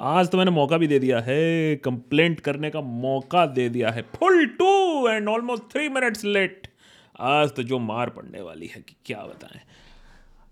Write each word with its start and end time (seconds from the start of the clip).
आज 0.00 0.28
तो 0.30 0.38
मैंने 0.38 0.50
मौका 0.50 0.76
भी 0.78 0.86
दे 0.86 0.98
दिया 0.98 1.18
है 1.20 1.76
कंप्लेंट 1.76 2.38
करने 2.40 2.68
का 2.70 2.80
मौका 2.80 3.44
दे 3.46 3.68
दिया 3.68 3.90
है। 3.90 4.02
Full 4.14 4.46
to 4.58 5.08
and 5.08 5.28
almost 5.28 5.62
three 5.72 5.88
minutes 5.88 6.24
late 6.24 6.68
आज 7.20 7.50
तो 7.50 7.62
जो 7.62 7.78
मार 7.78 8.10
पड़ने 8.10 8.40
वाली 8.40 8.66
है 8.66 8.80
कि 8.80 8.94
क्या 9.06 9.18
बताएँ। 9.18 9.60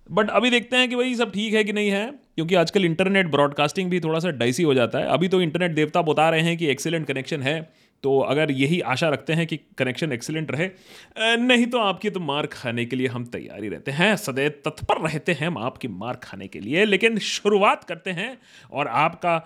बट 0.08 0.30
अभी 0.30 0.50
देखते 0.50 0.76
हैं 0.76 0.88
कि 0.88 0.96
भाई 0.96 1.14
सब 1.14 1.32
ठीक 1.32 1.54
है 1.54 1.64
कि 1.64 1.72
नहीं 1.72 1.90
है, 1.90 2.06
क्योंकि 2.34 2.54
आजकल 2.54 2.84
इंटरनेट 2.84 3.30
ब्रॉडकास्टिंग 3.30 3.90
भी 3.90 4.00
थोड़ा 4.00 4.18
सा 4.18 4.30
डाइसी 4.30 4.62
हो 4.62 4.74
जाता 4.74 4.98
है। 4.98 5.06
अभी 5.06 5.28
तो 5.28 5.40
इंटरनेट 5.42 5.74
देवता 5.74 6.02
बता 6.02 6.28
रहे 6.30 6.40
हैं 6.40 6.56
कि 6.56 6.66
एक्सेलेंट 6.66 7.06
कनेक्शन 7.06 7.42
है। 7.42 7.60
तो 8.02 8.18
अगर 8.20 8.50
यही 8.50 8.80
आशा 8.80 9.08
रखते 9.08 9.32
हैं 9.32 9.46
कि 9.46 9.56
कनेक्शन 9.78 10.12
एक्सीलेंट 10.12 10.50
रहे 10.50 10.68
नहीं 11.38 11.66
तो 11.66 11.78
आपकी 11.78 12.10
तो 12.10 12.20
मार 12.20 12.46
खाने 12.46 12.84
के 12.84 12.96
लिए 12.96 13.06
हम 13.06 13.24
तैयारी 13.24 13.68
रहते 13.68 13.90
हैं, 13.90 14.16
सदैव 14.16 14.50
तत्पर 14.64 15.00
रहते 15.00 15.32
हैं 15.32 15.46
हम 15.46 15.58
आपकी 15.58 15.88
मार 15.88 16.16
खाने 16.22 16.48
के 16.48 16.60
लिए, 16.60 16.84
लेकिन 16.84 17.18
शुरुआत 17.18 17.84
करते 17.84 18.10
हैं 18.10 18.36
और 18.72 18.88
आपका 18.88 19.36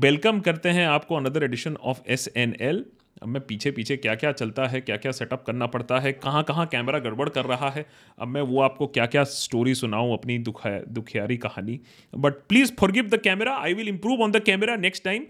वेलकम 0.00 0.40
करते 0.40 0.68
हैं 0.68 0.86
आपको 0.86 1.16
another 1.16 1.44
edition 1.44 1.76
of 1.82 2.00
S 2.06 2.28
N 2.36 2.56
L 2.60 2.84
अब 3.22 3.28
मैं 3.28 3.40
पीछे 3.46 3.70
पीछे 3.70 3.96
क्या 3.96 4.14
क्या 4.14 4.30
चलता 4.32 4.66
है, 4.66 4.80
क्या 4.80 4.96
क्या 4.96 5.12
सेटअप 5.12 5.42
करना 5.46 5.66
पड़ता 5.66 5.98
है, 5.98 6.12
कहाँ 6.14 6.42
कहाँ 6.42 6.66
कैमरा 6.66 6.98
गड़बड़ 6.98 7.28
कर 7.28 7.44
रहा 7.44 7.70
है, 7.70 7.84
अब 8.18 8.28
मैं 8.28 8.42
वो 8.42 8.60
आपको 8.62 8.86
क्या 8.88 9.06
क्या 9.06 9.24
स्टोरी 9.24 9.74
सुनाऊँ 9.74 10.12
अपनी 10.12 10.38
दुखा, 10.40 10.70
दुखियारी 10.88 11.36
कहानी। 11.36 11.78
But 12.12 12.34
please 12.48 12.72
forgive 12.92 13.08
the 13.08 13.20
camera 13.20 13.56
I 13.56 13.74
will 13.74 13.88
improve 13.88 14.22
on 14.22 14.32
the 14.32 14.42
camera 14.42 14.76
next 14.78 15.04
time 15.04 15.24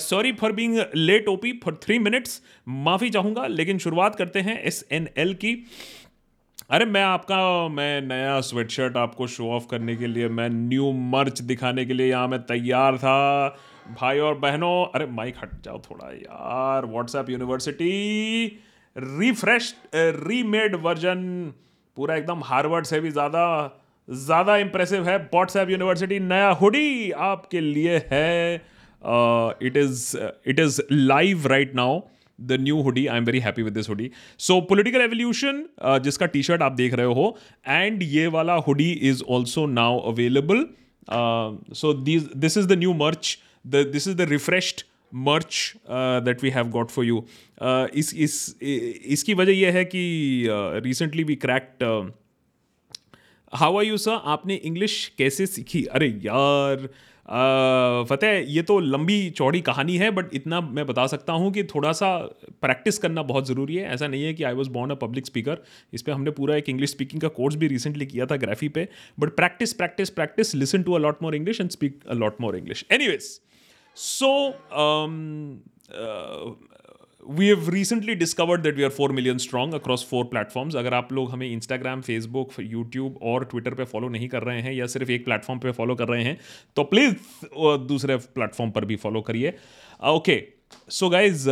sorry 0.00 0.32
for 0.32 0.52
being 0.52 0.78
late 0.94 1.28
OP 1.28 1.52
for 1.64 1.80
three 1.82 1.98
minutes 1.98 2.40
माफ़ी 2.68 3.10
चाहूँगा, 3.10 3.46
लेकिन 3.46 3.78
शुरुआत 3.78 4.14
करते 4.14 4.40
हैं 4.40 4.60
एस 4.62 4.84
एन 4.92 5.08
एल 5.16 5.34
की। 5.34 5.54
अरे 6.70 6.84
मैं 6.84 7.02
आपका, 7.02 7.68
मैं 7.68 8.00
नया 8.02 8.40
स्वेटशर्ट 8.42 8.96
आपको 8.96 9.26
शो 9.26 9.48
ऑफ़ 9.52 9.66
करने 9.70 9.96
के 9.96 10.06
लिए, 10.06 10.28
मैं 10.28 10.48
न्यू 10.48 10.92
मर्च 10.92 11.40
दिखाने 11.42 11.84
के 11.84 11.94
लिए 11.94 12.08
यहाँ 12.08 12.28
मैं 12.28 12.40
तैयार 12.42 12.96
था। 12.98 13.56
भाई 13.90 14.18
और 14.18 14.34
बहनों, 14.38 14.86
अरे 14.86 15.06
माइक 15.12 15.34
हट 15.42 15.50
जाओ 15.64 15.78
थोड़ा 15.80 16.10
यार। 16.12 16.86
WhatsApp 16.86 17.30
university 17.30 17.90
refresh 18.96 19.74
remade 19.94 20.74
version 20.82 21.52
पूरा 21.96 22.16
एकदम 22.16 22.42
हार्वर्ड 22.44 22.86
से 22.86 23.00
भी 23.00 23.10
ज़्यादा 23.10 23.44
ज़्यादा 24.08 24.56
इंप्रेसिव 24.56 25.08
है। 25.08 25.16
व्हाट्सएप 25.34 25.70
यूनिवर्सिटी 25.70 26.18
नया 26.20 26.48
हुडी 26.62 27.10
आपके 27.26 27.60
लिए 27.60 27.96
है। 28.10 28.54
It 29.62 29.76
is 29.76 30.16
it 30.48 30.60
is 30.60 30.80
live 30.92 31.46
right 31.48 31.74
now 31.74 32.00
the 32.38 32.56
new 32.60 32.80
hoodie 32.82 33.06
I 33.06 33.18
am 33.18 33.24
very 33.24 33.40
happy 33.40 33.62
with 33.62 33.72
this 33.74 33.88
hoodie 33.88 34.10
so 34.40 34.60
political 34.68 35.00
evolution 35.00 35.64
जिसका 36.04 36.26
टी 36.26 36.42
शर्ट 36.42 36.62
आप 36.62 36.72
देख 36.72 36.94
रहे 36.94 37.06
हो 37.14 37.36
एंड 37.68 38.02
ये 38.02 38.26
वाला 38.36 38.54
hoodie 38.68 38.90
is 39.10 39.22
also 39.30 39.66
now 39.68 39.98
available 40.10 40.66
so 41.76 41.92
this 41.94 42.56
is 42.58 42.66
the 42.66 42.78
new 42.78 42.92
merch 42.94 43.38
the 43.64 43.84
this 43.92 44.06
is 44.06 44.18
the 44.22 44.30
refreshed 44.32 44.84
merch 45.14 45.72
that 45.90 46.42
we 46.42 46.50
have 46.50 46.68
got 46.70 46.90
for 46.90 47.04
you 47.04 47.18
uh, 47.62 47.88
इस 47.94 48.14
इस 48.14 48.56
इसकी 48.60 49.34
वजह 49.34 49.52
यह 49.52 49.72
है 49.72 49.84
कि 49.84 50.02
recently 50.84 51.24
we 51.24 51.34
cracked 51.36 51.84
how 53.52 53.76
are 53.78 53.84
you 53.84 53.96
sir 53.98 54.20
आपने 54.24 54.54
English 54.54 55.06
कैसे 55.18 55.46
सीखी? 55.46 55.84
अरे 55.84 56.08
यार 56.24 56.88
फतेह 58.08 58.44
ये 58.48 58.62
तो 58.62 58.78
लंबी 58.80 59.18
चौड़ी 59.30 59.60
कहानी 59.60 59.96
है 59.96 60.10
बट 60.10 60.34
इतना 60.34 60.60
मैं 60.60 60.86
बता 60.86 61.06
सकता 61.06 61.32
हूँ 61.32 61.52
कि 61.52 61.64
थोड़ा 61.64 61.92
सा 61.92 62.16
प्रैक्टिस 62.62 62.98
करना 62.98 63.22
बहुत 63.22 63.46
ज़रूरी 63.48 63.76
है। 63.76 63.92
ऐसा 63.94 64.06
नहीं 64.06 64.24
है 64.24 64.34
कि 64.34 64.44
I 64.44 64.54
was 64.54 64.70
born 64.70 64.90
a 64.90 64.94
public 65.04 65.26
speaker 65.26 65.62
इस 65.92 66.02
पर 66.02 66.12
हमने 66.12 66.30
पूरा 66.30 66.56
एक 66.56 66.68
इंग्लिश 66.68 66.90
स्पीकिंग 66.90 67.22
का 67.22 67.28
कोर्स 67.28 67.56
भी 67.56 67.68
रिसेंटली 67.68 68.06
किया 68.06 68.26
था 68.26 68.36
ग्राफी 68.36 68.68
पे। 68.68 68.88
But 69.20 69.36
practice 69.36 69.72
practice 69.72 70.10
practice 70.10 70.54
listen 70.54 70.82
to 70.82 70.92
a 70.92 70.98
lot 70.98 71.22
more 71.22 71.34
English 71.36 71.60
and 71.60 71.70
speak 71.70 72.00
a 72.08 72.14
lot 72.14 72.40
more 72.40 72.56
English 72.56 72.84
any 72.92 73.06
so 73.96 74.30
we 77.30 77.46
have 77.46 77.68
recently 77.70 78.14
discovered 78.14 78.62
that 78.62 78.76
we 78.76 78.82
are 78.82 78.90
four 78.90 79.12
million 79.12 79.38
strong 79.38 79.74
across 79.74 80.06
four 80.10 80.24
platforms 80.24 80.76
अगर 80.76 80.94
आप 80.94 81.12
लोग 81.12 81.30
हमें 81.30 81.46
Instagram 81.50 82.00
Facebook 82.00 82.52
YouTube 82.60 83.18
और 83.22 83.44
Twitter 83.44 83.74
पे 83.74 83.84
follow 83.84 84.08
नहीं 84.08 84.28
कर 84.28 84.42
रहे 84.42 84.60
हैं 84.62 84.72
या 84.72 84.86
सिर्फ़ 84.86 85.10
एक 85.10 85.24
प्लेटफॉर्म 85.24 85.60
पे 85.60 85.72
फॉलो 85.72 85.94
कर 85.94 86.08
रहे 86.08 86.24
हैं 86.24 86.38
तो 86.76 86.84
प्लीज़ 86.84 87.14
दूसरे 87.88 88.16
प्लेटफॉर्म 88.16 88.70
पर 88.70 88.84
भी 88.84 88.96
फॉलो 88.96 89.20
करिए। 89.20 89.54
ओके 90.08 90.42
सो 90.88 91.08
गाइज़ 91.10 91.48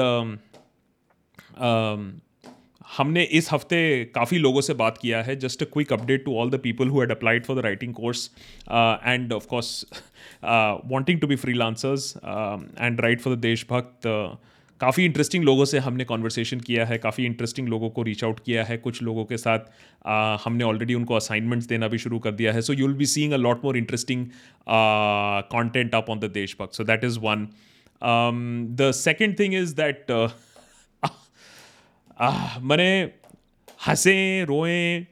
हमने 2.84 3.22
इस 3.38 3.52
हफ़्ते 3.52 3.80
काफ़ी 4.14 4.38
लोगों 4.38 4.60
से 4.60 4.74
बात 4.74 4.98
किया 4.98 5.22
है। 5.22 5.36
Just 5.38 5.62
a 5.62 5.66
quick 5.72 5.92
update 5.92 6.24
to 6.24 6.36
all 6.40 6.50
the 6.50 6.60
people 6.60 6.88
who 6.88 7.00
had 7.00 7.10
applied 7.10 7.44
for 7.44 7.56
the 7.56 7.64
writing 7.64 7.94
course 7.94 8.30
and 8.70 9.32
of 9.32 9.46
course 9.46 9.84
wanting 10.44 11.20
to 11.20 11.26
be 11.26 11.36
freelancers 11.54 12.14
and 12.16 13.00
right 13.00 13.20
for 13.20 13.36
the 13.36 13.38
Deshbhakt 13.40 14.08
काफ़ी 14.80 15.04
इंटरेस्टिंग 15.04 15.44
लोगों 15.44 15.64
से 15.64 15.78
हमने 15.78 16.04
कॉन्वर्सेशन 16.04 16.60
किया 16.60 16.84
है 16.86 16.96
काफ़ी 16.98 17.24
इंटरेस्टिंग 17.26 17.68
लोगों 17.68 17.88
को 17.90 18.02
रीच 18.02 18.22
आउट 18.24 18.38
किया 18.44 18.64
है। 18.64 18.76
कुछ 18.78 19.02
लोगों 19.02 19.24
के 19.24 19.36
साथ 19.38 19.58
आ, 20.06 20.36
हमने 20.44 20.64
ऑलरेडी 20.64 20.94
उनको 20.94 21.14
असाइनमेंट्स 21.14 21.66
देना 21.66 21.88
भी 21.88 21.98
शुरू 21.98 22.18
कर 22.18 22.32
दिया 22.32 22.52
है। 22.52 22.62
So 22.62 22.72
you 22.72 22.86
will 22.86 22.96
be 22.96 23.06
seeing 23.06 23.32
a 23.32 23.36
lot 23.36 23.64
more 23.64 23.76
interesting 23.76 24.26
content 25.52 25.94
up 25.94 26.10
on 26.10 26.20
the 26.20 26.30
Deshbhakt 26.34 26.74
so 26.74 26.84
that 26.84 27.04
is 27.04 27.18
one 27.22 27.46
the 28.76 28.90
second 28.96 29.38
thing 29.38 29.54
is 29.54 29.74
that 29.76 30.10
मैंने 32.20 32.90
हंसे, 33.86 34.44
रोएँ, 34.44 35.06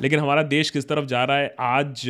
लेकिन 0.00 0.18
हमारा 0.18 0.42
देश 0.42 0.70
किस 0.70 0.88
तरफ़ 0.88 1.04
जा 1.04 1.24
रहा 1.24 1.36
है? 1.36 1.54
आज 1.60 2.02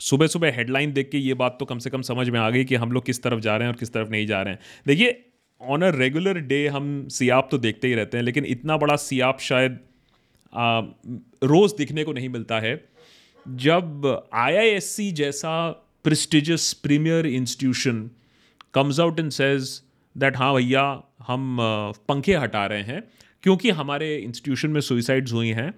सुबह 0.00 0.26
सुबह 0.26 0.52
हेडलाइन 0.56 0.92
देख 0.92 1.08
के 1.10 1.18
ये 1.18 1.34
बात 1.34 1.56
तो 1.60 1.64
कम 1.64 1.78
से 1.78 1.90
कम 1.90 2.02
समझ 2.02 2.28
में 2.30 2.38
आ 2.40 2.48
गई 2.50 2.64
कि 2.64 2.74
हम 2.74 2.92
लोग 2.92 3.04
किस 3.06 3.22
तरफ़ 3.22 3.40
जा 3.40 3.56
रहे 3.56 3.68
हैं 3.68 3.74
और 3.74 3.78
किस 3.78 3.92
तरफ़ 3.92 4.08
नहीं 4.08 4.26
जा 4.26 4.42
रहे 4.42 4.54
हैं। 4.54 4.60
देखिए 4.86 5.22
ऑन 5.60 5.82
अ 5.82 5.90
रेगुलर 5.90 6.38
डे 6.40 6.66
हम 6.68 7.06
सियाप 7.08 7.48
तो 7.50 7.58
देखते 7.58 7.88
ही 7.88 7.94
रहते 7.94 8.16
हैं, 8.16 8.24
लेकिन 8.24 8.44
इतना 8.44 8.76
बड़ा 8.76 8.96
सियाप 8.96 9.40
शायद 9.40 9.78
रोज़ 11.44 11.76
दिखने 11.76 12.04
को 12.04 12.12
नहीं 12.12 12.28
मिलता 12.28 12.60
है। 12.60 12.76
जब 13.46 14.28
आईआईएससी 14.34 15.10
जैसा 15.12 15.70
prestigious 16.04 16.72
premier 16.72 17.26
institution 17.26 18.08
comes 18.74 19.00
out 19.00 19.20
in 19.20 19.30
says 19.30 19.82
that 20.16 20.36
हाँ 20.36 20.54
भैया, 20.54 20.82
हम 21.26 21.56
पंखे 22.08 22.34
हटा 22.36 22.66
रहे 22.66 22.82
हैं, 22.82 23.02
क्योंकि 23.42 23.70
हमारे 23.70 24.16
इंस्टीट्यूशन 24.16 24.70
में 24.70 24.80
सुइसाइड्स 24.80 25.32
हुई 25.32 25.48
हैं 25.50 25.70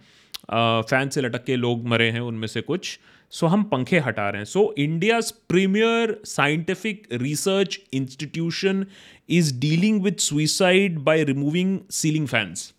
फ़ैन 0.82 1.08
से 1.08 1.20
लटक 1.20 1.44
के 1.44 1.56
लोग 1.56 1.86
मरे 1.88 2.10
हैं 2.10 2.20
उनमें 2.20 2.46
से 2.48 2.60
कुछ 2.60 2.98
सो 3.32 3.46
हम 3.46 3.62
पंखे 3.62 3.98
हटा 3.98 4.28
रहे 4.30 4.40
हैं। 4.40 4.44
So 4.44 4.74
India's 4.78 5.30
premier 5.48 6.20
scientific 6.24 7.06
research 7.12 7.78
institution 7.92 8.86
is 9.28 9.58
dealing 9.60 10.02
with 10.02 10.16
suicide 10.16 10.98
by 10.98 11.24
removing 11.24 11.78
ceiling 11.90 12.26
fans 12.28 12.72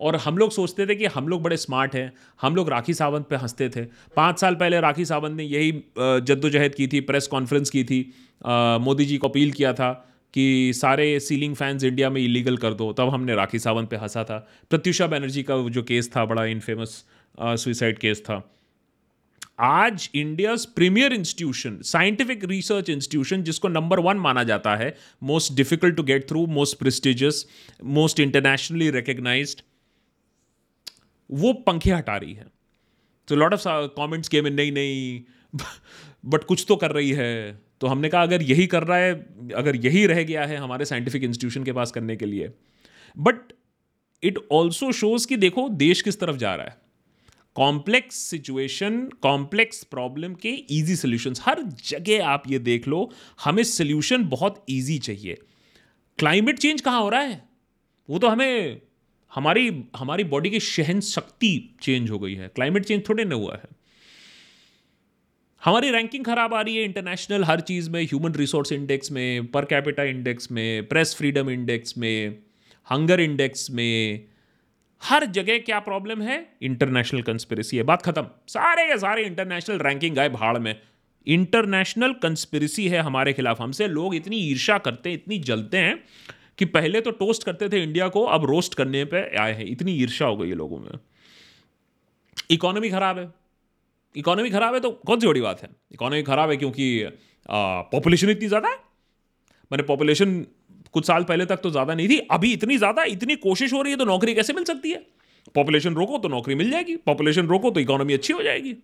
और 0.00 0.16
हम 0.16 0.38
लोग 0.38 0.50
सोचते 0.50 0.86
थे 0.86 0.94
कि 0.94 1.06
हम 1.06 1.28
लोग 1.28 1.42
बड़े 1.42 1.56
स्मार्ट 1.56 1.94
हैं, 1.94 2.12
हम 2.42 2.56
लोग 2.56 2.68
राखी 2.70 2.94
सावंत 2.94 3.26
पे 3.30 3.36
हँसते 3.36 3.68
थे। 3.68 3.84
पाँच 4.16 4.40
साल 4.40 4.54
पहले 4.54 4.80
राखी 4.80 5.04
सावंत 5.04 5.36
ने 5.36 5.44
यही 5.44 5.72
जद्दोजहद 5.98 6.74
की 6.74 6.86
थी 6.86 7.00
प्रेस 7.02 7.26
कॉन्फ्रेंस 7.26 7.70
की 7.70 7.84
थी 7.84 8.00
मोदी 8.46 9.04
जी 9.04 9.18
को 9.18 9.28
अपील 9.28 9.52
किया 9.52 9.72
था 9.72 9.92
कि 10.34 10.72
सारे 10.74 11.20
सीलिंग 11.20 11.54
फैंस 11.56 11.84
इंडिया 11.84 12.10
में 12.10 12.20
इलीगल 12.20 12.56
कर 12.56 12.74
दो। 12.74 12.92
तब 12.92 13.08
हमने 13.08 13.34
राखी 13.34 13.58
सावंत 13.58 13.90
पे 13.90 13.96
हंसा 13.96 14.24
था। 14.24 14.38
प्रत्युषा 14.70 15.06
बनर्जी 15.06 15.42
का 15.42 15.68
जो 15.68 15.82
केस 15.82 16.10
था, 16.16 16.24
बड़ा 16.24 16.44
इनफेमस 16.44 17.04
सुइसाइड 17.40 17.98
केस 17.98 18.20
था। 18.20 18.50
आज 19.60 20.10
India 20.14 20.54
premier 20.76 21.12
institution 21.12 21.78
scientific 21.82 22.44
research 22.44 22.90
institution 22.90 23.42
जिसको 23.42 23.68
नंबर 23.68 24.00
वन 24.00 24.16
माना 24.16 24.44
जाता 24.44 24.76
है 24.76 24.96
most 25.22 25.52
difficult 25.52 25.96
to 25.96 26.02
get 26.02 26.28
through 26.28 26.46
most 26.46 26.78
prestigious 26.78 27.46
most 27.84 28.20
internationally 28.20 28.90
recognise 28.90 29.62
वो 31.30 31.52
पंखे 31.52 31.90
हटा 31.90 32.16
रही 32.16 32.34
है। 32.34 32.46
तो 33.28 33.36
लॉट 33.36 33.54
ऑफ़ 33.54 33.62
कॉमेंट्स 33.66 34.28
के 34.28 34.42
में 34.42 34.50
नहीं 34.50 34.72
नहीं 34.72 35.20
बट 36.24 36.44
कुछ 36.44 36.64
तो 36.68 36.76
कर 36.76 36.90
रही 36.90 37.10
है। 37.10 37.63
तो 37.80 37.86
हमने 37.86 38.08
कहा, 38.08 38.22
अगर 38.22 38.42
यही 38.42 38.66
कर 38.66 38.82
रहा 38.84 38.98
है, 38.98 39.26
अगर 39.54 39.76
यही 39.76 40.06
रह 40.06 40.22
गया 40.22 40.44
है 40.44 40.56
हमारे 40.56 40.84
साइंटिफिक 40.84 41.22
इंस्टीट्यूशन 41.24 41.64
के 41.64 41.72
पास 41.72 41.90
करने 41.90 42.16
के 42.16 42.26
लिए. 42.26 42.50
बट 43.18 43.36
इट 44.22 44.38
ऑल्सो 44.52 44.92
शोज़ 44.92 45.26
कि 45.26 45.36
देखो, 45.36 45.68
देश 45.68 46.02
किस 46.02 46.20
तरफ़ 46.20 46.36
जा 46.36 46.54
रहा 46.54 46.66
है। 46.66 46.76
कॉम्प्लेक्स 47.54 48.16
सिचुएशन 48.16 49.08
कॉम्प्लेक्स 49.22 49.84
प्रॉब्लम 49.84 50.34
के 50.34 50.48
इजी 50.48 50.96
सोल्यूशंस 50.96 51.40
हर 51.44 51.62
जगह 51.62 52.26
आप 52.26 52.42
ये 52.48 52.58
देख 52.58 52.88
लो, 52.88 53.12
हमें 53.44 53.62
सोल्यूशन 53.62 54.24
बहुत 54.24 54.64
इजी 54.68 54.98
चाहिए। 54.98 55.38
क्लाइमेट 56.18 56.58
चेंज 56.58 56.80
कहाँ 56.80 57.00
हो 57.00 57.08
रहा 57.08 57.20
है? 57.20 57.48
वो 58.10 58.18
तो 58.18 58.28
हमें, 58.28 58.80
हमारी 59.34 59.84
हमारी 59.96 60.24
बॉडी 60.24 60.50
की 60.50 60.60
सहन 60.60 61.00
शक्ति 61.00 61.76
चेंज 61.82 62.10
हो 62.10 62.18
गई 62.18 62.34
है। 62.34 62.48
क्लाइमेट 62.48 62.84
चेंज 62.84 63.08
थोड़े 63.08 63.24
ना 63.24 63.34
हुआ 63.34 63.54
है। 63.54 63.83
हमारी 65.64 65.90
रैंकिंग 65.90 66.24
खराब 66.24 66.54
आ 66.54 66.60
रही 66.60 66.76
है 66.76 66.84
इंटरनेशनल 66.84 67.44
हर 67.44 67.60
चीज़ 67.60 67.90
में 67.90 68.02
ह्यूमन 68.02 68.32
रिसोर्स 68.32 68.72
इंडेक्स 68.72 69.12
में 69.12 69.46
पर 69.46 69.64
कैपिटा 69.64 70.02
इंडेक्स 70.02 70.50
में 70.52 70.86
प्रेस 70.86 71.14
फ्रीडम 71.16 71.50
इंडेक्स 71.50 71.98
में 71.98 72.38
हंगर 72.90 73.20
इंडेक्स 73.20 73.70
में, 73.70 74.24
हर 75.02 75.26
जगह 75.26 75.58
क्या 75.58 75.78
प्रॉब्लम 75.78 76.22
है? 76.22 76.52
इंटरनेशनल 76.62 77.22
कंस्पिरेसी 77.22 77.76
है। 77.76 77.82
बात 77.82 78.02
खत्म। 78.02 78.26
सारे 78.48 78.86
के 78.86 78.98
सारे 78.98 79.22
इंटरनेशनल 79.22 79.78
रैंकिंग 79.78 80.18
आए 80.18 80.28
भाड़ 80.28 80.58
में। 80.58 80.80
इंटरनेशनल 81.26 82.12
कंस्पिरसी 82.12 82.88
है 82.88 82.98
हमारे 82.98 83.32
खिलाफ। 83.32 83.60
हमसे 83.60 83.88
लोग 83.88 84.14
इतनी 84.14 84.36
ईर्षा 84.36 84.78
करते 84.78 85.08
हैं 85.08 85.16
इतनी 85.16 85.38
जलते 85.38 85.78
हैं 85.78 86.04
कि 86.58 86.64
पहले 86.64 87.00
तो 87.00 87.10
टोस्ट 87.10 87.44
करते 87.44 87.68
थे 87.68 87.82
इंडिया 87.82 88.08
को, 88.08 88.22
अब 88.22 88.44
रोस्ट 88.44 88.74
करने 88.74 89.04
पे 89.04 89.36
आए 89.36 89.52
हैं। 89.52 89.64
इतनी 89.64 89.92
ईर्षा 89.92 90.26
हो 90.26 90.36
गई 90.36 90.48
है 90.48 90.54
लोगों 90.54 90.78
में। 90.78 90.90
इकोनॉमी 92.50 92.90
खराब 92.90 93.18
है। 93.18 93.43
इकोनॉमी 94.14 94.50
खराब 94.50 94.74
है 94.74 94.80
तो 94.80 94.90
कौन 95.06 95.20
सी 95.20 95.26
बड़ी 95.26 95.40
बात 95.40 95.62
है? 95.62 95.68
इकोनॉमी 95.92 96.22
खराब 96.24 96.50
है 96.50 96.56
क्योंकि 96.56 97.08
पॉपुलेशन 97.48 98.30
इतनी 98.30 98.48
ज़्यादा 98.48 98.68
है। 98.68 98.76
मैंने 99.70 99.82
पॉपुलेशन 99.84 100.44
कुछ 100.94 101.06
साल 101.06 101.24
पहले 101.24 101.44
तक 101.46 101.60
तो 101.62 101.70
ज़्यादा 101.70 101.94
नहीं 101.94 102.08
थी, 102.08 102.18
अभी 102.30 102.52
इतनी 102.52 102.76
ज़्यादा 102.78 103.04
इतनी 103.10 103.36
कोशिश 103.38 103.72
हो 103.72 103.82
रही 103.82 103.92
है 103.92 103.98
तो 103.98 104.04
नौकरी 104.04 104.34
कैसे 104.34 104.52
मिल 104.52 104.64
सकती 104.64 104.90
है? 104.90 105.04
पॉपुलेशन 105.54 105.94
रोको 105.94 106.18
तो 106.18 106.28
नौकरी 106.28 106.54
मिल 106.54 106.70
जाएगी। 106.70 106.96
पॉपुलेशन 107.06 107.46
रोको 107.46 107.70
तो 107.70 107.80
इकोनॉमी 107.80 108.14
अच्छी 108.14 108.32
हो 108.32 108.42
जाएगी। 108.42 108.74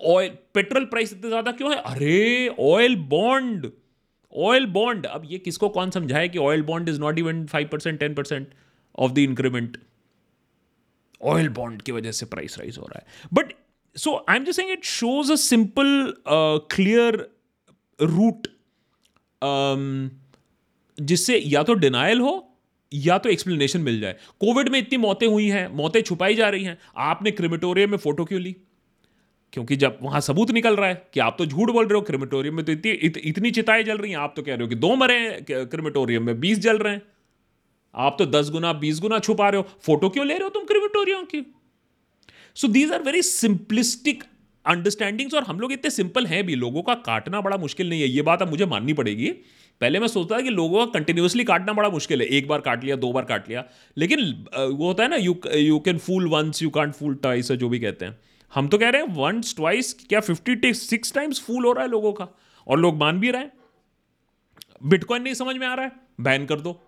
ऑयल 0.00 0.36
पेट्रोल 0.54 0.84
प्राइस 0.86 1.12
इतने 1.12 1.28
ज़्यादा 1.28 1.52
क्यों 1.52 1.72
है? 1.72 1.80
अरे 1.82 2.48
ऑयल 2.62 2.96
बॉन्ड 3.08 3.70
ऑयल 4.32 4.66
बॉन्ड 4.68 5.06
अब 5.06 5.22
ये 5.26 5.38
किसको 5.38 5.68
कौन 5.70 5.90
समझाए 5.90 6.28
कि 6.28 6.38
oil 6.40 6.62
bond 6.64 6.88
is 6.88 7.00
not 7.00 7.18
even 7.18 7.44
five 7.46 7.68
percent 7.72 7.98
ten 8.00 8.14
percent 8.14 8.48
of 8.98 9.12
the 9.12 9.18
increment 9.18 9.76
oil 11.24 11.48
bond 11.50 11.82
की 11.82 11.92
वजह 11.92 12.12
से 12.12 12.26
प्राइस 12.26 12.58
राइज 12.58 12.78
हो 12.78 12.86
रहा 12.86 12.98
है। 12.98 13.28
But 13.34 13.52
so 13.96 14.14
I 14.28 14.36
am 14.36 14.44
just 14.44 14.56
saying 14.56 14.72
it 14.72 14.84
shows 14.84 15.32
a 15.32 15.36
simple 15.36 16.14
clear 16.70 17.26
route 17.98 18.48
जिससे 20.98 21.38
या 21.46 21.62
तो 21.62 21.74
डिनाइल 21.74 22.20
हो 22.20 22.34
या 22.92 23.16
तो 23.18 23.28
एक्सप्लेनेशन 23.28 23.80
मिल 23.80 24.00
जाए। 24.00 24.16
कोविड 24.40 24.68
में 24.68 24.78
इतनी 24.78 24.98
मौतें 24.98 25.26
हुई 25.26 25.46
हैं 25.48 25.66
मौतें 25.76 26.00
छुपाई 26.02 26.34
जा 26.34 26.48
रही 26.48 26.64
हैं। 26.64 26.78
आपने 27.04 27.30
क्रिमेटोरियम 27.30 27.90
में 27.90 27.98
फ़ोटो 27.98 28.24
क्यों 28.24 28.40
ली? 28.40 28.54
क्योंकि 29.52 29.76
जब 29.76 29.98
वहाँ 30.02 30.20
सबूत 30.20 30.50
निकल 30.50 30.76
रहा 30.76 30.88
है 30.88 30.94
कि 31.14 31.20
आप 31.20 31.34
तो 31.38 31.46
झूठ 31.46 31.70
बोल 31.70 31.86
रहे 31.86 31.94
हो 31.94 32.00
क्रिमेटोरियम 32.02 32.54
में 32.56 32.64
तो 32.64 32.72
इतनी 32.72 32.92
इत, 32.92 33.16
इतनी 33.18 33.50
चिताएँ 33.50 33.82
जल 33.82 33.98
रही 33.98 34.10
हैं। 34.10 34.18
आप 34.18 34.32
तो 34.36 34.42
कह 34.42 34.54
रहे 34.54 34.62
हो 34.62 34.68
कि 34.68 34.74
दो 34.76 34.94
मरे 34.96 35.18
हैं 35.18 35.66
क्रिमेटोरियम 35.68 36.26
में 36.26 36.40
बीस 36.40 36.58
जल 36.58 36.78
रहे 36.78 36.92
हैं। 36.92 37.02
आप 37.94 38.16
तो 38.18 38.26
दस 38.26 38.50
गुना, 38.50 38.72
बीस 38.72 39.00
गुना 39.00 39.18
छुपा 39.18 39.48
रहे 39.48 39.60
हो। 39.60 39.66
फ़ोटो 39.82 40.08
क्यों 40.08 40.26
ले 40.26 40.34
रहे 40.34 40.44
हो 40.44 40.50
तुम 40.50 40.64
क्रिमेटोरियम 40.64 41.24
की? 41.24 41.44
So 42.56 42.68
these 42.68 42.92
are 42.92 43.02
very 43.02 43.22
simplistic 43.22 44.24
understandings 44.64 45.34
और 45.34 45.42
हम 45.42 45.60
लोग 45.60 45.72
इतने 45.72 45.90
सिंपल 45.90 46.26
हैं 46.26 46.44
भी। 46.46 46.54
लोगों 46.54 46.82
का 46.82 46.94
काटना 47.06 47.40
बड़ा 47.40 47.56
मुश्किल 47.56 47.88
नहीं 47.88 48.00
है। 48.00 48.08
ये 48.08 48.22
बात 48.22 48.42
अब 48.42 48.50
मुझे 48.50 48.66
माननी 48.66 48.92
पड़ेगी। 48.92 49.30
पहले 49.80 50.00
मैं 50.00 50.08
सोचता 50.08 50.36
था 50.36 50.40
कि 50.40 50.50
लोगों 50.50 50.86
का 50.86 50.98
कंटिन्यूसली 50.98 51.44
काटना 51.44 51.72
बड़ा 51.72 51.88
मुश्किल 51.88 52.20
है। 52.20 52.26
एक 52.28 52.48
बार 52.48 52.60
काट 52.60 52.84
लिया, 52.84 52.96
दो 52.96 53.12
बार 53.12 53.24
काट 53.24 53.48
लिया। 53.48 53.64
लेकिन 53.96 54.20
वो 54.56 54.86
होता 54.86 55.02
है 55.02 55.08
ना 55.08 55.16
you 55.16 55.36
you 55.54 55.78
can 55.78 55.98
fool 55.98 56.28
once 56.28 56.62
you 56.62 56.70
can't 56.70 56.94
fool 56.94 57.14
twice 57.14 57.52
जो 57.52 57.68
भी 57.68 57.78
कहते 57.78 58.04
हैं। 58.04 58.18
हम 58.52 58.68
तो 58.68 58.78
कह 58.78 58.88
रहे 58.88 59.02
हैं 59.02 59.14
वंस 59.14 59.54
ट्वाइस 59.56 59.92
क्या 60.08 60.20
फिफ्टी 60.20 60.72
सिक्स 60.74 61.12
टाइम्स 61.12 61.40
फूल 61.40 61.64
हो 61.64 61.72
रहा 61.72 61.84
है 61.84 61.90
लोगों 61.90 62.12
का? 62.12 62.28
और 62.66 62.80
लोग 62.80 62.96
मान 62.96 63.20
भी 63.20 63.30
रहे 63.30 63.42
हैं। 63.42 63.52
बिटकॉइन 64.82 65.22
नहीं 65.22 65.34
समझ 65.34 65.56
में 65.56 65.66
आ 65.66 65.74
रहा 65.74 65.86
है। 65.86 65.92
बैन 66.20 66.46
कर 66.46 66.60
दो। 66.60 66.80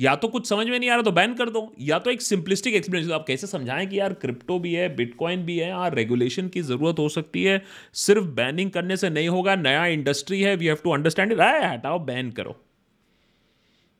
या 0.00 0.14
तो 0.16 0.28
कुछ 0.28 0.48
समझ 0.48 0.66
में 0.66 0.78
नहीं 0.78 0.90
आ 0.90 0.94
रहा 0.94 1.02
तो 1.02 1.12
बैन 1.12 1.34
कर 1.34 1.50
दो। 1.50 1.74
या 1.80 1.98
तो 1.98 2.10
एक 2.10 2.22
सिंपलिस्टिक 2.22 2.74
एक्सपीरियंस 2.74 3.12
आप 3.12 3.24
कैसे 3.26 3.46
समझाएँ 3.46 3.86
कि 3.86 3.98
यार 3.98 4.12
क्रिप्टो 4.14 4.58
भी 4.58 4.72
है 4.74 4.96
बिटकॉइन 4.96 5.42
भी 5.42 5.58
है 5.58 5.68
यार 5.68 5.94
रेगुलेशन 5.94 6.48
की 6.48 6.62
ज़रूरत 6.62 6.98
हो 6.98 7.08
सकती 7.08 7.44
है। 7.44 7.62
सिर्फ़ 7.94 8.24
बैनिंग 8.24 8.70
करने 8.70 8.96
से 8.96 9.10
नहीं 9.10 9.28
होगा, 9.28 9.56
नया 9.56 9.86
इंडस्ट्री 9.86 10.42
है 10.42 10.56
we 10.56 10.66
have 10.66 10.76
to 10.84 10.90
understand 10.90 11.32
it 11.32 11.40
हटाओ 11.40 11.98
बैन 11.98 12.30
करो। 12.30 12.56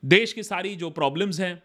देश 0.05 0.33
की 0.33 0.43
सारी 0.43 0.75
जो 0.75 0.89
प्रॉब्लम्स 0.89 1.39
हैं, 1.39 1.61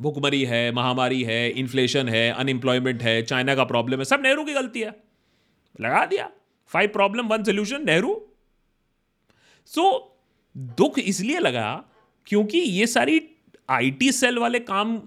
भुखमरी 0.00 0.44
है, 0.44 0.72
महामारी 0.72 1.22
है 1.22 1.50
इन्फ्लेशन 1.50 2.08
है 2.08 2.30
अनएम्प्लॉयमेंट 2.30 3.02
है 3.02 3.22
चाइना 3.22 3.54
का 3.54 3.64
प्रॉब्लम 3.64 3.98
है, 3.98 4.04
सब 4.04 4.22
नेहरू 4.22 4.44
की 4.44 4.52
गलती 4.52 4.80
है। 4.80 4.94
लगा 5.80 6.06
दिया। 6.06 6.30
Five 6.66 6.88
problem 6.88 7.26
one 7.26 7.44
solution 7.44 7.84
Nehru. 7.86 8.28
So 9.66 10.16
दुख 10.56 10.98
इसलिए 10.98 11.38
लगा 11.38 11.84
क्योंकि 12.26 12.58
ये 12.58 12.86
सारी 12.86 13.18
आईटी 13.68 14.12
सेल 14.12 14.38
वाले 14.38 14.58
काम 14.60 15.00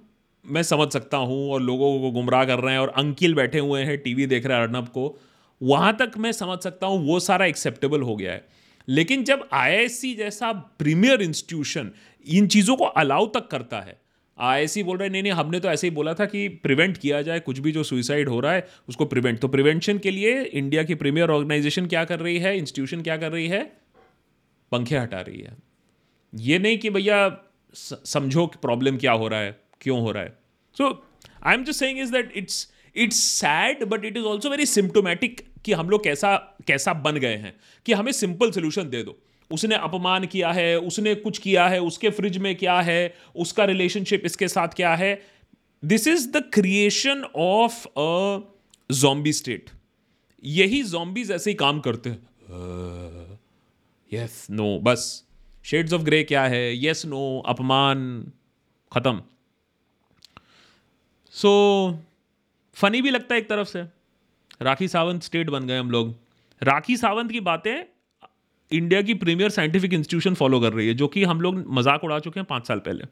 मैं 0.46 0.63
समझ 0.63 0.88
सकता 0.94 1.18
हूँ 1.18 1.52
और 1.52 1.62
लोगों 1.62 2.00
को 2.02 2.12
गुमराह 2.12 2.46
कर 2.46 2.60
रहे 2.60 2.74
हैं 2.74 2.80
और 2.80 2.90
अंकिल 2.90 3.34
बैठे 3.36 3.60
हुए 3.60 3.84
हैं, 3.84 3.98
टीवी 3.98 4.25
देख 4.25 4.46
रहे 4.46 4.57
हैं 4.57 4.63
अर्नब 4.63 4.88
को। 4.88 5.19
वहाँ 5.62 5.96
तक 5.98 6.12
मैं 6.18 6.31
समझ 6.31 6.60
सकता 6.60 6.88
हूँ 6.88 7.06
वो 7.07 7.19
सारा 7.19 7.46
एक्सेप्टेबल 7.46 8.02
हो 8.02 8.16
गया 8.16 8.31
है। 8.31 8.46
लेकिन 8.88 9.24
जब 9.24 9.48
आई 9.54 9.88
जैसा 10.16 10.52
प्रीमियर 10.80 11.22
इंस्टीट्यूशन 11.22 11.92
इन 12.25 12.48
चीज़ों 12.48 12.75
को 12.75 12.86
अलाउ 12.86 13.28
तक 13.28 13.48
करता 13.48 13.80
है 13.80 13.98
आई 14.38 14.84
बोल 14.84 14.98
रहे 14.98 15.08
हैं, 15.08 15.12
नहीं 15.12 15.24
नहीं, 15.24 15.34
हमने 15.34 15.60
तो 15.60 15.69
ऐसे 15.69 15.88
ही 15.88 15.92
बोला 15.92 16.13
था 16.13 16.25
कि 16.25 16.48
प्रिवेंट 16.48 16.98
किया 16.98 17.22
जाए, 17.22 17.40
कुछ 17.40 17.60
भी 17.60 17.72
जो 17.72 17.84
सुइसाइड 17.84 18.30
हो 18.30 18.40
रहा 18.40 18.54
है, 18.54 18.68
उसको 18.90 19.06
प्रिवेंट 19.06 19.40
तो 19.40 19.48
प्रिवेंशन 19.48 19.98
के 19.98 20.12
लिए 20.12 20.42
इंडिया 20.44 20.84
की 20.84 20.96
प्रीमियर 20.96 21.30
ऑर्गेनाइजेशन 21.30 21.86
क्या 21.86 22.04
कर 22.06 22.19
रही 22.19 22.40
है 22.40 22.58
इंस्टीट्यूशन 22.58 23.01
क्या 23.01 23.18
कर 23.18 23.31
रही 23.31 23.48
है? 23.48 23.63
पंखे 24.72 24.98
हटा 24.98 25.22
रही 25.22 25.42
है। 25.42 25.58
ये 26.34 26.60
नहीं 26.60 26.78
कि 26.78 26.90
भैया 26.90 27.28
समझो 27.77 28.48
कि 28.48 28.60
प्रॉब्लम 28.62 28.98
क्या 28.98 29.12
हो 29.12 29.27
रहा 29.27 29.39
है, 29.39 29.62
क्यों 29.81 30.00
हो 30.00 30.12
रहा 30.12 30.24
है। 30.24 30.38
So 30.77 31.06
I 31.44 31.54
am 31.54 31.63
just 31.63 31.80
saying 31.80 32.00
is 32.00 32.12
that 32.12 32.33
it's 32.36 32.72
it's 32.95 33.16
sad 33.16 33.83
but 33.83 34.06
it 34.06 34.18
is 34.18 34.24
also 34.24 34.50
very 34.50 34.66
symptomatic 34.66 35.48
कि 35.66 35.74
हम 35.74 35.89
लोग 35.89 36.04
कैसा 36.04 36.57
कैसा 36.68 36.94
बन 36.94 37.16
गए 37.16 37.36
हैं। 37.36 37.60
कि 37.86 37.94
हमें 37.94 38.12
सिंपल 38.12 38.51
सोल्यूशन 38.51 38.89
दे 38.89 39.04
दो। 39.04 39.22
उसने 39.51 39.75
अपमान 39.75 40.25
किया 40.25 40.51
है, 40.51 40.80
उसने 40.80 41.16
कुछ 41.16 41.38
किया 41.38 41.68
है, 41.68 41.81
उसके 41.81 42.10
फ्रिज 42.10 42.38
में 42.38 42.56
क्या 42.56 42.81
है, 42.81 43.16
उसका 43.36 43.66
रिलेशनशिप 43.66 44.22
इसके 44.25 44.48
साथ 44.48 44.68
क्या 44.68 44.95
है। 44.95 45.22
This 45.86 46.07
is 46.07 46.31
the 46.31 46.38
creation 46.54 47.24
of 47.36 47.88
a 47.88 48.39
zombie 48.92 49.33
state 49.33 49.69
यही 50.44 50.83
जॉम्बीज 50.83 51.31
ऐसे 51.31 51.50
ही 51.50 51.56
काम 51.56 51.80
करते 51.80 52.10
हैं। 52.10 53.39
यस 54.13 54.48
नो 54.51 54.80
बस। 54.80 55.25
शेड्स 55.66 55.94
ऑफ़ 55.94 56.02
ग्रे 56.02 56.24
क्या 56.24 56.44
है? 56.44 56.76
येस 56.76 57.06
नो 57.06 57.40
अपमान, 57.48 58.24
ख़त्म। 58.92 59.22
सो 61.34 61.52
फनी 62.78 63.02
भी 63.02 63.10
लगता 63.10 63.36
है 63.36 63.42
एक 63.42 63.50
तरफ़ 63.50 63.68
से। 63.68 63.82
राखी 64.62 64.88
सावंत 64.88 65.24
स्टेट 65.24 65.50
बन 65.50 65.68
गए 65.68 65.78
हम 65.78 65.92
लोग। 65.92 66.16
राखी 66.62 66.98
सावंत 66.98 67.32
की 67.32 67.40
बातें 67.42 67.84
इंडिया 68.72 69.02
की 69.02 69.14
प्रीमियर 69.16 69.50
साइंटिफिक 69.50 69.94
इंस्टीट्यूशन 69.94 70.34
फॉलो 70.36 70.60
कर 70.60 70.74
रही 70.74 70.88
है, 70.88 70.94
जो 70.94 71.08
कि 71.08 71.24
हम 71.24 71.42
लोग 71.42 71.64
मज़ाक 71.70 72.04
उड़ा 72.04 72.20
चुके 72.20 72.40
हैं 72.40 72.48
पाँच 72.50 72.68
साल 72.68 72.80
पहले। 72.80 73.04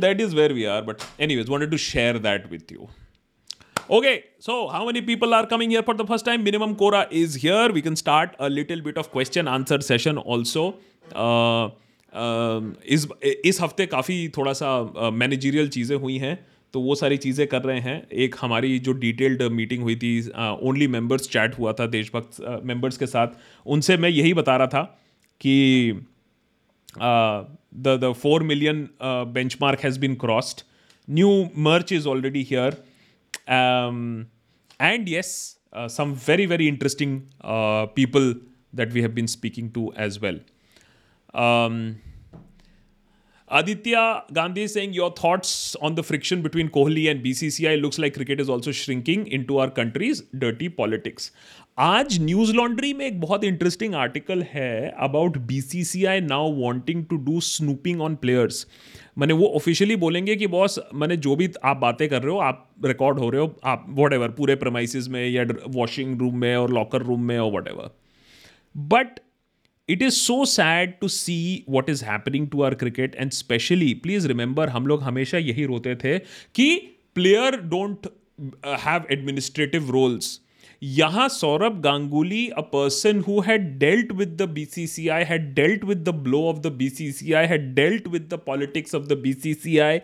That 0.00 0.20
is 0.20 0.34
where 0.36 0.52
we 0.52 0.64
are 0.66 0.82
but 0.82 1.02
anyways 1.36 1.48
wanted 1.48 1.70
to 1.70 1.76
share 1.78 2.18
that 2.18 2.50
with 2.50 2.72
you 2.72 2.88
How 3.88 4.84
many 4.84 5.00
people 5.00 5.32
are 5.32 5.46
coming 5.46 5.70
here 5.70 5.82
for 5.82 5.94
the 5.94 6.06
first 6.06 6.24
time? 6.24 6.42
Minimum 6.42 6.76
Quora 6.76 7.06
is 7.10 7.34
here. 7.36 7.72
We 7.72 7.82
can 7.82 7.96
start 7.96 8.34
a 8.38 8.50
little 8.50 8.80
bit 8.80 8.98
of 8.98 9.10
question 9.12 9.46
answer 9.46 9.80
session 9.80 10.18
also. 10.18 10.74
Uh, 11.14 11.70
uh, 12.12 12.60
इस 12.84 13.06
इस 13.44 13.60
हफ़्ते 13.60 13.86
काफ़ी 13.86 14.28
थोड़ा 14.36 14.52
सा 14.52 15.10
managerial 15.12 15.66
uh, 15.66 15.72
चीज़ें 15.74 15.96
हुई 15.96 16.16
हैं 16.18 16.38
तो 16.74 16.80
वो 16.80 16.94
सारी 16.94 17.16
चीज़ें 17.16 17.46
कर 17.48 17.62
रहे 17.62 17.80
हैं 17.80 17.96
एक 18.24 18.34
हमारी 18.40 18.78
जो 18.78 18.92
डिटेल्ड 19.04 19.42
मीटिंग 19.52 19.82
हुई 19.82 19.96
थी 19.96 20.18
ओनली 20.68 20.88
मेंबर्स 20.88 21.28
चैट 21.28 21.58
हुआ 21.58 21.72
था 21.72 21.86
देशभक्त 21.86 22.40
मेंबर्स 22.64 22.96
के 22.96 23.06
साथ 23.06 23.38
उनसे 23.66 23.96
मैं 23.96 24.08
यही 24.08 24.34
बता 24.34 24.56
रहा 24.56 24.66
था 24.74 24.82
कि 25.40 25.92
the 26.98 27.98
the 28.02 28.12
four 28.22 28.42
million 28.42 28.88
benchmark 29.60 29.80
has 29.84 30.00
been 30.00 30.14
crossed 30.24 30.62
new 31.08 31.30
merch 31.70 31.92
is 31.92 32.08
already 32.08 32.42
here 32.50 32.82
Um, 33.46 34.28
and 34.78 35.08
yes, 35.08 35.56
uh, 35.72 35.88
some 35.88 36.14
very, 36.14 36.46
very 36.46 36.68
interesting 36.68 37.30
uh, 37.42 37.86
people 37.86 38.34
that 38.72 38.92
we 38.92 39.02
have 39.02 39.14
been 39.14 39.28
speaking 39.28 39.70
to 39.72 39.92
as 39.94 40.20
well. 40.20 40.38
Um, 41.34 42.00
Aditya 43.48 44.24
Gandhi 44.32 44.64
is 44.64 44.72
saying, 44.72 44.92
your 44.92 45.12
thoughts 45.12 45.76
on 45.80 45.94
the 45.94 46.02
friction 46.02 46.42
between 46.42 46.68
Kohli 46.68 47.08
and 47.08 47.22
BCCI 47.22 47.80
looks 47.80 47.96
like 47.96 48.14
cricket 48.14 48.40
is 48.40 48.48
also 48.48 48.72
shrinking 48.72 49.28
into 49.28 49.58
our 49.58 49.70
country's 49.70 50.22
dirty 50.36 50.68
politics. 50.68 51.30
आज 51.78 52.18
news 52.20 52.52
laundry 52.52 52.92
में 52.94 53.04
एक 53.06 53.20
बहुत 53.20 53.44
interesting 53.44 53.94
article 53.94 54.42
है 54.52 54.94
about 55.06 55.36
BCCI 55.48 56.20
now 56.20 56.52
wanting 56.60 57.04
to 57.10 57.16
do 57.24 57.40
snooping 57.40 58.00
on 58.02 58.14
players 58.22 58.66
मैंने 59.18 59.34
वो 59.34 59.46
officially 59.56 59.96
बोलेंगे 59.96 60.36
कि 60.36 60.46
boss 60.46 60.78
मैंने 60.94 61.16
जो 61.16 61.36
भी 61.36 61.48
आप 61.64 61.76
बातें 61.76 62.08
कर 62.08 62.22
रहे 62.22 62.32
हो, 62.32 62.38
आप 62.38 62.68
रिकॉर्ड 62.84 63.18
हो 63.18 63.30
रहे 63.30 63.40
हो, 63.40 63.54
आप 63.64 63.86
वॉट 63.88 64.36
पूरे 64.36 64.56
प्रमाइसिस 64.56 65.08
में 65.08 65.28
या 65.28 65.44
वॉशिंग 65.68 66.18
रूम 66.20 66.38
में 66.40 66.56
और 66.56 66.72
लॉकर 66.74 67.02
रूम 67.02 67.22
में 67.24 67.38
और 67.38 67.52
whatever 67.68 67.94
but 68.76 69.20
it 69.88 70.02
is 70.02 70.14
so 70.14 70.44
sad 70.44 70.98
to 71.00 71.08
see 71.08 71.64
what 71.68 71.90
is 71.90 72.04
happening 72.04 72.48
to 72.50 72.62
our 72.62 72.74
cricket 72.74 73.14
and 73.14 73.30
specially 73.32 73.92
please 74.02 74.28
remember 74.28 74.68
हम 74.68 74.86
लोग 74.86 75.02
हमेशा 75.02 75.38
यही 75.38 75.64
रोते 75.64 75.94
थे 75.94 76.18
कि 76.54 76.74
player 77.14 77.56
don't 77.60 78.06
have 78.84 79.06
administrative 79.12 79.90
roles 79.90 80.40
यहाँ 80.82 81.28
Sourav 81.28 81.80
Ganguly 81.80 82.48
a 82.48 82.60
person 82.72 83.20
who 83.20 83.40
had 83.40 83.78
dealt 83.78 84.12
with 84.12 84.36
the 84.42 84.48
BCCI 84.48 85.24
had 85.24 85.52
dealt 85.54 85.84
with 85.84 86.02
the 86.08 86.14
blow 86.24 86.42
of 86.48 86.58
the 86.58 86.72
BCCI 86.72 87.46
had 87.46 87.74
dealt 87.74 88.08
with 88.08 88.28
the 88.32 88.38
politics 88.46 88.94
of 88.94 89.04
the 89.04 89.18
B 89.18 89.32
C 89.32 89.54
C 89.54 89.78
I 89.78 89.98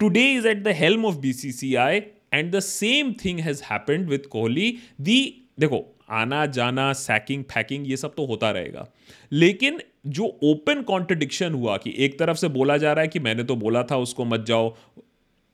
today 0.00 0.20
BCCI 0.20 0.34
today 0.34 0.34
is 0.34 0.46
at 0.46 0.64
the 0.64 0.72
helm 0.74 1.04
of 1.06 1.20
BCCI 1.20 2.06
and 2.32 2.52
the 2.52 2.60
same 2.60 3.14
thing 3.14 3.38
has 3.38 3.60
happened 3.62 4.08
with 4.08 4.28
Kohli. 4.30 4.66
The, 5.00 5.18
देखो 5.58 5.95
आना 6.08 6.44
जाना 6.46 6.92
sacking 6.92 7.44
फैकिंग 7.44 7.88
ये 7.90 7.96
सब 7.96 8.14
तो 8.14 8.26
होता 8.26 8.50
रहेगा। 8.50 8.86
लेकिन 9.32 9.80
जो 10.08 10.26
ओपन 10.44 10.82
कॉन्ट्रडिक्शन 10.82 11.54
हुआ 11.54 11.76
कि 11.76 11.94
एक 11.98 12.18
तरफ़ 12.18 12.36
से 12.36 12.48
बोला 12.48 12.76
जा 12.76 12.92
रहा 12.92 13.02
है 13.02 13.08
कि 13.08 13.18
मैंने 13.20 13.44
तो 13.44 13.56
बोला 13.56 13.82
था 13.82 13.96
उसको 13.98 14.24
मत 14.24 14.44
जाओ, 14.46 14.68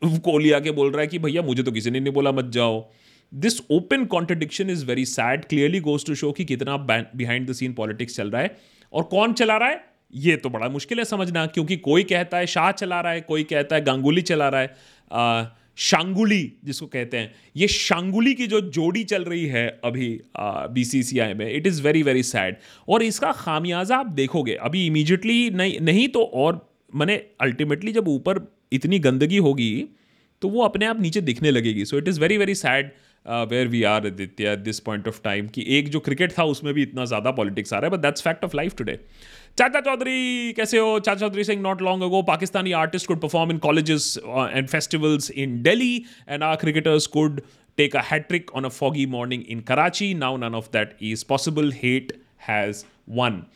कोहली 0.02 0.50
आके 0.52 0.70
बोल 0.70 0.90
रहा 0.90 1.00
है 1.00 1.06
कि 1.06 1.18
भैया 1.18 1.42
मुझे 1.42 1.62
तो 1.62 1.72
किसी 1.72 1.90
ने 1.90 2.00
नहीं 2.00 2.12
बोला 2.12 2.32
मत 2.32 2.50
जाओ। 2.52 2.84
This 3.32 3.60
open 3.70 4.04
contradiction 4.06 4.70
is 4.70 4.84
very 4.86 5.04
sad 5.04 5.44
clearly 5.44 5.80
goes 5.80 6.04
to 6.06 6.14
show 6.14 6.32
कि 6.32 6.44
कितना 6.44 6.76
बिहाइंड 6.76 7.48
द 7.50 7.52
सीन 7.52 7.72
पॉलिटिक्स 7.72 8.16
चल 8.16 8.30
रहा 8.30 8.42
है। 8.42 8.56
और 8.92 9.02
कौन 9.04 9.32
चला 9.32 9.56
रहा 9.56 9.68
है? 9.68 9.80
ये 10.14 10.36
तो 10.36 10.48
बड़ा 10.50 10.68
मुश्किल 10.68 10.98
है 10.98 11.04
समझना, 11.04 11.46
क्योंकि 11.46 11.76
कोई 11.78 12.02
कहता 12.04 12.38
है, 12.38 12.46
शाह 12.46 12.70
चला 12.72 13.00
रहा 13.00 13.12
है, 13.12 13.20
कोई 13.20 13.44
कहता 13.44 13.76
है, 13.76 13.84
गांगुली 13.84 14.22
चला 14.22 14.48
रहा 14.48 14.60
है। 14.60 15.50
शांगुली, 15.78 16.52
जिसको 16.64 16.86
कहते 16.86 17.16
हैं। 17.16 17.32
ये 17.56 17.68
शांगुली 17.68 18.34
की 18.34 18.46
जो 18.46 18.60
जोड़ी 18.62 19.04
चल 19.04 19.24
रही 19.24 19.44
है 19.46 19.66
अभी 19.84 20.08
बी 20.38 20.84
सी 20.84 21.02
सी 21.02 21.18
आई 21.18 21.34
में 21.34 21.50
it 21.50 21.66
is 21.66 21.82
very 21.82 22.02
very 22.02 22.22
sad 22.24 22.56
और 22.88 23.02
इसका 23.02 23.32
खामियाजा 23.34 23.96
आप 23.96 24.06
देखोगे, 24.12 24.54
अभी 24.54 24.86
इमीजिएटली 24.86 25.50
नहीं 25.52 25.80
नहीं 25.80 26.08
तो 26.08 26.24
और 26.24 26.66
मैंने 26.94 27.22
अल्टीमेटली 27.40 27.92
जब 27.92 28.08
ऊपर 28.08 28.46
इतनी 28.72 28.98
गंदगी 29.00 29.36
होगी 29.38 29.86
तो 30.42 30.48
वो 30.48 30.62
अपने 30.62 30.86
आप 30.86 31.00
नीचे 31.00 31.20
दिखने 31.22 31.50
लगेगी। 31.50 31.84
So 31.84 31.98
it 31.98 32.08
is 32.08 32.20
very 32.20 32.36
very 32.38 32.54
sad 32.56 32.90
where 33.26 33.68
we 33.68 33.82
are 33.84 34.06
Aditya 34.06 34.52
at 34.52 34.58
this 34.58 34.80
point 34.80 35.08
of 35.08 35.20
time 35.24 35.48
कि 35.48 35.64
एक 35.78 35.88
जो 35.88 36.00
क्रिकेट 36.00 36.32
था, 36.38 36.44
उसमें 36.44 36.72
भी 36.74 36.82
इतना 36.82 37.04
ज़्यादा 37.04 37.30
पॉलिटिक्स 37.32 37.72
आ 37.72 37.78
रहा 37.78 37.90
है 37.90 37.96
but 37.96 38.02
that's 38.02 38.22
fact 38.22 38.44
of 38.44 38.56
life 38.56 38.74
today 38.76 38.98
Chacha 39.54 39.82
Chaudhary, 39.82 40.56
kaise 40.56 40.78
ho? 40.78 40.98
Chacha 40.98 41.24
Chaudhary 41.24 41.44
saying 41.44 41.60
not 41.60 41.82
long 41.82 42.02
ago, 42.02 42.22
Pakistani 42.22 42.74
artists 42.76 43.06
could 43.06 43.20
perform 43.20 43.50
in 43.50 43.60
colleges 43.60 44.18
uh, 44.24 44.44
and 44.44 44.70
festivals 44.70 45.28
in 45.28 45.62
Delhi, 45.62 46.06
and 46.26 46.42
our 46.42 46.56
cricketers 46.56 47.06
could 47.06 47.44
take 47.76 47.94
a 47.94 48.00
hat 48.00 48.30
trick 48.30 48.54
on 48.54 48.64
a 48.64 48.70
foggy 48.70 49.04
morning 49.04 49.42
in 49.42 49.60
Karachi. 49.62 50.14
Now 50.14 50.36
none 50.38 50.54
of 50.54 50.70
that 50.70 50.94
is 51.00 51.22
possible. 51.22 51.70
Hate 51.70 52.14
has 52.38 52.86
won. 53.06 53.46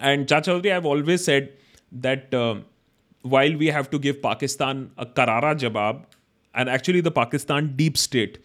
And 0.00 0.26
Chacha 0.26 0.52
Chaudhary, 0.52 0.74
I've 0.74 0.86
always 0.86 1.22
said 1.22 1.52
that 1.92 2.32
uh, 2.32 2.56
while 3.20 3.54
we 3.56 3.66
have 3.66 3.90
to 3.90 3.98
give 3.98 4.22
Pakistan 4.22 4.90
a 4.96 5.04
karara 5.04 5.54
jawab, 5.54 6.04
and 6.54 6.70
actually 6.70 7.02
the 7.02 7.10
Pakistan 7.10 7.74
deep 7.76 7.98
state 7.98 8.38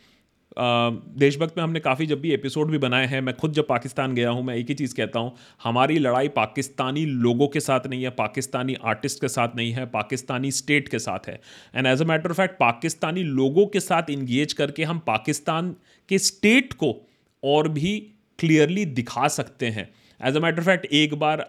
देशभक्त 0.59 1.57
में 1.57 1.63
हमने 1.63 1.79
काफ़ी 1.79 2.05
जब 2.05 2.19
भी 2.21 2.31
episode 2.31 2.71
भी 2.71 2.77
बनाए 2.77 3.05
हैं, 3.05 3.19
मैं 3.21 3.35
खुद 3.35 3.53
जब 3.53 3.67
पाकिस्तान 3.67 4.13
गया 4.15 4.29
हूँ, 4.29 4.43
मैं 4.43 4.55
एक 4.55 4.69
ही 4.69 4.75
चीज़ 4.75 4.95
कहता 4.95 5.19
हूँ, 5.19 5.33
हमारी 5.63 5.97
लड़ाई 5.99 6.27
पाकिस्तानी 6.29 7.05
लोगों 7.05 7.47
के 7.47 7.59
साथ 7.59 7.87
नहीं 7.87 8.03
है, 8.03 8.09
पाकिस्तानी 8.09 8.75
आर्टिस्ट 8.83 9.21
के 9.21 9.27
साथ 9.27 9.55
नहीं 9.55 9.71
है, 9.71 9.85
पाकिस्तानी 9.87 10.51
स्टेट 10.51 10.87
के 10.87 10.99
साथ 10.99 11.27
है। 11.27 11.39
And 11.75 11.87
as 11.87 12.01
a 12.01 12.05
matter 12.05 12.29
of 12.29 12.37
fact 12.37 12.59
Pakistani 12.59 13.23
लोगों 13.23 13.65
के 13.67 13.79
साथ 13.79 14.09
इंगेज 14.09 14.53
करके 14.53 14.83
हम 14.83 14.99
पाकिस्तान 15.07 15.75
के 16.09 16.17
स्टेट 16.19 16.73
को 16.73 16.95
और 17.43 17.67
भी 17.69 17.97
क्लियरली 18.39 18.85
दिखा 18.85 19.27
सकते 19.29 19.67
हैं। 19.67 19.89
एज 20.19 20.35
अ 20.35 20.39
मैटर 20.39 20.63
फैक्ट 20.63 20.85
एक 20.85 21.13
बार 21.19 21.45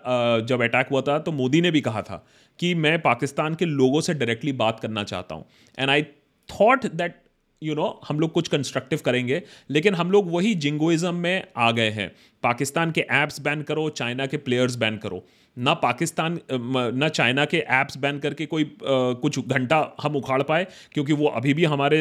जब 0.48 0.62
अटैक 0.62 0.88
हुआ 0.90 1.00
था 1.00 1.18
तो 1.18 1.32
मोदी 1.32 1.60
ने 1.60 1.70
भी 1.70 1.80
कहा 1.80 2.02
था 2.02 2.24
कि 2.58 2.74
मैं 2.76 3.00
पाकिस्तान 3.02 3.54
के 3.54 3.64
लोगों 3.64 4.00
से 4.00 4.14
डायरेक्टली 4.14 4.52
बात 4.54 4.80
करना 4.80 5.04
चाहता 5.04 5.34
हूँ। 5.34 5.44
And 5.78 5.90
I 5.90 6.02
thought 6.48 6.86
that 6.86 7.20
you 7.62 7.74
know 7.74 7.86
हम 8.08 8.20
लोग 8.20 8.32
कुछ 8.32 8.48
कंस्ट्रक्टिव 8.48 9.00
करेंगे 9.04 9.42
लेकिन 9.70 9.94
हम 9.94 10.10
लोग 10.10 10.30
वही 10.32 10.54
जिंगोइज्म 10.56 11.14
में 11.14 11.44
आ 11.56 11.70
गए 11.70 11.90
हैं। 11.90 12.10
पाकिस्तान 12.42 12.90
के 12.90 13.00
ऐप्स 13.12 13.40
बैन 13.40 13.62
करो 13.62 13.88
चाइना 13.90 14.26
के 14.26 14.36
प्लेयर्स 14.38 14.76
बैन 14.76 14.96
करो। 14.96 15.22
ना 15.56 15.74
पाकिस्तान 15.74 16.38
ना 16.52 17.08
चाइना 17.10 17.44
के 17.44 17.58
ऐप्स 17.58 17.96
बैन 17.98 18.18
करके 18.18 18.46
कोई 18.46 18.64
आ, 18.64 18.66
कुछ 19.14 19.38
घंटा 19.38 19.96
हम 20.02 20.16
उखाड़ 20.16 20.42
पाए 20.42 20.66
क्योंकि 20.94 21.12
वो 21.12 21.26
अभी 21.28 21.54
भी 21.54 21.64
हमारे 21.64 21.98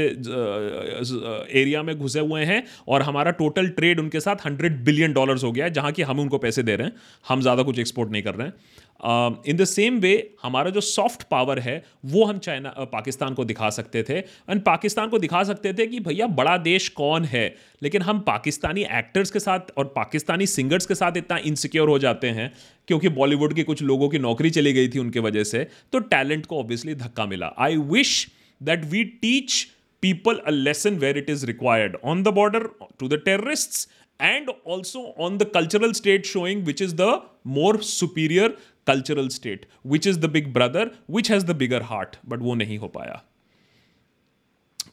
एरिया 1.62 1.84
में 1.84 1.96
घुसे 1.98 2.20
हुए 2.20 2.44
हैं 2.46 2.64
और 2.88 3.02
हमारा 3.02 3.32
टोटल 3.42 3.68
ट्रेड 3.72 4.00
उनके 4.00 4.20
साथ 4.20 4.46
हंड्रेड 4.46 4.84
बिलियन 4.86 5.14
डॉलर्स 5.14 5.44
हो 5.44 5.52
गया 5.52 5.66
है 5.66 5.72
जहाँ 5.74 5.92
की 5.92 6.02
हम 6.02 6.20
उनको 6.20 6.38
पैसे 6.38 6.64
दे 6.64 6.76
रहे 6.76 6.88
हैं। 6.88 6.96
हम 7.26 7.42
ज़्यादा 7.42 7.64
कुछ 7.64 7.80
एक्सपोर्ट 7.80 8.12
नहीं 8.12 8.24
कर 8.24 8.36
रहे 8.36 8.48
हैं। 8.48 8.54
इन 9.02 9.58
द 9.58 9.66
सेम 9.66 9.98
वे 10.00 10.14
हमारा 10.44 10.70
जो 10.70 10.82
सॉफ्ट 10.82 11.24
पावर 11.32 11.60
है, 11.60 11.84
वो 12.06 12.24
हम 12.26 12.40
चाइना 12.40 12.70
पाकिस्तान 12.92 13.34
को 13.34 13.46
दिखा 13.46 13.70
सकते 13.70 14.04
थे। 14.04 14.18
एंड 14.18 14.62
पाकिस्तान 14.64 15.10
को 15.10 15.20
दिखा 15.20 15.44
सकते 15.44 15.74
थे 15.74 15.88
कि 15.88 16.00
भैया 16.00 16.28
बड़ा 16.28 16.58
देश 16.60 16.90
कौन 16.90 17.26
है? 17.26 17.56
लेकिन 17.84 18.02
हम 18.02 18.20
पाकिस्तानी 18.28 18.82
एक्टर्स 18.92 19.32
के 19.32 19.40
साथ 19.40 19.72
और 19.78 19.86
पाकिस्तानी 19.96 20.46
सिंगर्स 20.48 20.86
के 20.86 20.96
साथ 20.96 21.18
इतना 21.18 21.38
इनसिक्योर 21.46 21.90
हो 21.90 21.98
जाते 22.00 22.28
हैं, 22.30 22.52
क्योंकि 22.88 23.10
बॉलीवुड 23.10 23.54
के 23.54 23.64
कुछ 23.64 23.82
लोगों 23.84 24.10
की 24.10 24.20
नौकरी 24.20 24.50
चली 24.50 24.74
गई 24.74 24.88
थी 24.90 25.00
उनके 25.00 25.20
वजह 25.20 25.44
से 25.46 25.68
तो 25.94 26.00
टैलेंट 26.14 26.46
को 26.46 26.60
ऑब्वियसली 26.60 26.96
धक्का 26.96 27.26
मिला। 27.26 27.54
I 27.60 27.78
wish 27.92 28.28
that 28.62 28.86
we 28.86 29.04
teach 29.04 29.66
people 30.04 30.38
a 30.48 30.52
lesson 30.56 30.98
where 31.00 31.18
it 31.20 31.30
is 31.32 31.42
required. 31.48 31.96
On 32.10 32.20
the 32.26 32.32
border, 32.36 32.60
to 33.00 33.08
the 33.14 33.18
terrorists 33.24 33.82
and 34.20 34.50
also 34.64 35.14
on 35.18 35.38
the 35.38 35.46
cultural 35.46 35.94
state 35.94 36.26
showing 36.26 36.64
which 36.64 36.82
is 36.82 36.96
the 36.96 37.22
more 37.44 37.82
superior 37.82 38.50
cultural 38.86 39.30
state 39.30 39.66
which 39.84 40.06
is 40.06 40.20
the 40.20 40.28
big 40.28 40.54
brother 40.54 40.92
which 41.08 41.28
has 41.28 41.46
the 41.46 41.54
bigger 41.54 41.82
heart 41.84 42.18
but 42.24 42.42
wo 42.42 42.56
nahi 42.56 42.80
ho 42.80 42.90
paya. 42.90 43.22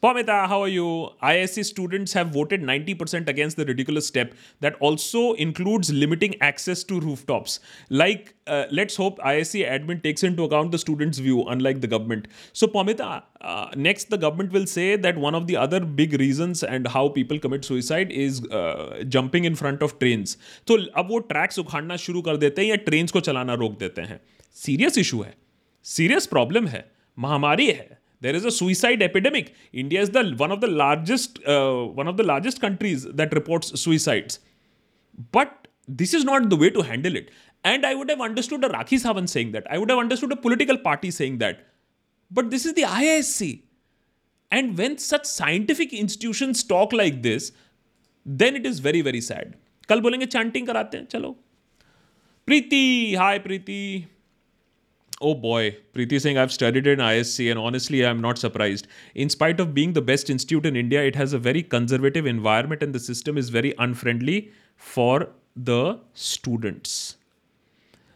Pamita, 0.07 0.47
how 0.47 0.63
are 0.63 0.69
you? 0.69 1.11
ISC 1.21 1.65
students 1.65 2.13
have 2.13 2.29
voted 2.29 2.63
90% 2.63 3.29
against 3.29 3.57
the 3.57 3.65
ridiculous 3.65 4.07
step 4.07 4.35
that 4.61 4.77
also 4.79 5.33
includes 5.33 5.93
limiting 5.93 6.41
access 6.41 6.85
to 6.85 7.01
rooftops. 7.01 7.59
Like, 7.91 8.37
uh, 8.47 8.67
let's 8.71 8.95
hope 8.95 9.19
ISC 9.19 9.69
admin 9.69 10.05
takes 10.05 10.23
into 10.23 10.45
account 10.45 10.71
the 10.71 10.79
students' 10.79 11.19
view, 11.19 11.43
unlike 11.49 11.81
the 11.81 11.89
government. 11.89 12.29
So, 12.53 12.69
Pamita, 12.69 13.25
uh, 13.41 13.71
next 13.75 14.09
the 14.09 14.17
government 14.17 14.53
will 14.53 14.67
say 14.67 14.95
that 14.95 15.19
one 15.19 15.35
of 15.35 15.49
the 15.49 15.57
other 15.57 15.81
big 15.81 16.13
reasons 16.21 16.63
and 16.63 16.87
how 16.87 17.09
people 17.09 17.41
commit 17.41 17.65
suicide 17.65 18.13
is 18.13 18.45
uh, 18.45 19.03
jumping 19.09 19.45
in 19.45 19.57
front 19.57 19.83
of 19.83 19.99
trains. 19.99 20.37
तो 20.67 20.77
अब 21.03 21.11
वो 21.11 21.19
tracks 21.35 21.59
उखाड़ना 21.59 21.97
शुरू 22.07 22.23
कर 22.23 22.37
देते 22.47 22.63
हैं 22.63 22.69
या 22.69 22.77
trains 22.87 23.13
को 23.13 23.21
चलाना 23.33 23.55
रोक 23.67 23.79
देते 23.79 24.03
हैं 24.15 24.21
सीरियस 24.65 24.99
इशू 24.99 25.23
है 25.23 25.35
सीरियस 25.97 26.27
प्रॉब्लम 26.27 26.67
है 26.67 26.89
महामारी 27.19 27.67
है 27.67 27.96
there 28.21 28.35
is 28.35 28.45
a 28.45 28.51
suicide 28.51 29.03
epidemic 29.03 29.55
india 29.73 30.01
is 30.01 30.11
the 30.11 30.25
one 30.45 30.53
of 30.53 30.61
the 30.61 30.71
largest 30.83 31.39
uh, 31.55 31.85
one 32.01 32.09
of 32.09 32.17
the 32.17 32.23
largest 32.23 32.61
countries 32.61 33.05
that 33.21 33.35
reports 33.41 33.79
suicides 33.81 34.41
but 35.39 35.69
this 36.03 36.15
is 36.15 36.25
not 36.25 36.49
the 36.51 36.57
way 36.57 36.71
to 36.71 36.83
handle 36.83 37.17
it 37.17 37.31
and 37.65 37.87
i 37.87 37.95
would 37.95 38.11
have 38.15 38.21
understood 38.21 38.65
a 38.65 38.69
rakhi 38.77 38.99
savan 39.05 39.27
saying 39.35 39.53
that 39.53 39.71
i 39.71 39.79
would 39.79 39.91
have 39.91 40.03
understood 40.07 40.33
a 40.33 40.41
political 40.47 40.79
party 40.89 41.11
saying 41.11 41.39
that 41.45 41.63
but 42.31 42.51
this 42.51 42.67
is 42.71 42.75
the 42.81 42.87
isc 43.03 43.53
and 44.51 44.77
when 44.79 44.99
such 44.99 45.25
scientific 45.25 45.93
institutions 45.93 46.65
talk 46.75 46.93
like 46.93 47.23
this 47.23 47.53
then 48.43 48.57
it 48.57 48.67
is 48.67 48.85
very 48.91 49.01
very 49.11 49.23
sad 49.31 49.57
कल 49.89 50.01
बोलेंगे 50.01 50.27
chanting 50.27 50.67
कराते 50.67 50.99
हैं 50.99 51.05
चलो 51.11 51.31
Preeti 52.47 53.15
hi 53.19 53.39
Preeti 53.39 53.81
Oh 55.19 55.35
boy, 55.35 55.79
Preeti 55.95 56.21
Singh, 56.21 56.37
I've 56.37 56.53
studied 56.53 56.87
in 56.87 56.99
ISC 56.99 57.51
and 57.51 57.59
honestly, 57.59 58.05
I'm 58.05 58.21
not 58.21 58.37
surprised. 58.37 58.87
In 59.15 59.31
spite 59.31 59.61
of 59.61 59.73
being 59.73 59.95
the 59.95 60.03
best 60.03 60.29
institute 60.29 60.67
in 60.67 60.77
India, 60.77 61.03
it 61.03 61.17
has 61.17 61.33
a 61.33 61.39
very 61.39 61.63
conservative 61.63 62.27
environment 62.27 62.83
and 62.83 62.95
the 62.95 63.01
system 63.01 63.39
is 63.39 63.49
very 63.49 63.73
unfriendly 63.79 64.53
for 64.77 65.31
the 65.57 66.01
students. 66.13 67.17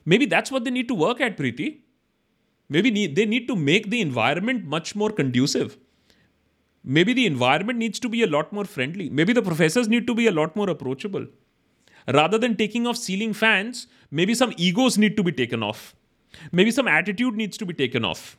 Maybe 0.04 0.26
that's 0.26 0.52
what 0.52 0.64
they 0.64 0.70
need 0.70 0.88
to 0.88 0.94
work 0.94 1.22
at, 1.22 1.38
Preeti. 1.38 1.78
Maybe 2.68 2.90
need, 2.90 3.16
they 3.16 3.24
need 3.24 3.48
to 3.48 3.56
make 3.56 3.88
the 3.88 4.02
environment 4.02 4.66
much 4.66 4.94
more 4.94 5.10
conducive. 5.10 5.78
Maybe 6.84 7.14
the 7.14 7.24
environment 7.24 7.78
needs 7.78 7.98
to 8.00 8.10
be 8.10 8.22
a 8.22 8.26
lot 8.26 8.52
more 8.52 8.66
friendly. 8.66 9.08
Maybe 9.08 9.32
the 9.32 9.42
professors 9.42 9.88
need 9.88 10.06
to 10.06 10.14
be 10.14 10.26
a 10.26 10.32
lot 10.32 10.54
more 10.54 10.68
approachable. 10.68 11.26
Rather 12.12 12.36
than 12.36 12.56
taking 12.56 12.86
off 12.86 12.98
ceiling 12.98 13.32
fans, 13.32 13.86
maybe 14.10 14.34
some 14.34 14.52
egos 14.58 14.98
need 14.98 15.16
to 15.16 15.22
be 15.22 15.32
taken 15.32 15.62
off 15.62 15.94
Maybe 16.52 16.70
some 16.70 16.88
attitude 16.88 17.34
needs 17.34 17.56
to 17.58 17.66
be 17.66 17.74
taken 17.74 18.04
off. 18.04 18.36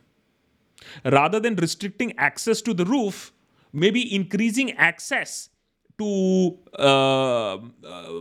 Rather 1.06 1.40
than 1.40 1.56
restricting 1.56 2.18
access 2.18 2.62
to 2.62 2.74
the 2.74 2.86
roof, 2.86 3.32
maybe 3.72 4.14
increasing 4.16 4.72
access 4.74 5.50
to 5.98 6.58
uh, 6.80 7.56
uh, 7.56 7.60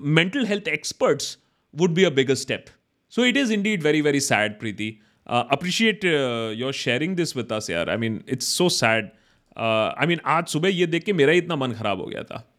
mental 0.03 0.45
health 0.45 0.69
experts 0.69 1.39
would 1.73 1.95
be 1.95 2.05
a 2.05 2.11
bigger 2.11 2.37
step. 2.37 2.71
So 3.09 3.23
it 3.23 3.37
is 3.37 3.51
indeed 3.51 3.83
very, 3.83 4.01
very 4.01 4.21
sad, 4.21 4.61
Preeti. 4.61 4.99
Uh, 5.27 5.45
appreciate 5.51 6.05
uh, 6.05 6.53
your 6.55 6.73
sharing 6.73 7.15
this 7.15 7.35
with 7.35 7.53
us, 7.53 7.69
yaar. 7.69 7.89
I 7.89 7.97
mean, 7.97 8.23
it's 8.27 8.47
so 8.47 8.69
sad. 8.69 9.13
Uh, 9.57 9.93
I 9.97 10.07
mean, 10.07 10.21
आज 10.25 10.49
सुबह 10.49 10.69
ये 10.69 10.87
देख 10.87 11.05
के 11.05 11.13
मेरा 11.13 11.33
ही 11.33 11.39
इतना 11.39 11.57
मन 11.57 11.73
खराब 11.73 12.01
हो 12.01 12.07
गया 12.07 12.23
था 12.23 12.50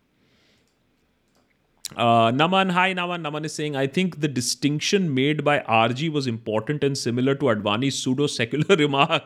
uh, 1.96 2.32
Naman, 2.32 2.72
hi 2.72 2.94
Naman. 2.94 3.22
Naman 3.22 3.46
is 3.46 3.54
saying, 3.54 3.76
I 3.76 3.88
think 3.88 4.22
the 4.22 4.28
distinction 4.28 5.14
made 5.14 5.44
by 5.44 5.60
RG 5.60 6.12
was 6.12 6.28
important 6.28 6.84
and 6.84 6.98
similar 6.98 7.36
to 7.36 7.46
Advani's 7.46 8.02
pseudo 8.02 8.28
secular 8.28 8.76
remark 8.84 9.24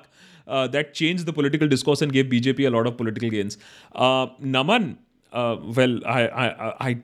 uh, 0.47 0.67
that 0.67 0.93
changed 0.93 1.25
the 1.25 1.33
political 1.33 1.67
discourse 1.67 2.01
and 2.01 2.11
gave 2.11 2.25
BJP 2.25 2.67
a 2.67 2.69
lot 2.69 2.87
of 2.87 2.97
political 2.97 3.29
gains. 3.29 3.57
Uh, 3.93 4.27
Naman, 4.41 4.97
uh, 5.31 5.57
well, 5.75 5.99
I, 6.05 6.27
I, 6.27 6.87
I, 6.89 6.97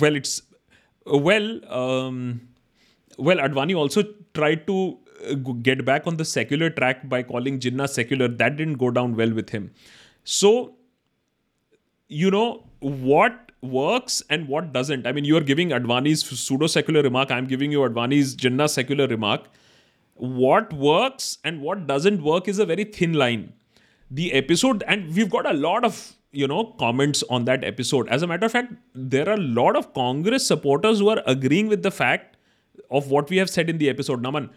well, 0.00 0.16
it's 0.16 0.42
well, 1.06 1.60
um, 1.72 2.48
well. 3.18 3.36
Advani 3.38 3.76
also 3.76 4.04
tried 4.32 4.66
to 4.66 4.98
uh, 5.28 5.34
get 5.62 5.84
back 5.84 6.06
on 6.06 6.16
the 6.16 6.24
secular 6.24 6.70
track 6.70 7.08
by 7.08 7.22
calling 7.22 7.58
Jinnah 7.58 7.88
secular. 7.88 8.28
That 8.28 8.56
didn't 8.56 8.78
go 8.78 8.90
down 8.90 9.16
well 9.16 9.32
with 9.32 9.50
him. 9.50 9.70
So, 10.24 10.74
you 12.08 12.30
know 12.30 12.64
what 12.80 13.43
works 13.64 14.22
and 14.30 14.48
what 14.48 14.72
doesn't. 14.72 15.06
I 15.06 15.12
mean, 15.12 15.24
you 15.24 15.36
are 15.36 15.40
giving 15.40 15.70
Advani's 15.70 16.24
pseudo 16.24 16.66
secular 16.66 17.02
remark. 17.02 17.30
I'm 17.30 17.46
giving 17.46 17.72
you 17.72 17.80
Advani's 17.80 18.36
Jinnah 18.36 18.68
secular 18.68 19.06
remark. 19.06 19.46
What 20.14 20.72
works 20.72 21.38
and 21.44 21.60
what 21.60 21.86
doesn't 21.86 22.22
work 22.22 22.48
is 22.48 22.58
a 22.58 22.66
very 22.66 22.84
thin 22.84 23.14
line. 23.14 23.52
The 24.10 24.32
episode, 24.32 24.84
and 24.86 25.14
we've 25.14 25.30
got 25.30 25.50
a 25.50 25.54
lot 25.54 25.84
of 25.84 26.14
you 26.30 26.46
know 26.46 26.64
comments 26.78 27.24
on 27.30 27.44
that 27.46 27.64
episode. 27.64 28.08
As 28.08 28.22
a 28.22 28.26
matter 28.26 28.46
of 28.46 28.52
fact, 28.52 28.72
there 28.94 29.28
are 29.28 29.34
a 29.34 29.48
lot 29.60 29.76
of 29.76 29.92
Congress 29.94 30.46
supporters 30.46 30.98
who 30.98 31.08
are 31.08 31.22
agreeing 31.26 31.68
with 31.68 31.82
the 31.82 31.90
fact 31.90 32.36
of 32.90 33.10
what 33.10 33.30
we 33.30 33.38
have 33.38 33.50
said 33.50 33.70
in 33.70 33.78
the 33.78 33.88
episode. 33.88 34.22
Naman, 34.22 34.50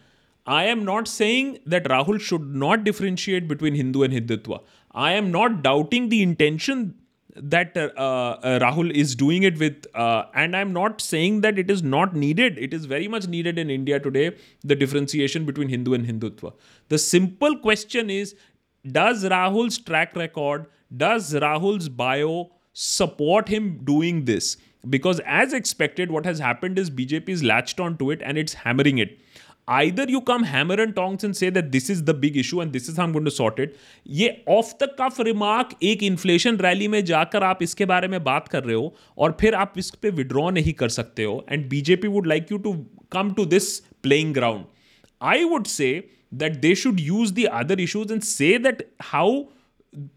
I 0.45 0.65
am 0.65 0.85
not 0.85 1.07
saying 1.07 1.59
that 1.65 1.85
Rahul 1.85 2.19
should 2.19 2.55
not 2.55 2.83
differentiate 2.83 3.47
between 3.47 3.75
Hindu 3.75 4.03
and 4.03 4.13
Hindutva. 4.13 4.61
I 4.91 5.11
am 5.13 5.31
not 5.31 5.61
doubting 5.61 6.09
the 6.09 6.23
intention 6.23 6.95
that 7.41 7.77
uh, 7.77 7.91
uh, 7.97 8.59
Rahul 8.59 8.91
is 8.91 9.15
doing 9.15 9.43
it 9.43 9.57
with, 9.59 9.85
uh, 9.93 10.25
and 10.33 10.55
I'm 10.55 10.73
not 10.73 11.01
saying 11.01 11.41
that 11.41 11.57
it 11.59 11.69
is 11.69 11.83
not 11.83 12.15
needed. 12.15 12.57
It 12.57 12.73
is 12.73 12.85
very 12.85 13.07
much 13.07 13.27
needed 13.27 13.57
in 13.57 13.69
India 13.69 13.99
today, 13.99 14.35
the 14.63 14.75
differentiation 14.75 15.45
between 15.45 15.69
Hindu 15.69 15.93
and 15.93 16.05
Hindutva. 16.05 16.53
The 16.89 16.97
simple 16.97 17.57
question 17.57 18.09
is 18.09 18.35
Does 18.91 19.23
Rahul's 19.23 19.77
track 19.77 20.15
record, 20.15 20.67
does 20.95 21.33
Rahul's 21.33 21.89
bio 21.89 22.51
support 22.73 23.47
him 23.47 23.83
doing 23.83 24.25
this? 24.25 24.57
Because 24.89 25.19
as 25.25 25.53
expected, 25.53 26.11
what 26.11 26.25
has 26.25 26.39
happened 26.39 26.79
is 26.79 26.89
BJP 26.89 27.29
is 27.29 27.43
latched 27.43 27.79
onto 27.79 28.11
it 28.11 28.21
and 28.23 28.37
it's 28.37 28.53
hammering 28.53 28.99
it. 28.99 29.19
Either 29.67 30.09
you 30.09 30.19
come 30.19 30.43
hammer 30.43 30.79
and 30.79 30.93
tongs 30.93 31.25
and 31.25 31.33
say 31.33 31.49
that 31.51 31.65
this 31.65 31.89
is 31.91 32.03
the 32.03 32.15
big 32.15 32.37
issue 32.37 32.61
and 32.61 32.71
this 32.71 32.89
is 32.89 32.99
हम 33.01 33.13
गुंड 33.13 33.29
sort 33.29 33.59
it 33.59 33.75
ये 34.07 34.43
off 34.49 34.71
the 34.83 34.89
cuff 35.01 35.19
remark 35.21 35.69
एक 35.83 36.03
inflation 36.03 36.57
rally 36.57 36.87
में 36.87 37.03
जाकर 37.05 37.43
आप 37.43 37.63
इसके 37.63 37.85
बारे 37.85 38.07
में 38.07 38.23
बात 38.23 38.47
कर 38.47 38.63
रहे 38.63 38.75
हो 38.75 38.93
और 39.17 39.37
फिर 39.41 39.55
आप 39.55 39.73
इस 39.77 39.89
पर 39.91 40.11
विड्रॉ 40.11 40.49
नहीं 40.49 40.73
कर 40.73 40.89
सकते 40.89 41.23
हो 41.23 41.45
and 41.49 41.67
BJP 41.69 42.07
would 42.07 42.27
like 42.27 42.51
you 42.51 42.57
to 42.57 42.73
come 43.11 43.33
to 43.33 43.45
this 43.45 43.77
playing 44.03 44.33
ground 44.33 44.65
I 45.21 45.43
would 45.43 45.67
say 45.67 45.91
that 46.33 46.57
they 46.57 46.73
should 46.75 46.99
use 46.99 47.33
the 47.33 47.45
other 47.53 47.79
issues 47.79 48.11
and 48.11 48.21
say 48.21 48.57
that 48.57 48.87
how 49.03 49.41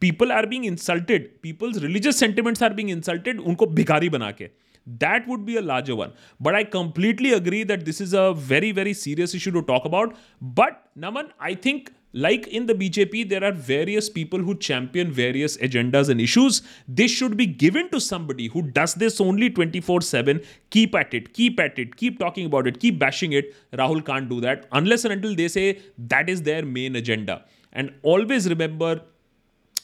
people 0.00 0.32
are 0.32 0.46
being 0.46 0.64
insulted 0.66 1.28
people's 1.42 1.82
religious 1.82 2.18
sentiments 2.20 2.62
are 2.62 2.72
being 2.72 2.90
insulted 2.90 3.40
उनको 3.40 3.66
भिखारी 3.66 4.08
बना 4.08 4.30
के। 4.30 4.48
That 4.86 5.26
would 5.28 5.44
be 5.44 5.56
a 5.56 5.62
larger 5.62 5.94
one. 5.94 6.12
But 6.40 6.54
I 6.54 6.64
completely 6.64 7.32
agree 7.32 7.62
that 7.64 7.84
this 7.84 8.00
is 8.00 8.12
a 8.12 8.32
very, 8.34 8.72
very 8.72 8.94
serious 8.94 9.34
issue 9.34 9.50
to 9.52 9.62
talk 9.62 9.84
about. 9.84 10.16
But, 10.40 10.88
Naman, 10.98 11.30
I 11.38 11.54
think 11.54 11.92
like 12.12 12.48
in 12.48 12.66
the 12.66 12.74
BJP, 12.74 13.28
there 13.28 13.44
are 13.44 13.52
various 13.52 14.10
people 14.10 14.40
who 14.40 14.56
champion 14.56 15.12
various 15.12 15.56
agendas 15.58 16.08
and 16.08 16.20
issues. 16.20 16.62
This 16.88 17.10
should 17.10 17.36
be 17.36 17.46
given 17.46 17.88
to 17.90 18.00
somebody 18.00 18.48
who 18.48 18.62
does 18.62 18.94
this 18.94 19.20
only 19.20 19.48
24 19.48 20.00
7. 20.00 20.40
Keep 20.70 20.94
at 20.96 21.14
it, 21.14 21.32
keep 21.34 21.60
at 21.60 21.78
it, 21.78 21.96
keep 21.96 22.18
talking 22.18 22.46
about 22.46 22.66
it, 22.66 22.80
keep 22.80 22.98
bashing 22.98 23.32
it. 23.32 23.54
Rahul 23.72 24.04
can't 24.04 24.28
do 24.28 24.40
that 24.40 24.66
unless 24.72 25.04
and 25.04 25.12
until 25.12 25.36
they 25.36 25.46
say 25.46 25.80
that 25.98 26.28
is 26.28 26.42
their 26.42 26.64
main 26.64 26.96
agenda. 26.96 27.44
And 27.72 27.94
always 28.02 28.48
remember 28.48 29.02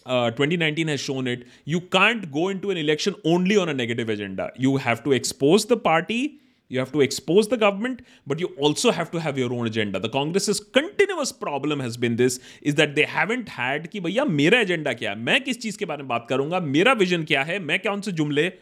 uh, 0.06 0.30
2019 0.30 0.88
has 0.88 1.00
shown 1.00 1.26
it. 1.26 1.46
You 1.64 1.80
can't 1.80 2.30
go 2.32 2.48
into 2.48 2.70
an 2.70 2.76
election 2.76 3.14
only 3.24 3.56
on 3.56 3.68
a 3.68 3.74
negative 3.74 4.08
agenda. 4.08 4.50
You 4.56 4.76
have 4.78 5.02
to 5.04 5.12
expose 5.12 5.66
the 5.66 5.76
party, 5.76 6.40
you 6.68 6.78
have 6.78 6.92
to 6.92 7.00
expose 7.00 7.48
the 7.48 7.56
government, 7.56 8.02
but 8.26 8.40
you 8.40 8.46
also 8.58 8.90
have 8.90 9.10
to 9.12 9.20
have 9.20 9.38
your 9.38 9.52
own 9.52 9.66
agenda. 9.66 10.00
The 10.00 10.08
Congress's 10.08 10.60
continuous 10.60 11.32
problem 11.32 11.80
has 11.80 11.96
been 11.96 12.16
this: 12.16 12.38
is 12.62 12.76
that 12.76 12.94
they 12.94 13.04
haven't 13.16 13.48
had 13.58 13.90
कि 13.90 14.00
भैया 14.06 14.24
मेरा 14.24 14.60
agenda 14.60 14.92
क्या 14.92 15.10
है 15.10 15.18
मैं 15.30 15.40
किस 15.44 15.60
चीज़ 15.62 15.78
के 15.78 15.84
बारे 15.92 16.02
में 16.02 16.08
बात 16.08 16.26
करूँगा 16.30 16.60
मेरा 16.76 16.92
विजन 17.02 17.24
क्या 17.32 17.42
है 17.50 17.58
मैं 17.72 17.78
कौन 17.86 18.00
से 18.08 18.12
जुमले 18.20 18.52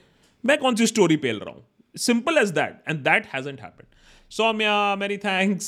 मैं 0.47 0.59
कौन 0.59 0.77
सी 0.77 0.87
स्टोरी 0.87 1.17
पेल 1.27 1.39
रहा 1.45 1.55
हूँ 1.55 1.65
simple 1.97 2.39
as 2.39 2.53
that 2.53 2.83
and 2.87 3.05
that 3.05 3.27
hasn't 3.35 3.61
happened 3.61 3.89
soumya 4.37 4.99
many 4.99 5.17
thanks 5.17 5.67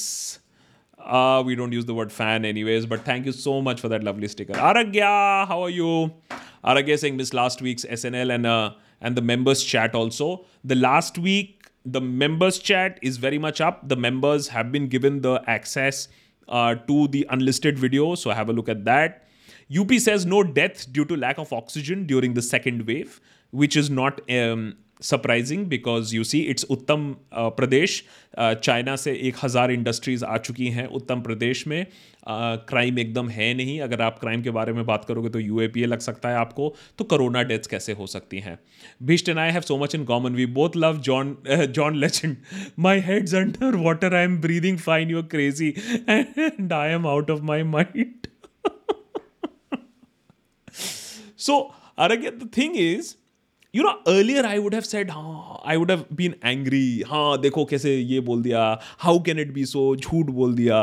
uh, 0.99 1.43
we 1.45 1.55
don't 1.55 1.73
use 1.73 1.85
the 1.85 1.95
word 1.95 2.11
fan 2.11 2.45
anyways, 2.45 2.87
but 2.87 3.05
thank 3.05 3.27
you 3.27 3.33
so 3.33 3.61
much 3.63 3.81
for 3.81 3.89
that 3.89 4.03
lovely 4.03 4.29
sticker. 4.29 4.55
Aragya, 4.55 5.47
how 5.47 5.63
are 5.63 5.71
you? 5.71 6.13
Aragya 6.65 6.99
saying 6.99 7.17
missed 7.17 7.35
last 7.35 7.63
week's 7.63 7.85
SNL 7.85 8.35
and 8.35 8.47
uh, 8.47 8.73
and 9.01 9.17
the 9.17 9.23
members 9.23 9.63
chat 9.63 9.95
also. 9.95 10.47
The 10.65 10.75
last 10.75 11.19
week, 11.19 11.71
the 11.85 12.01
members 12.01 12.59
chat 12.59 12.99
is 13.03 13.19
very 13.19 13.39
much 13.39 13.61
up. 13.61 13.89
The 13.89 13.97
members 13.97 14.49
have 14.49 14.73
been 14.73 14.89
given 14.89 15.21
the 15.21 15.43
access 15.47 16.09
uh, 16.49 16.75
to 16.75 17.09
the 17.09 17.27
unlisted 17.31 17.79
video, 17.79 18.15
so 18.15 18.31
have 18.31 18.49
a 18.49 18.53
look 18.53 18.69
at 18.69 18.85
that. 18.85 19.25
UP 19.77 19.93
says 19.95 20.25
no 20.25 20.43
death 20.43 20.91
due 20.93 21.05
to 21.05 21.17
lack 21.17 21.39
of 21.39 21.53
oxygen 21.53 22.07
during 22.07 22.35
the 22.35 22.43
second 22.43 22.87
wave, 22.87 23.21
which 23.51 23.77
is 23.77 23.91
not 23.91 24.21
um, 24.31 24.77
surprising 25.01 25.65
because 25.69 26.15
you 26.17 26.25
see 26.25 26.41
it's 26.41 26.65
Uttam 26.71 27.15
Pradesh 27.35 28.03
China 28.39 28.97
से 28.97 29.13
एक 29.29 29.37
हज़ार 29.43 29.71
industries 29.73 30.25
आ 30.25 30.37
चुकी 30.39 30.69
हैं 30.71 30.87
उत्तम 30.89 31.21
प्रदेश 31.23 31.67
में. 31.67 31.87
Crime 32.69 32.95
uh, 32.95 33.01
एकदम 33.01 33.29
है 33.29 33.53
नहीं। 33.55 33.81
अगर 33.81 34.01
आप 34.03 34.19
क्राइम 34.21 34.43
के 34.43 34.51
बारे 34.51 34.73
में 34.73 34.85
बात 34.87 35.05
करोगे 35.05 35.29
तो 35.31 35.41
यू 35.41 35.87
लग 35.87 35.99
सकता 36.01 36.29
है 36.29 36.37
आपको। 36.37 36.75
तो 36.99 37.05
करोना 37.05 37.43
डेथ्स 37.43 37.67
कैसे 37.67 37.93
हो 37.93 38.07
सकती 38.07 38.41
हैं? 38.41 38.59
Bisht 39.03 39.29
and 39.29 39.39
I 39.39 39.51
have 39.51 39.63
so 39.63 39.77
much 39.79 39.95
in 39.95 40.05
common 40.05 40.35
we 40.35 40.47
both 40.57 40.77
love 40.77 40.99
John 41.01 41.37
John 41.49 41.97
Legend 41.97 42.37
my 42.79 43.01
head's 43.07 43.35
under 43.35 43.77
water 43.85 44.15
I 44.15 44.25
am 44.25 44.39
breathing 44.41 44.79
fine 44.79 45.11
you're 45.11 45.23
crazy 45.31 45.69
and 46.09 46.73
I 46.73 46.91
am 46.93 47.07
out 47.07 47.31
of 47.31 47.43
my 47.43 47.63
mind 47.75 48.27
so 51.39 51.59
अरे 51.99 52.17
the 52.17 52.51
thing 52.57 52.77
is 52.77 53.15
you 53.77 53.83
know 53.83 53.91
earlier 54.09 54.47
I 54.47 54.59
would 54.59 54.75
have 54.75 54.83
said 54.83 55.11
हाँ 55.11 55.63
I 55.67 55.77
would 55.77 55.91
have 55.91 56.05
been 56.17 56.35
angry 56.45 57.03
हाँ 57.07 57.41
देखो 57.41 57.65
कैसे 57.65 57.97
ये 57.97 58.21
बोल 58.21 58.43
दिया. 58.43 58.63
How 58.99 59.19
can 59.23 59.39
it 59.39 59.53
be 59.53 59.65
so 59.67 59.95
झूठ 59.97 60.27
बोल 60.33 60.55
दिया. 60.55 60.79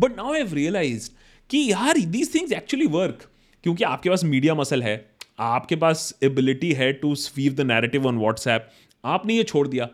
But 0.00 0.16
now 0.16 0.32
I 0.32 0.40
have 0.40 0.54
realise 0.54 1.10
कि 1.50 1.66
यार 1.70 1.98
दीज 2.06 2.34
थिंग्स 2.34 2.52
एक्चुअली 2.52 2.86
वर्क 2.92 3.28
क्योंकि 3.64 3.84
आपके 3.84 4.10
पास 4.10 4.24
मीडिया 4.24 4.54
मसल 4.54 4.82
है. 4.82 4.96
आपके 5.40 5.76
पास 5.76 6.12
एबिलिटी 6.22 6.72
है 6.72 6.92
to 6.92 7.14
swerve 7.14 7.54
the 7.54 7.60
narrative 7.66 8.06
on 8.06 8.18
WhatsApp 8.18 8.68
आपने 9.04 9.34
ये 9.34 9.42
छोड़ 9.44 9.66
दिया. 9.68 9.88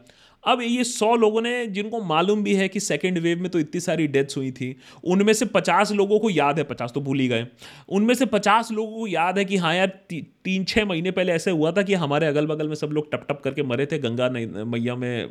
अब 0.44 0.60
ये 0.62 0.84
सौ 0.84 1.14
लोगों 1.16 1.40
ने 1.42 1.66
जिनको 1.66 2.00
मालूम 2.02 2.42
भी 2.44 2.54
है 2.54 2.68
कि 2.68 2.80
सेकेंड 2.80 3.18
वेव 3.18 3.38
में 3.38 3.50
तो 3.50 3.58
इतनी 3.58 3.80
सारी 3.80 4.06
डेथ्स 4.06 4.36
हुई 4.36 4.50
थी 4.50 4.76
उनमें 5.04 5.32
से 5.32 5.46
पचास 5.46 5.92
लोगों 5.92 6.18
को 6.18 6.30
याद 6.30 6.58
है 6.58 6.64
पचास 6.64 6.92
तो 6.92 7.00
भूल 7.00 7.20
ही 7.20 7.28
गए। 7.28 7.46
उनमें 7.88 8.14
से 8.14 8.26
पचास 8.26 8.72
लोगों 8.72 8.98
को 8.98 9.06
याद 9.06 9.38
है 9.38 9.44
कि 9.44 9.56
हाँ 9.56 9.74
यार 9.74 9.86
ती, 9.86 10.20
तीन 10.44 10.64
छः 10.64 10.84
महीने 10.84 11.10
पहले 11.10 11.32
ऐसे 11.32 11.50
हुआ 11.50 11.72
था 11.72 11.82
कि 11.82 11.94
हमारे 11.94 12.26
अगल 12.26 12.46
बगल 12.46 12.68
में 12.68 12.74
सब 12.74 12.90
लोग 12.92 13.10
टप 13.12 13.26
टप 13.28 13.40
करके 13.44 13.62
मरे 13.62 13.86
थे 13.86 13.98
गंगा 13.98 14.28
मैया 14.30 14.96
में 14.96 15.28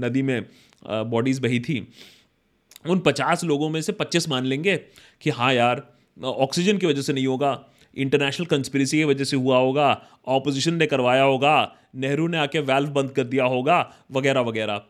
नदी 0.00 0.22
में 0.22 0.46
बॉडीज़ 0.84 1.40
बही 1.40 1.60
थी। 1.60 1.86
उन 2.88 2.98
पचास 2.98 3.44
लोगों 3.44 3.68
में 3.70 3.82
से 3.82 3.92
पच्चीस 3.92 4.28
मान 4.28 4.44
लेंगे 4.44 4.76
कि 5.20 5.30
हाँ 5.30 5.52
यार 5.54 5.86
ऑक्सीजन 6.24 6.78
की 6.78 6.86
वजह 6.86 7.02
से 7.02 7.12
नहीं 7.12 7.26
होगा 7.26 7.58
इंटरनेशनल 7.96 8.46
कंस्पिरेसी 8.46 8.96
की 8.96 9.04
वजह 9.04 9.24
से 9.24 9.36
हुआ 9.36 9.58
होगा 9.58 10.02
ऑपोजिशन 10.28 10.74
ने 10.74 10.86
करवाया 10.86 11.22
होगा 11.22 11.54
नेहरू 11.94 12.28
ने 12.28 12.38
आके 12.38 12.58
वेल्व 12.58 12.88
बंद 12.88 13.10
कर 13.10 13.24
दिया 13.24 13.44
होगा, 13.44 13.94
वगैरह 14.10 14.40
वगैरह। 14.40 14.82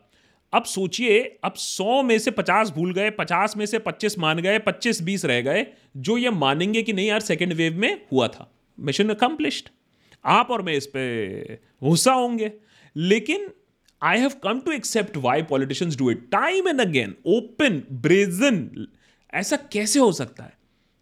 अब 0.53 0.63
सोचिए, 0.63 1.39
अब 1.43 1.53
सौ 1.53 2.03
में 2.03 2.19
से 2.19 2.31
पचास 2.31 2.69
भूल 2.69 2.93
गए, 2.93 3.09
पचास 3.09 3.57
में 3.57 3.65
से 3.65 3.79
पच्चीस 3.79 4.19
मान 4.19 4.39
गए, 4.39 4.59
पच्चीस, 4.59 5.01
बीस 5.01 5.25
रह 5.25 5.41
गए, 5.41 5.67
जो 5.97 6.17
ये 6.17 6.29
मानेंगे 6.29 6.83
कि 6.83 6.93
नहीं 6.93 7.07
यार 7.07 7.19
सेकेंड 7.19 7.53
वेव 7.53 7.73
में 7.73 8.05
हुआ 8.11 8.27
था। 8.27 8.51
मिशन 8.79 9.09
अकम्पलिश्ड 9.09 9.69
आप 10.25 10.51
और 10.51 10.61
मैं 10.61 10.73
इस 10.73 10.87
पर 10.87 11.57
गुस्सा 11.83 12.13
होंगे। 12.13 12.51
लेकिन 12.95 13.49
I 14.01 14.19
have 14.19 14.31
come 14.43 14.59
to 14.59 14.71
accept 14.71 15.17
why 15.17 15.41
politicians 15.41 15.97
do 15.97 16.11
it 16.11 16.31
time 16.31 16.67
and 16.67 16.81
again 16.81 17.15
open 17.25 17.83
brazen 17.91 18.87
ऐसा 19.33 19.55
कैसे 19.55 19.99
हो 19.99 20.11
सकता 20.11 20.43
है? 20.43 20.53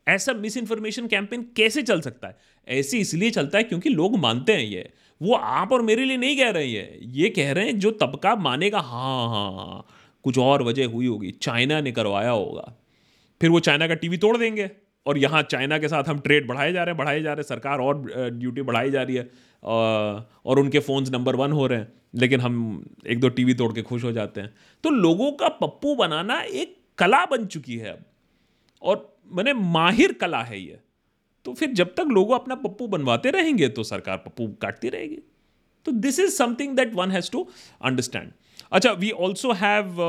ऐसा 0.07 0.33
मिस 0.33 0.57
इन्फॉर्मेशन 0.57 1.07
कैंपेन 1.07 1.41
कैसे 1.41 1.83
चल 1.83 2.01
सकता 2.01 2.27
है? 2.27 2.37
ऐसे 2.67 2.97
इसलिए 2.97 3.31
चलता 3.31 3.57
है 3.57 3.63
क्योंकि 3.63 3.89
लोग 3.89 4.17
मानते 4.17 4.53
हैं 4.53 4.63
ये। 4.63 4.91
वो 5.21 5.33
आप 5.35 5.71
और 5.71 5.81
मेरे 5.81 6.05
लिए 6.05 6.17
नहीं 6.17 6.37
कह 6.37 6.49
रहे 6.49 6.71
हैं। 6.71 6.97
ये 7.01 7.29
कह 7.29 7.51
रहे 7.51 7.65
हैं 7.65 7.79
जो 7.79 7.91
तबका 7.91 8.35
मानेगा 8.35 8.79
हाँ 8.79 9.27
हाँ 9.29 9.51
हाँ 9.53 9.85
कुछ 10.23 10.37
और 10.37 10.63
वजह 10.63 10.85
हुई 10.85 11.07
होगी। 11.07 11.31
चाइना 11.31 11.81
ने 11.81 11.91
करवाया 11.91 12.29
होगा। 12.29 12.73
फिर 13.41 13.49
वो 13.49 13.59
चाइना 13.59 13.87
का 13.87 13.93
टीवी 13.93 14.17
तोड़ 14.17 14.37
देंगे 14.37 14.69
और 15.05 15.17
यहाँ 15.17 15.41
चाइना 15.43 15.77
के 15.79 15.87
साथ 15.87 16.03
हम 16.03 16.19
ट्रेड 16.19 16.47
बढ़ाए 16.47 16.73
जा 16.73 16.83
रहे 16.83 16.93
हैं, 16.93 16.97
बढ़ाए 16.97 17.21
जा 17.21 17.33
रहे 17.33 17.41
हैं। 17.41 17.47
सरकार 17.47 17.79
और 17.79 18.01
ड्यूटी 18.31 18.61
बढ़ाई 18.61 18.91
जा 18.91 19.03
रही 19.03 19.15
है। 19.15 19.29
और 19.63 20.59
उनके 20.59 20.79
फ़ोन्स 20.79 21.11
नंबर 21.11 21.35
वन 21.35 21.51
हो 21.51 21.67
रहे 21.67 21.79
हैं। 21.79 21.93
लेकिन 22.15 22.39
हम 22.39 22.85
एक 23.07 23.19
दो 23.19 23.29
टीवी 23.29 23.53
तोड़ 23.53 23.73
के 23.73 23.81
खुश 23.81 24.03
हो 24.03 24.11
जाते 24.11 24.41
हैं। 24.41 24.53
तो 24.83 24.89
लोगों 24.89 25.31
का 25.31 25.47
पप्पू 25.47 25.95
बनाना 25.95 26.39
एक 26.41 26.77
कला 26.97 27.25
बन 27.25 27.45
चुकी 27.45 27.77
है 27.77 27.91
अब। 27.91 28.03
और 28.81 29.17
मैंने 29.33 29.53
माहिर 29.53 30.13
कला 30.13 30.41
है 30.43 30.59
ये। 30.61 30.79
तो 31.45 31.53
फिर 31.53 31.71
जब 31.71 31.93
तक 31.95 32.05
लोग 32.11 32.31
अपना 32.31 32.55
पप्पू 32.55 32.87
बनवाते 32.87 33.31
रहेंगे 33.31 33.67
तो 33.69 33.83
सरकार 33.83 34.17
पप्पू 34.17 34.47
काटती 34.61 34.89
रहेगी। 34.89 35.19
तो 35.85 35.91
this 35.91 36.19
is 36.19 36.35
something 36.35 36.75
that 36.75 36.93
one 36.95 37.11
has 37.11 37.31
to 37.31 37.47
understand 37.81 38.31
अच्छा 38.71 38.91
we 38.91 39.11
also 39.11 39.51
have 39.53 40.01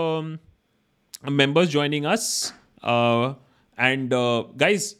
members 1.30 1.68
joining 1.68 2.04
us 2.04 2.52
and 2.84 4.10
guys 4.56 4.94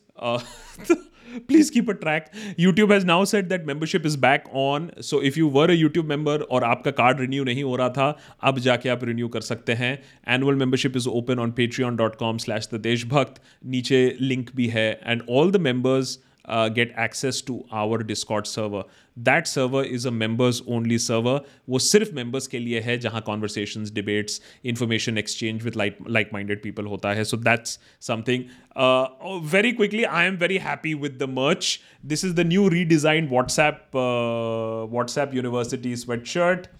please 1.51 1.71
keep 1.71 1.91
a 1.91 1.93
track 1.93 2.25
YouTube 2.61 2.93
has 2.93 3.05
now 3.05 3.25
set 3.25 3.45
that 3.45 3.67
membership 3.67 4.07
is 4.07 4.19
back 4.19 4.45
on 4.55 4.91
so 5.01 5.23
if 5.23 5.39
you 5.39 5.49
were 5.49 5.71
a 5.71 5.77
youtube 5.83 6.11
member 6.11 6.41
और 6.41 6.65
आपका 6.65 6.91
card 6.91 7.21
renew 7.21 7.45
नहीं 7.45 7.63
हो 7.63 7.77
रहा 7.77 7.89
था, 7.89 8.19
अब 8.43 8.59
जाके 8.59 8.89
आप 8.89 9.05
रिन्यू 9.05 9.29
कर 9.29 9.41
सकते 9.41 9.73
हैं. 9.73 9.99
Annual 10.29 10.55
membership 10.55 10.97
is 10.97 11.09
open 11.09 11.39
on 11.39 11.53
Patreon 11.85 11.97
dot 11.97 12.17
com 12.17 12.39
slash 12.39 12.69
the 12.75 12.81
Deshbhakt 12.81 13.43
नीचे 13.67 14.17
लिंक 14.21 14.51
भी 14.57 14.67
है. 14.67 15.01
And 15.07 15.23
all 15.31 15.51
the 15.51 15.57
members 15.57 16.19
uh, 16.45 16.69
get 16.69 16.93
access 16.97 17.41
to 17.41 17.65
our 17.73 18.03
Discord 18.03 18.47
server. 18.47 18.83
That 19.17 19.47
server 19.47 19.83
is 19.85 20.07
a 20.07 20.11
members 20.11 20.63
only 20.67 20.99
server. 20.99 21.41
वो 21.69 21.79
सिर्फ़ 21.79 22.13
members 22.15 22.47
के 22.47 22.59
लिए 22.59 22.81
है 22.81 22.99
जहाँ 22.99 23.23
conversations, 23.25 23.91
debates, 23.91 24.41
information 24.65 25.19
exchange 25.23 25.65
with 25.65 25.77
like 25.77 25.99
like 26.19 26.33
minded 26.33 26.63
people 26.67 26.91
होता 26.95 27.15
है. 27.15 27.25
So 27.25 27.37
that's 27.37 27.79
something. 28.01 28.47
Uh, 28.77 29.09
oh, 29.21 29.39
very 29.55 29.73
quickly, 29.73 30.07
I 30.07 30.25
am 30.25 30.39
very 30.45 30.59
happy 30.59 30.95
with 30.95 31.19
the 31.19 31.27
merch. 31.27 31.73
This 32.13 32.25
is 32.25 32.35
the 32.35 32.45
new 32.45 32.69
redesigned 32.71 33.35
WhatsApp 33.39 33.99
uh, 34.05 34.87
WhatsApp 34.99 35.35
University 35.41 35.95
sweatshirt. 36.05 36.71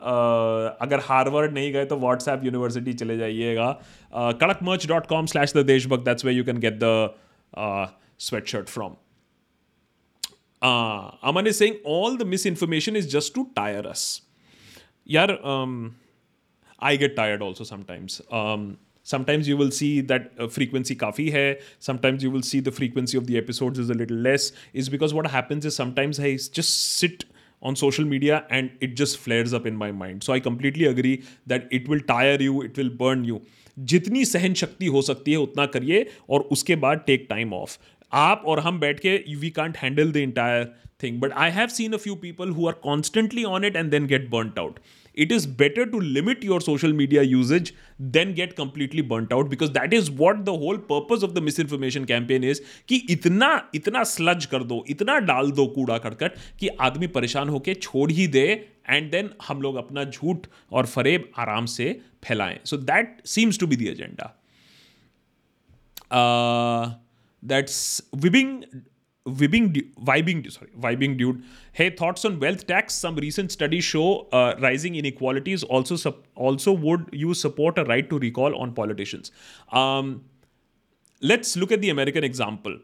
Uh, 0.00 0.70
अगर 0.80 1.00
Harvard 1.04 1.52
नहीं 1.54 1.72
गए 1.72 1.84
तो 1.86 1.96
WhatsApp 2.00 2.44
university 2.44 2.92
चले 3.00 3.16
जाइएगा 3.16 3.66
Kadak 4.40 4.58
merch 4.68 4.86
dot 4.88 5.06
com 5.06 5.26
slash 5.32 5.52
the 5.56 5.64
Deshbhakt 5.66 6.04
that's 6.04 6.24
way 6.24 6.32
you 6.32 6.44
can 6.44 6.58
get 6.60 6.78
the 6.82 7.88
sweatshirt 8.20 8.68
from. 8.68 8.96
Uh, 10.62 11.10
Aman 11.22 11.46
is 11.46 11.56
saying 11.56 11.78
all 11.84 12.16
the 12.16 12.24
misinformation 12.24 12.94
is 12.94 13.06
just 13.06 13.34
to 13.34 13.48
tire 13.56 13.86
us. 13.86 14.20
Yeah, 15.04 15.36
um, 15.42 15.96
I 16.78 16.96
get 16.96 17.16
tired 17.16 17.40
also 17.40 17.64
sometimes. 17.64 18.20
Um, 18.30 18.78
sometimes 19.02 19.48
you 19.48 19.56
will 19.56 19.70
see 19.70 20.02
that 20.02 20.32
uh, 20.38 20.48
frequency 20.48 20.94
kafi 20.94 21.32
hai. 21.32 21.62
Sometimes 21.78 22.22
you 22.22 22.30
will 22.30 22.42
see 22.42 22.60
the 22.60 22.70
frequency 22.70 23.16
of 23.16 23.26
the 23.26 23.38
episodes 23.38 23.78
is 23.78 23.88
a 23.88 23.94
little 23.94 24.18
less. 24.18 24.52
Is 24.74 24.90
because 24.90 25.14
what 25.14 25.26
happens 25.26 25.64
is 25.64 25.74
sometimes 25.74 26.20
I 26.20 26.36
just 26.36 26.98
sit 26.98 27.24
on 27.62 27.76
social 27.76 28.04
media 28.04 28.44
and 28.50 28.70
it 28.80 28.94
just 28.96 29.18
flares 29.18 29.54
up 29.54 29.66
in 29.66 29.76
my 29.76 29.92
mind. 29.92 30.22
So 30.22 30.32
I 30.32 30.40
completely 30.40 30.84
agree 30.86 31.24
that 31.46 31.66
it 31.70 31.88
will 31.88 32.00
tire 32.00 32.40
you, 32.40 32.62
it 32.62 32.76
will 32.76 32.90
burn 32.90 33.24
you. 33.24 33.40
जितनी 33.90 34.24
सहन 34.24 34.54
शक्ति 34.60 34.86
हो 34.94 35.02
सकती 35.02 35.30
है 35.30 35.36
उतना 35.38 35.66
करिए 35.74 36.06
और 36.30 36.40
उसके 36.54 36.76
बाद 36.76 37.02
टेक 37.06 37.26
टाइम 37.30 37.52
ऑफ़ 37.54 37.78
आप 38.12 38.42
और 38.46 38.60
हम 38.60 38.80
बैठ 38.80 39.00
के 39.00 39.16
we 39.40 39.50
can't 39.50 39.76
handle 39.76 40.12
the 40.12 40.16
entire 40.16 40.72
thing 41.02 41.20
but 41.20 41.32
I 41.32 41.50
have 41.50 41.68
seen 41.68 41.92
a 41.92 41.96
few 41.96 42.14
people 42.22 42.50
who 42.50 42.66
are 42.68 42.72
constantly 42.82 43.44
on 43.44 43.64
it 43.64 43.76
and 43.76 43.90
then 43.90 44.06
get 44.06 44.30
burnt 44.30 44.58
out 44.58 44.80
it 45.22 45.32
is 45.34 45.46
better 45.60 45.84
to 45.92 46.00
limit 46.16 46.44
your 46.48 46.56
social 46.64 46.92
media 46.98 47.22
usage 47.28 47.70
than 48.16 48.34
get 48.34 48.52
completely 48.58 49.02
burnt 49.12 49.32
out 49.36 49.48
because 49.54 49.72
that 49.76 49.96
is 49.98 50.10
what 50.20 50.44
the 50.48 50.52
whole 50.60 50.78
purpose 50.90 51.24
of 51.28 51.32
the 51.38 51.42
misinformation 51.46 52.06
campaign 52.10 52.46
is, 52.50 52.60
कि 52.88 52.96
इतना 53.10 53.48
इतना 53.74 54.02
sludge 54.12 54.46
कर 54.52 54.64
दो, 54.64 54.78
इतना 54.88 55.18
डाल 55.30 55.50
दो 55.50 55.66
कूड़ा 55.74 55.98
करकट 56.06 56.38
कि 56.60 56.68
आदमी 56.88 57.06
परेशान 57.16 57.48
होके 57.48 57.74
छोड़ 57.74 58.10
ही 58.10 58.26
दे 58.36 58.46
एंड 58.88 59.10
देन 59.10 59.30
हम 59.48 59.62
लोग 59.62 59.76
अपना 59.76 60.04
झूठ 60.04 60.46
और 60.72 60.86
फरेब 60.86 61.28
आराम 61.38 61.66
से 61.74 61.92
फैलाएँ। 62.24 62.58
So 62.64 62.76
that 62.76 63.20
seems 63.34 63.58
to 63.60 63.66
be 63.66 63.76
the 63.76 63.88
agenda 63.88 64.32
that's 67.42 68.00
Vibing 68.14 68.84
Vibing 69.28 69.92
vibing 69.96 70.50
sorry 70.50 70.70
vibing 70.80 71.18
dude. 71.18 71.42
Hey 71.72 71.90
thoughts 71.90 72.24
on 72.24 72.40
wealth 72.40 72.66
tax? 72.66 72.94
Some 72.94 73.16
recent 73.16 73.52
studies 73.52 73.84
show 73.84 74.28
uh, 74.32 74.54
rising 74.60 74.94
inequalities 74.94 75.62
also 75.62 75.96
sup- 75.96 76.26
also 76.34 76.72
would 76.72 77.10
you 77.12 77.34
support 77.34 77.76
a 77.76 77.84
right 77.84 78.08
to 78.08 78.18
recall 78.18 78.56
on 78.56 78.72
politicians. 78.72 79.30
Um, 79.72 80.24
let's 81.20 81.54
look 81.54 81.70
at 81.70 81.82
the 81.82 81.90
american 81.90 82.24
example. 82.24 82.78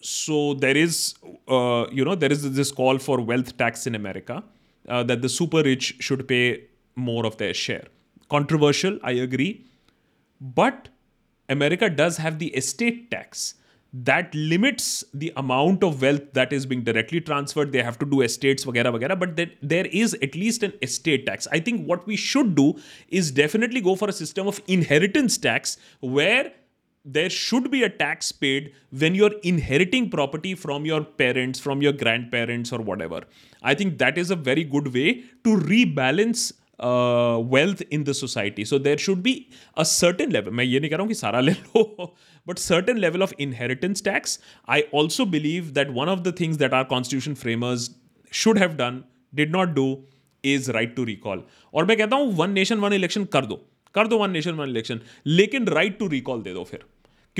So 0.00 0.54
there 0.54 0.76
is 0.76 1.14
uh, 1.48 1.86
you 1.90 2.04
know 2.04 2.14
there 2.14 2.30
is 2.30 2.54
this 2.54 2.70
call 2.70 2.98
for 2.98 3.20
wealth 3.20 3.56
tax 3.58 3.88
in 3.88 3.96
america 3.96 4.44
uh, 4.88 5.02
that 5.02 5.20
the 5.20 5.28
super 5.28 5.64
rich 5.64 5.96
should 5.98 6.28
pay 6.28 6.64
more 6.94 7.26
of 7.26 7.38
their 7.38 7.54
share. 7.54 7.86
Controversial 8.28 9.00
i 9.02 9.10
agree. 9.10 9.66
But 10.40 10.90
america 11.48 11.90
does 11.90 12.18
have 12.18 12.38
the 12.38 12.54
estate 12.54 13.10
tax 13.10 13.54
that 13.92 14.34
limits 14.34 15.04
the 15.12 15.32
amount 15.36 15.82
of 15.82 16.00
wealth 16.02 16.32
that 16.32 16.52
is 16.52 16.64
being 16.64 16.82
directly 16.84 17.20
transferred. 17.20 17.72
They 17.72 17.82
have 17.82 17.98
to 17.98 18.06
do 18.06 18.20
estates 18.20 18.64
vagera 18.64 18.92
vagera 18.92 19.18
but 19.18 19.36
there, 19.36 19.50
there 19.62 19.86
is 19.86 20.14
at 20.14 20.34
least 20.34 20.62
an 20.62 20.72
estate 20.80 21.26
tax. 21.26 21.48
I 21.50 21.58
think 21.58 21.86
what 21.86 22.06
we 22.06 22.16
should 22.16 22.54
do 22.54 22.78
is 23.08 23.30
definitely 23.30 23.80
go 23.80 23.96
for 23.96 24.08
a 24.08 24.12
system 24.12 24.46
of 24.46 24.60
inheritance 24.68 25.38
tax 25.38 25.76
where 26.00 26.52
there 27.04 27.30
should 27.30 27.70
be 27.70 27.82
a 27.82 27.88
tax 27.88 28.30
paid 28.30 28.72
when 28.90 29.14
you're 29.14 29.34
inheriting 29.42 30.10
property 30.10 30.54
from 30.54 30.84
your 30.84 31.02
parents 31.02 31.58
from 31.58 31.82
your 31.82 31.92
grandparents 31.92 32.72
or 32.72 32.80
whatever. 32.80 33.22
I 33.62 33.74
think 33.74 33.98
that 33.98 34.18
is 34.18 34.30
a 34.30 34.36
very 34.36 34.64
good 34.64 34.92
way 34.92 35.24
to 35.44 35.56
rebalance 35.56 36.52
wealth 36.82 37.82
in 37.92 38.04
the 38.04 38.12
society 38.12 38.64
so 38.64 38.78
there 38.78 38.98
should 38.98 39.22
be 39.22 39.34
a 39.76 39.82
certain 39.82 40.32
level 40.32 40.52
मैं 40.52 40.64
ये 40.64 40.80
नहीं 40.80 40.90
कह 40.90 40.96
रहा 40.96 41.02
हूँ 41.02 41.08
कि 41.08 41.14
सारा 41.14 41.40
ले 41.40 41.52
लो 41.52 42.14
but 42.46 42.58
certain 42.58 42.98
level 42.98 43.22
of 43.22 43.34
inheritance 43.40 44.04
tax 44.04 44.38
I 44.68 44.82
also 44.94 45.24
believe 45.34 45.70
that 45.74 45.88
one 45.90 46.08
of 46.08 46.20
the 46.20 46.34
things 46.40 46.56
that 46.56 46.74
our 46.74 46.84
constitution 46.84 47.34
framers 47.34 47.90
should 48.32 48.58
have 48.58 48.74
done 48.76 49.02
did 49.34 49.56
not 49.56 49.74
do 49.74 49.86
is 50.44 50.70
right 50.70 50.94
to 50.96 51.04
recall 51.04 51.42
और 51.74 51.84
मैं 51.84 51.96
कहता 51.96 52.16
हूँ 52.16 52.32
वन 52.36 52.50
नेशन 52.50 52.78
वन 52.78 52.92
इलेक्शन 52.92 53.24
कर 53.24 53.46
दो. 53.46 53.56
कर 53.94 54.06
दो 54.06 54.18
one 54.18 54.30
nation 54.30 54.50
one 54.50 54.68
election 54.68 55.00
लेकिन 55.26 55.66
right 55.68 55.98
to 55.98 56.06
recall 56.08 56.42
दे 56.42 56.52
दो 56.54 56.64
फिर. 56.64 56.84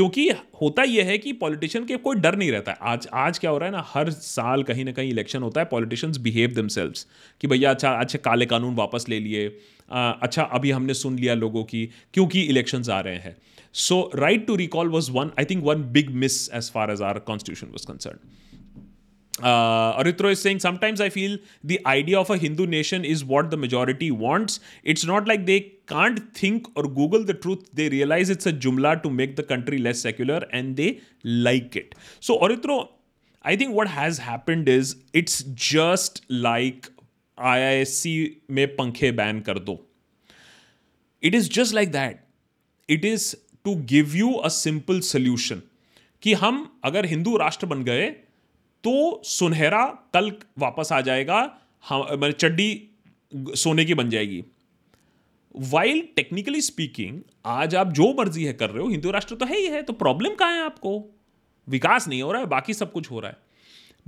क्योंकि 0.00 0.28
होता 0.62 0.82
यह 0.82 1.04
है 1.04 1.18
कि 1.18 1.32
पॉलिटिशियन 1.32 1.84
के 1.84 1.96
कोई 1.96 2.16
डर 2.16 2.36
नहीं 2.36 2.50
रहता 2.52 2.72
है। 2.72 2.78
आज 2.82 3.08
आज 3.12 3.38
क्या 3.38 3.50
हो 3.50 3.58
रहा 3.58 3.66
है 3.66 3.72
ना 3.72 3.84
हर 3.86 4.10
साल 4.10 4.62
कहीं 4.62 4.84
ना 4.84 4.92
कहीं 4.92 5.10
इलेक्शन 5.10 5.42
होता 5.42 5.60
है 5.60 5.64
पॉलिटिशियंस 5.64 6.16
बिहेव 6.16 6.50
दमसेल्व्स 6.50 7.06
कि 7.40 7.46
भैया 7.46 7.70
अच्छा 7.70 7.90
अच्छे 7.90 8.18
काले 8.18 8.46
कानून 8.46 8.74
वापस 8.74 9.06
ले 9.08 9.20
लिए 9.20 9.48
अच्छा 9.92 10.42
अभी 10.42 10.70
हमने 10.70 10.94
सुन 10.94 11.18
लिया 11.18 11.34
लोगों 11.34 11.64
की 11.64 11.90
क्योंकि 12.14 12.42
इलेक्शंस 12.42 12.88
आ 12.88 13.00
रहे 13.00 13.16
हैं। 13.16 13.36
So 13.72 14.10
right 14.14 14.46
to 14.46 14.56
recall 14.56 14.88
was 14.88 15.10
one 15.10 15.30
I 15.38 15.44
think 15.44 15.64
one 15.64 15.82
big 15.92 16.10
miss 16.10 16.50
as 16.50 16.70
far 16.72 16.90
as 16.90 17.02
our 17.02 17.18
constitution 17.18 17.66
was 17.66 17.86
concern 17.86 18.18
Uh, 19.40 20.00
Aritro 20.00 20.30
is 20.30 20.40
saying 20.40 20.58
sometimes 20.62 21.00
I 21.00 21.06
feel 21.12 21.36
the 21.68 21.76
idea 21.90 22.16
of 22.20 22.30
a 22.30 22.36
Hindu 22.40 22.64
nation 22.72 23.04
is 23.12 23.20
what 23.28 23.46
the 23.52 23.58
majority 23.60 24.08
wants. 24.24 24.56
It's 24.92 25.04
not 25.10 25.30
like 25.30 25.46
they 25.46 25.56
can't 25.90 26.20
think 26.42 26.66
और 26.76 26.86
Google 26.94 27.24
the 27.24 27.36
truth 27.42 27.74
they 27.76 27.88
realise 27.88 28.32
it's 28.32 28.48
a 28.48 28.50
jumla 28.64 28.94
to 29.04 29.10
make 29.10 29.34
the 29.36 29.44
country 29.48 29.78
less 29.78 30.02
secular 30.02 30.48
and 30.54 30.74
they 30.76 30.96
like 31.26 31.76
it 31.76 31.94
so 32.22 32.34
Aritro 32.46 32.78
I 33.44 33.56
think 33.56 33.74
what 33.76 33.88
has 33.88 34.20
happened 34.20 34.68
is 34.68 34.94
it's 35.16 35.42
just 35.70 36.22
like 36.30 36.86
I 37.38 37.60
I 37.60 37.80
S 37.80 37.96
C 38.02 38.12
में 38.50 38.66
पंखे 38.76 39.10
ban 39.12 39.40
कर 39.40 39.58
दो. 39.58 39.78
It 41.22 41.34
is 41.34 41.50
just 41.52 41.74
like 41.74 41.92
that 41.92 42.20
it 42.88 43.04
is 43.04 43.34
to 43.64 43.74
give 43.88 44.16
you 44.16 44.32
a 44.32 44.48
simple 44.48 45.00
solution 45.06 45.62
कि 46.22 46.32
हम 46.34 46.66
अगर 46.84 47.06
हिंदू 47.06 47.36
राष्ट्र 47.36 47.66
बन 47.66 47.84
गए 47.84 48.08
तो 48.84 48.92
सुनहरा 49.24 49.84
कल 50.14 50.32
वापस 50.58 50.92
आ 50.92 51.00
जाएगा, 51.00 51.38
हम 51.84 52.30
चड्डी 52.30 52.68
सोने 53.32 53.84
की 53.84 53.94
बन 53.94 54.10
जाएगी. 54.10 54.42
वाइल 55.54 56.00
टेक्निकली 56.16 56.60
स्पीकिंग 56.60 57.20
आज 57.46 57.74
आप 57.74 57.92
जो 57.92 58.12
मर्ज़ी 58.18 58.44
है 58.44 58.52
कर 58.52 58.70
रहे 58.70 58.82
हो, 58.82 58.88
हिंदू 58.88 59.10
राष्ट्र 59.10 59.34
तो 59.34 59.46
है 59.46 59.58
ही 59.58 59.66
है 59.66 59.82
तो 59.82 59.92
प्रॉब्लम 59.92 60.34
कहाँ 60.34 60.52
है 60.52 60.64
आपको? 60.64 61.18
विकास 61.68 62.08
नहीं 62.08 62.22
हो 62.22 62.32
रहा 62.32 62.40
है, 62.40 62.46
बाकी 62.46 62.74
सब 62.74 62.92
कुछ 62.92 63.10
हो 63.10 63.20
रहा 63.20 63.30
है। 63.30 63.36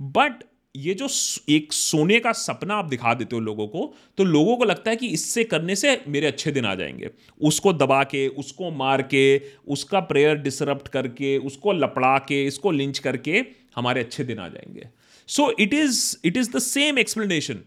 बट 0.00 0.44
ये 0.76 0.94
जो 0.94 1.08
एक 1.48 1.72
सोने 1.72 2.18
का 2.20 2.32
सपना 2.32 2.74
आप 2.74 2.84
दिखा 2.84 3.14
देते 3.14 3.36
हो 3.36 3.40
लोगों 3.40 3.66
को 3.68 3.94
तो 4.18 4.24
लोगों 4.24 4.56
को 4.56 4.64
लगता 4.64 4.90
है 4.90 4.96
कि 4.96 5.06
इससे 5.06 5.44
करने 5.44 5.76
से 5.76 6.00
मेरे 6.08 6.26
अच्छे 6.26 6.52
दिन 6.52 6.64
आ 6.64 6.74
जाएँगे। 6.74 7.10
उसको 7.40 7.72
दबा 7.72 8.02
के, 8.04 8.26
उसको 8.28 8.70
मार 8.70 9.02
के, 9.02 9.42
उसका 9.68 10.00
प्रेयर 10.00 10.36
डिसरप्ट 10.36 10.88
करके, 10.88 11.36
उसको 11.38 11.72
लपड़ा 11.72 12.16
के, 12.18 12.44
इसको 12.46 12.70
लिंच 12.70 12.98
करके 12.98 13.44
हमारे 13.76 14.00
अच्छे 14.00 14.24
दिन 14.24 14.38
आ 14.38 14.48
जाएँगे। 14.48 14.88
So 15.28 15.54
it 15.60 15.74
is 15.74 16.16
it 16.24 16.36
is 16.36 16.50
the 16.50 16.58
same 16.58 16.98
explanation 16.98 17.60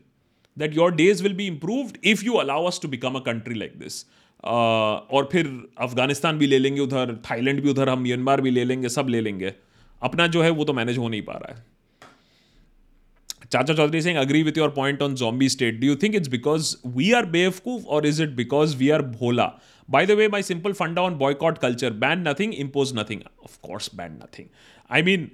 that 0.57 0.75
your 0.75 0.95
days 0.95 1.23
will 1.23 1.33
be 1.33 1.47
improved 1.47 1.97
if 2.03 2.25
you 2.25 2.33
allow 2.33 2.65
us 2.65 2.79
to 2.81 2.87
become 2.87 3.15
a 3.15 3.19
country 3.21 3.55
like 3.55 3.79
this 3.79 4.05
और 4.43 5.29
फिर 5.31 5.47
अफ़गानिस्तान 5.79 6.37
भी 6.37 6.47
ले 6.47 6.59
लेंगे 6.59 6.81
उधर, 6.81 7.15
थाईलैंड 7.25 7.61
भी 7.61 7.69
उधर, 7.69 7.89
हम 7.89 8.01
म्यांमार 8.01 8.41
भी 8.41 8.51
ले 8.51 8.63
लेंगे, 8.63 8.89
सब 8.89 9.07
ले 9.09 9.21
लेंगे। 9.21 9.53
अपना 10.01 10.27
जो 10.27 10.41
है 10.43 10.49
वो 10.49 10.65
तो 10.65 10.73
मैनेज 10.73 10.97
हो 10.97 11.07
नहीं 11.09 11.21
पा 11.21 11.33
रहा 11.33 11.53
है। 11.53 11.63
Chacha 13.51 13.73
Chaudhary 13.73 14.01
Singh 14.01 14.19
agree 14.19 14.41
with 14.43 14.57
your 14.57 14.69
point 14.69 15.01
on 15.01 15.15
zombie 15.15 15.49
state 15.49 15.79
do 15.79 15.87
you 15.87 15.95
think 15.95 16.15
it's 16.15 16.27
because 16.27 16.75
we 16.87 17.11
are 17.11 17.25
बेवकूफ़ 17.25 17.85
और 17.85 18.05
is 18.07 18.21
it 18.23 18.29
because 18.35 18.75
we 18.77 18.89
are 18.89 19.01
Bhola? 19.01 19.45
By 19.89 20.05
the 20.05 20.11
way 20.11 20.27
my 20.27 20.43
simple 20.43 20.73
fund 20.73 20.99
on 20.99 21.15
boycott 21.17 21.57
culture 21.57 21.93
ban 21.95 22.27
nothing 22.27 22.53
impose 22.55 22.93
nothing 22.95 23.21
of course 23.43 23.89
ban 23.95 24.11
nothing 24.13 24.47
I 24.89 25.01
mean 25.01 25.29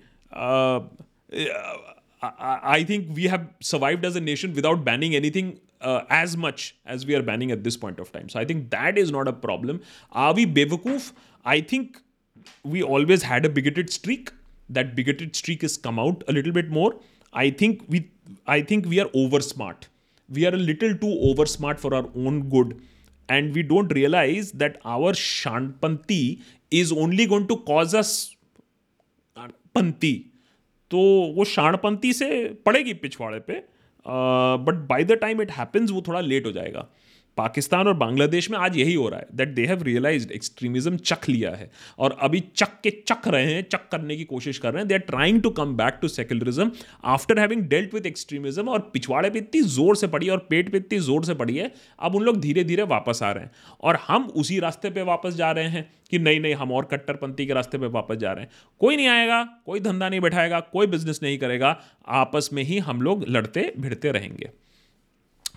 I 2.22 2.84
think 2.84 3.16
we 3.16 3.24
have 3.24 3.48
survived 3.62 4.06
as 4.06 4.16
a 4.16 4.22
nation 4.22 4.54
without 4.54 4.84
banning 4.84 5.16
anything 5.16 5.60
uh, 5.82 6.04
as 6.10 6.38
much 6.38 6.76
as 6.86 7.06
we 7.06 7.16
are 7.16 7.24
banning 7.24 7.52
at 7.52 7.64
this 7.64 7.76
point 7.76 8.00
of 8.00 8.12
time. 8.12 8.30
So 8.30 8.40
I 8.40 8.46
think 8.46 8.70
that 8.70 8.98
is 8.98 9.12
not 9.12 9.28
a 9.28 9.34
problem. 9.34 9.82
Are 10.12 10.34
we 10.34 10.46
Bevakoof? 10.46 11.14
I 11.46 11.62
think 11.62 12.00
we 12.64 12.84
always 12.84 13.24
had 13.24 13.46
a 13.46 13.50
bigoted 13.50 13.90
streak. 13.90 14.32
that 14.76 14.96
bigoted 14.98 15.36
streak 15.36 15.64
has 15.64 15.74
come 15.86 16.00
out 16.00 16.24
a 16.28 16.34
little 16.36 16.54
bit 16.58 16.70
more. 16.70 16.96
I 17.34 17.50
think 17.50 17.82
we 17.90 18.10
I 18.48 18.62
think 18.62 18.86
we 18.86 19.00
are 19.00 19.10
over 19.14 19.42
smart. 19.42 19.88
We 20.30 20.46
are 20.46 20.54
a 20.54 20.58
little 20.58 20.96
too 20.96 21.12
over 21.30 21.46
smart 21.46 21.80
for 21.80 21.94
our 21.94 22.06
own 22.16 22.50
good. 22.50 22.82
And 23.28 23.54
we 23.54 23.64
don't 23.64 23.94
realize 23.98 24.52
that 24.54 24.78
our 24.86 25.12
Shanpanti 25.14 26.42
is 26.70 26.92
only 26.92 27.26
going 27.26 27.48
to 27.48 27.58
cause 27.58 27.94
us 27.94 28.36
पंती 29.76 30.31
तो 30.92 31.00
वो 31.36 31.44
शाणपंथी 31.46 32.14
से 32.14 32.28
पड़ेगी 32.66 32.94
पिछवाड़े 32.94 33.40
पे 33.40 33.54
but 34.06 34.88
by 34.90 35.04
the 35.04 35.12
time 35.12 35.42
it 35.42 35.52
happens 35.52 35.92
वो 35.92 36.02
थोड़ा 36.08 36.20
लेट 36.20 36.46
हो 36.46 36.52
जाएगा। 36.52 36.88
पाकिस्तान 37.38 37.88
और 37.88 37.94
बांग्लादेश 37.94 38.50
में 38.52 38.58
आज 38.60 38.78
यही 38.78 38.94
हो 38.94 39.08
रहा 39.10 39.20
है 39.20 39.28
that 39.34 39.50
they 39.50 39.66
have 39.66 39.84
realise 39.84 40.32
extremism 40.32 40.98
चख 40.98 41.28
लिया 41.30 41.52
है। 41.52 41.70
और 42.00 42.18
अभी 42.22 42.40
चक 42.56 42.80
के 42.84 42.90
चख 43.08 43.28
रहे 43.28 43.54
हैं 43.54 43.62
चक 43.72 43.88
करने 43.92 44.16
की 44.18 44.24
कोशिश 44.26 44.58
कर 44.58 44.74
रहे 44.74 44.82
हैं। 44.82 44.88
They 44.88 44.94
are 44.94 45.00
trying 45.02 45.42
to 45.42 45.50
come 45.52 45.76
back 45.76 45.98
to 46.02 46.08
secularism 46.08 46.72
after 47.06 47.40
having 47.40 47.62
dealt 47.70 47.94
with 47.94 48.06
extremism 48.06 48.70
और 48.70 48.80
पिछवाड़े 48.94 49.30
पे 49.30 49.40
इतनी 49.40 49.62
ज़ोर 49.70 49.96
से 49.96 50.08
पड़ी 50.08 50.26
है 50.26 50.32
और 50.32 50.46
पेट 50.50 50.72
पे 50.72 50.78
इतनी 50.78 51.00
ज़ोर 51.00 51.26
से 51.26 51.34
पड़ी 51.34 51.58
है, 51.58 51.72
अब 52.00 52.16
उन 52.16 52.24
लोग 52.24 52.40
धीरे 52.42 52.64
धीरे 52.64 52.84
वापस 52.86 53.24
आ 53.24 53.32
रहे 53.32 53.44
हैं। 53.44 53.52
और 53.82 54.00
हम 54.08 54.28
उसी 54.36 54.60
रास्ते 54.60 54.90
पर 54.90 55.04
वापस 55.04 55.34
जा 55.36 55.52
रहे 55.52 55.68
हैं 55.68 55.90
कि 56.12 56.20
नहीं 56.20 56.40
नहीं 56.40 56.54
हम 56.56 56.72
और 56.72 56.88
कट्टरपंथी 56.92 57.46
के 57.46 57.54
रास्ते 57.54 57.78
पर 57.78 57.88
वापस 57.90 58.16
जा 58.16 58.32
रहे 58.32 58.44
हैं। 58.44 58.52
कोई 58.82 58.96
नहीं 58.96 59.08
आएगा, 59.08 59.44
कोई 59.66 59.80
धंधा 59.80 60.10
नहीं 60.10 60.20
बैठाएगा, 60.22 60.60
कोई 60.62 60.88
बिज़नेस 60.88 61.20
नहीं 61.24 61.38
करेगा। 61.38 61.78
आपस 62.08 62.50
में 62.54 62.64
ही 62.64 62.78
हम 62.80 63.02
लोग 63.02 63.26
लड़ते 63.30 63.72
भिड़ते 63.78 64.12
रहेंगे। 64.12 64.50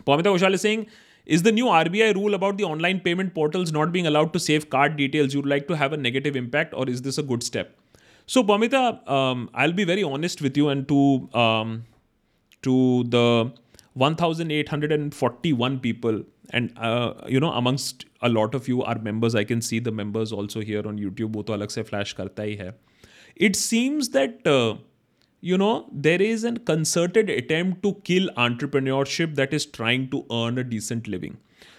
Poumita 0.06 0.30
Ghoshal 0.30 0.56
Singh 0.56 0.86
Is 1.25 1.43
the 1.43 1.51
new 1.51 1.65
RBI 1.65 2.15
rule 2.15 2.33
about 2.33 2.57
the 2.57 2.63
online 2.63 2.99
payment 2.99 3.33
portals 3.35 3.71
not 3.71 3.91
being 3.91 4.07
allowed 4.07 4.33
to 4.33 4.39
save 4.39 4.69
card 4.69 4.95
details 4.97 5.33
you'd 5.33 5.45
like 5.45 5.67
to 5.67 5.75
have 5.75 5.93
a 5.93 5.97
negative 5.97 6.35
impact, 6.35 6.73
or 6.73 6.89
is 6.89 7.03
this 7.03 7.19
a 7.19 7.23
good 7.23 7.43
step? 7.43 7.75
So, 8.25 8.43
Pamita, 8.43 9.07
um, 9.09 9.49
I'll 9.53 9.73
be 9.73 9.83
very 9.83 10.03
honest 10.03 10.41
with 10.41 10.57
you 10.57 10.69
and 10.69 10.87
to 10.87 11.29
um, 11.33 11.85
to 12.63 13.03
the 13.03 13.51
1,841 13.93 15.79
people, 15.79 16.23
and 16.51 16.71
uh, 16.77 17.13
you 17.27 17.39
know, 17.39 17.51
amongst 17.51 18.05
a 18.21 18.29
lot 18.29 18.55
of 18.55 18.67
you 18.67 18.83
are 18.83 18.97
members. 18.97 19.35
I 19.35 19.43
can 19.43 19.61
see 19.61 19.79
the 19.79 19.91
members 19.91 20.31
also 20.31 20.61
here 20.61 20.87
on 20.87 20.97
YouTube. 20.97 21.31
वो 21.35 21.43
तो 21.45 21.53
अलग 21.53 21.69
से 21.77 21.83
flash 21.89 22.13
करता 22.13 22.43
ही 22.43 22.55
है. 22.55 22.73
It 23.35 23.55
seems 23.55 24.09
that 24.09 24.47
uh, 24.47 24.77
you 25.50 25.58
know, 25.58 25.86
there 25.92 26.22
is 26.22 26.42
a 26.42 26.52
concerted 26.68 27.28
attempt 27.28 27.82
to 27.82 27.92
kill 28.04 28.28
entrepreneurship 28.44 29.34
that 29.34 29.52
is 29.52 29.66
trying 29.66 30.08
to 30.12 30.24
earn 30.32 30.56
a 30.56 30.64
decent 30.64 31.06
living. 31.06 31.36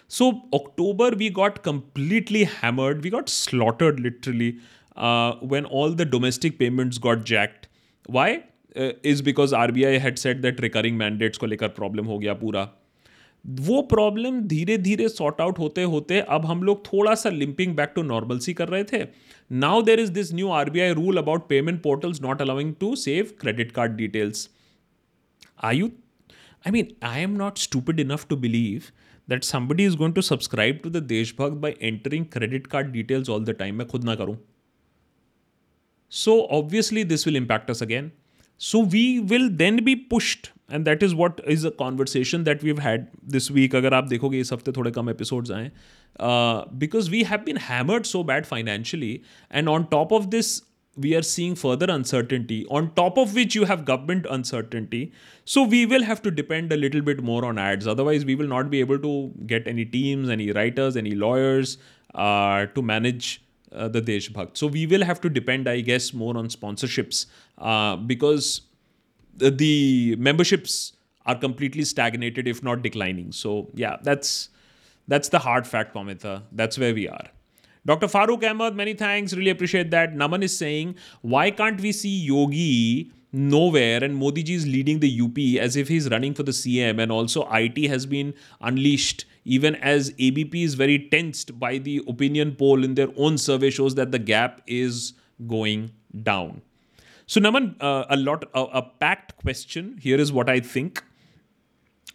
So, 0.08 0.44
October, 0.54 1.10
we 1.18 1.32
got 1.32 1.64
completely 1.64 2.44
hammered. 2.44 3.04
We 3.04 3.10
got 3.10 3.28
slaughtered 3.28 4.00
literally 4.00 4.60
uh, 4.96 5.34
when 5.54 5.66
all 5.66 5.90
the 5.90 6.06
domestic 6.06 6.60
payments 6.60 7.00
got 7.00 7.24
jacked. 7.24 7.68
Why? 8.06 8.44
Uh, 8.76 8.92
is 9.02 9.24
because 9.24 9.52
RBI 9.52 10.00
had 10.00 10.20
said 10.20 10.44
that 10.44 10.60
recurring 10.60 10.96
mandates 10.96 11.40
ko 11.40 11.48
lekar 11.48 11.74
problem 11.74 12.06
ho 12.06 12.20
gaya 12.20 12.36
pura. 12.36 12.70
वो 13.46 13.82
problem 13.82 14.40
धीरे 14.42 14.78
धीरे 14.78 15.08
sort 15.10 15.42
out 15.42 15.60
होते 15.60 15.84
होते 15.84 16.20
अब 16.20 16.46
हम 16.46 16.64
लोग 16.64 16.86
थोड़ा 16.86 17.14
सा 17.16 17.30
लिंपिंग 17.30 17.76
बैक 17.76 17.92
टू 17.96 18.02
नॉर्मलसी 18.02 18.54
कर 18.54 18.68
रहे 18.68 18.84
थे। 18.84 19.04
Now 19.52 19.82
there 19.82 20.00
is 20.00 20.12
this 20.12 20.34
new 20.34 20.50
R 20.50 20.70
B 20.70 20.80
I 20.80 20.94
rule 20.94 21.18
about 21.18 21.48
payment 21.50 21.82
portals 21.84 22.22
not 22.22 22.42
allowing 22.42 22.74
to 22.80 22.96
save 22.96 23.34
credit 23.40 23.72
card 23.72 23.96
details 23.96 24.50
I 25.64 25.78
you 25.78 25.88
I 25.88 26.72
mean 26.72 26.88
I 27.04 27.22
am 27.22 27.36
not 27.38 27.58
stupid 27.58 28.00
enough 28.00 28.28
to 28.30 28.36
believe 28.38 28.84
that 29.30 29.44
somebody 29.44 29.86
is 29.86 29.98
going 29.98 30.16
to 30.16 30.22
subscribe 30.22 30.80
to 30.84 30.90
the 30.90 31.04
Deshbhakt 31.04 31.58
by 31.58 31.74
entering 31.82 32.26
credit 32.26 32.68
card 32.68 32.92
details 32.92 33.30
all 33.30 33.46
the 33.46 33.50
time 33.50 33.76
मैं 33.76 33.88
खुद 33.88 34.04
ना 34.04 34.16
करूँ। 34.16 34.38
So 36.12 36.40
obviously 36.52 37.04
this 37.04 37.28
will 37.28 37.38
impact 37.38 37.70
us 37.70 37.84
again 37.84 38.12
so 38.60 38.84
we 38.84 39.08
will 39.20 39.50
then 39.50 39.84
be 39.84 39.96
pushed 39.96 40.48
and 40.73 40.85
that 40.85 41.03
is 41.03 41.15
what 41.15 41.41
is 41.49 41.67
a 41.67 41.71
conversation 41.79 42.45
that 42.45 42.65
we've 42.65 42.81
had 42.81 43.07
this 43.31 43.51
week 43.51 43.75
अगर 43.77 43.95
आप 43.95 44.09
देखोगे 44.09 44.41
इस 44.41 44.53
हफ्ते 44.53 44.73
थोड़े 44.73 44.91
कम 44.91 45.11
एपिसोड्स 45.11 45.51
आए 45.51 45.71
because 46.81 47.09
we 47.11 47.23
have 47.23 47.41
been 47.45 47.57
hammered 47.69 48.05
so 48.05 48.25
bad 48.25 48.45
financially 48.45 49.21
and 49.53 49.69
on 49.69 49.85
top 49.91 50.13
of 50.13 50.25
this 50.25 50.61
we 50.97 51.15
are 51.15 51.23
seeing 51.23 51.55
further 51.55 51.87
uncertainty 51.91 52.67
on 52.67 52.91
top 52.95 53.17
of 53.17 53.35
which 53.35 53.55
you 53.55 53.65
have 53.65 53.85
government 53.85 54.27
uncertainty 54.29 55.13
so 55.45 55.63
we 55.63 55.87
will 55.87 56.03
have 56.03 56.21
to 56.23 56.31
depend 56.31 56.73
a 56.73 56.77
little 56.77 57.01
bit 57.01 57.23
more 57.23 57.45
on 57.45 57.59
ads 57.59 57.87
otherwise 57.87 58.25
we 58.25 58.35
will 58.35 58.49
not 58.49 58.71
be 58.71 58.81
able 58.81 58.99
to 58.99 59.33
get 59.47 59.69
any 59.69 59.85
teams 59.85 60.29
any 60.29 60.51
writers 60.51 60.97
any 60.97 61.13
lawyers 61.13 61.79
uh, 62.15 62.67
to 62.75 62.83
manage 62.83 63.43
uh, 63.73 63.89
the 63.89 64.03
deshbhakt 64.03 64.57
so 64.57 64.67
we 64.67 64.87
will 64.87 65.05
have 65.05 65.21
to 65.21 65.31
depend 65.31 65.69
i 65.69 65.81
guess 65.81 66.13
more 66.13 66.37
on 66.37 66.49
sponsorships 66.49 67.27
uh, 67.59 67.97
because 67.97 68.63
the 69.38 70.16
memberships 70.18 70.94
are 71.26 71.36
completely 71.36 71.84
stagnated, 71.84 72.48
if 72.48 72.64
not 72.64 72.82
declining. 72.82 73.32
So 73.32 73.70
yeah, 73.74 73.98
that's 74.04 74.50
that's 75.08 75.30
the 75.30 75.40
hard 75.40 75.68
fact, 75.68 75.96
Pamita. 75.96 76.44
That's 76.52 76.78
where 76.78 76.94
we 76.94 77.08
are. 77.08 77.28
Dr. 77.86 78.08
Farooq 78.08 78.44
Ahmed, 78.50 78.76
many 78.76 78.96
thanks. 78.96 79.34
Really 79.34 79.52
appreciate 79.52 79.92
that. 79.92 80.16
Naman 80.16 80.42
is 80.44 80.58
saying, 80.58 80.96
why 81.22 81.52
can't 81.52 81.80
we 81.80 81.92
see 81.92 82.18
Yogi 82.26 83.12
nowhere 83.32 84.04
and 84.04 84.16
Modi 84.16 84.42
ji 84.42 84.56
is 84.56 84.66
leading 84.66 85.00
the 85.00 85.22
UP 85.22 85.62
as 85.62 85.76
if 85.76 85.88
he's 85.90 86.10
running 86.10 86.34
for 86.34 86.44
the 86.44 86.52
CM 86.52 87.02
and 87.02 87.12
also 87.12 87.48
IT 87.52 87.78
has 87.90 88.06
been 88.06 88.34
unleashed 88.62 89.26
even 89.44 89.76
as 89.76 90.14
ABP 90.18 90.64
is 90.64 90.74
very 90.74 91.08
tensed 91.10 91.60
by 91.60 91.78
the 91.78 92.02
opinion 92.08 92.56
poll 92.56 92.84
in 92.84 92.96
their 92.96 93.10
own 93.18 93.38
survey 93.38 93.70
shows 93.70 93.96
that 93.96 94.12
the 94.12 94.20
gap 94.20 94.62
is 94.66 95.14
going 95.48 95.92
down. 96.24 96.62
So, 97.28 97.42
Naman, 97.42 97.76
uh, 97.82 98.06
a 98.10 98.18
lot, 98.18 98.44
a, 98.54 98.62
a 98.62 98.82
packed 99.00 99.38
question. 99.38 99.98
Here 100.00 100.20
is 100.20 100.32
what 100.32 100.50
I 100.50 100.60
think. 100.60 101.04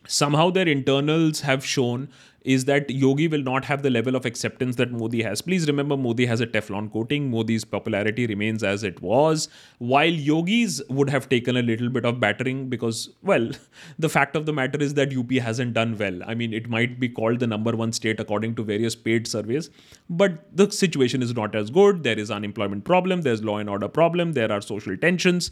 Somehow 0.06 0.50
their 0.50 0.68
internals 0.68 1.40
have 1.40 1.64
shown 1.64 2.08
is 2.42 2.64
that 2.64 2.88
Yogi 2.90 3.28
will 3.28 3.42
not 3.42 3.64
have 3.66 3.82
the 3.82 3.90
level 3.90 4.16
of 4.16 4.24
acceptance 4.24 4.76
that 4.76 4.90
Modi 4.90 5.22
has. 5.22 5.42
Please 5.42 5.66
remember, 5.66 5.96
Modi 5.96 6.24
has 6.26 6.40
a 6.40 6.46
Teflon 6.46 6.90
coating. 6.90 7.30
Modi's 7.30 7.64
popularity 7.64 8.26
remains 8.26 8.62
as 8.62 8.82
it 8.82 9.00
was, 9.02 9.48
while 9.78 10.08
Yogi's 10.08 10.80
would 10.88 11.10
have 11.10 11.28
taken 11.28 11.56
a 11.56 11.62
little 11.62 11.90
bit 11.90 12.04
of 12.04 12.18
battering 12.18 12.68
because, 12.68 13.10
well, 13.22 13.50
the 13.98 14.08
fact 14.08 14.36
of 14.36 14.46
the 14.46 14.52
matter 14.52 14.80
is 14.80 14.94
that 14.94 15.16
UP 15.16 15.30
hasn't 15.32 15.74
done 15.74 15.98
well. 15.98 16.20
I 16.26 16.34
mean, 16.34 16.54
it 16.54 16.68
might 16.68 16.98
be 16.98 17.08
called 17.08 17.40
the 17.40 17.46
number 17.46 17.76
one 17.76 17.92
state 17.92 18.20
according 18.20 18.54
to 18.56 18.64
various 18.64 18.94
paid 18.94 19.26
surveys, 19.26 19.70
but 20.08 20.44
the 20.56 20.70
situation 20.70 21.22
is 21.22 21.34
not 21.34 21.54
as 21.54 21.70
good. 21.70 22.02
There 22.04 22.18
is 22.18 22.30
unemployment 22.30 22.84
problem. 22.84 23.22
There's 23.22 23.44
law 23.44 23.58
and 23.58 23.68
order 23.68 23.88
problem. 23.88 24.32
There 24.32 24.50
are 24.50 24.62
social 24.62 24.96
tensions. 24.96 25.50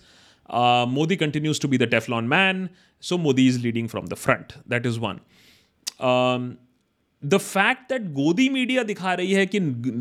Uh, 0.49 0.87
Modi 0.89 1.17
continues 1.17 1.59
to 1.59 1.69
be 1.69 1.77
the 1.77 1.87
Teflon 1.87 2.27
man, 2.27 2.71
so 3.01 3.19
Modi 3.19 3.49
is 3.49 3.63
leading 3.63 3.87
from 3.89 4.07
the 4.07 4.17
front. 4.17 4.55
That 4.67 4.87
is 4.87 4.99
one. 4.99 5.21
Um, 6.01 6.59
the 7.24 7.40
fact 7.40 7.88
that 7.90 8.14
Godi 8.14 8.50
media 8.50 8.84
दिखा 8.84 9.14
रही 9.16 9.34
है 9.34 9.46
कि 9.46 9.60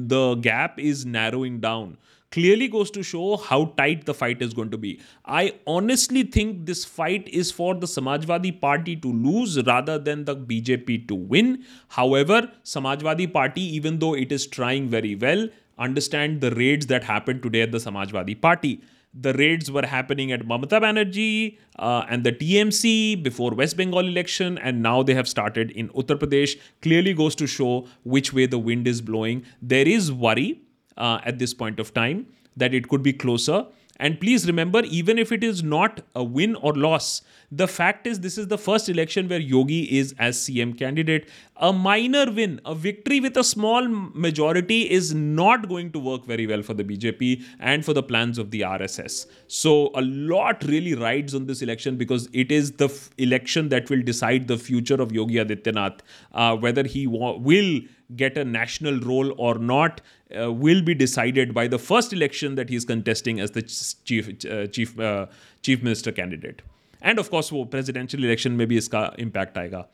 the 0.09 0.35
gap 0.47 0.79
is 0.79 1.05
narrowing 1.07 1.61
down 1.61 1.97
clearly 2.33 2.67
goes 2.67 2.91
to 2.91 3.03
show 3.03 3.37
how 3.37 3.59
tight 3.77 4.07
the 4.07 4.15
fight 4.15 4.43
is 4.43 4.55
going 4.55 4.71
to 4.71 4.79
be. 4.79 4.99
I 5.25 5.55
honestly 5.67 6.23
think 6.23 6.67
this 6.67 6.85
fight 6.85 7.29
is 7.29 7.51
for 7.53 7.75
the 7.75 7.87
Samajwadi 7.87 8.61
Party 8.61 8.97
to 8.97 9.13
lose 9.13 9.63
rather 9.67 9.99
than 9.99 10.25
the 10.25 10.35
BJP 10.35 11.09
to 11.09 11.15
win. 11.15 11.65
However, 11.89 12.51
Samajwadi 12.65 13.33
Party, 13.33 13.61
even 13.77 13.99
though 13.99 14.15
it 14.15 14.33
is 14.33 14.47
trying 14.47 14.89
very 14.89 15.15
well, 15.15 15.49
understand 15.79 16.41
the 16.41 16.51
raids 16.53 16.87
that 16.87 17.05
happened 17.05 17.43
today 17.43 17.63
at 17.63 17.73
the 17.73 17.79
Samajwadi 17.79 18.41
Party 18.41 18.83
the 19.20 19.34
raids 19.34 19.72
were 19.72 19.86
happening 19.86 20.32
at 20.32 20.42
Mamata 20.42 20.80
Banerjee 20.82 21.58
uh, 21.80 22.06
and 22.10 22.24
the 22.24 22.32
TMC 22.32 23.22
before 23.24 23.52
West 23.52 23.78
Bengal 23.78 24.00
election, 24.00 24.58
and 24.60 24.82
now 24.82 25.04
they 25.04 25.14
have 25.14 25.28
started 25.28 25.72
in 25.72 25.90
Uttar 25.90 26.18
Pradesh. 26.18 26.58
Clearly 26.82 27.14
goes 27.14 27.36
to 27.36 27.48
show 27.48 27.88
which 28.04 28.34
way 28.34 28.46
the 28.46 28.60
wind 28.60 28.88
is 28.88 29.02
blowing. 29.02 29.44
There 29.62 29.88
is 29.88 30.12
worry 30.12 30.62
uh, 30.98 31.20
at 31.24 31.40
this 31.40 31.54
point 31.54 31.80
of 31.80 31.94
time 31.94 32.28
that 32.56 32.74
it 32.74 32.90
could 32.90 33.04
be 33.04 33.14
closer. 33.14 33.66
And 34.00 34.20
please 34.20 34.46
remember, 34.46 34.84
even 34.86 35.18
if 35.18 35.32
it 35.32 35.44
is 35.44 35.64
not 35.64 36.02
a 36.14 36.24
win 36.24 36.56
or 36.56 36.74
loss, 36.74 37.24
the 37.52 37.68
fact 37.68 38.06
is 38.06 38.20
this 38.20 38.38
is 38.38 38.48
the 38.48 38.58
first 38.58 38.90
election 38.90 39.30
where 39.30 39.40
Yogi 39.40 39.98
is 39.98 40.14
as 40.20 40.38
CM 40.38 40.78
candidate. 40.78 41.30
A 41.56 41.72
minor 41.72 42.30
win, 42.30 42.60
a 42.66 42.76
victory 42.76 43.22
with 43.22 43.38
a 43.38 43.44
small 43.44 43.88
majority 43.88 44.90
is 44.92 45.14
not 45.14 45.70
going 45.70 45.92
to 45.94 46.00
work 46.00 46.26
very 46.26 46.46
well 46.46 46.62
for 46.62 46.74
the 46.74 46.84
BJP 46.84 47.44
and 47.60 47.86
for 47.86 47.94
the 47.94 48.04
plans 48.04 48.38
of 48.38 48.52
the 48.52 48.62
RSS. 48.62 49.28
So 49.48 49.92
a 49.96 50.02
lot 50.02 50.62
really 50.66 50.94
rides 50.94 51.34
on 51.34 51.46
this 51.46 51.62
election 51.62 51.96
because 51.96 52.28
it 52.34 52.52
is 52.52 52.74
the 52.74 52.86
f- 52.86 53.10
election 53.18 53.70
that 53.70 53.90
will 53.90 54.02
decide 54.02 54.50
the 54.50 54.58
future 54.58 55.02
of 55.02 55.14
Yogi 55.14 55.36
Adityanath, 55.36 56.00
uh, 56.34 56.58
whether 56.58 56.86
he 56.86 57.08
wa- 57.08 57.38
will 57.38 57.80
get 58.18 58.38
a 58.38 58.44
national 58.44 59.00
role 59.00 59.34
or 59.38 59.58
not 59.58 60.02
uh, 60.38 60.52
will 60.52 60.82
be 60.82 60.94
decided 60.94 61.54
by 61.54 61.68
the 61.68 61.80
first 61.80 62.12
election 62.12 62.56
that 62.56 62.70
he 62.70 62.76
is 62.76 62.84
contesting 62.84 63.40
as 63.40 63.52
the 63.52 63.62
chief 63.62 64.46
uh, 64.46 64.68
chief 64.68 65.00
uh, 65.00 65.26
chief 65.62 65.82
minister 65.82 66.12
candidate 66.12 66.62
and 67.03 67.19
of 67.19 67.31
course 67.31 67.53
वो 67.53 67.65
presidential 67.75 68.25
election 68.25 68.57
में 68.59 68.67
भी 68.69 68.77
इसका 68.79 69.05
impact 69.27 69.59
आएगा 69.59 69.87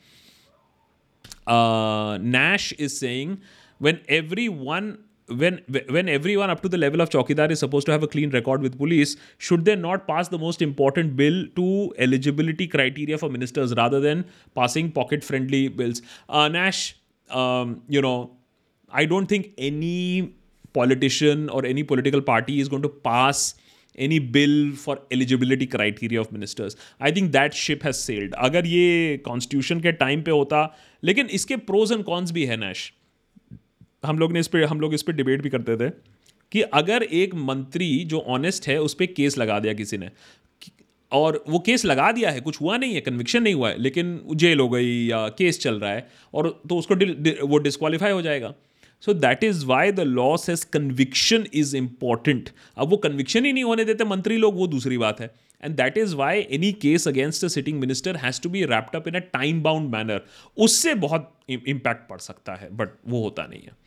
uh, 1.46 2.18
Nash 2.18 2.72
is 2.72 2.98
saying 2.98 3.38
when 3.78 4.00
every 4.08 4.48
one 4.48 4.98
when 5.28 5.60
when 5.88 6.08
everyone 6.08 6.50
up 6.50 6.62
to 6.62 6.68
the 6.68 6.78
level 6.78 7.00
of 7.00 7.10
chowkidar 7.10 7.50
is 7.50 7.58
supposed 7.58 7.86
to 7.86 7.92
have 7.92 8.02
a 8.02 8.06
clean 8.06 8.30
record 8.30 8.62
with 8.62 8.78
police 8.78 9.16
should 9.36 9.64
they 9.64 9.76
not 9.76 10.06
pass 10.06 10.28
the 10.28 10.38
most 10.38 10.62
important 10.62 11.14
bill 11.16 11.44
to 11.54 11.92
eligibility 11.98 12.66
criteria 12.66 13.18
for 13.18 13.28
ministers 13.28 13.74
rather 13.74 14.00
than 14.00 14.24
passing 14.54 14.90
pocket 14.90 15.22
friendly 15.22 15.68
bills 15.68 16.00
uh, 16.28 16.48
nash 16.48 16.96
um, 17.30 17.82
you 17.88 18.00
know 18.00 18.30
i 18.90 19.04
don't 19.04 19.26
think 19.26 19.52
any 19.58 20.34
politician 20.72 21.48
or 21.50 21.64
any 21.64 21.82
political 21.82 22.22
party 22.22 22.60
is 22.60 22.68
going 22.68 22.82
to 22.82 22.88
pass 22.88 23.54
any 23.95 24.19
bill 24.35 24.55
for 24.75 24.97
eligibility 25.11 25.67
criteria 25.67 26.21
of 26.21 26.31
ministers. 26.31 26.75
I 27.01 27.11
think 27.11 27.31
that 27.31 27.53
ship 27.53 27.83
has 27.83 27.99
sailed. 27.99 28.33
अगर 28.39 28.65
ये 28.65 29.17
constitution 29.25 29.79
के 29.79 29.91
time 29.91 30.21
पे 30.21 30.31
होता, 30.31 30.65
लेकिन 31.03 31.27
इसके 31.39 31.57
pros 31.69 31.91
and 31.91 32.03
cons 32.03 32.31
भी 32.31 32.45
है 32.45 32.57
Nash 32.57 32.91
हम 34.05 34.19
लोग 34.19 34.31
ने 34.33 34.39
इस 34.39 34.47
पर 34.47 34.63
हम 34.63 34.81
लोग 34.81 34.93
इस 34.93 35.01
पर 35.01 35.13
डिबेट 35.13 35.41
भी 35.41 35.49
करते 35.49 35.75
थे 35.77 35.89
कि 36.51 36.61
अगर 36.61 37.03
एक 37.03 37.35
मंत्री 37.35 38.03
जो 38.05 38.19
ऑनेस्ट 38.19 38.67
है, 38.67 38.79
उस 38.81 38.93
पर 38.93 39.05
केस 39.05 39.37
लगा 39.37 39.59
दिया 39.59 39.73
किसी 39.73 39.97
ने 39.97 40.09
और 41.11 41.43
वो 41.49 41.59
केस 41.59 41.85
लगा 41.85 42.11
दिया 42.11 42.29
है, 42.31 42.41
कुछ 42.41 42.59
हुआ 42.61 42.77
नहीं 42.77 42.93
है 42.93 43.01
कन्विक्शन 43.01 43.43
नहीं 43.43 43.53
हुआ 43.53 43.69
है, 43.69 43.81
लेकिन 43.81 44.19
जेल 44.35 44.59
हो 44.59 44.69
गई 44.69 45.05
या 45.07 45.27
केस 45.37 45.59
चल 45.59 45.79
रहा 45.79 45.91
है, 45.91 46.07
और 46.33 46.49
तो 46.69 46.77
उसको 46.77 46.95
वो 47.47 47.57
डिस्कालीफाई 47.57 48.11
हो 48.11 48.21
जाएगा। 48.21 48.53
So 49.03 49.13
that 49.13 49.43
is 49.43 49.65
why 49.65 49.91
the 49.91 49.99
law 49.99 50.35
says 50.37 50.63
conviction 50.73 51.45
is 51.53 51.75
important 51.77 52.49
अब 52.77 52.89
वो 52.89 52.97
कन्विक्शन 52.97 53.45
ही 53.45 53.53
नहीं 53.53 53.63
होने 53.63 53.85
देते, 53.85 54.03
मंत्री 54.05 54.37
लोग, 54.37 54.55
वो 54.55 54.67
दूसरी 54.67 54.97
बात 54.97 55.21
है। 55.21 55.33
And 55.63 55.75
that 55.75 55.97
is 55.97 56.15
why 56.15 56.39
any 56.51 56.71
case 56.81 57.07
against 57.07 57.45
a 57.45 57.47
sitting 57.47 57.79
minister 57.79 58.15
has 58.15 58.41
to 58.41 58.49
be 58.49 58.63
wrapped 58.65 58.95
up 58.95 59.07
in 59.07 59.15
a 59.15 59.19
time 59.33 59.61
bound 59.63 59.89
manner 59.91 60.21
उससे 60.57 60.93
बहुत 60.97 61.31
इम्पैक्ट 61.49 62.09
पड़ 62.09 62.19
सकता 62.21 62.55
है 62.55 62.69
बट 62.71 62.89
वो 63.07 63.23
होता 63.23 63.45
नहीं 63.47 63.61
है। 63.61 63.81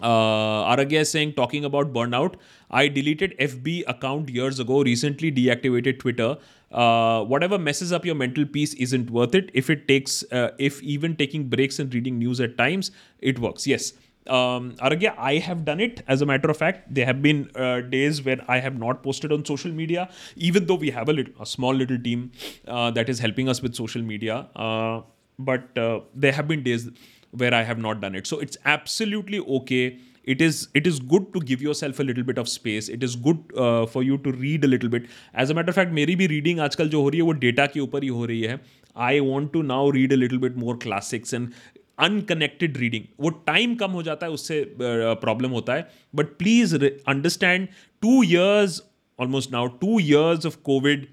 Uh, 0.00 0.74
Aragya 0.74 1.00
is 1.00 1.10
saying, 1.10 1.34
talking 1.34 1.64
about 1.64 1.92
burnout, 1.92 2.34
I 2.70 2.88
deleted 2.88 3.34
FB 3.38 3.84
account 3.86 4.30
years 4.30 4.58
ago, 4.58 4.82
recently 4.82 5.30
deactivated 5.30 5.98
Twitter. 5.98 6.38
Uh, 6.70 7.22
whatever 7.24 7.58
messes 7.58 7.92
up 7.92 8.04
your 8.04 8.14
mental 8.14 8.46
peace 8.46 8.72
isn't 8.74 9.10
worth 9.10 9.34
it. 9.34 9.50
If 9.52 9.68
it 9.68 9.86
takes, 9.86 10.24
uh, 10.32 10.52
if 10.58 10.82
even 10.82 11.16
taking 11.16 11.48
breaks 11.48 11.78
and 11.78 11.92
reading 11.92 12.18
news 12.18 12.40
at 12.40 12.56
times, 12.56 12.90
it 13.20 13.38
works. 13.38 13.66
Yes. 13.66 13.92
Um, 14.28 14.76
Aragya, 14.76 15.14
I 15.18 15.38
have 15.38 15.64
done 15.64 15.80
it. 15.80 16.02
As 16.08 16.22
a 16.22 16.26
matter 16.26 16.48
of 16.48 16.56
fact, 16.56 16.94
there 16.94 17.04
have 17.04 17.20
been 17.20 17.50
uh, 17.54 17.80
days 17.80 18.24
where 18.24 18.38
I 18.48 18.60
have 18.60 18.78
not 18.78 19.02
posted 19.02 19.32
on 19.32 19.44
social 19.44 19.72
media, 19.72 20.08
even 20.36 20.66
though 20.66 20.76
we 20.76 20.90
have 20.90 21.08
a, 21.08 21.12
little, 21.12 21.34
a 21.40 21.44
small 21.46 21.74
little 21.74 21.98
team 21.98 22.30
uh, 22.66 22.90
that 22.92 23.08
is 23.08 23.18
helping 23.18 23.48
us 23.48 23.60
with 23.60 23.74
social 23.74 24.00
media. 24.00 24.48
Uh, 24.54 25.02
but 25.38 25.76
uh, 25.76 26.00
there 26.14 26.32
have 26.32 26.46
been 26.46 26.62
days 26.62 26.88
where 27.32 27.54
I 27.54 27.62
have 27.62 27.78
not 27.78 28.00
done 28.00 28.14
it. 28.14 28.26
So 28.26 28.38
it's 28.38 28.58
absolutely 28.64 29.40
okay. 29.58 29.98
It 30.24 30.40
is 30.40 30.68
it 30.74 30.86
is 30.86 30.98
good 31.12 31.32
to 31.34 31.40
give 31.40 31.62
yourself 31.62 31.98
a 31.98 32.02
little 32.02 32.24
bit 32.24 32.38
of 32.38 32.48
space. 32.48 32.88
It 32.88 33.02
is 33.02 33.16
good 33.16 33.38
uh, 33.56 33.86
for 33.86 34.02
you 34.02 34.18
to 34.18 34.32
read 34.32 34.64
a 34.64 34.68
little 34.68 34.88
bit. 34.88 35.08
As 35.34 35.50
a 35.50 35.54
matter 35.54 35.70
of 35.70 35.78
fact, 35.80 35.92
मेरी 35.92 36.16
भी 36.16 36.28
reading 36.28 36.60
आजकल 36.66 36.88
जो 36.88 37.00
हो 37.02 37.08
रही 37.08 37.20
है 37.20 37.24
वो 37.26 37.32
data 37.44 37.66
के 37.66 37.80
ऊपर 37.80 38.02
ही 38.02 38.08
हो 38.08 38.24
रही 38.26 38.40
है. 38.42 38.60
I 39.08 39.12
want 39.30 39.52
to 39.54 39.62
now 39.62 39.82
read 39.96 40.12
a 40.12 40.20
little 40.22 40.42
bit 40.46 40.58
more 40.64 40.76
classics 40.86 41.38
and 41.38 41.62
unconnected 42.00 42.76
reading 42.78 43.04
वो 43.20 43.30
टाइम 43.46 43.74
कम 43.80 43.90
हो 43.92 44.02
जाता 44.02 44.26
है 44.26 44.32
उससे 44.32 44.64
प्रॉब्लम 44.80 45.48
uh, 45.48 45.54
होता 45.54 45.74
है 45.74 45.88
but 46.14 46.26
please 46.38 46.74
understand 46.76 47.66
two 48.02 48.22
years 48.22 48.80
almost 49.20 49.52
now 49.52 49.66
two 49.82 49.98
years 50.00 50.46
of 50.46 50.56
COVID 50.64 51.06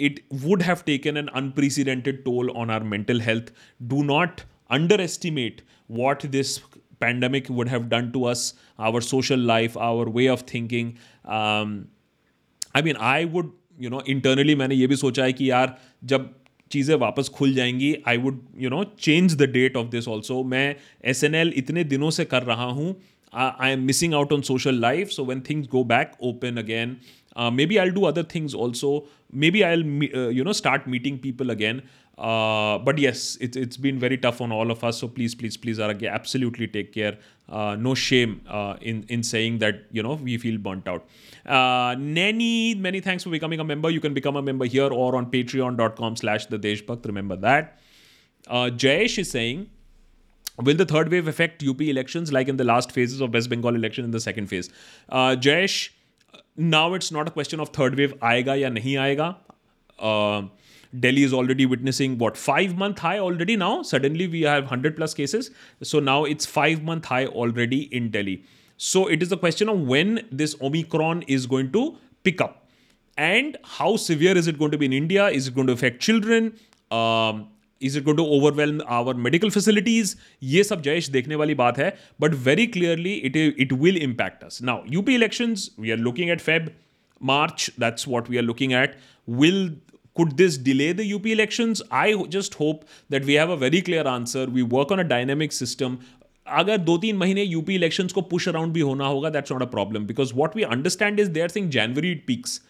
it 0.00 0.20
would 0.42 0.62
have 0.62 0.84
taken 0.84 1.18
an 1.20 1.28
unprecedented 1.40 2.24
toll 2.24 2.50
on 2.56 2.70
our 2.70 2.84
mental 2.92 3.20
health. 3.20 3.50
Do 3.86 4.02
not 4.02 4.44
underestimate 4.69 5.61
what 5.87 6.25
this 6.31 6.59
pandemic 6.99 7.49
would 7.49 7.67
have 7.67 7.89
done 7.89 8.11
to 8.13 8.25
us, 8.25 8.53
our 8.79 9.01
social 9.01 9.39
life, 9.39 9.77
our 9.77 10.09
way 10.09 10.27
of 10.27 10.41
thinking. 10.41 10.97
Um, 11.25 11.87
I 12.73 12.81
mean, 12.81 12.97
I 12.97 13.25
would, 13.25 13.51
you 13.79 13.89
know, 13.89 14.01
internally 14.15 14.55
मैंने 14.55 14.75
ये 14.75 14.87
भी 14.87 14.95
सोचा 14.95 15.23
है 15.23 15.33
कि 15.33 15.49
यार 15.49 15.77
जब 16.03 16.33
चीज़ें 16.71 16.95
वापस 16.99 17.29
खुल 17.35 17.53
जाएंगी 17.53 17.95
I 18.07 18.17
would 18.17 18.39
you 18.59 18.69
know 18.69 18.83
change 18.99 19.35
the 19.37 19.49
date 19.51 19.75
of 19.77 19.89
this 19.91 20.07
also 20.07 20.43
मैं 20.53 20.75
एस 21.11 21.23
एन 21.23 21.35
एल 21.35 21.53
इतने 21.57 21.83
दिनों 21.83 22.09
से 22.17 22.25
कर 22.25 22.43
रहा 22.43 22.65
हूँ 22.79 22.95
I 23.33 23.71
am 23.71 23.83
missing 23.85 24.13
out 24.13 24.33
on 24.33 24.41
social 24.49 24.79
life 24.81 25.09
so 25.09 25.25
when 25.25 25.41
things 25.49 25.67
go 25.71 25.83
back 25.93 26.11
open 26.31 26.57
again 26.57 26.97
maybe 27.35 27.79
I'll 27.79 27.91
do 27.91 28.05
other 28.05 28.23
things 28.23 28.53
also. 28.53 29.05
Maybe 29.31 29.63
I'll, 29.65 29.81
uh, 29.81 30.29
you 30.29 30.43
know, 30.43 30.53
start 30.53 30.87
meeting 30.87 31.19
people 31.19 31.49
again. 31.49 31.81
uh, 32.20 32.76
but 32.78 32.98
yes, 32.98 33.36
it, 33.40 33.56
it's 33.56 33.78
been 33.78 33.98
very 33.98 34.18
tough 34.18 34.42
on 34.42 34.52
all 34.52 34.70
of 34.70 34.84
us. 34.84 34.98
So 34.98 35.08
please, 35.08 35.34
please, 35.34 35.56
please, 35.56 35.78
Aragya, 35.78 36.12
absolutely 36.12 36.66
take 36.66 36.92
care. 36.92 37.16
Uh, 37.48 37.76
no 37.76 37.94
shame 37.94 38.42
uh, 38.46 38.76
in 38.82 39.04
in 39.08 39.22
saying 39.22 39.58
that 39.60 39.86
you 39.90 40.02
know 40.02 40.14
we 40.14 40.36
feel 40.36 40.58
burnt 40.58 40.86
out. 40.86 41.06
Uh, 41.46 41.96
many 41.98 43.00
thanks 43.00 43.24
for 43.24 43.30
becoming 43.30 43.58
a 43.58 43.64
member. 43.64 43.88
You 43.88 44.00
can 44.00 44.12
become 44.12 44.36
a 44.36 44.42
member 44.42 44.66
here 44.66 44.92
or 44.92 45.16
on 45.16 45.30
Patreon.com/slash 45.30 46.46
The 46.46 46.58
Deshbhakt. 46.58 47.06
Remember 47.06 47.36
that. 47.36 47.78
Uh, 48.46 48.70
Jayesh 48.86 49.18
is 49.18 49.30
saying. 49.30 49.70
Will 50.58 50.76
the 50.76 50.84
third 50.84 51.10
wave 51.10 51.26
affect 51.26 51.62
UP 51.66 51.80
elections 51.80 52.30
like 52.32 52.46
in 52.46 52.58
the 52.58 52.64
last 52.64 52.92
phases 52.92 53.22
of 53.22 53.32
West 53.32 53.48
Bengal 53.48 53.74
election 53.74 54.04
in 54.04 54.10
the 54.10 54.20
second 54.20 54.48
phase? 54.48 54.68
Uh, 55.08 55.34
Jayesh, 55.44 55.88
now 56.54 56.92
it's 56.92 57.10
not 57.10 57.26
a 57.26 57.30
question 57.30 57.60
of 57.60 57.70
third 57.70 57.94
wave 57.96 58.12
aega 58.20 58.58
ya 58.58 58.68
nahi 58.68 58.98
aega. 59.04 59.36
Uh, 59.98 60.42
Uh, 60.89 60.99
Delhi 60.99 61.23
is 61.23 61.33
already 61.33 61.65
witnessing 61.65 62.17
what 62.17 62.37
five 62.37 62.77
month 62.77 62.99
high 62.99 63.19
already 63.19 63.55
now. 63.55 63.81
Suddenly 63.81 64.27
we 64.27 64.41
have 64.41 64.63
100 64.63 64.95
plus 64.95 65.13
cases. 65.13 65.51
So 65.83 65.99
now 65.99 66.25
it's 66.25 66.45
five 66.45 66.83
month 66.83 67.05
high 67.05 67.25
already 67.25 67.83
in 67.93 68.11
Delhi. 68.11 68.43
So 68.77 69.07
it 69.07 69.23
is 69.23 69.31
a 69.31 69.37
question 69.37 69.69
of 69.69 69.79
when 69.81 70.27
this 70.31 70.55
Omicron 70.61 71.23
is 71.27 71.45
going 71.47 71.71
to 71.71 71.97
pick 72.23 72.41
up 72.41 72.67
and 73.17 73.57
how 73.63 73.95
severe 73.95 74.37
is 74.37 74.47
it 74.47 74.57
going 74.57 74.71
to 74.71 74.77
be 74.77 74.85
in 74.85 74.93
India? 74.93 75.27
Is 75.27 75.47
it 75.47 75.55
going 75.55 75.67
to 75.67 75.73
affect 75.73 76.01
children? 76.01 76.53
Um, 76.91 77.49
is 77.79 77.95
it 77.95 78.05
going 78.05 78.17
to 78.17 78.25
overwhelm 78.25 78.81
our 78.87 79.13
medical 79.13 79.49
facilities? 79.49 80.15
ये 80.43 80.63
सब 80.63 80.81
जयेश 80.81 81.09
देखने 81.09 81.35
वाली 81.35 81.55
बात 81.55 81.77
है 81.77 81.97
but 82.19 82.33
very 82.33 82.67
clearly 82.67 83.15
it 83.29 83.35
it 83.35 83.73
will 83.73 83.95
impact 83.95 84.43
us. 84.43 84.61
Now 84.61 84.83
UP 84.97 85.09
elections 85.09 85.71
we 85.77 85.91
are 85.91 85.97
looking 85.97 86.29
at 86.29 86.39
Feb, 86.39 86.71
March. 87.19 87.71
That's 87.77 88.07
what 88.07 88.29
we 88.29 88.37
are 88.37 88.41
looking 88.41 88.73
at. 88.73 88.95
Will 89.25 89.69
could 90.16 90.36
this 90.36 90.56
delay 90.58 90.92
the 90.92 91.06
UP 91.08 91.26
elections? 91.26 91.82
I 91.90 92.06
just 92.28 92.54
hope 92.54 92.84
that 93.10 93.24
we 93.24 93.34
have 93.34 93.50
a 93.50 93.56
very 93.56 93.82
clear 93.82 94.06
answer. 94.06 94.46
We 94.46 94.62
work 94.64 94.92
on 94.92 94.98
a 95.00 95.08
dynamic 95.14 95.52
system. 95.52 95.98
अगर 96.46 96.78
दो 96.78 96.96
तीन 96.98 97.16
महीने 97.16 97.42
UP 97.42 97.74
elections 97.74 98.12
को 98.12 98.20
push 98.30 98.48
around 98.48 98.72
भी 98.72 98.80
होना 98.80 99.06
होगा 99.06 99.30
that's 99.30 99.52
not 99.52 99.62
a 99.62 99.66
problem 99.72 100.06
because 100.06 100.32
what 100.34 100.56
we 100.56 100.62
understand 100.62 101.20
is 101.20 101.28
there 101.30 101.50
thing 101.56 101.68
January 101.70 102.10
it 102.12 102.24
peaks 102.26 102.60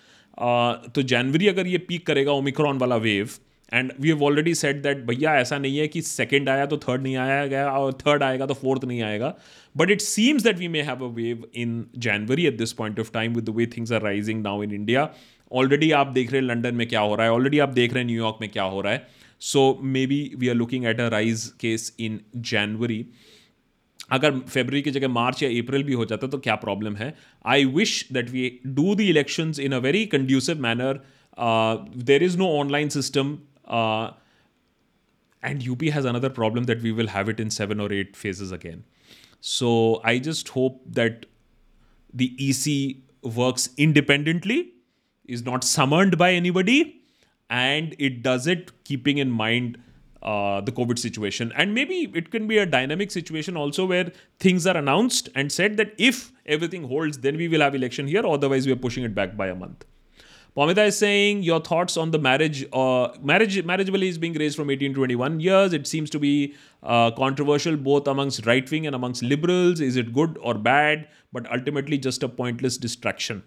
तो 0.94 1.02
जनवरी 1.12 1.48
अगर 1.48 1.66
ये 1.66 1.78
पीक 1.86 2.06
करेगा 2.06 2.32
ओमिक्रॉन 2.32 2.78
वाला 2.78 2.96
wave 3.06 3.30
and 3.72 3.92
we 4.00 4.08
have 4.08 4.24
already 4.24 4.54
set 4.54 4.82
that 4.82 5.04
भैया 5.06 5.34
ऐसा 5.40 5.58
नहीं 5.58 5.78
है 5.78 5.88
कि 5.88 6.02
सेकेंड 6.02 6.48
आया 6.48 6.66
तो 6.66 6.78
थर्ड 6.78 7.02
नहीं 7.02 7.16
आया 7.16 7.46
गया, 7.46 7.70
और 7.70 7.92
थर्ड 8.06 8.22
आएगा 8.22 8.46
तो 8.46 8.54
फोर्थ 8.54 8.84
नहीं 8.84 9.02
आएगा 9.02 9.34
but 9.74 9.90
it 9.90 10.00
seems 10.00 10.42
that 10.42 10.58
we 10.58 10.68
may 10.68 10.82
have 10.82 11.04
a 11.04 11.10
wave 11.14 11.48
in 11.54 11.84
January 11.98 12.46
at 12.46 12.58
this 12.58 12.72
point 12.82 13.00
of 13.00 13.12
time 13.14 13.34
with 13.34 13.44
the 13.44 13.56
way 13.56 13.66
things 13.76 13.92
are 13.92 14.02
rising 14.02 14.42
now 14.42 14.62
in 14.62 14.72
India 14.72 15.10
already 15.52 15.90
आप 15.90 16.06
देख 16.06 16.32
रहे 16.32 16.40
हैं 16.40 16.48
लंडन 16.48 16.74
में 16.74 16.86
क्या 16.88 17.00
हो 17.00 17.14
रहा 17.14 17.26
है। 17.26 17.32
ऑलरेडी 17.32 17.58
आप 17.58 17.68
देख 17.68 17.92
रहे 17.92 18.02
हैं 18.02 18.06
न्यूयॉर्क 18.06 18.38
में 18.40 18.48
क्या 18.50 18.62
हो 18.62 18.80
रहा 18.80 18.92
है। 18.92 19.06
So 19.40 19.78
maybe 20.06 20.20
we 20.36 20.48
are 20.48 20.54
looking 20.54 20.84
at 20.86 21.00
a 21.00 21.08
rise 21.08 21.46
case 21.60 21.94
in 22.00 22.20
January 22.36 23.06
अगर 24.12 24.38
फेबररी 24.38 24.82
की 24.82 24.90
जगह 24.90 25.08
मार्च 25.08 25.42
या 25.42 25.48
अप्रैल 25.62 25.82
भी 25.82 25.92
हो 25.92 26.04
जाता 26.04 26.26
तो 26.26 26.38
क्या 26.38 26.54
प्रॉब्लम 26.54 26.96
है? 26.96 27.14
I 27.46 27.64
wish 27.64 28.06
that 28.12 28.30
we 28.30 28.60
do 28.66 28.94
the 28.94 29.00
election 29.00 29.52
in 29.60 29.72
a 29.72 29.78
very 29.78 30.06
conducive 30.06 30.62
manner 30.62 31.00
there 31.96 32.22
is 32.22 32.38
no 32.38 32.48
online 32.60 32.88
system 32.88 33.38
and 35.48 35.62
UP 35.66 35.82
has 35.92 36.06
another 36.08 36.28
problem 36.36 36.64
that 36.68 36.82
we 36.86 36.90
will 36.96 37.08
have 37.10 37.28
it 37.32 37.38
in 37.42 37.52
seven 37.52 37.82
or 37.82 37.84
eight 37.98 38.16
phases 38.22 38.50
again. 38.56 38.80
So, 39.50 39.70
I 40.10 40.12
just 40.26 40.50
hope 40.56 40.82
that 40.98 41.22
the 42.12 42.26
EC 42.46 42.74
works 43.36 43.64
independently. 43.84 44.58
Is 45.30 45.44
not 45.44 45.64
summoned 45.64 46.18
by 46.18 46.32
anybody 46.32 47.02
and 47.48 47.94
it 47.98 48.22
does 48.22 48.46
it 48.46 48.72
keeping 48.84 49.18
in 49.18 49.30
mind 49.30 49.78
uh, 50.22 50.60
the 50.60 50.72
COVID 50.72 50.98
situation. 50.98 51.52
And 51.56 51.74
maybe 51.74 52.10
it 52.14 52.30
can 52.30 52.46
be 52.46 52.58
a 52.58 52.66
dynamic 52.66 53.10
situation 53.10 53.56
also 53.56 53.86
where 53.86 54.12
things 54.38 54.66
are 54.66 54.76
announced 54.76 55.28
and 55.34 55.50
said 55.50 55.76
that 55.78 55.94
if 55.98 56.32
everything 56.46 56.84
holds, 56.84 57.18
then 57.18 57.36
we 57.36 57.48
will 57.48 57.60
have 57.60 57.74
election 57.74 58.06
here. 58.06 58.26
Otherwise, 58.26 58.66
we 58.66 58.72
are 58.72 58.76
pushing 58.76 59.04
it 59.04 59.14
back 59.14 59.36
by 59.36 59.48
a 59.48 59.54
month. 59.54 59.84
Pamita 60.56 60.84
is 60.86 60.98
saying 60.98 61.42
your 61.44 61.60
thoughts 61.60 61.96
on 61.96 62.10
the 62.10 62.18
marriage. 62.18 62.66
Uh, 62.72 63.08
marriage 63.22 63.56
marriageability 63.64 64.08
is 64.08 64.18
being 64.18 64.34
raised 64.34 64.56
from 64.56 64.68
18 64.68 64.92
to 64.92 64.96
21 64.96 65.38
years. 65.40 65.72
It 65.72 65.86
seems 65.86 66.10
to 66.10 66.18
be 66.18 66.54
uh, 66.82 67.12
controversial 67.12 67.76
both 67.76 68.08
amongst 68.08 68.46
right 68.46 68.68
wing 68.68 68.86
and 68.86 68.96
amongst 68.96 69.22
liberals. 69.22 69.80
Is 69.80 69.96
it 69.96 70.12
good 70.12 70.36
or 70.42 70.54
bad? 70.54 71.08
But 71.32 71.50
ultimately, 71.52 71.98
just 71.98 72.24
a 72.24 72.28
pointless 72.28 72.76
distraction. 72.76 73.44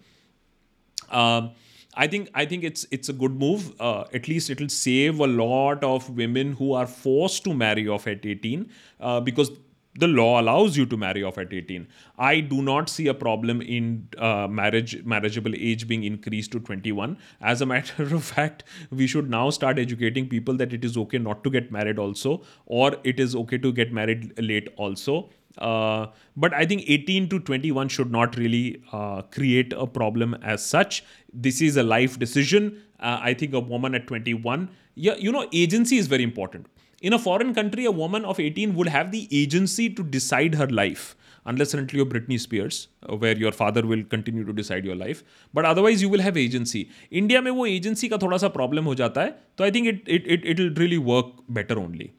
Um, 1.10 1.50
I 1.96 2.06
think 2.06 2.28
I 2.34 2.44
think 2.44 2.64
it's 2.64 2.86
it's 2.90 3.08
a 3.08 3.12
good 3.12 3.38
move. 3.38 3.72
Uh, 3.80 4.04
at 4.12 4.28
least 4.28 4.50
it'll 4.50 4.68
save 4.68 5.20
a 5.20 5.26
lot 5.26 5.84
of 5.84 6.10
women 6.10 6.52
who 6.52 6.72
are 6.72 6.86
forced 6.86 7.44
to 7.44 7.54
marry 7.54 7.88
off 7.88 8.06
at 8.06 8.26
18 8.26 8.70
uh, 9.00 9.20
because 9.20 9.50
the 9.98 10.08
law 10.08 10.40
allows 10.40 10.76
you 10.76 10.84
to 10.86 10.96
marry 10.96 11.22
off 11.22 11.38
at 11.38 11.52
18 11.52 11.86
i 12.18 12.40
do 12.40 12.60
not 12.62 12.88
see 12.88 13.06
a 13.06 13.14
problem 13.14 13.60
in 13.60 14.08
uh, 14.18 14.46
marriage 14.48 15.04
marriageable 15.04 15.54
age 15.56 15.86
being 15.86 16.04
increased 16.04 16.52
to 16.52 16.60
21 16.60 17.16
as 17.40 17.60
a 17.60 17.66
matter 17.72 18.02
of 18.14 18.24
fact 18.24 18.64
we 18.90 19.06
should 19.06 19.30
now 19.30 19.50
start 19.50 19.78
educating 19.78 20.28
people 20.28 20.54
that 20.54 20.72
it 20.72 20.84
is 20.84 20.96
okay 20.96 21.18
not 21.18 21.44
to 21.44 21.50
get 21.50 21.70
married 21.70 21.98
also 21.98 22.42
or 22.66 22.96
it 23.04 23.20
is 23.20 23.36
okay 23.36 23.58
to 23.58 23.72
get 23.72 23.92
married 23.92 24.32
late 24.38 24.68
also 24.76 25.30
uh, 25.57 26.07
but 26.37 26.53
I 26.53 26.65
think 26.65 26.83
18 26.87 27.29
to 27.29 27.39
21 27.39 27.89
should 27.89 28.11
not 28.11 28.37
really 28.37 28.81
uh, 28.91 29.21
create 29.23 29.73
a 29.73 29.85
problem 29.85 30.35
as 30.41 30.65
such. 30.65 31.03
This 31.33 31.61
is 31.61 31.77
a 31.77 31.83
life 31.83 32.17
decision. 32.17 32.81
Uh, 32.99 33.19
I 33.21 33.33
think 33.33 33.53
a 33.53 33.59
woman 33.59 33.95
at 33.95 34.07
21, 34.07 34.69
yeah, 34.95 35.15
you 35.15 35.31
know, 35.31 35.47
agency 35.53 35.97
is 35.97 36.07
very 36.07 36.23
important 36.23 36.67
in 37.01 37.13
a 37.13 37.19
foreign 37.19 37.53
country, 37.53 37.85
a 37.85 37.91
woman 37.91 38.25
of 38.25 38.39
18 38.39 38.75
would 38.75 38.87
have 38.87 39.11
the 39.11 39.27
agency 39.31 39.89
to 39.89 40.03
decide 40.03 40.55
her 40.55 40.67
life, 40.67 41.15
unless 41.45 41.73
and 41.73 41.81
until 41.81 41.97
you're 41.97 42.05
Britney 42.05 42.39
Spears, 42.39 42.87
uh, 43.09 43.15
where 43.15 43.37
your 43.37 43.51
father 43.51 43.85
will 43.85 44.03
continue 44.03 44.43
to 44.43 44.53
decide 44.53 44.85
your 44.85 44.95
life. 44.95 45.23
But 45.53 45.65
otherwise, 45.65 46.01
you 46.01 46.09
will 46.09 46.19
have 46.19 46.37
agency. 46.37 46.89
India 47.11 47.41
में 47.41 47.51
वो 47.51 47.67
agency 47.67 48.09
का 48.09 48.17
थोड़ा 48.21 48.37
सा 48.37 48.53
problem 48.53 48.85
हो 48.85 48.95
जाता 48.95 49.21
है, 49.21 49.35
तो 49.57 49.65
I 49.65 49.71
think 49.71 49.87
it 49.93 50.01
it 50.17 50.27
it 50.27 50.45
it'll 50.45 50.73
really 50.83 50.97
work 50.97 51.31
better 51.49 51.79
only. 51.79 52.11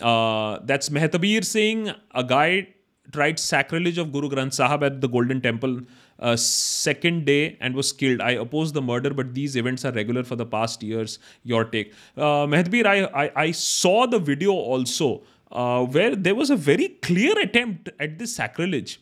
Uh, 0.00 0.58
that's 0.64 0.88
Mehtabir 0.88 1.44
Singh, 1.44 1.92
a 2.14 2.24
guy 2.24 2.68
tried 3.12 3.38
sacrilege 3.38 3.98
of 3.98 4.12
Guru 4.12 4.28
Granth 4.28 4.54
Sahib 4.54 4.84
at 4.84 5.00
the 5.00 5.08
Golden 5.08 5.40
Temple 5.40 5.80
uh, 6.20 6.36
second 6.36 7.24
day 7.24 7.56
and 7.60 7.74
was 7.74 7.92
killed. 7.92 8.20
I 8.20 8.32
oppose 8.32 8.72
the 8.72 8.82
murder, 8.82 9.12
but 9.12 9.34
these 9.34 9.56
events 9.56 9.84
are 9.84 9.92
regular 9.92 10.22
for 10.22 10.36
the 10.36 10.46
past 10.46 10.82
years. 10.82 11.18
Your 11.42 11.64
take. 11.64 11.92
Uh, 12.16 12.46
Mehtabir, 12.46 12.86
I, 12.86 13.24
I, 13.24 13.32
I 13.36 13.50
saw 13.50 14.06
the 14.06 14.18
video 14.18 14.52
also 14.52 15.22
uh, 15.50 15.84
where 15.84 16.14
there 16.14 16.34
was 16.34 16.50
a 16.50 16.56
very 16.56 16.88
clear 16.88 17.38
attempt 17.38 17.90
at 17.98 18.18
this 18.18 18.36
sacrilege. 18.36 19.00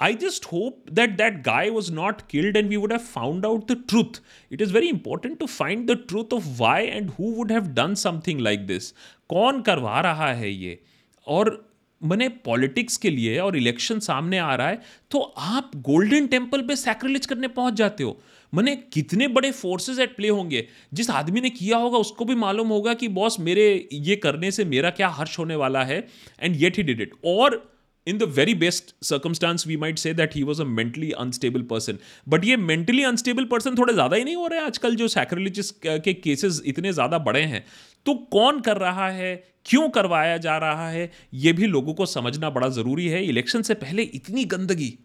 I 0.00 0.14
just 0.14 0.44
hope 0.44 0.88
that 0.92 1.16
that 1.16 1.42
guy 1.42 1.70
was 1.70 1.90
not 1.90 2.28
killed 2.28 2.56
and 2.56 2.68
we 2.68 2.76
would 2.76 2.92
have 2.92 3.02
found 3.02 3.44
out 3.44 3.66
the 3.66 3.74
truth. 3.74 4.20
It 4.48 4.60
is 4.60 4.70
very 4.70 4.88
important 4.88 5.40
to 5.40 5.48
find 5.48 5.88
the 5.88 5.96
truth 5.96 6.32
of 6.32 6.60
why 6.60 6.82
and 6.82 7.10
who 7.10 7.32
would 7.32 7.50
have 7.50 7.74
done 7.74 7.96
something 7.96 8.38
like 8.38 8.68
this. 8.68 8.94
कौन 9.30 9.60
करवा 9.62 10.00
रहा 10.00 10.32
है 10.34 10.52
ये? 10.52 10.78
और 11.26 11.64
मैंने 12.00 12.28
politics 12.44 12.96
के 12.96 13.10
लिए 13.10 13.38
और 13.40 13.56
इलेक्शन 13.56 13.98
सामने 14.00 14.38
आ 14.38 14.54
रहा 14.54 14.68
है 14.68 14.80
तो 15.10 15.20
आप 15.38 15.70
गोल्डन 15.84 16.26
टेंपल 16.26 16.60
पे 16.62 16.76
सैक्रिलेज 16.76 17.26
करने 17.26 17.48
पहुँच 17.50 17.74
जाते 17.74 18.04
हो। 18.04 18.18
मैंने 18.52 18.74
कितने 18.92 19.28
बड़े 19.28 19.50
फोर्सेस 19.52 19.98
एट 19.98 20.14
प्ले 20.16 20.28
होंगे। 20.28 20.66
जिस 20.94 21.10
आदमी 21.12 21.40
ने 21.40 21.50
किया 21.50 21.76
होगा, 21.78 21.98
उसको 21.98 22.24
भी 22.24 22.34
मालूम 22.36 22.68
होगा 22.68 22.94
कि 22.94 23.08
बॉस 23.10 23.40
मेरे 23.40 23.88
ये 23.92 24.16
करने 24.18 24.50
से 24.50 24.64
मेरा 24.66 24.90
क्या 24.92 25.08
हर्ष 25.10 25.38
होने 25.38 25.56
वाला 25.56 25.82
है 25.84 26.06
and 26.40 26.56
yet 26.56 26.76
he 26.76 26.82
did 26.82 27.00
it 27.00 27.12
और 27.26 27.62
in 28.06 28.18
the 28.18 28.22
very 28.34 28.54
best 28.54 28.94
circumstance 29.04 29.66
we 29.66 29.76
might 29.76 29.98
say 29.98 30.12
that 30.14 30.34
he 30.36 30.42
was 30.42 30.60
a 30.62 30.64
mentally 30.66 31.10
unstable 31.18 31.62
person 31.70 31.98
but 32.28 32.44
ये 32.44 32.56
मेंटली 32.58 33.02
अनस्टेबल 33.04 33.44
पर्सन 33.46 33.74
थोड़े 33.78 33.92
ज़्यादा 33.92 34.16
ही 34.16 34.24
नहीं 34.24 34.36
हो 34.36 34.46
रहे 34.46 34.60
आजकल, 34.60 34.94
जो 34.94 35.08
सैक्रिलिजिस 35.08 35.70
के 35.82 36.14
केसेस 36.14 36.62
इतने 36.66 36.92
ज़्यादा 36.92 37.18
बड़े 37.20 37.42
हैं। 37.42 37.64
तो 38.06 38.14
कौन 38.32 38.60
कर 38.60 38.76
रहा 38.76 39.08
है? 39.10 39.34
क्यों 39.66 39.88
करवाया 39.90 40.36
जा 40.38 40.56
रहा 40.58 40.88
है? 40.90 41.10
यह 41.34 41.52
भी 41.52 41.66
लोगों 41.66 41.94
को 41.94 42.06
समझना 42.06 42.50
बड़ा 42.50 42.68
ज़रूरी 42.68 43.08
है। 43.08 43.24
इलेक्शन 43.24 43.62
से 43.62 43.74
पहले 43.74 44.02
इतनी 44.02 44.44
गंदगी। 44.44 44.98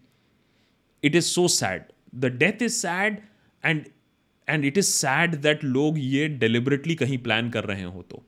It 1.03 1.15
is 1.15 1.25
so 1.25 1.47
sad 1.47 1.83
the 2.15 2.25
death 2.35 2.61
is 2.61 2.73
sad 2.73 3.17
and 3.63 3.85
and 4.47 4.65
it 4.65 4.77
is 4.77 4.85
sad 4.85 5.35
that 5.41 5.63
लोग 5.63 5.99
ये 5.99 6.27
डिलिबरेटली 6.27 6.95
कहीं 6.95 7.17
प्लान 7.17 7.49
कर 7.49 7.63
रहे 7.63 7.83
हो 7.83 8.01
तो। 8.11 8.23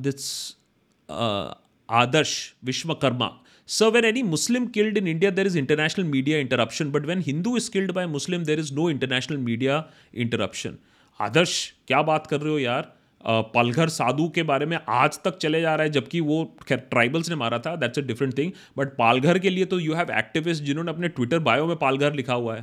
It's 0.00 0.56
Adarsh 1.88 2.32
Vishwakarma 2.64 3.30
So 3.68 3.90
when 3.90 4.06
any 4.08 4.22
Muslim 4.22 4.66
killed 4.74 4.96
in 4.96 5.06
India, 5.06 5.30
there 5.30 5.46
is 5.46 5.56
international 5.56 6.06
media 6.06 6.40
interruption. 6.40 6.90
But 6.90 7.06
when 7.08 7.20
Hindu 7.24 7.56
is 7.56 7.68
killed 7.68 7.92
by 7.98 8.06
Muslim, 8.06 8.44
there 8.44 8.58
is 8.58 8.70
no 8.72 8.88
international 8.92 9.42
media 9.48 9.74
interruption. 10.24 10.78
Adarsh 11.20 11.56
क्या 11.88 12.00
बात 12.02 12.26
कर 12.26 12.40
रहे 12.40 12.52
हो 12.52 12.58
यार 12.58 12.92
पलघर 13.54 13.88
साधु 13.88 14.28
के 14.34 14.42
बारे 14.42 14.66
में 14.66 14.78
आज 14.88 15.18
तक 15.24 15.36
चले 15.36 15.60
जा 15.60 15.74
रहा 15.74 15.84
है 15.84 15.90
जबकि 15.92 16.20
वो 16.20 16.44
खैर 16.68 16.78
ट्राइबल्स 16.90 17.28
ने 17.30 17.36
मारा 17.36 17.58
था 17.58 17.74
that's 17.76 17.98
a 17.98 18.02
different 18.02 18.36
thing 18.38 18.52
but 18.78 18.96
Palghar 18.98 19.38
के 19.38 19.50
लिए 19.50 19.64
तो 19.64 19.78
यू 19.80 19.94
हैव 19.94 20.12
एक्टिविस्ट 20.18 20.64
जिन्होंने 20.64 20.90
अपने 20.90 21.08
ट्विटर 21.08 21.38
बायो 21.48 21.66
में 21.66 21.76
पालघर 21.76 22.14
लिखा 22.14 22.34
हुआ 22.34 22.56
है 22.56 22.62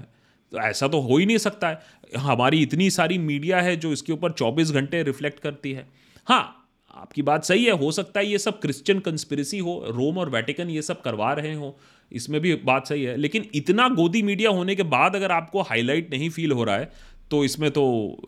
तो 0.51 0.59
ऐसा 0.59 0.87
तो 0.87 0.99
हो 1.01 1.17
ही 1.17 1.25
नहीं 1.25 1.37
सकता 1.37 1.69
है। 1.69 1.79
हमारी 2.17 2.61
इतनी 2.63 2.89
सारी 2.89 3.17
मीडिया 3.17 3.61
है 3.61 3.75
जो 3.75 3.91
इसके 3.93 4.13
ऊपर 4.13 4.31
24 4.31 4.71
घंटे 4.71 5.03
रिफ्लेक्ट 5.03 5.39
करती 5.39 5.71
है। 5.71 5.87
हाँ 6.27 6.64
आपकी 6.95 7.21
बात 7.21 7.43
सही 7.43 7.65
है, 7.65 7.71
हो 7.71 7.91
सकता 7.91 8.19
है 8.19 8.25
ये 8.27 8.37
सब 8.37 8.59
क्रिश्चियन 8.61 8.99
कंस्पिरसी 8.99 9.57
हो 9.59 9.73
रोम 9.89 10.17
और 10.17 10.29
वेटिकन 10.29 10.69
ये 10.69 10.81
सब 10.81 11.01
करवा 11.01 11.31
रहे 11.33 11.53
हो, 11.53 11.77
इसमें 12.11 12.39
भी 12.41 12.53
बात 12.65 12.87
सही 12.87 13.03
है, 13.03 13.15
लेकिन 13.17 13.49
इतना 13.55 13.87
गोदी 13.89 14.21
मीडिया 14.21 14.49
होने 14.51 14.75
के 14.75 14.83
बाद 14.91 15.15
अगर 15.15 15.31
आपको 15.31 15.61
हाईलाइट 15.61 16.11
नहीं 16.11 16.29
फील 16.29 16.51
हो 16.51 16.63
रहा 16.63 16.77
है 16.77 16.91
तो 17.31 17.43
इसमें 17.43 17.69
तो 17.71 17.83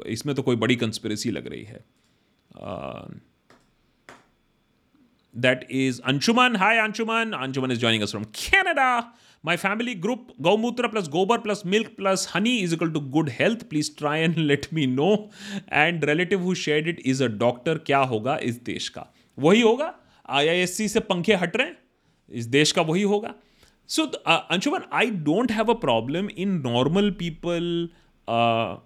इसमें 0.07 0.35
तो 0.35 0.41
कोई 0.41 0.55
बड़ी 0.55 0.75
कंस्पिरसी 0.75 1.31
लग 1.31 1.47
रही 1.47 1.63
है। 1.63 1.83
That 5.33 5.67
is 5.71 6.01
Anshuman 6.05 6.55
hi 6.55 6.77
Anshuman 6.79 7.31
Anshuman 7.37 7.71
is 7.71 7.79
joining 7.79 8.03
us 8.03 8.11
from 8.11 8.23
Canada 8.35 8.99
my 9.47 9.57
family 9.57 9.93
group 9.95 10.27
गौमूत्र 10.41 10.87
प्लस 10.87 11.07
गोबर 11.09 11.37
plus 11.39 11.61
milk 11.65 11.87
plus 11.97 12.27
honey 12.35 12.55
is 12.57 12.73
equal 12.75 12.89
to 12.91 12.99
good 13.11 13.29
health 13.29 13.63
please 13.69 13.91
try 13.97 14.21
and 14.21 14.37
let 14.37 14.65
me 14.73 14.87
know 14.87 15.11
and 15.73 16.05
relative 16.05 16.41
who 16.43 16.53
shared 16.63 16.87
it 16.87 17.01
is 17.05 17.23
a 17.23 17.27
doctor 17.43 17.77
क्या 17.87 17.99
होगा 18.11 18.37
इस 18.43 18.61
देश 18.63 18.89
का 18.89 19.05
वही 19.37 19.61
होगा? 19.61 19.93
आई 20.29 20.47
I 20.47 20.57
S 20.59 20.77
सी 20.77 20.87
से 20.87 20.99
पंखे 21.09 21.35
हट 21.35 21.55
रहे 21.57 21.67
हैं। 21.67 21.77
इस 22.31 22.45
देश 22.45 22.71
का 22.71 22.81
वही 22.81 23.01
होगा। 23.03 23.33
So 23.89 24.05
Anshuman 24.27 24.81
I 24.93 25.11
don't 25.27 25.51
have 25.51 25.71
a 25.71 25.77
problem 25.79 26.29
in 26.37 26.49
normal 26.61 27.09
people 27.19 27.89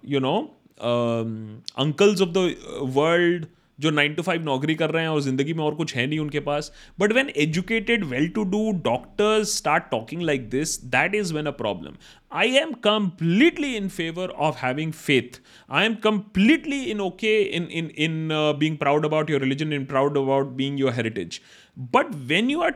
you 0.08 0.20
know 0.20 0.36
uncles 1.78 2.22
of 2.22 2.30
the 2.30 2.54
world 2.96 3.46
जो 3.82 3.90
नाइन 3.90 4.14
टू 4.14 4.22
फाइव 4.22 4.44
नौकरी 4.44 4.74
कर 4.74 4.90
रहे 4.90 5.02
हैं 5.02 5.10
और 5.10 5.20
ज़िंदगी 5.22 5.54
में 5.54 5.62
और 5.64 5.74
कुछ 5.74 5.94
है 5.96 6.06
नहीं 6.06 6.18
उनके 6.18 6.40
पास। 6.40 6.72
But 7.00 7.12
when 7.12 7.30
educated 7.36 8.04
well 8.04 8.28
to 8.28 8.44
do 8.46 8.70
doctors 8.84 9.56
start 9.58 9.84
talking 9.90 10.22
like 10.22 10.48
this 10.50 10.78
that 10.86 11.14
is 11.14 11.34
when 11.34 11.46
a 11.46 11.50
problem 11.60 11.96
I 12.32 12.56
am 12.56 12.72
completely 12.84 13.74
in 13.76 13.88
favour 13.88 14.28
of 14.40 14.56
having 14.58 14.92
faith 14.92 15.40
I 15.70 15.86
am 15.86 15.94
completely 16.04 16.82
in 16.90 17.00
okay 17.00 17.40
in 17.42 17.68
in 17.72 17.90
in 17.98 18.28
being 18.58 18.76
proud 18.78 19.06
about 19.06 19.30
your 19.30 19.40
religion 19.40 19.72
in 19.72 19.84
proud 19.86 20.18
about 20.18 20.52
being 20.56 20.80
your 20.80 20.92
heritage 20.92 21.40
but 21.94 22.14
when 22.28 22.50
you 22.50 22.60
are 22.60 22.70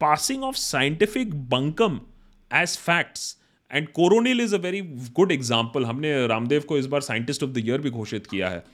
passing 0.00 0.44
off 0.44 0.56
scientific 0.56 1.34
bunkum 1.50 2.00
as 2.50 2.76
facts 2.78 3.36
and 3.70 3.88
Coronil 3.88 4.40
is 4.40 4.54
a 4.54 4.58
very 4.58 4.80
good 5.16 5.32
example 5.32 5.84
हमने 5.84 6.26
रामदेव 6.26 6.62
को 6.68 6.78
इस 6.78 6.86
बार 6.86 7.00
scientist 7.00 7.42
of 7.42 7.50
the 7.50 7.66
year 7.66 7.80
भी 7.80 7.90
घोषित 7.90 8.26
किया 8.26 8.48
है। 8.48 8.64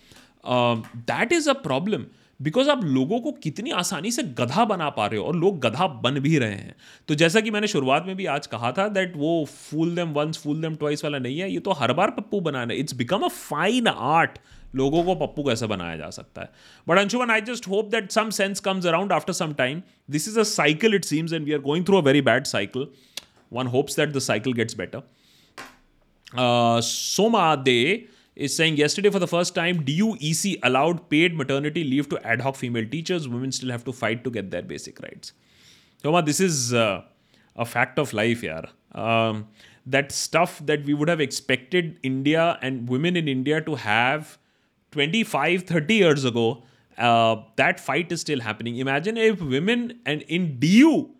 That 0.44 1.32
is 1.32 1.50
a 1.50 1.52
problem 1.62 2.04
because 2.40 2.68
आप 2.70 2.82
लोगों 2.84 3.18
को 3.20 3.30
कितनी 3.42 3.70
आसानी 3.72 4.10
से 4.10 4.22
गधा 4.38 4.64
बना 4.64 4.88
पा 4.90 5.06
रहे 5.06 5.20
हो 5.20 5.24
और 5.26 5.36
लोग 5.36 5.58
गधा 5.60 5.86
बन 6.02 6.18
भी 6.20 6.36
रहे 6.38 6.50
हैं। 6.50 6.74
तो 7.08 7.14
जैसा 7.14 7.40
कि 7.40 7.50
मैंने 7.50 7.66
शुरुआत 7.68 8.04
में 8.06 8.14
भी 8.16 8.26
आज 8.26 8.46
कहा 8.46 8.70
था 8.72 8.86
दैट 8.88 9.16
वो 9.16 9.44
fool 9.46 9.94
them 9.94 10.12
once 10.12 10.38
fool 10.42 10.60
them 10.62 10.74
twice 10.74 11.04
वाला 11.04 11.18
नहीं 11.18 11.38
है। 11.38 11.50
ये 11.52 11.58
तो 11.60 11.72
हर 11.72 11.92
बार 11.92 12.10
पप्पू 12.10 12.40
बनाना 12.40 12.74
it's 12.74 12.94
become 12.96 13.20
a 13.20 13.28
fine 13.28 13.86
art 13.88 14.38
लोगों 14.74 15.02
को 15.04 15.14
पप्पू 15.16 15.42
कैसे 15.44 15.66
बनाया 15.66 15.96
जा 15.96 16.10
सकता 16.10 16.42
है। 16.42 16.50
But 16.86 16.98
Anshuman 16.98 17.30
I 17.30 17.40
just 17.40 17.68
hope 17.68 17.88
that 17.90 18.10
some 18.12 18.30
sense 18.30 18.60
comes 18.60 18.86
around 18.86 19.12
after 19.12 19.32
some 19.32 19.54
time 19.54 19.82
this 20.10 20.28
is 20.28 20.38
a 20.40 20.42
cycle 20.44 20.94
it 20.94 21.04
seems 21.04 21.32
and 21.32 21.44
we 21.44 21.52
are 21.52 21.60
going 21.60 21.86
through 21.86 21.98
a 21.98 22.02
very 22.02 22.20
bad 22.22 22.44
cycle 22.46 22.86
one 23.52 23.66
hopes 23.66 23.96
that 23.96 24.12
the 24.12 24.18
cycle 24.20 24.52
gets 24.52 24.76
better 24.78 25.02
Soma 26.84 27.54
Dey 27.56 27.82
is 28.38 28.54
saying 28.54 28.76
yesterday 28.76 29.10
for 29.10 29.18
the 29.18 29.26
first 29.26 29.54
time 29.54 29.84
DUEC 29.84 30.60
allowed 30.62 31.10
paid 31.10 31.36
maternity 31.36 31.82
leave 31.82 32.08
to 32.08 32.24
ad 32.24 32.40
hoc 32.40 32.54
female 32.54 32.88
teachers. 32.88 33.28
Women 33.28 33.50
still 33.50 33.70
have 33.70 33.84
to 33.84 33.92
fight 33.92 34.22
to 34.24 34.30
get 34.30 34.52
their 34.52 34.62
basic 34.62 35.00
rights. 35.00 35.32
Toma, 36.04 36.22
this 36.22 36.38
is 36.38 36.72
uh, 36.72 37.02
a 37.56 37.64
fact 37.64 37.98
of 37.98 38.12
life, 38.12 38.44
yeah. 38.44 38.62
Um, 38.92 39.48
that 39.84 40.12
stuff 40.12 40.64
that 40.66 40.84
we 40.84 40.94
would 40.94 41.08
have 41.08 41.20
expected 41.20 41.98
India 42.04 42.58
and 42.62 42.88
women 42.88 43.16
in 43.16 43.26
India 43.26 43.60
to 43.60 43.74
have 43.74 44.38
25, 44.92 45.64
30 45.64 45.94
years 45.94 46.24
ago, 46.24 46.62
uh, 46.96 47.36
that 47.56 47.80
fight 47.80 48.12
is 48.12 48.20
still 48.20 48.40
happening. 48.40 48.76
Imagine 48.76 49.16
if 49.16 49.42
women 49.42 49.98
and 50.06 50.22
in 50.22 50.60
DU, 50.60 51.10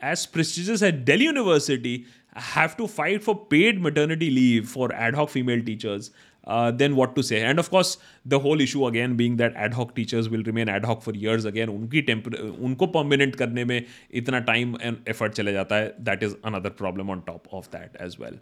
as 0.00 0.24
prestigious 0.24 0.80
as 0.80 0.92
Delhi 1.04 1.24
University, 1.24 2.06
have 2.34 2.76
to 2.78 2.88
fight 2.88 3.22
for 3.22 3.46
paid 3.46 3.80
maternity 3.80 4.30
leave 4.30 4.68
for 4.68 4.92
ad 4.94 5.14
hoc 5.14 5.28
female 5.28 5.62
teachers 5.62 6.10
Then 6.47 6.93
what 6.93 7.15
to 7.15 7.21
say 7.21 7.39
and 7.39 7.59
of 7.59 7.69
course 7.69 7.97
the 8.27 8.33
whole 8.43 8.61
issue 8.61 8.83
again 8.83 9.15
being 9.17 9.37
that 9.37 9.55
ad 9.65 9.73
hoc 9.73 9.91
teachers 9.95 10.27
will 10.27 10.43
remain 10.43 10.69
ad 10.69 10.85
hoc 10.85 11.01
for 11.01 11.17
years 11.17 11.45
again 11.45 11.69
उनकी 11.69 12.01
temper 12.11 12.37
उनको 12.69 12.87
permanent 12.99 13.35
करने 13.35 13.65
में 13.65 13.81
इतना 14.21 14.39
time 14.53 14.75
and 14.81 14.97
effort 15.09 15.33
चले 15.33 15.53
जाता 15.53 15.75
है 15.75 15.93
that 16.09 16.23
is 16.23 16.35
another 16.45 16.69
problem 16.83 17.09
on 17.09 17.23
top 17.27 17.53
of 17.53 17.67
that 17.75 18.01
as 18.01 18.17
well 18.21 18.39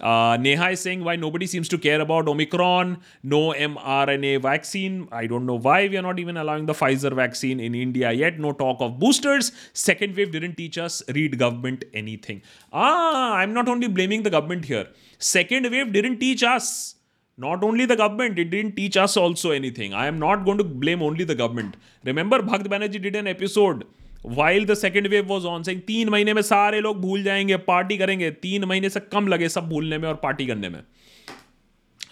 Uh, 0.00 0.36
Neha 0.36 0.70
is 0.70 0.80
saying 0.80 1.04
why 1.04 1.14
nobody 1.14 1.46
seems 1.46 1.68
to 1.68 1.78
care 1.78 2.00
about 2.00 2.28
Omicron, 2.28 2.98
no 3.22 3.52
mRNA 3.52 4.42
vaccine. 4.42 5.08
I 5.12 5.26
don't 5.26 5.46
know 5.46 5.54
why 5.54 5.86
we 5.88 5.96
are 5.96 6.02
not 6.02 6.18
even 6.18 6.36
allowing 6.36 6.66
the 6.66 6.72
Pfizer 6.72 7.14
vaccine 7.14 7.60
in 7.60 7.74
India 7.74 8.10
yet. 8.10 8.38
No 8.40 8.52
talk 8.52 8.80
of 8.80 8.98
boosters. 8.98 9.52
Second 9.72 10.16
wave 10.16 10.32
didn't 10.32 10.56
teach 10.56 10.78
us, 10.78 11.02
read 11.14 11.38
government 11.38 11.84
anything. 11.94 12.42
Ah, 12.72 13.34
I'm 13.34 13.52
not 13.52 13.68
only 13.68 13.86
blaming 13.86 14.24
the 14.24 14.30
government 14.30 14.64
here. 14.64 14.88
Second 15.18 15.70
wave 15.70 15.92
didn't 15.92 16.18
teach 16.18 16.42
us. 16.42 16.96
Not 17.38 17.64
only 17.64 17.84
the 17.84 17.96
government, 17.96 18.38
it 18.38 18.50
didn't 18.50 18.76
teach 18.76 18.96
us 18.96 19.16
also 19.16 19.50
anything. 19.50 19.92
I 19.92 20.06
am 20.06 20.18
not 20.18 20.44
going 20.44 20.58
to 20.58 20.64
blame 20.64 21.02
only 21.02 21.24
the 21.24 21.34
government. 21.34 21.76
Remember, 22.04 22.38
Bhakt 22.38 22.68
Banerjee 22.68 23.02
did 23.02 23.16
an 23.16 23.26
episode 23.26 23.84
while 24.26 24.64
the 24.66 24.74
second 24.74 25.06
wave 25.06 25.26
was 25.28 25.44
on 25.46 25.62
saying 25.62 25.80
तीन 25.86 26.08
महीने 26.08 26.34
में 26.34 26.40
सारे 26.42 26.80
लोग 26.80 27.00
भूल 27.00 27.22
जाएंगे 27.22 27.56
party 27.66 27.96
करेंगे 27.98 28.30
तीन 28.44 28.64
महीने 28.64 28.90
से 28.90 29.00
कम 29.12 29.26
लगे 29.28 29.48
सब 29.48 29.68
भूलने 29.68 29.98
में 29.98 30.08
और 30.08 30.14
पार्टी 30.22 30.46
करने 30.46 30.68
में 30.68 30.82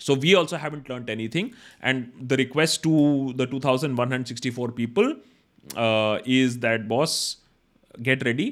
So 0.04 0.14
we 0.22 0.34
also 0.38 0.58
haven't 0.60 0.88
learned 0.90 1.10
anything. 1.12 1.48
And 1.80 2.06
the 2.30 2.36
request 2.38 2.82
to 2.86 3.32
the 3.40 3.46
2,164 3.46 4.72
people 4.72 5.12
uh, 5.76 6.18
is 6.24 6.58
that 6.64 6.88
boss, 6.88 7.36
get 8.08 8.24
ready, 8.24 8.46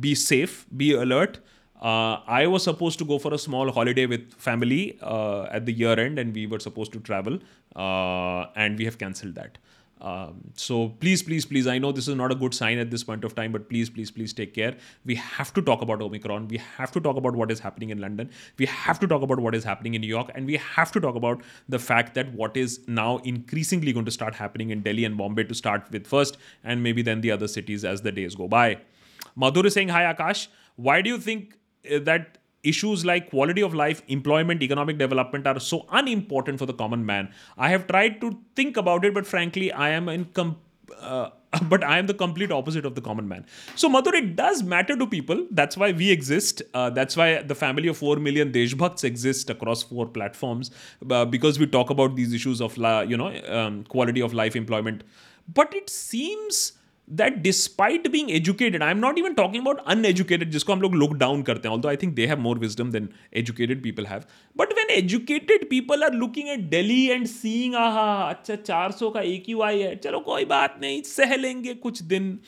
be 0.00 0.14
safe, 0.14 0.66
be 0.82 0.92
alert. 0.92 1.38
Uh, 1.85 2.19
I 2.25 2.47
was 2.47 2.63
supposed 2.63 2.97
to 2.99 3.05
go 3.05 3.19
for 3.19 3.31
a 3.35 3.37
small 3.37 3.71
holiday 3.71 4.07
with 4.07 4.33
family 4.33 4.97
uh, 5.03 5.43
at 5.51 5.67
the 5.67 5.71
year 5.71 5.99
end, 5.99 6.17
and 6.17 6.33
we 6.33 6.47
were 6.47 6.59
supposed 6.59 6.91
to 6.93 6.99
travel, 6.99 7.37
uh, 7.75 8.45
and 8.55 8.79
we 8.79 8.85
have 8.85 8.97
cancelled 8.97 9.35
that. 9.35 9.59
Um, 10.01 10.41
so 10.55 10.89
please, 10.99 11.21
please, 11.21 11.45
please, 11.45 11.67
I 11.67 11.77
know 11.77 11.91
this 11.91 12.07
is 12.07 12.15
not 12.15 12.31
a 12.31 12.35
good 12.35 12.55
sign 12.55 12.79
at 12.79 12.89
this 12.89 13.03
point 13.03 13.23
of 13.23 13.35
time, 13.35 13.51
but 13.51 13.69
please, 13.69 13.89
please, 13.89 14.09
please 14.09 14.33
take 14.33 14.55
care. 14.55 14.75
We 15.05 15.13
have 15.15 15.53
to 15.53 15.61
talk 15.61 15.83
about 15.83 16.01
Omicron. 16.01 16.47
We 16.47 16.57
have 16.57 16.91
to 16.93 16.99
talk 16.99 17.17
about 17.17 17.35
what 17.35 17.51
is 17.51 17.59
happening 17.59 17.91
in 17.91 18.01
London. 18.01 18.31
We 18.57 18.65
have 18.65 18.99
to 19.01 19.07
talk 19.07 19.21
about 19.21 19.39
what 19.39 19.53
is 19.53 19.63
happening 19.63 19.93
in 19.93 20.01
New 20.01 20.07
York. 20.07 20.31
And 20.35 20.47
we 20.47 20.57
have 20.57 20.91
to 20.93 20.99
talk 20.99 21.15
about 21.15 21.43
the 21.69 21.79
fact 21.79 22.15
that 22.15 22.33
what 22.33 22.57
is 22.57 22.79
now 22.87 23.17
increasingly 23.19 23.93
going 23.93 24.05
to 24.05 24.11
start 24.11 24.33
happening 24.33 24.71
in 24.71 24.81
Delhi 24.81 25.05
and 25.05 25.17
Bombay 25.17 25.43
to 25.45 25.55
start 25.55 25.91
with 25.91 26.07
first, 26.07 26.37
and 26.63 26.81
maybe 26.81 27.03
then 27.03 27.21
the 27.21 27.31
other 27.31 27.47
cities 27.47 27.85
as 27.85 28.01
the 28.01 28.11
days 28.11 28.33
go 28.33 28.47
by. 28.47 28.79
Madhur 29.37 29.65
is 29.65 29.73
saying, 29.75 29.89
Hi 29.89 30.11
Akash, 30.13 30.47
why 30.75 31.01
do 31.01 31.09
you 31.09 31.19
think 31.19 31.55
that 31.99 32.37
issues 32.63 33.05
like 33.05 33.29
quality 33.29 33.61
of 33.61 33.73
life, 33.73 34.01
employment, 34.07 34.63
economic 34.63 34.97
development 34.97 35.45
are 35.45 35.59
so 35.59 35.85
unimportant 35.91 36.57
for 36.59 36.65
the 36.65 36.73
common 36.73 37.05
man. 37.05 37.29
I 37.57 37.69
have 37.69 37.87
tried 37.87 38.19
to 38.21 38.37
think 38.55 38.77
about 38.77 39.05
it, 39.05 39.13
but 39.13 39.27
frankly, 39.27 39.71
I 39.71 39.89
am 39.89 40.09
in. 40.09 40.25
Com- 40.25 40.57
uh, 40.99 41.29
but 41.69 41.83
I 41.83 41.99
am 41.99 42.07
the 42.07 42.13
complete 42.13 42.51
opposite 42.51 42.85
of 42.85 42.95
the 42.95 43.01
common 43.01 43.27
man. 43.27 43.45
So, 43.75 43.89
Madhur, 43.89 44.13
it 44.13 44.35
does 44.35 44.61
matter 44.63 44.95
to 44.97 45.07
people. 45.07 45.45
That's 45.51 45.77
why 45.77 45.91
we 45.93 46.11
exist. 46.11 46.61
Uh, 46.73 46.89
that's 46.89 47.15
why 47.15 47.41
the 47.43 47.55
family 47.55 47.87
of 47.87 47.97
4 47.97 48.17
million 48.17 48.51
Deshbhakts 48.51 49.03
exist 49.03 49.49
across 49.49 49.83
four 49.83 50.05
platforms 50.05 50.71
uh, 51.09 51.23
because 51.25 51.57
we 51.57 51.67
talk 51.67 51.89
about 51.89 52.15
these 52.15 52.33
issues 52.33 52.61
of, 52.61 52.77
la- 52.77 53.01
you 53.01 53.15
know, 53.15 53.33
um, 53.47 53.83
quality 53.85 54.21
of 54.21 54.33
life, 54.33 54.55
employment. 54.55 55.03
But 55.53 55.73
it 55.73 55.89
seems 55.89 56.73
that 57.11 57.35
despite 57.43 58.11
being 58.11 58.31
educated, 58.31 58.81
I'm 58.81 58.99
not 58.99 59.19
even 59.19 59.35
talking 59.35 59.61
about 59.65 59.81
uneducated, 59.87 60.49
जिसको 60.51 60.73
हम 60.73 60.81
लोग 60.81 60.95
look 60.95 61.11
down 61.11 61.43
करते 61.43 61.67
हैं, 61.67 61.75
although 61.75 61.93
I 61.93 61.97
think 62.03 62.15
they 62.15 62.27
have 62.31 62.39
more 62.39 62.55
wisdom 62.55 62.91
than 62.91 63.09
educated 63.43 63.83
people 63.83 64.05
have. 64.05 64.25
But 64.61 64.73
when 64.77 64.89
educated 64.89 65.69
people 65.69 66.03
are 66.03 66.13
looking 66.15 66.49
at 66.49 66.69
Delhi 66.69 67.11
and 67.17 67.29
seeing, 67.29 67.75
aha, 67.75 68.29
अच्छा 68.29 68.55
400 68.55 69.11
का 69.13 69.21
AQI 69.21 69.73
है, 69.81 69.95
चलो 69.95 70.19
कोई 70.19 70.45
बात 70.45 70.79
नहीं, 70.81 71.01
सह 71.01 71.35
लेंगे 71.35 71.73
कुछ 71.73 72.01
दिन 72.03 72.39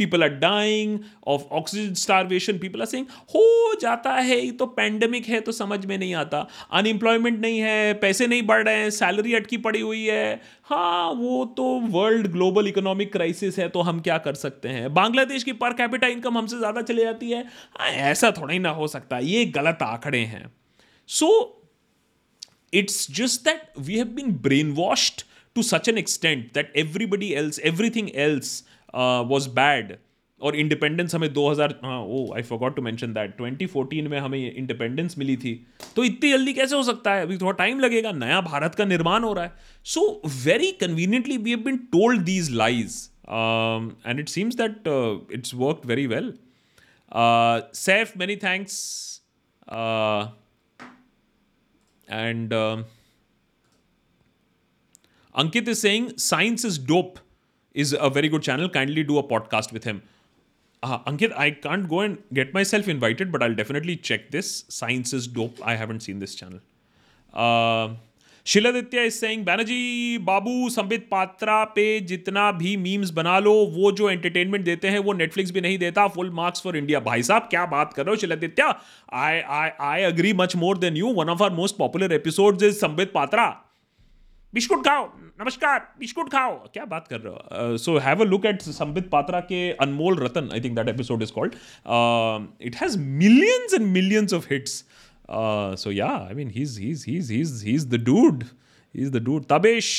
people 0.00 0.22
are 0.22 0.28
dying 0.38 0.98
of 1.26 1.42
oxygen 1.52 1.94
starvation 1.94 2.58
people 2.58 2.80
are 2.80 2.86
saying, 2.86 3.06
हो 3.34 3.74
जाता 3.80 4.12
है 4.12 4.50
तो 4.52 4.66
पैंडमिक 4.66 5.26
है 5.26 5.40
तो 5.40 5.52
समझ 5.52 5.84
में 5.86 5.96
नहीं 5.98 6.14
आता। 6.14 6.46
अनएम्प्लॉयमेंट 6.72 7.40
नहीं 7.40 7.58
है, 7.58 7.94
पैसे 7.94 8.26
नहीं 8.26 8.42
बढ़ 8.42 8.64
रहे 8.64 8.76
हैं 8.76 8.90
सैलरी 8.90 9.34
अटकी 9.34 9.56
पड़ी 9.58 9.80
हुई 9.80 10.04
है। 10.04 10.40
हाँ 10.64 11.10
वो 11.12 11.44
तो 11.56 11.64
वर्ल्ड 11.90 12.26
ग्लोबल 12.32 12.68
इकोनॉमिक 12.68 13.12
क्राइसिस 13.12 13.58
है 13.58 13.68
तो 13.68 13.80
हम 13.80 14.00
क्या 14.00 14.18
कर 14.18 14.34
सकते 14.34 14.68
हैं? 14.68 14.92
बांग्लादेश 14.94 15.44
की 15.44 15.52
पर 15.54 15.72
कैपिटा 15.72 16.06
इनकम 16.08 16.38
हमसे 16.38 16.58
ज़्यादा 16.58 16.82
चले 16.82 17.04
जाती 17.04 17.30
है। 17.30 17.44
हाँ 17.78 17.90
ऐसा 18.10 18.30
थोड़ा 18.30 18.52
ही 18.52 18.58
ना 18.58 18.70
हो 18.70 18.86
सकता। 18.88 19.18
ये 19.18 19.44
गलत 19.56 19.78
आंकड़े 19.82 20.24
हैं। 20.26 20.44
So 21.08 21.28
it's 22.74 23.06
just 23.16 23.44
that 23.44 23.72
we 23.78 23.96
have 23.96 24.06
been 24.06 24.32
brain 24.32 24.56
brainwashed 24.68 25.22
to 25.56 25.62
such 25.66 25.88
an 25.90 25.98
extent 26.00 26.48
that 26.56 26.74
everybody 26.80 27.28
else, 27.36 27.58
everything 27.68 28.08
else 28.24 28.50
was 28.94 29.48
bad 29.50 29.96
और 30.40 30.56
इंडिपेंडेंस 30.56 31.14
हमें 31.14 31.28
2000 31.34 31.72
हाँ 31.84 31.98
ओ 32.00 32.18
I 32.36 32.42
forgot 32.42 32.76
to 32.76 32.82
mention 32.82 33.12
that 33.12 33.34
2014 33.36 34.08
में 34.10 34.18
हमें 34.18 34.38
इंडिपेंडेंस 34.38 35.18
मिली 35.18 35.36
थी। 35.36 35.54
तो 35.96 36.04
इतनी 36.04 36.30
जल्दी 36.30 36.52
कैसे 36.54 36.76
हो 36.76 36.82
सकता 36.82 37.14
है? 37.14 37.22
अभी 37.22 37.38
थोड़ा 37.38 37.52
टाइम 37.52 37.80
लगेगा। 37.80 38.12
नया 38.12 38.40
भारत 38.40 38.74
का 38.74 38.84
निर्माण 38.84 39.24
हो 39.24 39.32
रहा 39.32 39.44
है। 39.44 39.52
So 39.86 40.22
very 40.44 40.70
conveniently 40.80 41.36
we 41.36 41.50
have 41.50 41.60
been 41.60 41.76
told 41.92 42.22
these 42.24 42.50
lies 42.50 43.08
and 43.28 44.20
it 44.20 44.28
seems 44.28 44.56
that 44.56 44.88
it's 45.32 45.54
work 45.54 45.86
very 45.86 46.06
well 46.06 46.32
Saif 47.74 48.16
many 48.16 48.36
thanks 48.36 48.76
and 52.08 52.52
Ankit 55.34 55.68
is 55.68 55.78
saying 55.78 56.10
science 56.18 56.64
is 56.64 56.80
dope 56.86 57.14
is 57.84 57.94
a 58.08 58.10
very 58.10 58.28
good 58.28 58.42
channel. 58.42 58.68
Kindly 58.78 59.04
do 59.10 59.18
a 59.18 59.22
podcast 59.32 59.72
with 59.78 59.84
him. 59.84 60.02
Uh, 60.82 60.98
Ankit, 61.12 61.32
I 61.36 61.50
can't 61.50 61.88
go 61.88 62.00
and 62.00 62.18
get 62.32 62.52
myself 62.54 62.88
invited, 62.88 63.32
but 63.32 63.42
I'll 63.42 63.54
definitely 63.54 63.96
check 64.10 64.28
this. 64.30 64.52
Science 64.80 65.12
is 65.12 65.26
dope. 65.38 65.64
I 65.72 65.74
haven't 65.76 66.04
seen 66.08 66.26
this 66.26 66.34
channel. 66.34 66.60
Uh, 67.34 67.88
Shiladitya 68.46 69.04
is 69.06 69.14
saying 69.14 69.44
Banerjee 69.44 70.18
babu 70.26 70.68
Sambit 70.70 71.06
Patra 71.10 71.56
पे 71.74 71.84
जितना 72.10 72.50
भी 72.60 72.76
memes 72.84 73.10
बना 73.18 73.38
लो 73.38 73.52
वो 73.74 73.90
जो 73.98 74.08
entertainment 74.10 74.64
देते 74.64 74.88
हैं 74.88 74.98
वो 75.08 75.12
Netflix 75.12 75.50
भी 75.52 75.60
नहीं 75.60 75.78
देता 75.78 76.06
फुल 76.14 76.30
मार्क्स 76.38 76.62
फॉर 76.64 76.76
इंडिया 76.76 77.00
भाई 77.08 77.22
साहब 77.22 77.48
क्या 77.50 77.64
बात 77.74 77.92
कर 77.94 78.06
रहे 78.06 78.14
हो 78.14 78.20
Shiladitya 78.20 78.72
I 79.24 79.40
I 79.58 79.70
I 79.88 80.02
agree 80.12 80.32
much 80.40 80.56
more 80.64 80.78
than 80.78 80.96
you 80.96 81.12
one 81.20 81.28
of 81.30 81.42
our 81.44 81.50
most 81.54 81.76
popular 81.78 82.12
episode 82.12 82.62
is 82.62 82.78
Sambit 82.78 83.12
Patra 83.14 83.46
biscuit 84.54 84.84
खाओ 84.86 85.10
नमस्कार, 85.40 85.78
बिस्कुट 85.98 86.30
खाओ। 86.32 86.54
क्या 86.72 86.84
बात 86.84 87.06
कर 87.08 87.20
रहे 87.20 87.32
हो? 87.32 87.76
So 87.76 87.96
have 87.98 88.20
a 88.20 88.24
look 88.24 88.46
at 88.46 88.62
Sambit 88.62 89.08
Patra 89.10 89.40
के 89.40 89.70
अनमोल 89.72 90.18
रतन 90.18 90.48
I 90.52 90.60
think 90.60 90.74
that 90.76 90.88
episode 90.88 91.22
is 91.22 91.32
called 91.32 91.52
it 92.62 92.76
has 92.76 92.98
millions 92.98 93.74
and 93.74 93.86
millions 93.86 94.32
of 94.34 94.46
hits 94.50 94.72
so 95.82 95.92
yeah 95.92 96.06
I 96.06 96.34
mean 96.34 96.50
he's 96.50 96.78
he's 96.80 97.04
he's 97.08 97.30
he's 97.32 97.62
he's 97.66 97.86
the 97.86 98.02
dude 98.04 98.44
he's 98.94 99.10
the 99.10 99.22
dude 99.24 99.44
Tabesh 99.44 99.92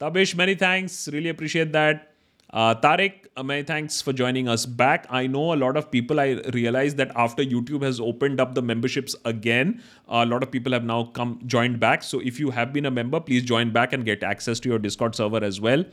Tabesh 0.00 0.36
many 0.36 0.56
thanks 0.56 1.08
really 1.08 1.28
appreciate 1.28 1.72
that. 1.72 2.04
Uh, 2.50 2.74
Tariq, 2.74 3.26
uh, 3.36 3.42
many 3.42 3.62
thanks 3.64 4.00
for 4.00 4.12
joining 4.12 4.48
us 4.48 4.66
back. 4.66 5.06
I 5.10 5.26
know 5.26 5.52
a 5.52 5.56
lot 5.56 5.76
of 5.76 5.90
people, 5.90 6.20
I 6.20 6.40
realize 6.52 6.94
that 6.94 7.10
after 7.16 7.42
YouTube 7.42 7.82
has 7.82 7.98
opened 7.98 8.40
up 8.40 8.54
the 8.54 8.62
memberships 8.62 9.16
again, 9.24 9.82
a 10.08 10.24
lot 10.24 10.42
of 10.42 10.50
people 10.50 10.72
have 10.72 10.84
now 10.84 11.04
come 11.04 11.40
joined 11.46 11.80
back. 11.80 12.02
So 12.02 12.20
if 12.20 12.38
you 12.38 12.50
have 12.50 12.72
been 12.72 12.86
a 12.86 12.90
member, 12.90 13.20
please 13.20 13.42
join 13.42 13.72
back 13.72 13.92
and 13.92 14.04
get 14.04 14.22
access 14.22 14.60
to 14.60 14.68
your 14.68 14.78
Discord 14.78 15.14
server 15.16 15.42
as 15.42 15.60
well. 15.60 15.84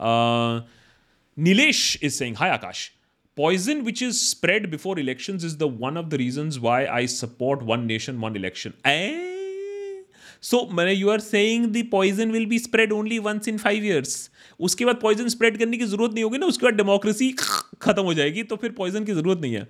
Uh, 0.00 0.62
Nilesh 1.38 1.96
is 2.02 2.16
saying, 2.16 2.34
Hi 2.34 2.56
Akash. 2.56 2.90
Poison 3.36 3.82
which 3.82 4.00
is 4.00 4.20
spread 4.20 4.70
before 4.70 4.96
elections 4.98 5.42
is 5.42 5.56
the 5.56 5.66
one 5.66 5.96
of 5.96 6.10
the 6.10 6.18
reasons 6.18 6.60
why 6.60 6.86
I 6.86 7.06
support 7.06 7.62
one 7.62 7.86
nation, 7.86 8.20
one 8.20 8.36
election. 8.36 8.74
Eh? 8.84 9.33
So 10.44 10.68
मैंने 10.72 10.92
you 10.92 11.08
are 11.10 11.20
saying 11.20 11.66
the 11.66 11.84
poison 11.90 12.30
will 12.30 12.46
be 12.46 12.58
spread 12.58 12.92
only 12.92 13.18
once 13.26 13.48
in 13.48 13.58
five 13.58 13.84
years 13.84 14.30
उसके 14.60 14.84
बाद 14.84 14.98
poison 15.02 15.28
spread 15.28 15.58
करने 15.58 15.76
की 15.76 15.84
ज़रूरत 15.86 16.14
नहीं 16.14 16.24
होगी 16.24 16.38
ना, 16.38 16.46
उसके 16.46 16.66
बाद 16.66 16.74
डेमोक्रेसी 16.74 17.30
खत्म 17.82 18.02
हो 18.02 18.14
जाएगी 18.14 18.42
तो 18.42 18.56
फिर 18.56 18.70
पॉइजन 18.72 19.04
की 19.04 19.12
ज़रूरत 19.12 19.40
नहीं 19.40 19.54
है। 19.54 19.68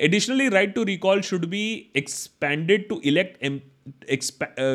Additionally 0.00 0.48
right 0.48 0.74
to 0.74 0.82
recall 0.84 1.20
should 1.22 1.44
be 1.46 1.64
expanded 1.96 2.88
to 2.88 3.00
elect 3.04 3.44
M 3.44 3.60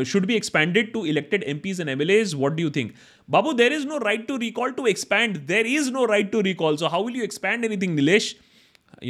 should 0.05 0.25
be 0.25 0.35
expanded 0.35 0.91
to 0.93 1.05
elected 1.05 1.43
M 1.47 1.57
Ps 1.63 1.81
and 1.81 1.89
M 1.89 2.01
L 2.01 2.11
As 2.11 2.33
what 2.35 2.53
do 2.53 2.69
think 2.75 2.91
Babu 3.29 3.53
there 3.53 3.73
is 3.73 3.85
no 3.87 3.97
right 4.05 4.27
to 4.27 4.37
recall 4.37 4.71
to 4.71 4.87
expand 4.87 5.37
there 5.47 5.67
is 5.67 5.91
no 5.91 6.05
right 6.05 6.31
to 6.31 6.41
recall 6.47 6.77
so 6.77 6.87
how 6.87 7.05
will 7.05 7.17
you 7.17 7.23
expand 7.23 7.65
anything 7.65 7.95
Nilesh 7.95 8.35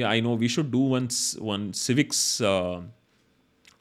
I 0.05 0.21
know 0.21 0.36
we 0.38 0.49
should 0.49 0.71
do 0.71 0.88
one 0.89 1.71
civics 1.76 2.38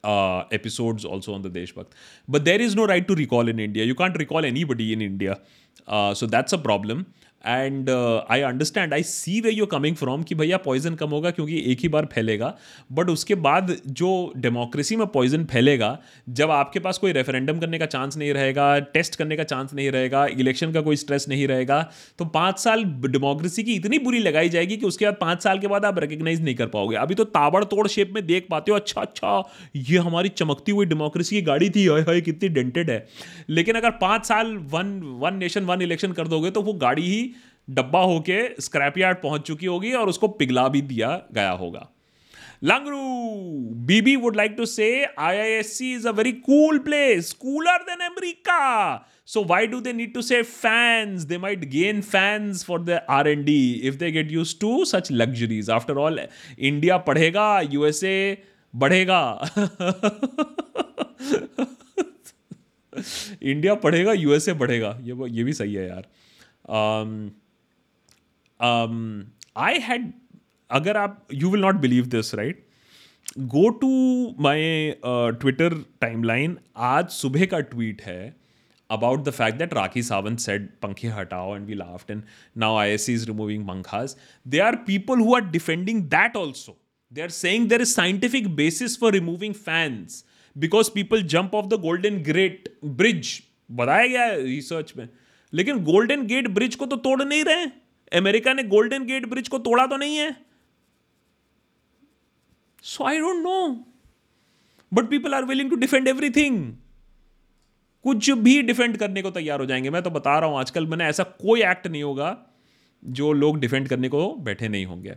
uh, 0.05 0.45
episodes 0.51 1.05
also 1.05 1.35
on 1.35 1.43
the 1.43 1.51
Deshbhakt. 1.51 1.93
But 2.29 2.45
there 2.45 2.61
is 2.61 2.75
no 2.75 2.87
right 2.87 3.07
to 3.07 3.15
recall 3.15 3.49
in 3.49 3.59
India. 3.59 3.85
You 3.85 3.95
can't 3.95 4.17
recall 4.19 4.45
anybody 4.45 4.93
in 4.93 5.01
India. 5.03 5.41
Uh, 5.87 6.15
so 6.15 6.27
that's 6.27 6.53
a 6.53 6.59
problem. 6.59 7.07
And 7.47 7.91
I 8.31 8.41
understand 8.43 8.95
I 8.95 9.03
see 9.03 9.41
where 9.41 9.51
you 9.51 9.67
coming 9.67 9.97
from 9.97 10.23
कि 10.23 10.35
भैया 10.35 10.57
poison 10.59 10.95
कम 10.95 11.11
होगा 11.11 11.31
क्योंकि 11.31 11.63
एक 11.73 11.81
ही 11.83 11.89
बार 11.89 12.07
फैलेगा। 12.13 12.55
But 12.93 13.09
उसके 13.11 13.35
बाद 13.37 13.77
जो 13.89 14.33
democracy 14.37 14.97
में 14.97 15.07
पॉइजन 15.07 15.45
फैलेगा, 15.45 15.99
जब 16.29 16.51
आपके 16.51 16.81
पास 16.81 16.99
कोई 16.99 17.13
रेफरेंडम 17.13 17.59
करने 17.59 17.79
का 17.79 17.87
चांस 17.87 18.17
नहीं 18.17 18.33
रहेगा 18.33 18.79
टेस्ट 18.95 19.17
करने 19.17 19.37
का 19.37 19.45
चांस 19.45 19.75
नहीं 19.75 19.91
रहेगा 19.91 20.27
इलेक्शन 20.27 20.73
का 20.73 20.81
कोई 20.81 20.97
स्ट्रेस 20.97 21.27
नहीं 21.29 21.47
रहेगा 21.49 21.81
तो 22.19 22.25
पाँच 22.27 22.59
साल 22.59 22.85
डेमोक्रेसी 22.85 23.63
की 23.63 23.75
इतनी 23.75 23.99
बुरी 23.99 24.19
लगाई 24.19 24.49
जाएगी 24.49 24.77
कि 24.77 24.87
उसके 24.87 25.05
बाद 25.05 25.17
पाँच 25.21 25.43
साल 25.43 25.59
के 25.59 25.67
बाद 25.67 25.85
आप 25.85 25.99
रिकग्नाइज 25.99 26.43
नहीं 26.45 26.55
कर 26.55 26.67
पाओगे। 26.67 26.97
अभी 26.97 27.15
तो 27.15 27.25
ताबड़तोड़ 27.27 27.87
शेप 27.89 28.13
में 28.15 28.25
देख 28.27 28.47
पाते 28.51 28.71
हो 28.71 28.77
अच्छा 28.77 29.01
अच्छा 29.01 29.43
ये 29.77 29.99
हमारी 30.01 30.29
चमकती 30.31 30.73
हुई 30.73 30.87
डेमोक्रेसी 30.87 31.37
की 31.37 31.43
गाड़ी 31.43 31.71
थी, 31.71 31.87
हाय 31.87 32.01
हाय, 32.01 32.21
कितनी 32.21 32.49
डेंटेड 32.51 32.91
है। 32.91 33.07
लेकिन 33.49 33.75
अगर 33.75 33.91
पाँच 34.01 34.27
साल 34.27 34.57
one 34.71 34.99
one 35.21 35.37
nation 35.37 35.65
one 35.65 35.83
election 35.83 36.13
कर 36.13 36.29
दोगे 36.29 36.51
तो 36.51 36.63
वो 36.63 36.73
गाड़ी 36.75 37.03
ही 37.05 37.31
डब्बा 37.71 38.01
होके 38.01 38.63
स्क्रैप 38.63 38.99
यार्ड 38.99 39.19
पहुँच 39.23 39.41
चुकी 39.41 39.67
होगी 39.67 39.93
और 39.93 40.09
उसको 40.09 40.29
पिघला 40.29 40.69
भी 40.69 40.83
दिया 40.83 41.23
गया 41.33 41.51
होगा। 41.51 41.89
Langru 42.65 43.01
BB 43.87 44.17
would 44.17 44.37
like 44.37 44.55
to 44.59 44.67
say 44.67 45.05
I 45.19 45.37
I 45.37 45.51
S 45.51 45.79
C 45.79 45.95
is 45.95 46.09
a 46.09 46.11
very 46.11 46.33
cool 46.33 46.79
place 46.79 47.33
cooler 47.33 47.77
than 47.77 47.99
America 47.99 49.09
so 49.27 49.45
why 49.45 49.67
do 49.67 49.81
they 49.81 49.93
need 49.93 50.15
to 50.15 50.23
say 50.23 50.43
fans 50.43 51.23
they 51.23 51.39
might 51.39 51.65
gain 51.65 52.01
fans 52.01 52.65
for 52.65 52.83
the 52.83 52.91
R 53.11 53.29
and 53.29 53.45
D 53.45 53.73
if 53.73 53.95
they 53.95 54.11
get 54.11 54.33
use 54.33 54.61
to 54.61 54.85
such 54.85 55.13
luxuries 55.13 55.71
after 55.71 55.95
all 55.95 56.21
India 56.59 56.97
पढ़ेगा 56.97 57.61
USA 57.61 58.39
बढ़ेगा। 58.77 59.49
India 63.43 63.75
पढ़ेगा 63.75 64.13
USA 64.13 64.53
बढ़ेगा। 64.53 64.99
ये 65.03 65.17
ये 65.29 65.45
भी 65.45 65.53
सही 65.53 65.75
है 65.75 65.89
यार। 65.89 66.03
um, 66.63 67.42
आई 68.63 69.79
हैड 69.79 70.13
अगर 70.71 70.97
आप 70.97 71.27
you 71.35 71.51
will 71.51 71.61
not 71.61 71.75
believe 71.75 72.07
this 72.07 72.35
right 72.35 72.67
go 73.39 73.69
to 73.69 73.89
my 74.41 74.93
Twitter 75.05 75.75
timeline 76.01 76.59
आज 76.77 77.09
सुबह 77.09 77.47
का 77.47 77.61
ट्वीट 77.61 78.03
है 78.03 78.37
about 78.91 79.25
the 79.25 79.31
fact 79.31 79.59
that 79.59 79.75
Rakhi 79.75 80.03
Sawant 80.03 80.39
said 80.39 80.69
पंखे 80.83 81.09
हटाओ 81.09 81.57
and 81.57 81.67
we 81.67 81.75
laughed 81.75 82.11
and 82.11 82.23
now 82.57 82.77
I 82.77 82.91
S 82.91 83.07
C 83.07 83.15
is 83.15 83.27
removing 83.27 83.65
मंखास 83.67 84.17
they 84.49 84.59
are 84.59 84.77
people 84.77 85.21
who 85.21 85.35
are 85.35 85.45
defending 85.51 86.03
that 86.03 86.37
also 86.37 86.77
they 87.13 87.23
are 87.23 87.31
saying 87.31 87.69
there 87.69 87.81
is 87.81 87.95
scientific 87.95 88.49
basis 88.57 88.99
for 89.01 89.13
removing 89.13 89.55
fans 89.55 90.25
because 90.57 90.91
people 90.95 91.23
jump 91.23 91.55
off 91.55 91.67
the 91.67 91.81
golden 91.81 92.23
great 92.23 92.75
bridge 92.85 93.41
बताया 93.71 94.07
गया 94.07 94.23
है 94.23 94.43
research 94.43 94.93
में। 94.97 95.09
लेकिन 95.53 95.85
Golden 95.85 96.27
Gate 96.27 96.49
Bridge 96.49 96.75
को 96.75 96.87
तो 96.87 96.97
तोड़ 96.97 97.23
नहीं 97.23 97.45
रहे 97.45 97.57
हैं। 97.57 97.82
अमेरिका 98.13 98.53
ने 98.53 98.63
गोल्डन 98.65 99.05
गेट 99.07 99.27
ब्रिज 99.27 99.49
को 99.49 99.59
तोड़ा 99.59 99.87
तो 99.87 99.97
नहीं 99.97 100.17
है? 100.17 100.37
So 102.85 103.05
I 103.05 103.19
don't 103.19 103.43
know 103.43 103.85
but 104.93 105.11
people 105.11 105.35
are 105.35 105.45
willing 105.45 105.71
to 105.71 105.77
defend 105.77 106.09
everything 106.09 106.73
कुछ 108.05 108.31
भी 108.31 108.61
डिफेंड 108.63 108.97
करने 108.97 109.23
को 109.23 109.31
तैयार 109.31 109.61
हो 109.61 109.67
जाएँगे। 109.67 109.91
मैं 109.91 110.03
तो 110.03 110.11
बता 110.11 110.39
रहा 110.39 110.49
हूँ, 110.49 110.59
आजकल 110.59 110.87
मैंने 110.87 111.05
ऐसा 111.05 111.23
कोई 111.23 111.63
एक्ट 111.63 111.87
नहीं 111.87 112.03
होगा 112.03 112.37
जो 113.03 113.33
लोग 113.33 113.59
डिफेंड 113.61 113.89
करने 113.89 114.09
को 114.09 114.35
बैठे 114.41 114.69
नहीं 114.69 114.87
होंगे। 114.87 115.17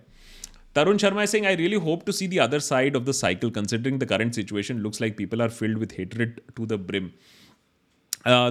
Tarun 0.76 0.98
Sharma 0.98 1.26
Singh 1.26 1.48
I 1.48 1.56
really 1.56 1.76
hope 1.78 2.06
to 2.06 2.12
see 2.12 2.28
the 2.28 2.38
other 2.40 2.60
side 2.60 2.96
of 2.96 3.04
the 3.04 3.12
cycle 3.12 3.50
considering 3.52 4.00
the 4.00 4.06
current 4.06 4.34
situation 4.34 4.78
looks 4.78 5.02
like 5.02 5.18
people 5.18 5.42
are 5.42 5.50
filled 5.50 5.78
with 5.78 6.00
hatred 6.00 6.40
to 6.56 6.66
the 6.66 6.74
brim 6.88 7.08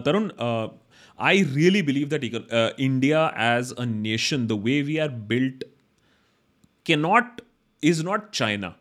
Tarun 0.00 0.28
I 1.18 1.42
really 1.52 1.82
believe 1.82 2.10
that 2.10 2.50
uh, 2.50 2.72
India 2.76 3.32
as 3.36 3.72
a 3.72 3.86
nation, 3.86 4.48
the 4.48 4.56
way 4.56 4.82
we 4.82 4.98
are 4.98 5.08
built, 5.08 5.62
cannot, 6.84 7.40
is 7.82 8.02
not 8.02 8.32
China. 8.32 8.76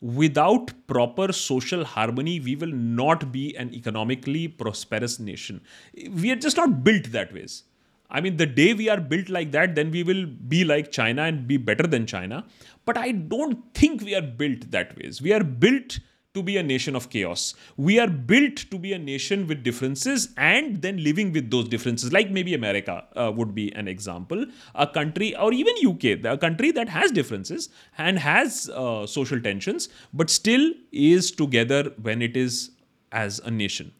Without 0.00 0.72
proper 0.86 1.32
social 1.32 1.84
harmony, 1.84 2.40
we 2.40 2.56
will 2.56 2.72
not 2.72 3.32
be 3.32 3.56
an 3.56 3.72
economically 3.72 4.48
prosperous 4.48 5.18
nation. 5.20 5.60
We 5.94 6.30
are 6.32 6.36
just 6.36 6.56
not 6.56 6.82
built 6.82 7.12
that 7.12 7.32
ways. 7.32 7.64
I 8.10 8.20
mean, 8.20 8.36
the 8.36 8.46
day 8.46 8.74
we 8.74 8.88
are 8.90 9.00
built 9.00 9.30
like 9.30 9.52
that, 9.52 9.74
then 9.74 9.90
we 9.90 10.02
will 10.02 10.26
be 10.26 10.64
like 10.64 10.92
China 10.92 11.22
and 11.22 11.46
be 11.46 11.56
better 11.56 11.86
than 11.86 12.06
China. 12.06 12.44
But 12.84 12.98
I 12.98 13.12
don't 13.12 13.72
think 13.74 14.02
we 14.02 14.14
are 14.14 14.22
built 14.22 14.70
that 14.72 14.96
ways. 14.98 15.22
We 15.22 15.32
are 15.32 15.42
built 15.42 16.00
to 16.34 16.42
be 16.42 16.56
a 16.56 16.62
nation 16.62 16.96
of 16.96 17.10
chaos. 17.10 17.54
We 17.76 17.98
are 17.98 18.08
built 18.08 18.56
to 18.70 18.78
be 18.78 18.92
a 18.92 18.98
nation 18.98 19.46
with 19.46 19.62
differences 19.62 20.28
and 20.36 20.80
then 20.80 21.02
living 21.02 21.32
with 21.32 21.50
those 21.50 21.68
differences, 21.68 22.12
like 22.12 22.30
maybe 22.30 22.54
America 22.54 23.04
uh, 23.14 23.32
would 23.34 23.54
be 23.54 23.72
an 23.74 23.86
example. 23.86 24.46
A 24.74 24.86
country, 24.86 25.36
or 25.36 25.52
even 25.52 25.74
UK, 25.86 26.24
a 26.24 26.38
country 26.38 26.70
that 26.72 26.88
has 26.88 27.10
differences 27.10 27.68
and 27.98 28.18
has 28.18 28.70
uh, 28.70 29.06
social 29.06 29.40
tensions, 29.40 29.88
but 30.14 30.30
still 30.30 30.72
is 30.90 31.30
together 31.30 31.92
when 32.00 32.22
it 32.22 32.36
is 32.36 32.70
as 33.12 33.38
a 33.40 33.50
nation. 33.50 33.92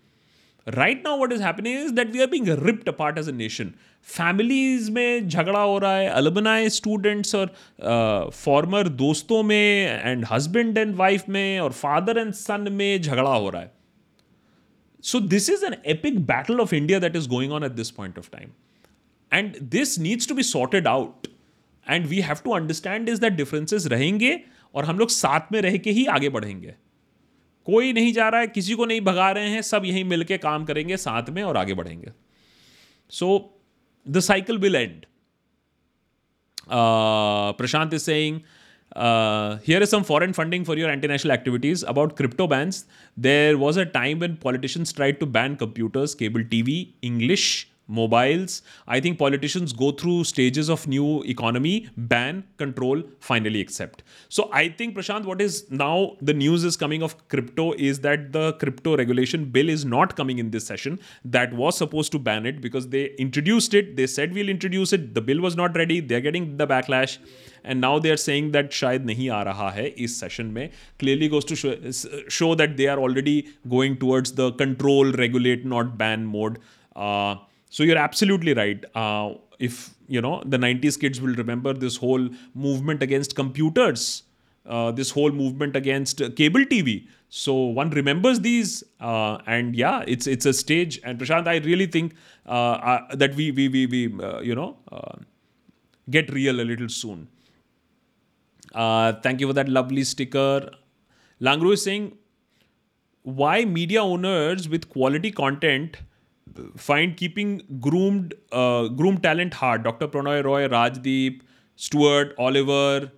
Right 0.66 1.02
now, 1.02 1.16
what 1.16 1.32
is 1.32 1.40
happening 1.40 1.72
is 1.74 1.92
that 1.94 2.12
we 2.12 2.22
are 2.22 2.28
being 2.28 2.44
ripped 2.64 2.88
apart 2.90 3.16
as 3.18 3.28
a 3.28 3.32
nation 3.32 3.72
families 4.08 4.90
में 4.90 5.28
झगड़ा 5.28 5.60
हो 5.60 5.78
रहा 5.78 5.96
है 5.96 6.08
अलबनाए 6.08 6.68
students 6.68 7.34
और 7.34 7.46
former 8.34 8.88
uh, 8.88 8.92
दोस्तों 8.92 9.42
में 9.42 10.02
and 10.04 10.24
husband 10.30 10.78
and 10.78 10.94
wife 10.96 11.28
में 11.28 11.60
और 11.60 11.72
फादर 11.72 12.18
एंड 12.18 12.32
सन 12.32 12.72
में 12.72 13.00
झगड़ा 13.00 13.30
हो 13.30 13.50
रहा 13.50 13.62
है. 13.62 13.72
So 15.04 15.20
this 15.20 15.50
is 15.50 15.64
an 15.64 15.76
epic 15.86 16.20
battle 16.26 16.60
of 16.60 16.74
India 16.74 16.98
that 16.98 17.16
is 17.16 17.28
going 17.28 17.52
on 17.52 17.64
at 17.64 17.72
this 17.72 17.90
point 17.90 18.18
of 18.18 18.30
time 18.32 18.50
and 19.32 19.58
this 19.70 19.98
needs 19.98 20.28
to 20.28 20.34
be 20.34 20.42
sorted 20.42 20.86
out 20.88 21.26
and 21.86 22.06
we 22.06 22.20
have 22.20 22.36
to 22.44 22.50
understand 22.56 23.08
is 23.08 23.20
that 23.20 23.32
differences 23.32 23.86
रहेंगे 23.86 24.40
और 24.74 24.84
हम 24.84 24.98
लोग 24.98 25.08
साथ 25.10 25.52
में 25.52 25.60
रह 25.60 25.76
के 25.76 25.90
ही 25.90 26.06
आगे 26.06 26.28
बढ़ेंगे. 26.28 26.74
कोई 27.64 27.92
नहीं 27.92 28.12
जा 28.12 28.28
रहा 28.28 28.40
है 28.40 28.46
किसी 28.46 28.74
को 28.74 28.84
नहीं 28.84 29.00
भगा 29.00 29.30
रहे 29.30 29.48
हैं 29.48 29.62
सब 29.62 29.82
यहीं 29.84 30.04
मिलके 30.04 30.38
काम 30.38 30.64
करेंगे 30.64 30.96
साथ 30.96 31.30
में 31.30 31.42
और 31.42 31.56
आगे 31.56 31.74
बढ़ेंगे 31.74 32.12
so 33.10 33.58
the 34.06 34.20
cycle 34.20 34.58
will 34.58 34.76
end. 34.76 35.06
Uh, 36.68 37.52
Prashant 37.52 37.92
is 37.92 38.08
uh, 38.96 39.56
here 39.58 39.80
is 39.80 39.90
some 39.90 40.04
foreign 40.04 40.32
funding 40.32 40.64
for 40.64 40.76
your 40.76 40.90
anti-national 40.90 41.32
activities 41.32 41.82
about 41.82 42.16
crypto 42.16 42.46
bans. 42.46 42.84
There 43.16 43.56
was 43.56 43.76
a 43.76 43.86
time 43.86 44.18
when 44.18 44.36
politicians 44.36 44.92
tried 44.92 45.18
to 45.20 45.26
ban 45.26 45.56
computers, 45.56 46.14
cable 46.14 46.42
TV, 46.42 46.92
English, 47.02 47.71
mobiles. 47.88 48.62
I 48.86 49.00
think 49.00 49.18
politicians 49.18 49.72
go 49.72 49.92
through 49.92 50.24
stages 50.24 50.70
of 50.70 50.86
new 50.86 51.22
economy, 51.24 51.88
ban, 51.96 52.44
control, 52.56 53.02
finally 53.20 53.60
accept. 53.60 54.02
So 54.28 54.48
I 54.52 54.68
think 54.68 54.96
Prashant, 54.96 55.24
what 55.24 55.40
is 55.40 55.70
now 55.70 56.16
the 56.20 56.34
news 56.34 56.64
is 56.64 56.76
coming 56.76 57.02
of 57.02 57.28
crypto 57.28 57.72
is 57.72 58.00
that 58.00 58.32
the 58.32 58.54
crypto 58.54 58.96
regulation 58.96 59.46
bill 59.46 59.68
is 59.68 59.84
not 59.84 60.16
coming 60.16 60.38
in 60.38 60.50
this 60.50 60.66
session. 60.66 60.98
That 61.24 61.52
was 61.52 61.76
supposed 61.76 62.12
to 62.12 62.18
ban 62.18 62.46
it 62.46 62.60
because 62.60 62.88
they 62.88 63.06
introduced 63.18 63.74
it. 63.74 63.96
They 63.96 64.06
said 64.06 64.32
we'll 64.32 64.48
introduce 64.48 64.92
it. 64.92 65.14
The 65.14 65.20
bill 65.20 65.40
was 65.40 65.56
not 65.56 65.76
ready. 65.76 66.00
They're 66.00 66.20
getting 66.20 66.56
the 66.56 66.66
backlash. 66.66 67.18
And 67.64 67.80
now 67.80 67.98
they 67.98 68.10
are 68.10 68.16
saying 68.16 68.50
that 68.52 68.70
shayad 68.70 69.04
nahi 69.04 69.30
aa 69.30 69.44
raha 69.44 69.72
hai 69.72 69.92
is 69.96 70.16
session 70.16 70.52
mein. 70.52 70.70
Clearly 70.98 71.28
goes 71.28 71.44
to 71.44 71.56
show, 71.56 71.72
uh, 71.72 71.92
show 72.28 72.54
that 72.54 72.76
they 72.76 72.88
are 72.88 72.98
already 72.98 73.48
going 73.68 73.96
towards 73.96 74.32
the 74.32 74.52
control, 74.52 75.12
regulate, 75.12 75.64
not 75.64 75.96
ban 75.96 76.26
mode. 76.26 76.58
Uh, 76.96 77.36
so 77.72 77.82
you're 77.82 77.98
absolutely 77.98 78.52
right. 78.54 78.84
Uh, 78.94 79.34
if 79.58 79.94
you 80.08 80.20
know 80.20 80.42
the 80.44 80.58
90s 80.58 80.96
kids 80.96 81.20
will 81.20 81.34
remember 81.34 81.72
this 81.72 81.96
whole 81.96 82.28
movement 82.54 83.02
against 83.02 83.34
computers, 83.34 84.24
uh, 84.66 84.90
this 84.92 85.10
whole 85.10 85.30
movement 85.32 85.74
against 85.76 86.22
cable 86.36 86.66
TV. 86.74 87.06
So 87.30 87.54
one 87.54 87.88
remembers 87.90 88.40
these, 88.40 88.84
uh, 89.00 89.38
and 89.46 89.74
yeah, 89.74 90.04
it's 90.06 90.26
it's 90.26 90.44
a 90.44 90.52
stage. 90.52 91.00
And 91.02 91.18
Prashant, 91.18 91.48
I 91.48 91.56
really 91.70 91.86
think 91.86 92.14
uh, 92.46 92.74
uh, 92.92 93.16
that 93.16 93.34
we 93.36 93.50
we 93.52 93.68
we, 93.68 93.86
we 93.86 94.02
uh, 94.22 94.40
you 94.40 94.54
know 94.54 94.76
get 96.10 96.30
real 96.32 96.60
a 96.60 96.66
little 96.72 96.88
soon. 96.88 97.28
thank 98.74 99.40
you 99.40 99.46
for 99.46 99.52
that 99.52 99.68
lovely 99.68 100.04
sticker. 100.04 100.70
Langru 101.40 101.72
is 101.72 101.82
saying, 101.82 102.16
why 103.22 103.64
media 103.64 104.02
owners 104.02 104.68
with 104.68 104.88
quality 104.88 105.30
content 105.30 105.96
find 106.76 107.16
keeping 107.16 107.62
groomed 107.80 108.34
uh, 108.50 108.88
groomed 108.88 109.22
talent 109.22 109.54
hard. 109.54 109.82
Dr. 109.82 110.08
Prannoy 110.08 110.44
Roy, 110.44 110.68
Rajdeep, 110.68 111.42
Stuart, 111.76 112.34
Oliver, 112.38 113.10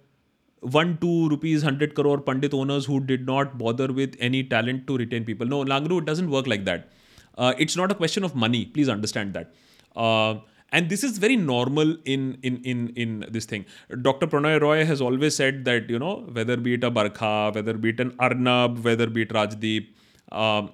one 0.61 0.99
two 0.99 1.29
rupees 1.29 1.63
hundred 1.63 1.95
crore 1.95 2.21
Pandit 2.21 2.55
owners 2.55 2.87
who 2.87 3.01
did 3.01 3.27
not 3.27 3.59
bother 3.59 3.93
with 3.93 4.17
any 4.21 4.43
talent 4.43 4.87
to 4.87 4.97
retain 4.97 5.25
people. 5.25 5.47
No, 5.47 5.65
Langru, 5.65 5.99
it 5.99 6.05
doesn't 6.05 6.31
work 6.31 6.47
like 6.47 6.65
that. 6.65 6.89
Uh, 7.37 7.53
it's 7.59 7.77
not 7.77 7.91
a 7.91 7.95
question 7.95 8.25
of 8.25 8.35
money. 8.35 8.67
Please 8.67 8.89
understand 8.89 9.35
that. 9.35 9.53
Uh, 9.97 10.37
and 10.73 10.89
this 10.89 11.05
is 11.05 11.19
very 11.19 11.37
normal 11.37 11.97
in 12.05 12.39
in 12.43 12.57
in 12.65 12.89
in 12.97 13.25
this 13.31 13.45
thing. 13.45 13.65
Dr. 14.03 14.27
Prannoy 14.27 14.61
Roy 14.61 14.85
has 14.85 15.01
always 15.01 15.37
said 15.37 15.65
that 15.67 15.89
you 15.89 15.99
know 15.99 16.15
whether 16.39 16.57
be 16.57 16.75
it 16.75 16.85
a 16.85 16.91
Barkha, 16.91 17.55
whether 17.55 17.75
be 17.75 17.91
it 17.91 18.01
an 18.01 18.15
Arnab, 18.19 18.85
whether 18.85 19.07
be 19.07 19.23
it 19.23 19.29
Rajdeep. 19.29 19.87
Uh, 20.33 20.67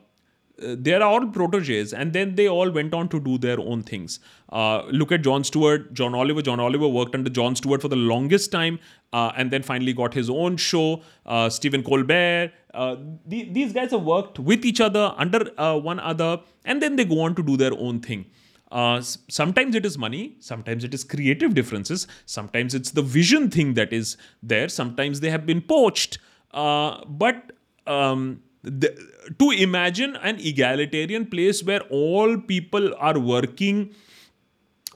they're 0.61 1.03
all 1.03 1.27
proteges, 1.27 1.93
and 1.93 2.13
then 2.13 2.35
they 2.35 2.49
all 2.49 2.71
went 2.71 2.95
on 2.95 3.09
to 3.09 3.21
do 3.21 3.39
their 3.39 3.59
own 3.61 3.83
things. 3.83 4.21
Uh, 4.51 4.83
look 4.87 5.13
at 5.13 5.23
John 5.23 5.45
Stewart, 5.45 5.93
John 5.95 6.15
Oliver. 6.15 6.43
John 6.43 6.61
Oliver 6.61 6.89
worked 6.89 7.15
under 7.15 7.31
John 7.31 7.57
Stewart 7.57 7.83
for 7.83 7.89
the 7.89 7.97
longest 7.97 8.53
time, 8.53 8.79
uh, 9.13 9.33
and 9.37 9.51
then 9.51 9.63
finally 9.63 9.93
got 9.93 10.15
his 10.15 10.31
own 10.31 10.57
show. 10.57 11.03
Uh, 11.27 11.49
Stephen 11.49 11.83
Colbert. 11.83 12.53
Uh, 12.73 12.97
the, 13.27 13.49
these 13.51 13.73
guys 13.73 13.91
have 13.91 14.03
worked 14.03 14.39
with 14.39 14.65
each 14.65 14.81
other 14.81 15.13
under 15.17 15.51
uh, 15.59 15.77
one 15.77 15.99
other, 15.99 16.41
and 16.65 16.81
then 16.81 16.97
they 16.97 17.05
go 17.05 17.21
on 17.21 17.35
to 17.35 17.43
do 17.43 17.57
their 17.57 17.73
own 17.75 18.01
thing. 18.01 18.27
Uh, 18.71 19.03
sometimes 19.29 19.75
it 19.75 19.85
is 19.85 19.99
money, 19.99 20.37
sometimes 20.39 20.85
it 20.85 20.95
is 20.95 21.03
creative 21.03 21.55
differences, 21.55 22.07
sometimes 22.27 22.73
it's 22.73 22.93
the 22.93 23.03
vision 23.03 23.51
thing 23.51 23.75
that 23.75 23.93
is 23.93 24.17
there, 24.45 24.69
sometimes 24.69 25.19
they 25.19 25.31
have 25.31 25.45
been 25.45 25.61
poached. 25.61 26.19
Uh, 26.53 27.05
but 27.07 27.51
um, 27.89 28.41
the, 28.63 28.95
to 29.39 29.51
imagine 29.51 30.17
an 30.17 30.39
egalitarian 30.39 31.27
place 31.27 31.63
where 31.63 31.81
all 31.91 32.37
people 32.37 32.95
are 32.99 33.19
working 33.19 33.95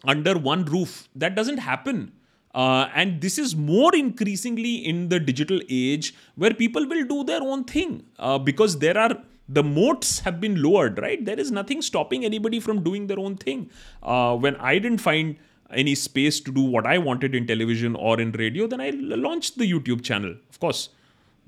under 0.07 0.39
one 0.39 0.65
roof, 0.65 1.09
that 1.15 1.35
doesn't 1.35 1.59
happen. 1.59 2.13
Uh, 2.55 2.89
and 2.95 3.21
this 3.21 3.37
is 3.37 3.57
more 3.57 3.95
increasingly 3.97 4.77
in 4.77 5.09
the 5.09 5.19
digital 5.19 5.61
age 5.69 6.15
where 6.37 6.55
people 6.55 6.87
will 6.87 7.05
do 7.05 7.25
their 7.25 7.43
own 7.43 7.65
thing 7.65 8.05
uh, 8.19 8.39
because 8.39 8.79
there 8.79 8.97
are 8.97 9.17
the 9.49 9.63
moats 9.63 10.21
have 10.21 10.41
been 10.41 10.63
lowered, 10.63 10.99
right? 10.99 11.23
There 11.25 11.39
is 11.39 11.51
nothing 11.51 11.83
stopping 11.83 12.25
anybody 12.25 12.61
from 12.61 12.83
doing 12.83 13.09
their 13.09 13.19
own 13.19 13.37
thing. 13.37 13.71
Uh, 14.03 14.37
when 14.37 14.57
I 14.57 14.79
didn't 14.79 14.99
find 14.99 15.37
any 15.71 15.95
space 15.95 16.41
to 16.41 16.53
do 16.53 16.63
what 16.63 16.87
I 16.87 16.99
wanted 16.99 17.35
in 17.35 17.47
television 17.47 17.95
or 17.97 18.21
in 18.21 18.33
radio, 18.33 18.67
then 18.67 18.81
I 18.81 18.91
launched 18.91 19.59
the 19.59 19.71
YouTube 19.71 20.03
channel. 20.03 20.35
Of 20.49 20.61
course, 20.61 20.91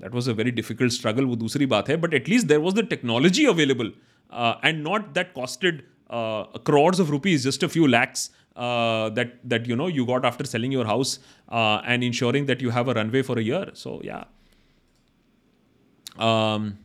that 0.00 0.12
was 0.12 0.26
a 0.26 0.34
very 0.34 0.50
difficult 0.50 0.92
struggle. 0.92 1.26
वो 1.26 1.36
दूसरी 1.36 1.66
बात 1.66 1.88
है, 1.88 2.00
but 2.02 2.14
at 2.20 2.28
least 2.28 2.48
there 2.48 2.60
was 2.60 2.74
the 2.74 2.84
technology 2.92 3.44
available, 3.54 3.90
uh, 4.30 4.54
and 4.62 4.82
not 4.82 5.14
that 5.14 5.34
costed 5.34 5.82
uh, 6.10 6.44
crores 6.70 7.00
of 7.00 7.10
rupees, 7.10 7.44
just 7.44 7.62
a 7.62 7.68
few 7.68 7.88
lakhs. 7.88 8.30
Uh, 8.54 9.08
that 9.08 9.30
that 9.48 9.66
you 9.66 9.74
know 9.74 9.86
you 9.86 10.04
got 10.04 10.26
after 10.26 10.44
selling 10.44 10.72
your 10.72 10.84
house 10.84 11.18
uh, 11.48 11.80
and 11.92 12.04
ensuring 12.04 12.44
that 12.44 12.60
you 12.60 12.68
have 12.68 12.86
a 12.86 12.94
runway 12.98 13.22
for 13.22 13.38
a 13.38 13.42
year. 13.42 13.70
So 13.72 14.00
yeah. 14.04 14.24
Um, 16.18 16.76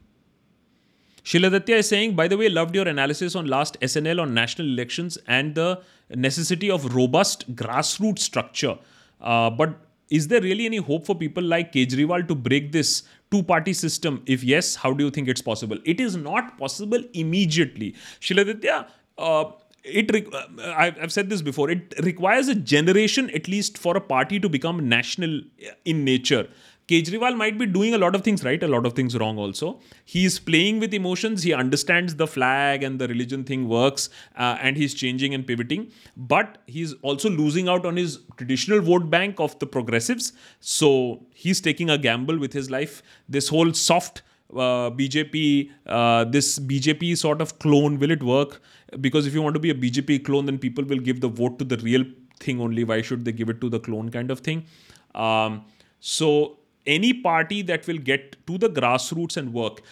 Shiladitya 1.26 1.80
is 1.80 1.90
saying, 1.90 2.16
by 2.16 2.30
the 2.30 2.38
way, 2.38 2.48
loved 2.48 2.74
your 2.74 2.88
analysis 2.88 3.36
on 3.36 3.48
last 3.48 3.78
SNL 3.82 4.22
on 4.22 4.34
national 4.34 4.68
elections 4.70 5.18
and 5.28 5.56
the 5.56 5.82
necessity 6.16 6.72
of 6.72 6.96
robust 6.96 7.54
grassroots 7.54 8.20
structure. 8.20 8.78
Uh, 9.20 9.50
but 9.50 9.76
is 10.19 10.29
there 10.29 10.43
really 10.43 10.67
any 10.67 10.77
hope 10.77 11.07
for 11.07 11.15
people 11.15 11.43
like 11.43 11.73
Kejriwal 11.73 12.29
to 12.29 12.35
break 12.35 12.71
this 12.73 13.05
two 13.31 13.43
party 13.43 13.73
system? 13.73 14.23
If 14.27 14.45
yes, 14.45 14.75
how 14.75 14.93
do 14.93 15.05
you 15.05 15.11
think 15.11 15.29
it's 15.29 15.41
possible? 15.41 15.79
It 15.85 16.01
is 16.01 16.17
not 16.17 16.59
possible 16.59 17.03
immediately. 17.15 17.95
Shiladitya, 18.21 18.89
uh, 19.17 19.45
it 19.85 20.35
uh, 20.35 20.75
I've 20.77 21.13
said 21.13 21.31
this 21.31 21.41
before. 21.41 21.71
It 21.71 21.95
requires 22.03 22.49
a 22.49 22.55
generation 22.55 23.31
at 23.31 23.49
least 23.49 23.79
for 23.79 23.97
a 23.97 24.01
party 24.01 24.39
to 24.39 24.49
become 24.49 24.87
national 24.89 25.41
in 25.85 26.05
nature. 26.05 26.47
Kejriwal 26.93 27.37
might 27.37 27.59
be 27.59 27.65
doing 27.65 27.95
a 27.95 27.99
lot 27.99 28.15
of 28.15 28.23
things 28.23 28.45
right, 28.45 28.63
a 28.63 28.69
lot 28.69 28.85
of 28.85 28.93
things 28.93 29.17
wrong 29.19 29.39
also. 29.39 29.81
He's 30.05 30.39
playing 30.39 30.81
with 30.81 30.93
emotions. 30.93 31.43
He 31.43 31.55
understands 31.55 32.17
the 32.17 32.27
flag 32.27 32.83
and 32.83 32.99
the 32.99 33.09
religion 33.09 33.45
thing 33.45 33.67
works 33.69 34.11
uh, 34.37 34.59
and 34.61 34.77
he's 34.77 34.93
changing 34.93 35.33
and 35.33 35.47
pivoting. 35.47 35.91
But 36.17 36.59
he's 36.67 36.93
also 37.01 37.31
losing 37.31 37.69
out 37.69 37.87
on 37.87 37.97
his 37.97 38.21
traditional 38.37 38.83
vote 38.83 39.09
bank 39.09 39.41
of 39.41 39.59
the 39.59 39.67
progressives. 39.67 40.35
So 40.61 41.25
he's 41.33 41.63
taking 41.63 41.89
a 41.89 41.97
gamble 41.97 42.39
with 42.39 42.53
his 42.53 42.71
life. 42.71 43.03
This 43.27 43.49
whole 43.49 43.73
soft 43.73 44.23
uh, 44.53 44.91
BJP, 44.91 45.71
uh, 45.87 46.25
this 46.25 46.59
BJP 46.59 47.17
sort 47.17 47.41
of 47.41 47.59
clone, 47.59 47.99
will 47.99 48.11
it 48.11 48.23
work? 48.23 48.61
Because 49.01 49.27
if 49.27 49.33
you 49.33 49.41
want 49.41 49.55
to 49.55 49.61
be 49.61 49.71
a 49.71 49.75
BJP 49.75 50.25
clone, 50.27 50.45
then 50.45 50.59
people 50.59 50.85
will 50.85 50.99
give 50.99 51.23
the 51.23 51.29
vote 51.29 51.59
to 51.59 51.65
the 51.65 51.79
real 51.79 52.05
thing 52.39 52.61
only. 52.61 52.85
Why 52.85 53.01
should 53.01 53.25
they 53.25 53.33
give 53.33 53.49
it 53.49 53.63
to 53.63 53.71
the 53.71 53.81
clone 53.81 54.11
kind 54.11 54.31
of 54.31 54.41
thing? 54.41 54.67
Um, 55.15 55.65
so 56.01 56.59
any 56.87 57.13
party 57.13 57.63
that 57.63 57.87
will 57.87 57.99
get 57.99 58.37
to 58.47 58.59
the 58.59 58.69
grassroots 58.69 59.37
and 59.37 59.53
work. 59.53 59.83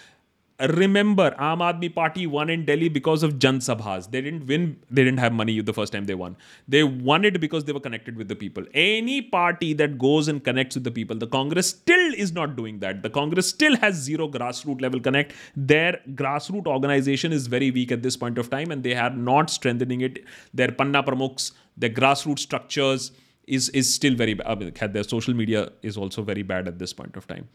Remember, 0.68 1.30
Aam 1.38 1.60
Aadmi 1.60 1.94
Party 1.94 2.26
won 2.26 2.50
in 2.50 2.66
Delhi 2.66 2.90
because 2.90 3.22
of 3.22 3.38
Jan 3.38 3.60
Sabhas. 3.60 4.10
They 4.10 4.20
didn't 4.20 4.46
win, 4.46 4.76
they 4.90 5.02
didn't 5.02 5.20
have 5.20 5.32
money 5.32 5.58
the 5.62 5.72
first 5.72 5.90
time 5.94 6.04
they 6.04 6.14
won. 6.14 6.36
They 6.68 6.84
won 6.84 7.24
it 7.24 7.40
because 7.40 7.64
they 7.64 7.72
were 7.72 7.80
connected 7.80 8.14
with 8.18 8.28
the 8.28 8.36
people. 8.36 8.64
Any 8.74 9.22
party 9.22 9.72
that 9.74 9.96
goes 9.96 10.28
and 10.28 10.44
connects 10.44 10.76
with 10.76 10.84
the 10.84 10.90
people, 10.90 11.16
the 11.16 11.26
Congress 11.26 11.70
still 11.70 12.12
is 12.14 12.32
not 12.32 12.56
doing 12.56 12.78
that. 12.80 13.02
The 13.02 13.08
Congress 13.08 13.48
still 13.48 13.74
has 13.76 13.94
zero 13.94 14.28
grassroots 14.28 14.82
level 14.82 15.00
connect. 15.00 15.32
Their 15.56 15.98
grassroots 16.10 16.66
organization 16.66 17.32
is 17.32 17.46
very 17.46 17.70
weak 17.70 17.90
at 17.90 18.02
this 18.02 18.18
point 18.18 18.36
of 18.36 18.50
time 18.50 18.70
and 18.70 18.82
they 18.82 18.94
are 18.94 19.08
not 19.08 19.48
strengthening 19.48 20.02
it. 20.02 20.22
Their 20.52 20.72
Panna 20.72 21.02
Pramukhs, 21.02 21.52
their 21.78 21.88
grassroots 21.88 22.40
structures, 22.40 23.12
is 23.58 23.68
is 23.80 23.92
still 23.92 24.14
very 24.14 24.34
bad. 24.34 24.46
I 24.46 24.54
mean, 24.54 24.72
their 24.96 25.02
social 25.12 25.34
media 25.34 25.68
is 25.82 25.96
also 25.96 26.22
very 26.22 26.42
bad 26.42 26.68
at 26.68 26.78
this 26.78 26.92
point 26.92 27.16
of 27.16 27.26
time. 27.26 27.48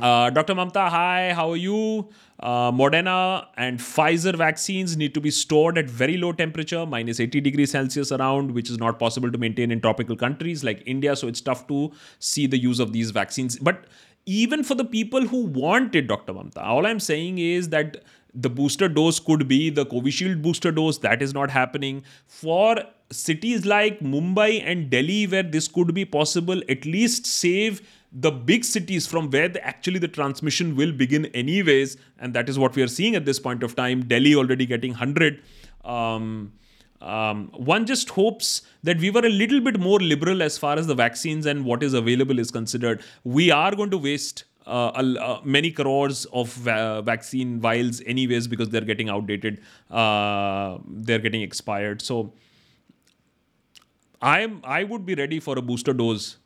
Uh, 0.00 0.28
Dr. 0.30 0.54
Mamta, 0.54 0.88
hi, 0.88 1.32
how 1.32 1.50
are 1.50 1.56
you? 1.56 2.08
Uh, 2.40 2.72
Moderna 2.72 3.46
and 3.56 3.78
Pfizer 3.78 4.34
vaccines 4.36 4.96
need 4.96 5.14
to 5.14 5.20
be 5.20 5.30
stored 5.30 5.78
at 5.78 5.88
very 5.88 6.16
low 6.16 6.32
temperature, 6.32 6.84
minus 6.84 7.20
80 7.20 7.40
degrees 7.40 7.70
Celsius 7.70 8.10
around, 8.10 8.50
which 8.50 8.70
is 8.70 8.78
not 8.78 8.98
possible 8.98 9.30
to 9.30 9.38
maintain 9.38 9.70
in 9.70 9.80
tropical 9.80 10.16
countries 10.16 10.64
like 10.64 10.82
India. 10.84 11.14
So 11.14 11.28
it's 11.28 11.40
tough 11.40 11.68
to 11.68 11.92
see 12.18 12.48
the 12.48 12.58
use 12.58 12.80
of 12.80 12.92
these 12.92 13.12
vaccines. 13.12 13.56
But 13.56 13.84
even 14.26 14.64
for 14.64 14.74
the 14.74 14.84
people 14.84 15.28
who 15.28 15.44
want 15.44 15.94
it, 15.94 16.08
Dr. 16.08 16.32
Mamta, 16.32 16.64
all 16.64 16.86
I'm 16.86 17.00
saying 17.00 17.38
is 17.38 17.68
that 17.68 18.02
the 18.34 18.50
booster 18.50 18.88
dose 18.88 19.20
could 19.20 19.46
be 19.46 19.70
the 19.70 19.86
Covishield 19.86 20.42
booster 20.42 20.72
dose. 20.72 20.98
That 20.98 21.22
is 21.22 21.32
not 21.32 21.50
happening. 21.50 22.02
For 22.26 22.82
cities 23.10 23.64
like 23.64 24.00
Mumbai 24.00 24.62
and 24.64 24.90
Delhi, 24.90 25.26
where 25.26 25.42
this 25.42 25.68
could 25.68 25.94
be 25.94 26.04
possible, 26.04 26.60
at 26.68 26.84
least 26.84 27.26
save 27.26 27.82
the 28.10 28.30
big 28.30 28.64
cities 28.64 29.06
from 29.06 29.30
where 29.30 29.48
the, 29.48 29.64
actually 29.64 29.98
the 29.98 30.08
transmission 30.08 30.76
will 30.76 30.92
begin, 30.92 31.26
anyways. 31.26 31.96
And 32.18 32.34
that 32.34 32.48
is 32.48 32.58
what 32.58 32.74
we 32.74 32.82
are 32.82 32.88
seeing 32.88 33.14
at 33.14 33.24
this 33.24 33.38
point 33.38 33.62
of 33.62 33.76
time. 33.76 34.04
Delhi 34.06 34.34
already 34.34 34.66
getting 34.66 34.92
100. 34.92 35.42
Um, 35.84 36.52
um, 37.00 37.50
one 37.52 37.84
just 37.86 38.08
hopes 38.10 38.62
that 38.82 38.98
we 38.98 39.10
were 39.10 39.24
a 39.24 39.28
little 39.28 39.60
bit 39.60 39.78
more 39.78 39.98
liberal 39.98 40.42
as 40.42 40.56
far 40.56 40.78
as 40.78 40.86
the 40.86 40.94
vaccines 40.94 41.44
and 41.44 41.64
what 41.64 41.82
is 41.82 41.92
available 41.92 42.38
is 42.38 42.50
considered. 42.50 43.02
We 43.24 43.50
are 43.50 43.74
going 43.74 43.90
to 43.90 43.98
waste 43.98 44.44
uh, 44.66 44.88
uh, 44.88 45.40
many 45.44 45.70
crores 45.70 46.24
of 46.26 46.52
va- 46.54 47.02
vaccine 47.02 47.60
vials 47.60 48.00
anyways 48.06 48.46
because 48.46 48.70
they're 48.70 48.80
getting 48.92 49.08
outdated 49.08 49.60
uh, 49.90 50.78
they're 50.86 51.18
getting 51.18 51.42
expired 51.42 52.00
so 52.00 52.32
i'm 54.22 54.60
i 54.64 54.84
would 54.84 55.04
be 55.04 55.14
ready 55.14 55.40
for 55.40 55.58
a 55.58 55.62
booster 55.62 55.92
dose 55.92 56.36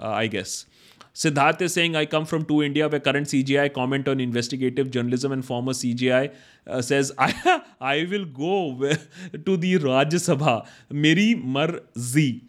uh, 0.00 0.10
i 0.10 0.26
guess 0.26 0.66
Siddharth 1.14 1.60
is 1.62 1.72
saying, 1.72 1.94
I 1.94 2.06
come 2.06 2.24
from 2.26 2.44
2India, 2.44 2.90
where 2.90 2.98
current 2.98 3.28
CGI 3.28 3.72
comment 3.72 4.08
on 4.08 4.18
investigative 4.18 4.90
journalism 4.90 5.30
and 5.30 5.44
former 5.44 5.72
CGI 5.72 6.34
uh, 6.66 6.82
says, 6.82 7.12
I, 7.18 7.62
I 7.80 8.08
will 8.10 8.24
go 8.24 8.76
to 8.80 9.56
the 9.56 9.78
Rajya 9.78 10.18
Sabha. 10.26 10.66
Meri 10.90 11.36
marzi. 11.36 12.42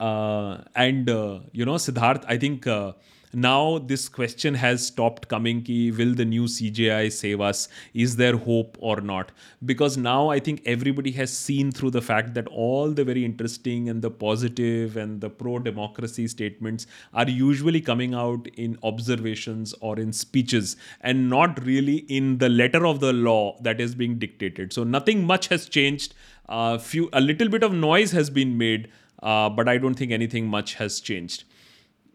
Uh, 0.00 0.58
and, 0.74 1.08
uh, 1.08 1.38
you 1.52 1.64
know, 1.64 1.74
Siddharth, 1.74 2.24
I 2.26 2.38
think 2.38 2.66
now 3.32 3.78
this 3.78 4.08
question 4.08 4.54
has 4.54 4.86
stopped 4.86 5.28
coming 5.28 5.62
ki 5.62 5.90
will 5.90 6.14
the 6.14 6.24
new 6.24 6.44
cgi 6.44 7.12
save 7.12 7.40
us? 7.40 7.68
Is 7.94 8.16
there 8.16 8.36
hope 8.36 8.76
or 8.80 9.00
not? 9.00 9.32
Because 9.64 9.96
now 9.96 10.28
i 10.28 10.38
think 10.38 10.62
everybody 10.64 11.10
has 11.12 11.36
seen 11.36 11.72
through 11.72 11.90
the 11.90 12.00
fact 12.00 12.34
that 12.34 12.46
all 12.48 12.90
the 12.90 13.04
very 13.04 13.24
interesting 13.24 13.88
and 13.88 14.02
the 14.02 14.10
positive 14.10 14.96
and 14.96 15.20
the 15.20 15.30
pro 15.30 15.58
democracy 15.58 16.26
statements 16.26 16.86
are 17.14 17.28
usually 17.28 17.80
coming 17.80 18.14
out 18.14 18.48
in 18.56 18.78
observations 18.82 19.74
or 19.80 19.98
in 19.98 20.12
speeches 20.12 20.76
and 21.00 21.28
not 21.28 21.64
really 21.64 21.98
in 22.20 22.38
the 22.38 22.48
letter 22.48 22.86
of 22.86 23.00
the 23.00 23.12
law 23.12 23.56
that 23.60 23.80
is 23.80 23.94
being 23.94 24.18
dictated. 24.18 24.72
So 24.72 24.84
nothing 24.84 25.24
much 25.24 25.48
has 25.48 25.68
changed. 25.68 26.14
Uh, 26.48 26.78
few 26.78 27.10
a 27.12 27.20
little 27.20 27.48
bit 27.48 27.62
of 27.62 27.72
noise 27.72 28.12
has 28.12 28.30
been 28.30 28.56
made 28.56 28.88
uh, 29.22 29.48
but 29.50 29.68
i 29.68 29.76
don't 29.76 29.94
think 29.94 30.12
anything 30.12 30.46
much 30.46 30.74
has 30.74 31.00
changed 31.00 31.44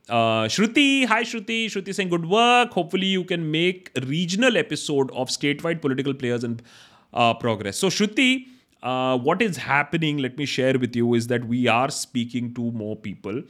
uh, 0.09 0.45
Shruti, 0.45 1.05
hi 1.05 1.23
Shruti. 1.23 1.65
Shruti 1.65 1.95
saying 1.95 2.09
good 2.09 2.25
work. 2.25 2.71
Hopefully 2.71 3.07
you 3.07 3.23
can 3.23 3.49
make 3.51 3.91
a 3.95 4.01
regional 4.05 4.57
episode 4.57 5.11
of 5.11 5.29
statewide 5.29 5.81
political 5.81 6.13
players 6.13 6.43
and 6.43 6.61
uh, 7.13 7.33
progress. 7.33 7.77
So 7.77 7.87
Shruti, 7.87 8.47
uh, 8.81 9.17
what 9.17 9.41
is 9.41 9.57
happening? 9.57 10.17
Let 10.17 10.37
me 10.37 10.45
share 10.45 10.77
with 10.77 10.95
you 10.95 11.13
is 11.13 11.27
that 11.27 11.45
we 11.45 11.67
are 11.67 11.89
speaking 11.89 12.53
to 12.55 12.71
more 12.71 12.95
people 12.95 13.43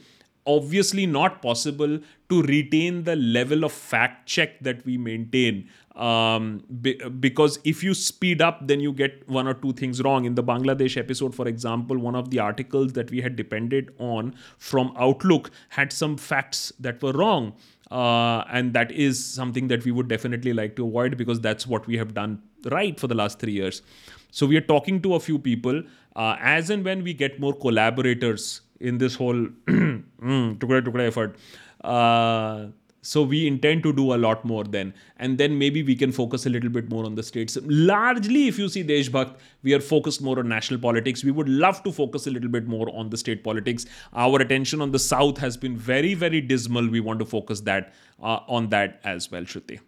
obviously 0.46 1.06
not 1.06 1.40
possible 1.42 1.98
to 2.28 2.42
retain 2.42 3.04
the 3.04 3.16
level 3.16 3.64
of 3.64 3.72
fact 3.72 4.26
check 4.28 4.60
that 4.60 4.84
we 4.84 4.96
maintain 4.98 5.68
um, 5.94 6.64
be, 6.82 6.94
because 7.20 7.58
if 7.64 7.84
you 7.84 7.94
speed 7.94 8.42
up 8.42 8.66
then 8.66 8.80
you 8.80 8.92
get 8.92 9.28
one 9.28 9.46
or 9.46 9.54
two 9.54 9.72
things 9.72 10.02
wrong 10.02 10.24
in 10.24 10.34
the 10.34 10.42
bangladesh 10.42 10.96
episode 10.96 11.34
for 11.34 11.46
example 11.46 11.96
one 11.96 12.16
of 12.16 12.30
the 12.30 12.38
articles 12.38 12.92
that 12.94 13.10
we 13.10 13.20
had 13.20 13.36
depended 13.36 13.94
on 13.98 14.34
from 14.58 14.92
outlook 14.98 15.50
had 15.68 15.92
some 15.92 16.16
facts 16.16 16.72
that 16.80 17.00
were 17.02 17.12
wrong 17.12 17.52
Uh, 17.90 18.42
and 18.58 18.74
that 18.74 18.90
is 19.02 19.18
something 19.24 19.68
that 19.70 19.84
we 19.86 19.92
would 19.96 20.08
definitely 20.12 20.52
like 20.58 20.70
to 20.76 20.84
avoid 20.86 21.16
because 21.18 21.40
that's 21.46 21.66
what 21.72 21.86
we 21.90 21.98
have 21.98 22.12
done 22.14 22.32
right 22.74 22.98
for 23.02 23.06
the 23.12 23.16
last 23.20 23.38
three 23.42 23.52
years. 23.56 23.82
So 24.30 24.46
we 24.46 24.56
are 24.56 24.66
talking 24.70 25.00
to 25.02 25.14
a 25.14 25.20
few 25.20 25.38
people 25.38 25.82
uh, 26.16 26.36
as 26.40 26.70
and 26.70 26.84
when 26.84 27.04
we 27.04 27.14
get 27.14 27.38
more 27.44 27.52
collaborators 27.52 28.62
in 28.80 28.98
this 28.98 29.14
whole 29.14 29.34
mm, 29.68 30.58
tukda 30.64 30.80
tukda 30.88 31.06
effort. 31.12 31.36
Uh, 31.84 32.68
so 33.04 33.22
we 33.22 33.46
intend 33.46 33.82
to 33.82 33.92
do 33.92 34.14
a 34.14 34.16
lot 34.16 34.44
more 34.46 34.64
then. 34.64 34.94
And 35.18 35.36
then 35.36 35.58
maybe 35.58 35.82
we 35.82 35.94
can 35.94 36.10
focus 36.10 36.46
a 36.46 36.50
little 36.50 36.70
bit 36.70 36.88
more 36.88 37.04
on 37.04 37.14
the 37.14 37.22
states. 37.22 37.58
Largely, 37.62 38.48
if 38.48 38.58
you 38.58 38.68
see 38.68 38.82
Deshbhakt, 38.82 39.36
we 39.62 39.74
are 39.74 39.80
focused 39.80 40.22
more 40.22 40.38
on 40.38 40.48
national 40.48 40.80
politics. 40.80 41.22
We 41.22 41.30
would 41.30 41.48
love 41.48 41.82
to 41.82 41.92
focus 41.92 42.26
a 42.26 42.30
little 42.30 42.48
bit 42.48 42.66
more 42.66 42.88
on 42.96 43.10
the 43.10 43.18
state 43.18 43.44
politics. 43.44 43.84
Our 44.14 44.40
attention 44.40 44.80
on 44.80 44.90
the 44.90 44.98
south 44.98 45.36
has 45.38 45.58
been 45.58 45.76
very, 45.76 46.14
very 46.14 46.40
dismal. 46.40 46.88
We 46.88 47.00
want 47.00 47.18
to 47.18 47.26
focus 47.26 47.60
that 47.60 47.92
uh, 48.22 48.40
on 48.48 48.70
that 48.70 49.00
as 49.04 49.30
well, 49.30 49.42
Shruti. 49.42 49.80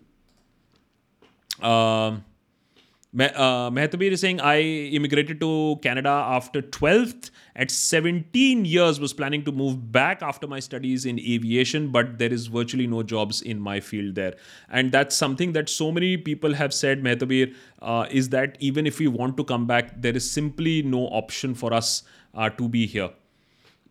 Um, 1.65 2.23
uh, 3.19 3.71
is 3.75 4.21
saying, 4.21 4.41
I 4.41 4.61
immigrated 4.61 5.41
to 5.41 5.79
Canada 5.83 6.09
after 6.09 6.61
12th. 6.61 7.31
At 7.55 7.71
17 7.71 8.65
years, 8.65 9.01
was 9.01 9.13
planning 9.13 9.43
to 9.45 9.53
move 9.53 9.91
back 9.91 10.23
after 10.23 10.47
my 10.47 10.61
studies 10.61 11.07
in 11.07 11.19
aviation, 11.19 11.89
but 11.91 12.19
there 12.19 12.33
is 12.33 12.49
virtually 12.49 12.87
no 12.87 13.03
jobs 13.03 13.41
in 13.41 13.59
my 13.61 13.81
field 13.81 14.15
there. 14.15 14.35
And 14.69 14.93
that's 14.93 15.17
something 15.17 15.53
that 15.53 15.69
so 15.69 15.91
many 15.91 16.17
people 16.19 16.53
have 16.55 16.75
said, 16.75 17.03
Mehatabir, 17.03 17.55
uh, 17.81 18.07
is 18.11 18.29
that 18.31 18.57
even 18.61 18.87
if 18.87 18.99
we 18.99 19.09
want 19.09 19.37
to 19.39 19.45
come 19.45 19.67
back, 19.67 20.01
there 20.03 20.15
is 20.15 20.31
simply 20.31 20.83
no 20.83 21.07
option 21.07 21.55
for 21.55 21.73
us 21.73 22.03
uh, 22.35 22.51
to 22.51 22.69
be 22.69 22.87
here. 22.87 23.11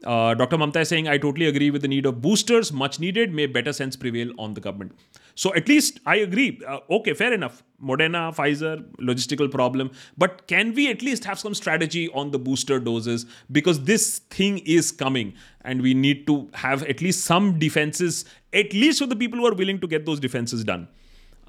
Uh, 0.04 0.36
Dr. 0.36 0.58
Mamta 0.58 0.82
is 0.82 0.90
saying, 0.90 1.08
I 1.08 1.18
totally 1.18 1.48
agree 1.48 1.72
with 1.72 1.82
the 1.82 1.88
need 1.88 2.06
of 2.06 2.22
boosters, 2.22 2.72
much 2.72 3.00
needed, 3.00 3.34
may 3.34 3.48
better 3.48 3.74
sense 3.74 3.96
prevail 3.96 4.32
on 4.38 4.54
the 4.54 4.62
government. 4.62 4.96
So 5.36 5.54
at 5.54 5.68
least 5.68 6.00
I 6.06 6.16
agree. 6.16 6.62
Uh, 6.66 6.80
okay, 6.90 7.14
fair 7.14 7.34
enough. 7.34 7.62
Moderna, 7.84 8.34
Pfizer, 8.34 8.84
logistical 9.00 9.52
problem. 9.52 9.92
But 10.18 10.48
can 10.48 10.74
we 10.74 10.90
at 10.90 11.02
least 11.02 11.26
have 11.26 11.38
some 11.38 11.54
strategy 11.54 12.10
on 12.14 12.32
the 12.32 12.40
booster 12.40 12.80
doses? 12.80 13.26
Because 13.52 13.84
this 13.84 14.20
thing 14.20 14.60
is 14.60 14.92
coming 14.94 15.34
and 15.62 15.82
we 15.82 15.94
need 15.94 16.26
to 16.28 16.50
have 16.54 16.84
at 16.84 17.02
least 17.02 17.26
some 17.26 17.60
defenses, 17.60 18.24
at 18.54 18.74
least 18.74 19.00
for 19.00 19.08
the 19.08 19.16
people 19.16 19.38
who 19.40 19.46
are 19.46 19.54
willing 19.54 19.80
to 19.82 19.88
get 19.88 20.06
those 20.06 20.22
defenses 20.22 20.64
done. 20.64 20.88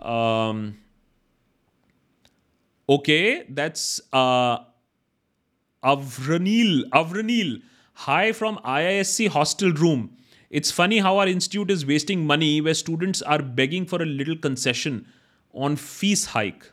Um, 0.00 0.78
okay, 2.88 3.44
that's 3.48 4.00
uh, 4.12 4.58
Avranil. 5.84 6.90
Avranil. 6.90 7.62
Hi 7.94 8.32
from 8.32 8.58
IISc 8.58 9.28
hostel 9.28 9.72
room. 9.72 10.16
It's 10.50 10.70
funny 10.70 10.98
how 10.98 11.18
our 11.18 11.26
institute 11.26 11.70
is 11.70 11.84
wasting 11.84 12.24
money 12.26 12.60
where 12.60 12.74
students 12.74 13.20
are 13.22 13.42
begging 13.42 13.84
for 13.84 14.00
a 14.00 14.06
little 14.06 14.36
concession 14.36 15.06
on 15.52 15.76
fees 15.76 16.26
hike. 16.26 16.72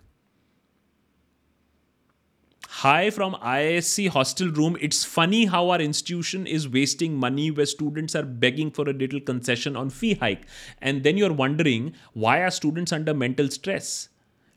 Hi 2.84 3.10
from 3.10 3.36
IISc 3.36 4.10
hostel 4.10 4.50
room. 4.50 4.78
It's 4.82 5.06
funny 5.06 5.46
how 5.46 5.70
our 5.70 5.80
institution 5.80 6.46
is 6.46 6.68
wasting 6.68 7.16
money 7.16 7.50
where 7.50 7.66
students 7.66 8.14
are 8.14 8.24
begging 8.24 8.72
for 8.72 8.90
a 8.90 8.94
little 8.94 9.22
concession 9.22 9.76
on 9.76 9.90
fee 9.90 10.16
hike. 10.16 10.46
And 10.82 11.04
then 11.04 11.16
you're 11.16 11.32
wondering 11.32 11.94
why 12.14 12.42
are 12.42 12.52
students 12.52 12.92
under 12.92 13.14
mental 13.14 13.50
stress? 13.50 14.10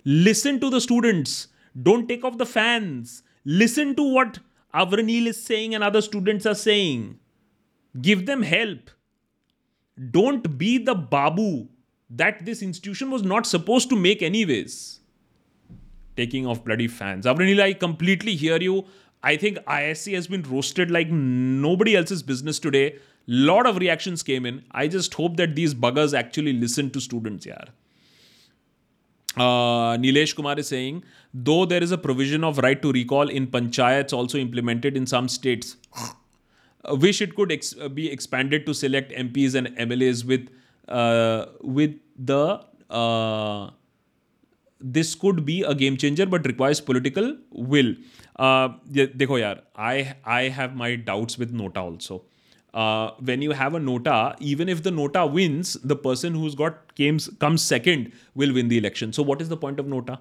Listen 0.05 0.59
to 0.61 0.71
the 0.71 0.81
students. 0.81 1.49
Don't 1.81 2.09
take 2.09 2.25
off 2.25 2.37
the 2.37 2.47
fans. 2.47 3.23
Listen 3.45 3.95
to 3.95 4.03
what 4.03 4.41
Avranil 4.75 5.27
is 5.27 5.43
saying 5.43 5.75
and 5.75 5.85
other 5.85 6.03
students 6.03 6.47
are 6.47 6.55
saying. 6.55 7.21
Give 8.01 8.27
them 8.27 8.43
help. 8.43 8.91
Don't 10.11 10.59
be 10.59 10.79
the 10.79 10.95
babu 10.95 11.69
that 12.11 12.45
this 12.45 12.63
institution 12.63 13.11
was 13.11 13.23
not 13.23 13.47
supposed 13.47 13.89
to 13.91 13.97
make, 13.97 14.23
anyways. 14.23 15.01
Taking 16.17 16.47
off 16.47 16.65
bloody 16.65 16.89
fans. 16.89 17.27
Avranil, 17.27 17.61
I 17.61 17.73
completely 17.73 18.37
hear 18.37 18.59
you. 18.59 18.85
I 19.23 19.37
think 19.37 19.59
IISc 19.59 20.15
has 20.15 20.27
been 20.27 20.43
roasted 20.43 20.91
like 20.91 21.09
nobody 21.11 21.97
else's 21.97 22.23
business 22.23 22.59
today. 22.59 22.97
Lot 23.27 23.67
of 23.67 23.79
reactions 23.79 24.23
came 24.23 24.47
in. 24.47 24.65
I 24.71 24.87
just 24.87 25.13
hope 25.15 25.37
that 25.39 25.57
these 25.57 25.75
buggers 25.75 26.17
actually 26.17 26.53
listen 26.53 26.91
to 26.91 27.01
students, 27.01 27.47
yaar. 27.47 27.69
Uh, 29.37 29.97
Nilesh 29.99 30.35
Kumar 30.35 30.59
is 30.59 30.69
saying, 30.69 31.03
though 31.35 31.67
there 31.67 31.83
is 31.83 31.91
a 31.91 31.99
provision 31.99 32.45
of 32.45 32.59
right 32.59 32.81
to 32.81 32.93
recall 32.93 33.29
in 33.29 33.47
panchayats 33.47 34.13
also 34.13 34.39
implemented 34.39 34.97
in 34.97 35.07
some 35.07 35.29
states, 35.29 35.77
wish 36.95 37.21
it 37.21 37.35
could 37.35 37.53
ex- 37.53 37.75
be 37.95 38.11
expanded 38.11 38.67
to 38.67 38.75
select 38.75 39.13
MPs 39.13 39.55
and 39.55 39.69
MLAs 39.77 40.25
with 40.25 40.49
uh, 40.89 41.47
with 41.63 41.95
the 42.19 42.61
uh, 42.91 43.71
this 44.81 45.15
could 45.15 45.45
be 45.45 45.63
a 45.63 45.75
game 45.75 45.97
changer 45.97 46.27
but 46.27 46.47
requires 46.47 46.81
political 46.81 47.37
will 47.51 47.95
uh, 48.39 48.69
देखो 48.93 49.39
यार 49.39 49.63
I 49.77 50.15
I 50.25 50.49
have 50.49 50.77
my 50.77 50.97
doubts 50.97 51.39
with 51.39 51.53
Nota 51.53 51.81
also 51.81 52.23
uh, 52.77 53.13
when 53.21 53.41
you 53.41 53.53
have 53.53 53.75
a 53.75 53.81
nota, 53.81 54.37
even 54.39 54.69
if 54.69 54.83
the 54.83 54.91
nota 54.91 55.27
wins, 55.27 55.75
the 55.83 55.97
person 55.97 56.35
who's 56.35 56.55
got 56.55 56.95
comes 56.97 57.29
comes 57.45 57.63
second 57.63 58.13
will 58.35 58.53
win 58.53 58.69
the 58.69 58.77
election. 58.77 59.13
So 59.13 59.23
what 59.23 59.41
is 59.41 59.49
the 59.49 59.57
point 59.57 59.81
of 59.81 59.87
nota? 59.87 60.19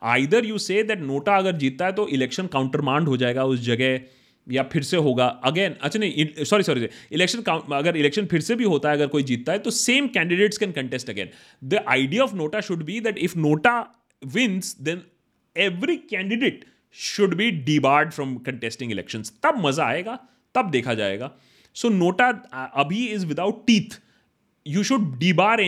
Either 0.00 0.40
you 0.42 0.58
say 0.58 0.82
that 0.82 1.04
nota 1.10 1.36
अगर 1.42 1.56
जीतता 1.56 1.86
है 1.86 1.92
तो 1.92 2.06
election 2.16 2.46
काउंटरमांड 2.56 3.08
हो 3.08 3.16
जाएगा 3.16 3.44
उस 3.52 3.60
जगह 3.66 4.00
या 4.50 4.62
फिर 4.62 4.82
से 4.82 4.96
होगा 4.96 5.26
अगेन 5.44 5.74
अच्छा 5.80 5.98
नहीं 5.98 6.44
सॉरी 6.44 6.62
सॉरी 6.62 6.88
इलेक्शन 7.12 7.42
अगर 7.72 7.96
इलेक्शन 7.96 8.26
फिर 8.26 8.40
से 8.40 8.54
भी 8.54 8.64
होता 8.64 8.90
है 8.90 8.96
अगर 8.96 9.06
कोई 9.06 9.22
जीतता 9.22 9.52
है 9.52 9.58
तो 9.58 9.70
same 9.70 10.08
candidates 10.08 10.58
can 10.58 10.72
contest 10.72 11.10
again 11.10 11.30
the 11.64 11.84
idea 11.88 12.24
of 12.24 12.34
NOTA 12.34 12.60
should 12.60 12.82
be 12.82 13.00
that 13.00 13.18
if 13.18 13.38
NOTA 13.38 13.78
wins 14.24 14.76
then 14.80 15.02
every 15.56 15.96
candidate 15.96 16.64
should 16.92 17.34
be 17.34 17.50
debarred 17.50 18.10
from 18.10 18.36
contesting 18.36 18.92
election 18.92 19.22
तब 19.42 19.66
मज़ा 19.66 19.84
आएगा 19.84 20.18
तब 20.54 20.70
देखा 20.70 20.94
जाएगा 20.94 21.32
सो 21.74 21.88
नोटा 21.88 22.28
अभी 22.74 23.06
is 23.06 23.26
without 23.26 23.66
teeth 23.66 24.00
you 24.66 24.82
should 24.82 25.18
debar 25.18 25.60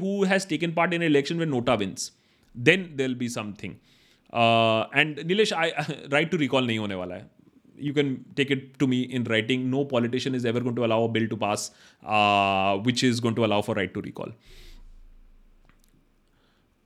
who 0.00 0.24
has 0.24 0.46
taken 0.46 0.72
part 0.72 0.94
in 0.94 1.02
an 1.02 1.02
election 1.02 1.38
when 1.38 1.50
Nota 1.50 1.76
wins. 1.76 2.12
Then 2.54 2.92
there'll 2.96 3.14
be 3.14 3.28
something. 3.28 3.78
Uh, 4.32 4.86
and 4.92 5.16
Nilesh, 5.16 5.52
I 5.52 6.06
right 6.10 6.30
to 6.30 6.36
recall 6.36 6.62
nahi 6.62 6.78
hone 6.78 6.96
wala 6.98 7.14
hai. 7.14 7.24
You 7.76 7.92
can 7.92 8.24
take 8.36 8.50
it 8.50 8.78
to 8.78 8.86
me 8.86 9.02
in 9.02 9.24
writing. 9.24 9.70
No 9.70 9.84
politician 9.84 10.34
is 10.34 10.44
ever 10.44 10.60
going 10.60 10.76
to 10.76 10.84
allow 10.84 11.02
a 11.04 11.08
bill 11.08 11.28
to 11.28 11.36
pass 11.36 11.70
uh, 12.02 12.78
which 12.78 13.02
is 13.02 13.20
going 13.20 13.34
to 13.36 13.44
allow 13.44 13.62
for 13.62 13.74
right 13.74 13.92
to 13.92 14.00
recall. 14.00 14.32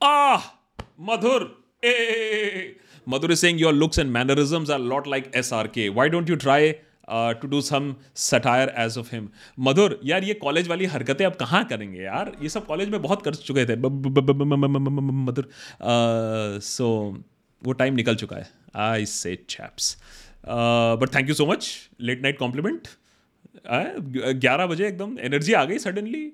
Ah, 0.00 0.54
Madhur. 1.00 1.50
Hey. 1.82 2.76
Madhur 3.06 3.30
is 3.30 3.40
saying 3.40 3.58
your 3.58 3.72
looks 3.72 3.98
and 3.98 4.12
mannerisms 4.12 4.70
are 4.70 4.78
a 4.78 4.82
lot 4.82 5.06
like 5.06 5.32
SRK. 5.32 5.94
Why 5.94 6.08
don't 6.08 6.28
you 6.28 6.36
try 6.36 6.74
to 7.10 7.48
do 7.48 7.60
some 7.60 7.94
satire 8.16 8.72
as 8.78 8.98
of 8.98 9.14
him 9.14 9.28
Madhur 9.68 9.98
यार 10.04 10.24
ये 10.24 10.34
college 10.34 10.68
वाली 10.68 10.86
हरकतें 10.86 11.24
अब 11.26 11.34
कहाँ 11.40 11.64
करेंगे 11.68 12.02
यार 12.02 12.32
ये 12.42 12.48
सब 12.48 12.66
कॉलेज 12.66 12.88
में 12.88 13.00
बहुत 13.02 13.22
कर 13.24 13.34
चुके 13.34 13.64
थे 13.66 13.76
मधुर 15.26 15.48
सो 16.62 16.88
वो 17.62 17.72
टाइम 17.72 17.94
निकल 17.94 18.14
चुका 18.14 18.36
है 18.36 18.50
I 18.76 19.06
say 19.06 19.34
chaps 19.50 19.96
but 20.48 21.14
thank 21.14 21.28
you 21.28 21.34
so 21.34 21.46
much 21.46 21.70
late 22.00 22.22
night 22.22 22.38
compliment 22.38 22.88
ग्यारह 23.66 24.66
बजे 24.66 24.86
एकदम 24.88 25.18
एनर्जी 25.28 25.52
आ 25.52 25.64
गई 25.64 25.78
suddenly 25.78 26.24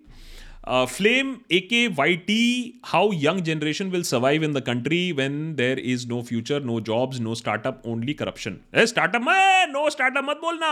Uh, 0.66 0.86
Flame 0.86 1.44
AKYT 1.50 2.74
How 2.84 3.10
young 3.10 3.42
generation 3.42 3.90
will 3.90 4.02
survive 4.02 4.42
in 4.42 4.52
the 4.52 4.62
country 4.62 5.12
when 5.12 5.56
there 5.56 5.78
is 5.78 6.06
no 6.06 6.22
future, 6.22 6.58
no 6.58 6.80
jobs, 6.80 7.20
no 7.20 7.34
startup, 7.34 7.82
only 7.84 8.14
corruption. 8.14 8.54
ए 8.74 8.86
startup 8.86 9.22
में 9.22 9.66
no 9.72 9.90
startup 9.90 10.24
मत 10.24 10.36
बोलना। 10.36 10.70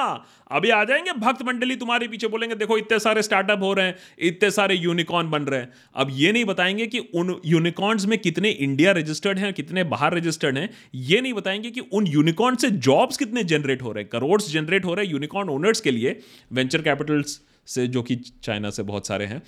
अभी 0.51 0.70
आ 0.70 0.84
जाएँगे 0.84 1.12
भक्त 1.12 1.43
मंडली 1.43 1.76
तुम्हारे 1.76 2.09
पीछे 2.09 2.28
बोलेंगे 2.28 2.55
देखो 2.55 2.78
इतने 2.78 2.99
सारे 2.99 3.22
स्टार्टअप 3.22 3.62
हो 3.62 3.72
रहे 3.72 3.86
हैं 3.86 3.97
इतने 4.18 4.51
सारे 4.51 4.74
यूनिकॉर्न 4.74 5.30
बन 5.30 5.43
रहे 5.43 5.61
हैं। 5.61 5.72
अब 5.97 6.09
ये 6.12 6.32
नहीं 6.32 6.45
बताएँगे 6.45 6.86
कि 6.86 6.99
उन 6.99 7.40
यूनिकॉर्न्स 7.47 8.07
में 8.07 8.18
कितने 8.18 8.51
इंडिया 8.51 8.93
रजिस्टर्ड 8.93 9.38
हैं 9.38 9.53
कितने 9.55 9.84
बाहर 9.84 10.14
रजिस्टर्ड 10.14 10.59
हैं। 10.59 10.68
ये 10.95 11.20
नहीं 11.20 11.34
बताएँगे 11.34 11.70
कि 11.70 11.80
उन 11.80 12.07
यूनिकॉर्न 12.07 12.57
से 12.57 12.70
जॉब्स 12.70 13.16
कितने 13.16 13.45
जनरेट 13.45 13.82
हो 13.82 13.93
रहे 13.93 14.03
हैं 14.03 14.11
करोड़ 14.11 14.40
जनरेट 14.40 14.84
हो 14.84 14.95
रहे 14.95 15.07
हैं 15.07 15.12
यूनिकॉर्न 15.12 15.49
ओनर्स 15.49 15.80
के 15.80 15.90
लिए। 15.90 16.20
वेंचर 16.53 16.82
कैपिटल्स 16.82 17.40
से 17.66 17.86
जो 17.86 18.03
कि 18.03 18.16
चाइना 18.16 18.70
से 18.70 18.82
बहुत 18.82 19.07
सारे 19.07 19.24
हैं। 19.24 19.43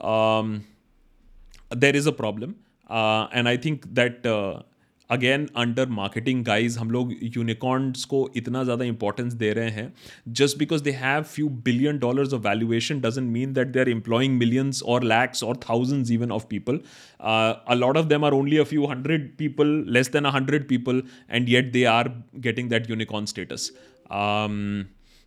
Um, 0.00 0.64
there 1.70 1.96
is 1.96 2.06
a 2.06 2.12
problem. 2.12 2.56
Uh, 2.90 3.28
and 3.32 3.48
i 3.48 3.56
think 3.56 3.86
that 3.94 4.26
again 5.10 5.46
under 5.56 5.88
marketing 5.88 6.44
guys 6.44 6.78
हम 6.78 6.90
लोग 6.90 7.12
यूनिकॉर्न्स 7.36 8.04
को 8.04 8.18
इतना 8.36 8.62
ज़्यादा 8.64 8.84
इंपॉर्टेंस 8.84 9.32
दे 9.32 9.52
रहे 9.52 9.70
हैं। 9.70 9.92
Just 10.40 10.58
because 10.58 10.82
they 10.84 10.90
have 10.90 11.22
few 11.22 11.48
billion 11.64 11.98
dollars 11.98 12.34
of 12.34 12.42
valuation 12.42 13.00
doesn't 13.00 13.30
mean 13.30 13.52
that 13.52 13.68
they 13.68 13.80
are 13.80 13.88
employing 13.90 14.36
millions 14.38 14.82
और 14.82 15.04
लैक्स 15.04 15.42
और 15.44 15.56
thousands 15.68 16.10
even 16.10 16.32
of 16.32 16.46
people 16.50 16.78
a 17.20 17.74
lot 17.74 17.96
of 17.96 18.06
them 18.06 18.24
are 18.24 18.32
only 18.32 18.58
a 18.58 18.64
few 18.64 18.86
hundred 18.86 19.28
people 19.38 19.84
less 19.98 20.10
than 20.12 20.24
a 20.24 20.30
hundred 20.36 20.68
people 20.68 21.02
and 21.30 21.48
yet 21.48 21.72
they 21.72 21.84
are 21.94 22.08
getting 22.46 22.70
that 22.70 22.90
unicorn 22.90 23.26
status 23.26 23.70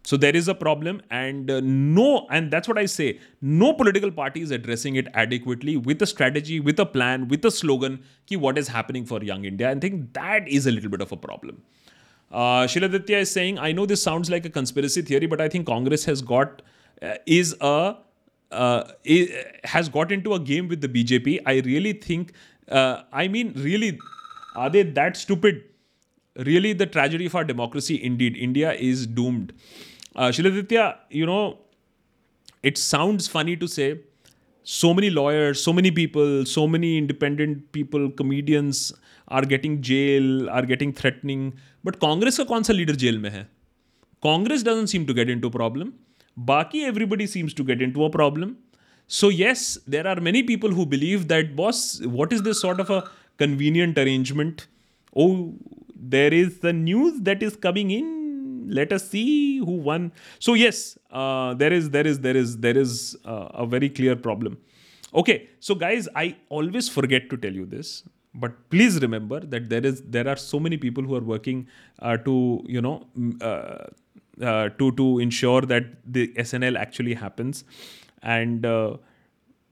So 0.05 0.17
there 0.17 0.35
is 0.35 0.49
a 0.49 0.53
problem, 0.53 1.01
and 1.09 1.49
uh, 1.49 1.61
no, 1.63 2.27
and 2.29 2.51
that's 2.51 2.67
what 2.67 2.77
I 2.77 2.85
say. 2.87 3.19
No 3.41 3.71
political 3.73 4.11
party 4.11 4.41
is 4.41 4.51
addressing 4.51 4.97
it 4.97 5.07
adequately 5.13 5.77
with 5.77 6.01
a 6.01 6.05
strategy, 6.05 6.59
with 6.59 6.77
a 6.77 6.85
plan, 6.85 7.29
with 7.29 7.45
a 7.45 7.51
slogan. 7.51 8.03
Ki 8.25 8.35
what 8.35 8.57
is 8.57 8.67
happening 8.67 9.05
for 9.05 9.23
young 9.23 9.45
India? 9.45 9.71
I 9.71 9.75
think 9.75 10.13
that 10.13 10.47
is 10.47 10.67
a 10.67 10.71
little 10.71 10.89
bit 10.89 10.99
of 10.99 11.13
a 11.13 11.15
problem. 11.15 11.63
Uh, 12.31 12.65
Shiladitya 12.65 13.21
is 13.21 13.31
saying, 13.31 13.59
I 13.59 13.71
know 13.71 13.85
this 13.85 14.01
sounds 14.01 14.29
like 14.29 14.43
a 14.43 14.49
conspiracy 14.49 15.03
theory, 15.03 15.27
but 15.27 15.39
I 15.39 15.47
think 15.47 15.67
Congress 15.67 16.03
has 16.05 16.21
got 16.21 16.61
uh, 17.01 17.15
is 17.25 17.55
a 17.61 17.95
uh, 18.51 18.83
is, 19.03 19.31
has 19.63 19.87
got 19.89 20.11
into 20.11 20.33
a 20.33 20.39
game 20.39 20.67
with 20.67 20.81
the 20.81 20.89
BJP. 20.89 21.41
I 21.45 21.59
really 21.59 21.93
think. 21.93 22.33
Uh, 22.67 23.03
I 23.11 23.27
mean, 23.27 23.53
really, 23.55 23.99
are 24.55 24.69
they 24.69 24.83
that 24.83 25.15
stupid? 25.15 25.63
Really, 26.35 26.73
the 26.73 26.87
tragedy 26.87 27.27
of 27.27 27.35
our 27.35 27.43
democracy. 27.43 28.03
Indeed, 28.03 28.35
India 28.35 28.73
is 28.73 29.05
doomed. 29.05 29.53
Uh, 30.16 30.28
Shiladitya, 30.28 30.96
you 31.10 31.26
know, 31.26 31.58
it 32.62 32.78
sounds 32.78 33.28
funny 33.28 33.56
to 33.56 33.68
say 33.68 34.00
so 34.64 34.92
many 34.92 35.10
lawyers, 35.10 35.62
so 35.62 35.72
many 35.72 35.90
people, 35.90 36.44
so 36.44 36.66
many 36.66 36.98
independent 36.98 37.70
people, 37.72 38.10
comedians 38.10 38.92
are 39.28 39.42
getting 39.42 39.80
jail, 39.80 40.50
are 40.50 40.66
getting 40.66 40.92
threatening. 40.92 41.54
But 41.84 42.00
Congress 42.00 42.38
का 42.38 42.44
कौन 42.48 42.62
सा 42.62 42.74
leader 42.74 42.96
jail 43.04 43.18
में 43.18 43.30
है 43.30 43.46
Congress 44.22 44.62
doesn't 44.62 44.88
seem 44.88 45.06
to 45.06 45.14
get 45.14 45.30
into 45.30 45.50
problem. 45.50 45.92
Baki 46.50 46.84
everybody 46.84 47.26
seems 47.26 47.54
to 47.54 47.64
get 47.64 47.80
into 47.80 48.04
a 48.04 48.10
problem. 48.10 48.56
So 49.06 49.28
yes, 49.30 49.78
there 49.86 50.06
are 50.06 50.20
many 50.20 50.42
people 50.42 50.70
who 50.70 50.84
believe 50.84 51.28
that 51.28 51.56
boss, 51.56 52.00
what 52.02 52.32
is 52.32 52.42
this 52.42 52.60
sort 52.60 52.80
of 52.80 52.90
a 52.90 53.04
convenient 53.38 53.96
arrangement? 53.96 54.66
Oh, 55.16 55.54
there 55.96 56.32
is 56.32 56.58
the 56.58 56.72
news 56.72 57.20
that 57.22 57.42
is 57.42 57.56
coming 57.56 57.90
in 57.90 58.08
let 58.67 58.91
us 58.93 59.09
see 59.09 59.57
who 59.59 59.71
won. 59.71 60.11
So 60.39 60.53
yes, 60.53 60.97
uh, 61.11 61.53
there 61.53 61.73
is 61.73 61.89
there 61.89 62.05
is 62.05 62.19
there 62.19 62.35
is 62.35 62.57
there 62.57 62.77
is 62.77 63.15
uh, 63.25 63.49
a 63.53 63.65
very 63.65 63.89
clear 63.89 64.15
problem. 64.15 64.57
Okay, 65.15 65.49
so 65.59 65.75
guys, 65.75 66.09
I 66.15 66.35
always 66.49 66.89
forget 66.89 67.29
to 67.29 67.37
tell 67.37 67.53
you 67.53 67.65
this, 67.65 68.03
but 68.33 68.69
please 68.69 68.99
remember 69.01 69.39
that 69.39 69.69
there 69.69 69.85
is 69.85 70.01
there 70.03 70.27
are 70.27 70.35
so 70.35 70.59
many 70.59 70.77
people 70.77 71.03
who 71.03 71.15
are 71.15 71.21
working 71.21 71.67
uh, 71.99 72.17
to 72.17 72.63
you 72.67 72.81
know 72.81 73.05
uh, 73.41 73.85
uh, 74.41 74.69
to 74.69 74.91
to 74.93 75.19
ensure 75.19 75.61
that 75.61 75.85
the 76.05 76.27
SNL 76.35 76.77
actually 76.77 77.13
happens, 77.13 77.63
and 78.23 78.65
uh, 78.65 78.97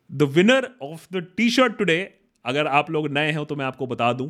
the 0.09 0.27
winner 0.27 0.73
of 0.79 1.07
the 1.09 1.21
T-shirt 1.21 1.77
today 1.79 2.13
अगर 2.45 2.67
आप 2.67 2.89
लोग 2.91 3.07
नए 3.13 3.31
हैं 3.31 3.45
तो 3.45 3.55
मैं 3.55 3.65
आपको 3.65 3.87
बता 3.87 4.11
दूँ 4.13 4.27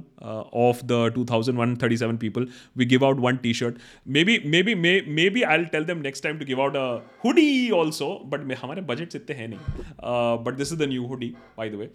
of 0.67 0.83
the 0.85 1.11
two 1.15 1.25
thousand 1.25 1.57
one 1.59 1.75
thirty 1.83 1.97
seven 1.97 2.17
people 2.17 2.47
we 2.77 2.85
give 2.85 3.05
out 3.05 3.19
one 3.19 3.37
T 3.43 3.53
shirt 3.53 3.77
maybe 4.23 4.39
maybe 4.63 4.75
maybe 5.29 5.41
I 5.41 5.65
tell 5.75 5.85
them 5.85 6.01
next 6.01 6.23
time 6.23 6.39
to 6.39 6.45
give 6.45 6.61
out 6.61 6.77
hoodie 7.25 7.69
also 7.79 8.13
but 8.25 8.57
हमारे 8.63 8.81
बजट 8.89 9.15
इतने 9.15 9.35
हैं 9.35 9.47
नहीं 9.47 10.43
but 10.45 10.57
this 10.57 10.73
is 10.73 10.79
the 10.79 10.89
new 10.89 11.05
hoodie 11.07 11.33
by 11.57 11.69
the 11.69 11.75
way 11.75 11.89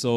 so 0.00 0.16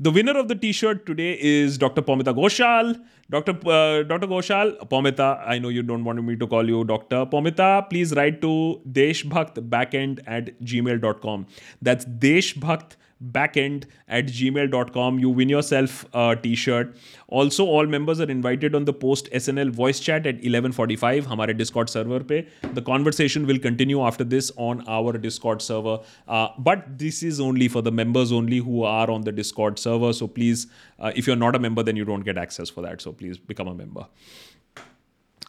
the 0.00 0.08
winner 0.08 0.32
of 0.38 0.48
the 0.48 0.54
T-shirt 0.54 1.06
today 1.06 1.38
is 1.40 1.78
Dr. 1.78 2.02
Pomita 2.02 2.32
Goshal. 2.34 2.90
Dr. 3.28 3.52
Uh, 3.68 4.04
Dr. 4.04 4.28
Goshal, 4.28 4.78
Pomita, 4.88 5.42
I 5.44 5.58
know 5.58 5.68
you 5.68 5.82
don't 5.82 6.04
want 6.04 6.22
me 6.22 6.36
to 6.36 6.46
call 6.46 6.68
you 6.68 6.84
Dr. 6.84 7.26
Pomita. 7.26 7.88
Please 7.90 8.14
write 8.14 8.40
to 8.42 8.80
deshbhaktbackend 8.90 10.20
at 10.26 10.60
gmail.com. 10.60 11.46
That's 11.82 12.04
deshbhakt 12.04 12.96
backend 13.21 13.85
at 14.07 14.25
gmail.com. 14.25 15.19
You 15.19 15.29
win 15.29 15.49
yourself 15.49 16.05
a 16.13 16.35
t-shirt. 16.35 16.95
Also, 17.27 17.65
all 17.65 17.85
members 17.85 18.19
are 18.19 18.29
invited 18.29 18.75
on 18.75 18.85
the 18.85 18.93
post 18.93 19.29
SNL 19.31 19.69
voice 19.69 19.99
chat 19.99 20.25
at 20.25 20.41
11:45 20.41 21.27
हमारे 21.27 21.57
Discord 21.57 21.89
server 21.89 22.19
पे. 22.31 22.45
The 22.73 22.81
conversation 22.81 23.45
will 23.45 23.59
continue 23.59 24.01
after 24.01 24.23
this 24.23 24.51
on 24.57 24.83
our 24.87 25.17
Discord 25.17 25.61
server. 25.61 25.99
Uh, 26.27 26.47
but 26.57 26.85
this 26.97 27.23
is 27.23 27.39
only 27.39 27.67
for 27.67 27.81
the 27.81 27.91
members 27.91 28.31
only 28.31 28.57
who 28.57 28.83
are 28.83 29.09
on 29.09 29.21
the 29.21 29.31
Discord 29.31 29.79
server. 29.79 30.13
So 30.13 30.27
please, 30.27 30.67
uh, 30.99 31.11
if 31.15 31.27
you're 31.27 31.41
not 31.47 31.55
a 31.55 31.59
member, 31.59 31.83
then 31.83 31.95
you 31.95 32.05
don't 32.05 32.31
get 32.31 32.37
access 32.37 32.69
for 32.69 32.81
that. 32.81 33.01
So 33.01 33.11
please 33.11 33.37
become 33.37 33.67
a 33.67 33.75
member. 33.75 34.07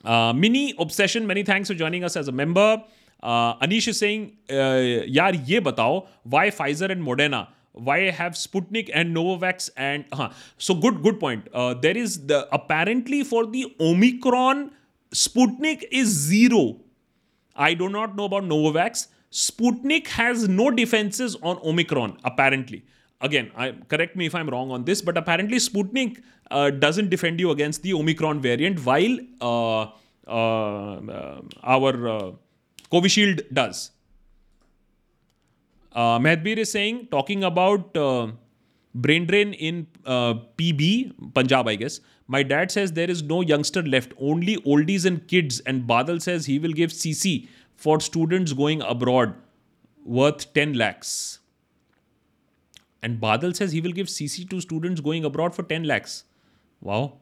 Uh, 0.05 0.33
Mini 0.33 0.75
Obsession, 0.79 1.27
many 1.27 1.43
thanks 1.45 1.69
for 1.69 1.75
joining 1.75 2.05
us 2.05 2.17
as 2.17 2.29
a 2.29 2.33
member. 2.33 2.83
Uh, 3.23 3.55
Anish 3.65 3.87
is 3.87 3.99
saying, 3.99 4.33
uh, 4.51 5.07
यार 5.17 5.35
ये 5.49 5.61
बताओ 5.61 6.07
why 6.25 6.51
Pfizer 6.51 6.91
and 6.91 7.07
Moderna 7.09 7.47
why 7.78 8.08
I 8.08 8.12
have 8.12 8.34
Sputnik 8.34 8.90
and 8.94 9.16
Novavax 9.16 9.70
and 9.78 10.06
uh, 10.12 10.30
so 10.58 10.74
good 10.74 11.02
good 11.04 11.20
point. 11.20 11.48
Uh, 11.54 11.74
there 11.74 11.98
is 11.98 12.26
the 12.28 12.48
apparently 12.54 13.24
for 13.24 13.46
the 13.46 13.76
Omicron 13.80 14.72
Sputnik 15.14 15.84
is 15.92 16.08
zero. 16.08 16.82
I 17.56 17.74
do 17.74 17.90
not 17.90 18.16
know 18.16 18.26
about 18.26 18.44
Novavax. 18.44 19.08
Sputnik 19.32 20.08
has 20.08 20.48
no 20.48 20.72
defenses 20.72 21.36
on 21.42 21.60
Omicron 21.64 22.18
apparently. 22.24 22.86
Again, 23.20 23.52
I, 23.56 23.72
correct 23.88 24.16
me 24.16 24.28
if 24.28 24.36
I'm 24.36 24.48
wrong 24.48 24.70
on 24.70 24.86
this, 24.86 25.02
but 25.02 25.18
apparently 25.18 25.58
Sputnik 25.58 26.22
uh, 26.52 26.70
doesn't 26.70 27.10
defend 27.10 27.40
you 27.40 27.50
against 27.52 27.82
the 27.82 27.94
Omicron 27.94 28.42
variant, 28.42 28.86
while 28.86 29.18
uh, 29.42 29.90
uh, 30.28 30.96
uh, 30.98 31.42
our 31.64 32.36
Covishield 32.92 33.42
does. 33.52 33.92
Uh, 35.94 36.20
is 36.22 36.72
saying, 36.72 37.08
talking 37.10 37.44
about 37.44 37.96
uh, 37.98 38.28
brain 38.94 39.26
drain 39.26 39.54
in 39.54 39.88
uh, 40.06 40.36
PB, 40.58 41.34
Punjab, 41.34 41.68
I 41.68 41.76
guess. 41.76 42.00
My 42.28 42.44
dad 42.44 42.72
says 42.72 42.92
there 42.92 43.10
is 43.10 43.24
no 43.24 43.42
youngster 43.42 43.82
left, 43.82 44.14
only 44.20 44.58
oldies 44.58 45.06
and 45.06 45.26
kids. 45.28 45.60
And 45.62 45.84
Badal 45.88 46.22
says 46.22 46.46
he 46.46 46.60
will 46.60 46.74
give 46.74 46.92
CC 46.92 47.48
for 47.76 48.00
students 48.00 48.54
going 48.54 48.82
abroad 48.82 49.34
worth 50.04 50.54
10 50.54 50.74
lakhs. 50.74 51.40
And 53.02 53.22
Badal 53.22 53.56
says 53.56 53.72
he 53.72 53.82
will 53.82 53.92
give 53.92 54.08
CC 54.08 54.50
to 54.50 54.60
students 54.60 55.00
going 55.02 55.24
abroad 55.24 55.56
for 55.56 55.64
10 55.64 55.84
lakhs. 55.84 56.24
Wow. 56.82 57.18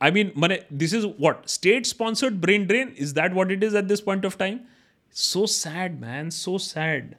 I 0.00 0.10
mean, 0.10 0.32
this 0.70 0.92
is 0.92 1.06
what? 1.06 1.48
State 1.48 1.86
sponsored 1.86 2.40
brain 2.40 2.66
drain? 2.66 2.92
Is 2.96 3.14
that 3.14 3.32
what 3.32 3.52
it 3.52 3.62
is 3.62 3.74
at 3.74 3.88
this 3.88 4.00
point 4.00 4.24
of 4.24 4.36
time? 4.36 4.66
So 5.10 5.46
sad, 5.46 6.00
man. 6.00 6.30
So 6.30 6.58
sad. 6.58 7.16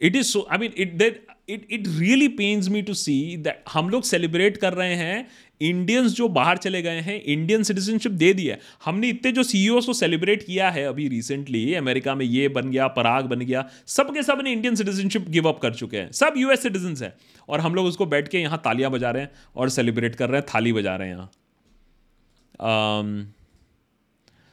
It 0.00 0.16
is 0.16 0.26
so 0.26 0.46
I 0.50 0.58
mean 0.58 0.72
it 0.76 0.92
that 0.94 1.26
it 1.48 1.66
it 1.70 1.84
really 1.88 2.28
pains 2.28 2.68
me 2.68 2.82
to 2.82 2.94
see 2.94 3.36
that 3.36 3.62
हम 3.72 3.88
लोग 3.88 4.02
celebrate 4.02 4.56
कर 4.56 4.72
रहे 4.72 4.94
हैं 4.94 5.26
Indians 5.60 6.12
जो 6.12 6.28
बाहर 6.28 6.56
चले 6.56 6.82
गए 6.82 7.00
हैं 7.00 7.22
इंडियन 7.22 7.62
सिटीजनशिप 7.62 8.12
दे 8.12 8.32
दिया 8.34 8.56
हमने 8.84 9.08
इतने 9.08 9.32
जो 9.32 9.42
सी 9.42 9.66
को 9.68 9.92
सेलिब्रेट 9.92 10.42
किया 10.42 10.70
है 10.70 10.84
अभी 10.84 11.08
रिसेंटली 11.08 11.74
अमेरिका 11.74 12.14
में 12.14 12.24
ये 12.26 12.48
बन 12.48 12.70
गया, 12.70 12.86
पराग 12.88 13.24
बन 13.24 13.40
गया 13.40 13.68
सब 13.86 14.14
के 14.14 14.22
सबने 14.22 14.52
इंडियन 14.52 14.74
सिटीजनशिप 14.74 15.28
गिव 15.28 15.48
अप 15.48 15.58
कर 15.58 15.74
चुके 15.74 15.96
हैं। 15.96 16.12
सब 16.12 16.34
यूएस 16.36 16.62
सिटीजन 16.62 17.04
हैं। 17.04 17.12
और 17.48 17.60
हम 17.60 17.74
लोग 17.74 17.86
उसको 17.86 18.06
बैठ 18.06 18.28
के 18.28 18.38
यहाँ 18.38 18.60
तालियाँ 18.64 18.90
बजा 18.90 19.10
रहे 19.10 19.22
हैं 19.22 19.30
और 19.56 19.68
सेलिब्रेट 19.68 20.14
कर 20.14 20.28
रहे 20.30 20.40
हैं, 20.40 20.46
थाली 20.54 20.72
बजा 20.72 20.96
रहे 20.96 21.08
हैं 21.08 21.14
यहाँ। 21.14 21.30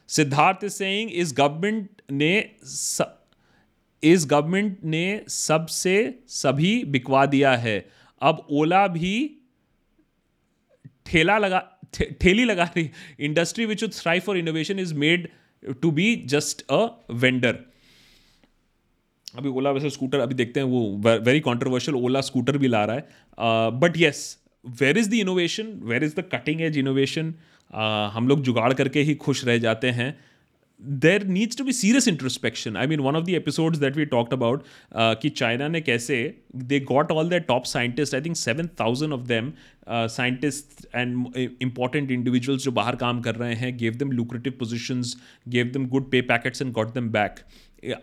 सिद्धार्थ 0.10 0.68
सिंह 0.68 1.12
इस 1.12 1.34
गवर्नमेंट 1.38 1.90
ने 2.12 2.50
इस 4.04 4.26
गवर्नमेंट 4.26 4.78
ने 4.86 5.22
सबसे 5.30 5.94
सभी 6.28 6.84
बिकवा 6.86 7.26
दिया 7.26 7.56
है। 7.56 7.80
अब 8.22 8.46
ओला 8.52 8.86
भी 8.88 9.16
ठेला 11.06 11.38
लगा 11.38 11.64
ठेली 11.94 12.44
लगा 12.46 12.64
रही 12.66 12.90
industry 13.20 13.66
which 13.66 13.84
would 13.84 13.94
thrive 13.94 14.22
for 14.22 14.38
innovation 14.38 14.80
is 14.80 14.94
made 14.96 15.28
to 15.82 15.92
be 15.92 16.16
just 16.26 16.62
a 16.72 16.86
vendor 17.12 17.60
अभी 19.36 19.50
ओला 19.50 19.72
वैसे 19.72 19.90
स्कूटर 19.90 20.20
अभी 20.20 20.36
देखते 20.36 20.60
हैं 20.60 20.68
वो 20.68 21.20
वेरी 21.20 21.40
कॉन्ट्रोवर्शियल 21.40 21.98
ओला 21.98 22.22
स्कूटर 22.22 22.58
भी 22.58 22.68
ला 22.68 22.84
रहा 22.86 22.96
है। 22.96 23.80
But 23.80 23.98
yes 23.98 24.38
where 24.66 24.98
is 24.98 25.10
the 25.10 25.14
innovation 25.14 25.72
where 25.84 26.04
is 26.04 26.16
the 26.16 26.24
cutting 26.32 26.62
edge 26.62 26.78
innovation 26.78 27.34
हम 28.14 28.28
लोग 28.28 28.42
जुगाड़ 28.44 28.74
करके 28.74 29.02
ही 29.02 29.16
खुश 29.16 29.44
रह 29.46 29.58
जाते 29.58 29.90
हैं। 29.92 30.18
There 30.82 31.24
needs 31.28 31.58
to 31.58 31.64
be 31.64 31.72
serious 31.72 32.08
introspection 32.08 32.76
I 32.78 32.88
mean 32.88 33.00
one 33.00 33.16
of 33.16 33.24
the 33.26 33.30
episode 33.30 33.76
that 33.76 33.98
we 33.98 34.06
talked 34.06 34.34
about 34.34 34.64
कि 34.96 35.30
चाइना 35.30 35.68
ने 35.68 35.82
कैसे 35.82 36.18
they 36.56 36.80
got 36.80 37.12
all 37.12 37.30
the 37.30 37.34
top 37.34 37.64
scientist 37.64 38.16
I 38.16 38.22
think 38.22 38.36
seven 38.36 38.68
thousand 38.80 39.14
of 39.14 39.22
them 39.22 39.52
scientist 39.90 40.86
and 40.96 41.26
important 41.62 42.12
individuals 42.12 42.64
जो 42.64 42.72
बाहर 42.72 42.96
काम 42.96 43.22
कर 43.22 43.36
रहे 43.36 43.54
हैं 43.54 43.76
gave 43.78 43.94
them 43.94 44.12
lucrative 44.12 44.54
position 44.60 45.04
gave 45.48 45.72
them 45.76 45.88
good 45.88 46.12
pay 46.12 46.22
packets 46.22 46.62
and 46.62 46.72
got 46.74 46.94
them 46.96 47.10
back 47.10 47.40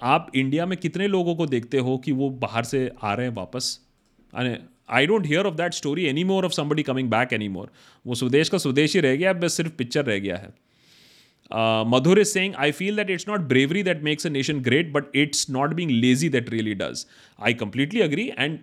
आप 0.02 0.30
इंडिया 0.34 0.66
में 0.66 0.76
कितने 0.78 1.06
लोगों 1.08 1.34
को 1.36 1.46
देखते 1.46 1.78
हो 1.78 1.96
कि 1.98 2.12
वो 2.12 2.30
बाहर 2.30 2.64
से 2.64 2.90
आ 3.02 3.14
रहे 3.14 3.26
हैं 3.26 3.34
वापस? 3.34 3.78
अरे 4.34 4.58
I 4.90 5.06
don't 5.06 5.26
hear 5.26 5.46
of 5.46 5.54
that 5.54 5.74
story 5.74 6.04
any 6.04 6.24
more 6.24 6.44
of 6.44 6.52
somebody 6.52 6.82
coming 6.82 7.10
back 7.10 7.32
any 7.32 7.48
more 7.48 7.70
वो 8.06 8.14
स्वदेश 8.14 8.48
का 8.48 8.58
स्वदेश 8.58 8.94
ही 8.94 9.00
रह 9.00 9.16
गया, 9.16 9.32
बस 9.32 9.54
सिर्फ़ 9.54 9.72
पिक्चर 9.72 10.04
रह 10.04 10.18
गया 10.18 10.36
है। 10.36 10.63
Madhur 11.86 12.18
is 12.18 12.28
saying 12.28 12.54
I 12.54 12.72
feel 12.72 12.96
that 12.96 13.10
it's 13.10 13.28
not 13.28 13.40
bravery 13.40 13.82
that 13.82 14.02
makes 14.02 14.26
a 14.26 14.30
nation 14.30 14.60
great 14.60 14.92
but 14.92 15.16
it's 15.16 15.50
not 15.50 15.74
being 15.74 15.90
lazy 15.90 16.28
that 16.28 16.50
really 16.50 16.74
does 16.74 17.06
I 17.42 17.54
completely 17.54 18.00
agree 18.00 18.30
and 18.38 18.58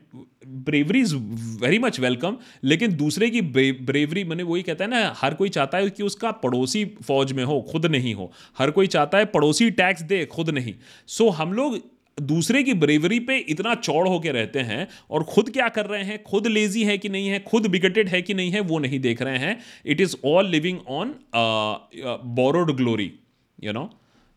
bravery 0.48 1.00
is 1.00 1.16
very 1.62 1.80
much 1.80 2.00
welcome 2.00 2.38
लेकिन 2.64 2.96
दूसरे 2.96 3.30
की 3.30 3.42
bravery 3.42 4.24
मैंने 4.24 4.44
वही 4.44 4.62
कहता 4.62 4.84
है 4.86 4.90
ना 4.90 5.14
हर 5.18 5.34
कोई 5.34 5.50
चाहता 5.50 5.78
है 5.78 5.90
कि 5.90 6.04
उसका 6.04 6.32
पड़ोसी 6.32 6.86
फौज 6.86 7.34
में 7.34 7.44
हो 7.44 7.62
खुद 7.72 7.86
नहीं 7.86 8.14
हो। 8.14 8.32
हर 8.58 8.72
कोई 8.72 8.88
चाहता 8.88 9.18
है 9.18 9.26
पड़ोसी 9.26 9.70
टैक्स 9.72 10.02
दे 10.02 10.26
खुद 10.26 10.50
नहीं। 10.50 10.74
सो 11.08 11.24
so, 11.24 11.34
हम 11.34 11.54
लोग 11.54 11.91
दूसरे 12.18 12.62
की 12.64 12.74
ब्रेवरी 12.74 13.20
पे 13.20 13.38
इतना 13.50 13.74
चौड़ 13.76 14.08
होके 14.08 14.32
रहते 14.32 14.60
हैं 14.60 14.88
और 15.12 15.24
खुद 15.24 15.50
क्या 15.50 15.68
कर 15.70 15.86
रहे 15.86 16.04
हैं? 16.04 16.22
खुद 16.24 16.48
लेजी 16.48 16.84
है 16.84 16.98
कि 16.98 17.10
नहीं 17.10 17.28
है? 17.28 17.40
खुद 17.40 17.68
बिगटेड 17.68 18.10
है 18.10 18.22
कि 18.22 18.34
नहीं 18.34 18.52
है? 18.52 18.60
वो 18.60 18.80
नहीं 18.80 19.00
देख 19.00 19.22
रहे 19.22 19.38
हैं। 19.38 19.58
It 19.86 20.02
is 20.02 20.16
all 20.26 20.50
living 20.50 20.80
on 20.88 21.16
borrowed 22.36 22.76
glory 22.76 23.12
you 23.64 23.74
know 23.74 23.90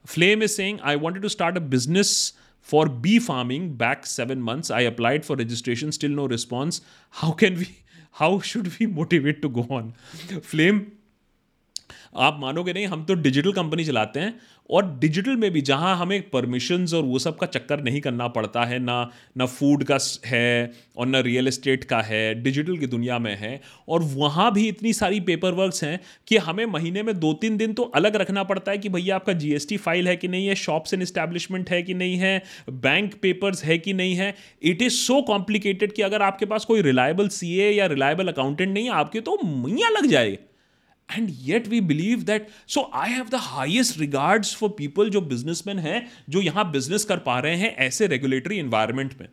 Flame 0.07 0.43
is 0.43 0.51
saying 0.51 0.79
I 0.85 0.97
wanted 0.97 1.23
to 1.23 1.29
start 1.29 1.57
a 1.57 1.61
business 1.61 2.35
for 2.69 2.89
bee 2.89 3.19
farming 3.19 3.71
back 3.71 4.07
seven 4.07 4.39
months 4.39 4.73
I 4.73 4.85
applied 4.85 5.23
for 5.23 5.41
registration 5.41 5.91
still 5.91 6.11
no 6.11 6.27
response 6.27 6.83
how 7.13 7.33
can 7.33 7.55
we 7.55 7.67
how 8.13 8.41
should 8.41 8.69
we 8.69 8.87
motivate 8.87 9.41
to 9.43 9.49
go 9.49 9.67
on 9.71 9.93
Flame 10.41 10.83
आप 12.17 12.39
मानोगे 12.41 12.73
नहीं, 12.73 12.87
हम 12.87 13.05
तो 13.05 13.15
digital 13.17 13.53
company 13.53 13.85
चलाते 13.85 14.21
हैं 14.21 14.35
और 14.71 14.85
digital 14.99 15.37
में 15.37 15.51
भी 15.51 15.61
जहाँ 15.61 15.97
हमें 15.97 16.31
परमिशंस 16.31 16.93
और 16.95 17.03
वो 17.05 17.19
सब 17.19 17.37
का 17.39 17.47
चक्कर 17.47 17.83
नहीं 17.83 18.01
करना 18.01 18.29
पड़ता 18.29 18.65
है, 18.65 18.79
ना 18.79 19.11
ना 19.37 19.47
फ़ूड 19.47 19.85
का 19.85 19.99
है 20.27 20.73
और 20.97 21.07
ना 21.07 21.21
रियल 21.21 21.49
एस्टेट 21.49 21.85
का 21.85 22.01
है 22.03 22.43
डिजिटल 22.43 22.79
की 22.79 22.87
दुनिया 22.87 23.19
में 23.19 23.35
है 23.37 23.61
और 23.89 24.03
वहाँ 24.15 24.53
भी 24.53 24.67
इतनी 24.69 24.93
सारी 24.93 25.21
पेपर 25.23 25.53
वर्क्स 25.55 25.85
हैं 25.85 25.99
कि 26.29 26.37
हमें 26.39 26.65
महीने 26.67 27.03
में 27.03 27.19
दो 27.21 27.33
तीन 27.35 27.57
दिन 27.57 27.73
तो 27.73 27.83
अलग 27.95 28.17
रखना 28.17 28.43
पड़ता 28.45 28.73
है 28.73 28.79
कि 28.79 28.89
भैया 28.89 29.17
आपका 29.17 29.33
जीएसटी 29.35 29.77
फ़ाइल 29.79 30.09
है 30.09 30.17
कि 30.17 30.29
नहीं 30.29 30.47
है 30.47 30.55
शॉप्स 30.55 30.95
एंड 30.95 31.03
इस्टेब्लिशमेंट 31.03 31.71
है 31.71 31.83
कि 31.83 31.95
नहीं 31.95 32.17
है 32.17 32.43
बैंक 32.71 33.15
पेपर्स 33.23 33.65
है 33.65 33.79
कि 33.79 33.93
नहीं 33.93 34.15
है। 34.15 34.35
इट 34.63 34.83
इज़ 34.83 34.93
सो 34.95 35.21
कॉम्प्लिकेटेड 35.23 35.93
कि 35.93 36.03
अगर 36.03 36.23
आपके 36.23 36.47
पास 36.47 36.65
कोई 36.65 36.83
रिलायबल 36.83 37.29
सीए 37.31 37.71
या 37.71 37.87
रिलायबल 37.87 38.29
अकाउंटेंट 38.29 38.73
नहीं 38.73 38.85
है, 38.85 38.91
आपके 38.93 39.21
तो 39.21 39.39
मैया 39.45 39.89
लग 39.91 40.07
जाए। 40.07 40.39
And 41.11 41.31
yet 41.43 41.69
we 41.69 41.81
believe 41.83 42.23
that 42.23 42.49
so 42.69 42.91
I 42.95 43.11
have 43.11 43.29
the 43.31 43.41
highest 43.43 43.99
regards 44.01 44.55
for 44.57 44.71
people 44.79 45.11
जो 45.11 45.21
बिजनेसमैन 45.23 45.79
हैं, 45.79 46.07
जो 46.31 46.41
यहाँ 46.41 46.71
बिज़नेस 46.73 47.05
कर 47.05 47.19
पा 47.21 47.39
रहे 47.39 47.57
हैं 47.57 47.75
ऐसे 47.79 48.07
रेगुलेटरी 48.07 48.59
इन्वायरमेंट 48.59 49.15
में। 49.21 49.29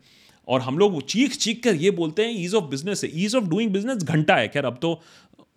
और 0.48 0.60
हम 0.60 0.78
लोग 0.78 1.02
चीख 1.08 1.36
चीख 1.36 1.62
कर 1.64 1.74
ये 1.76 1.90
बोलते 1.92 2.22
हैं 2.22 2.32
ईज 2.38 2.54
ऑफ़ 2.54 2.64
बिज़नेस 2.70 3.04
है। 3.04 3.10
ईज 3.24 3.34
ऑफ़ 3.36 3.44
डूइंग 3.44 3.70
बिज़नेस 3.72 4.02
घंटा 4.04 4.36
है। 4.36 4.48
खैर, 4.48 4.64
अब 4.64 4.78
तो 4.82 5.00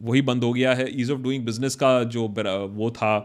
वही 0.01 0.22
बंद 0.22 0.43
हो 0.43 0.51
गया 0.53 0.74
है। 0.74 0.88
ईज 1.01 1.11
ऑफ़ 1.11 1.20
डूइंग 1.22 1.45
बिज़नेस 1.45 1.76
का 1.76 2.03
जो 2.05 2.28
वो 2.70 2.89
था 2.91 3.18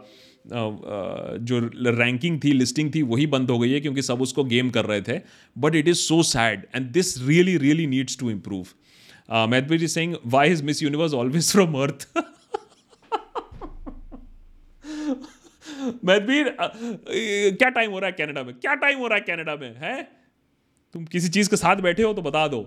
जो 0.46 1.58
रैंकिंग 1.92 2.38
थी 2.44 2.52
लिस्टिंग 2.52 2.90
थी, 2.94 3.02
वही 3.04 3.26
बंद 3.26 3.50
हो 3.50 3.58
गई 3.58 3.70
है 3.70 3.80
क्योंकि 3.80 4.02
सब 4.02 4.22
उसको 4.22 4.44
गेम 4.44 4.70
कर 4.70 4.84
रहे 4.84 5.00
थे। 5.02 5.18
But 5.56 5.74
it 5.74 5.88
is 5.88 5.98
so 5.98 6.22
sad 6.24 6.66
and 6.74 6.86
this 6.92 7.16
really 7.22 7.56
really 7.58 7.86
needs 7.86 8.18
to 8.18 8.30
improve 8.30 9.46
Mathbir 9.50 9.82
is 9.84 9.94
saying 9.94 10.14
why 10.26 10.50
is 10.50 10.62
Miss 10.64 10.82
Universe 10.82 11.14
always 11.14 11.52
from 11.52 11.74
Earth 11.82 12.08
Mahadbir 16.04 16.56
क्या 16.60 17.68
टाइम 17.68 17.90
हो 17.90 17.98
रहा 17.98 18.06
है 18.06 18.12
कनाडा 18.12 18.42
में? 18.42 18.54
क्या 18.54 18.74
टाइम 18.74 18.98
हो 18.98 19.06
रहा 19.06 19.18
है 19.18 19.24
कनाडा 19.24 19.56
में 19.56 19.74
है? 19.78 20.02
तुम 20.94 21.04
किसी 21.04 21.28
चीज़ 21.28 21.50
के 21.50 21.56
साथ 21.56 21.76
बैठे 21.76 22.02
हो 22.02 22.12
तो 22.14 22.22
बता 22.22 22.46
दो। 22.48 22.62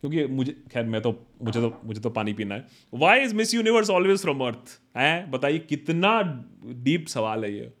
क्योंकि 0.00 0.24
मुझे 0.26 0.52
खैर 0.72 0.84
मैं 0.84 1.00
तो 1.02 1.10
मुझे 1.42 1.60
तो 1.60 1.80
मुझे 1.84 2.00
तो 2.00 2.10
पानी 2.10 2.32
पीना 2.32 2.54
है। 2.54 2.66
Why 2.94 3.20
is 3.20 3.34
Miss 3.34 3.54
Universe 3.54 3.90
always 3.90 4.20
from 4.20 4.40
Earth 4.46 4.78
है? 4.96 5.30
बताइए 5.30 5.58
कितना 5.58 6.20
डीप 6.64 7.06
सवाल 7.06 7.44
है 7.44 7.54
ये? 7.54 7.72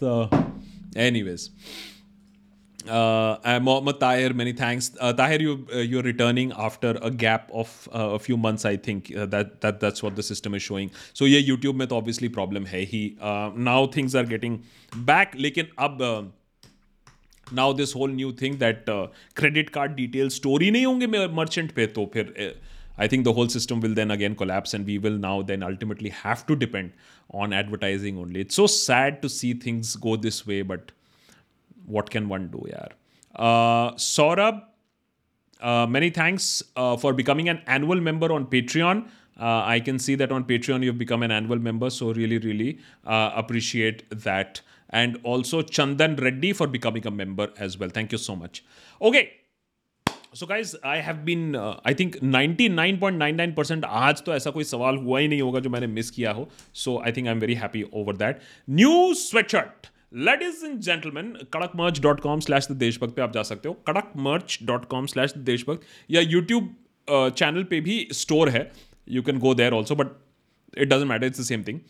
तो 0.00 0.30
anyways 1.00 1.50
Uh, 1.50 1.95
uh, 2.87 3.59
Mohammad 3.61 3.99
Tahir, 3.99 4.33
many 4.33 4.53
thanks. 4.53 4.91
Uh, 4.99 5.13
Tahir, 5.13 5.41
you 5.41 5.67
uh, 5.73 5.77
you're 5.77 6.03
returning 6.03 6.51
after 6.57 6.97
a 7.01 7.11
gap 7.11 7.49
of 7.53 7.89
uh, 7.93 7.99
a 7.99 8.19
few 8.19 8.37
months. 8.37 8.65
I 8.65 8.77
think 8.77 9.15
uh, 9.15 9.25
that 9.27 9.61
that 9.61 9.79
that's 9.79 10.03
what 10.03 10.15
the 10.15 10.23
system 10.23 10.55
is 10.55 10.63
showing. 10.63 10.91
So 11.13 11.25
yeah, 11.25 11.39
YouTube 11.39 11.75
में 11.75 11.87
तो 11.87 12.01
obviously 12.01 12.29
problem 12.29 12.65
है 12.65 12.85
ही. 12.85 13.17
Uh, 13.21 13.51
now 13.55 13.85
things 13.87 14.15
are 14.15 14.25
getting 14.25 14.59
back. 14.95 15.35
लेकिन 15.35 15.67
अब 15.79 15.99
uh, 16.01 16.23
now 17.51 17.71
this 17.73 17.93
whole 17.93 18.07
new 18.07 18.31
thing 18.31 18.57
that 18.57 18.89
uh, 18.89 19.07
credit 19.35 19.71
card 19.71 19.95
details 19.95 20.33
story 20.33 20.71
नहीं 20.71 20.85
होंगे 20.85 21.07
merchant 21.35 21.71
पे 21.71 21.87
तो 21.87 22.09
फिर 22.13 22.33
uh, 22.39 22.51
I 22.97 23.07
think 23.07 23.25
the 23.25 23.33
whole 23.33 23.49
system 23.49 23.79
will 23.79 23.93
then 23.95 24.11
again 24.11 24.35
collapse 24.35 24.73
and 24.73 24.85
we 24.85 24.97
will 24.97 25.17
now 25.17 25.41
then 25.41 25.63
ultimately 25.63 26.09
have 26.09 26.45
to 26.47 26.55
depend 26.55 26.91
on 27.33 27.53
advertising 27.53 28.17
only. 28.17 28.41
It's 28.41 28.55
so 28.55 28.67
sad 28.67 29.21
to 29.21 29.29
see 29.29 29.53
things 29.53 29.95
go 29.95 30.15
this 30.15 30.45
way, 30.45 30.61
but 30.61 30.91
what 31.85 32.09
can 32.09 32.27
one 32.29 32.47
do, 32.47 32.65
yaar? 32.73 32.89
Uh, 33.35 33.93
Saurabh, 33.95 34.61
uh, 35.61 35.87
many 35.87 36.09
thanks 36.09 36.63
uh, 36.75 36.97
for 36.97 37.13
becoming 37.13 37.49
an 37.49 37.61
annual 37.67 38.01
member 38.01 38.31
on 38.31 38.45
Patreon. 38.45 39.07
Uh, 39.39 39.63
I 39.65 39.79
can 39.79 39.99
see 39.99 40.15
that 40.15 40.31
on 40.31 40.43
Patreon 40.43 40.83
you've 40.83 40.97
become 40.97 41.23
an 41.23 41.31
annual 41.31 41.59
member, 41.59 41.89
so 41.89 42.13
really, 42.13 42.37
really 42.37 42.79
uh, 43.05 43.31
appreciate 43.35 44.09
that. 44.23 44.61
And 44.89 45.19
also 45.23 45.61
Chandan 45.61 46.19
Reddy 46.21 46.51
for 46.53 46.67
becoming 46.67 47.07
a 47.07 47.11
member 47.11 47.49
as 47.57 47.77
well. 47.77 47.89
Thank 47.89 48.11
you 48.11 48.17
so 48.17 48.35
much. 48.35 48.63
Okay. 49.01 49.29
So 50.35 50.45
guys 50.47 50.75
I 50.85 50.99
have 51.01 51.15
been 51.23 51.55
I 51.55 51.93
think 51.99 52.15
99.99% 52.25 53.83
आज 53.85 54.21
तो 54.25 54.33
ऐसा 54.33 54.51
कोई 54.51 54.63
सवाल 54.63 54.97
हुआ 54.97 55.19
ही 55.19 55.27
नहीं 55.27 55.41
होगा 55.41 55.59
जो 55.59 55.69
मैंने 55.69 55.87
मिस 55.87 56.11
किया 56.11 56.31
हो 56.31 56.47
so 56.83 56.97
I 57.05 57.11
think 57.17 57.27
I 57.27 57.33
am 57.33 57.39
very 57.39 57.53
happy 57.63 57.83
over 58.01 58.15
that 58.17 58.39
new 58.69 59.13
sweatshirt 59.23 59.87
ladies 60.12 60.64
and 60.66 60.78
gentleman 60.80 61.32
Kadak 61.52 61.72
merch 61.76 62.00
dot 62.02 62.20
com 62.20 62.40
slash 62.40 62.70
देशभक्त 62.72 63.14
पे 63.14 63.22
आप 63.22 63.32
जा 63.32 63.42
सकते 63.42 63.68
हो। 63.68 63.74
Kadak 63.86 64.12
merch 64.26 64.58
dot 64.64 64.84
com 64.90 65.06
slash 65.06 65.32
देशभक्त 65.38 65.86
या 66.10 66.20
यूट्यूब 66.20 66.74
चैनल 67.08 67.62
पर 67.64 67.80
भी 67.80 68.06
स्टोर 68.12 68.48
है। 68.48 68.70
You 69.08 69.22
can 69.22 69.38
go 69.38 69.54
there 69.54 69.72
also 69.72 69.94
but 69.96 70.06
it 70.78 70.88
doesn't 70.88 71.08
matter 71.08 71.26
it's 71.26 71.40
the 71.40 71.44
same 71.44 71.62
thing 71.68 71.80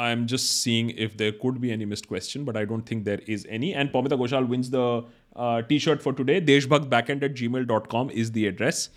I 0.00 0.12
am 0.12 0.24
just 0.26 0.44
saying 0.44 0.90
if 0.98 1.16
there 1.16 1.30
could 1.42 1.58
be 1.58 1.70
any 1.70 1.84
missed 1.84 2.06
question 2.06 2.44
but 2.44 2.56
I 2.56 2.64
don't 2.64 2.90
think 2.90 3.04
there 3.04 3.24
is 3.28 3.46
any 3.48 3.70
and 3.70 3.90
Pamita 3.92 4.16
Ghoshal 4.16 4.44
wins 4.44 4.70
the 4.74 5.66
T 5.68 5.78
shirt 5.78 6.00
for 6.00 6.14
today 6.14 6.40
देशभक्त 6.40 6.88
back 6.88 7.10
and 7.10 7.22
at 7.24 7.34
Gmail 7.48 7.64
dot 7.66 7.86
com 7.86 8.10
is 8.14 8.32
the 8.32 8.44
address 8.46 8.90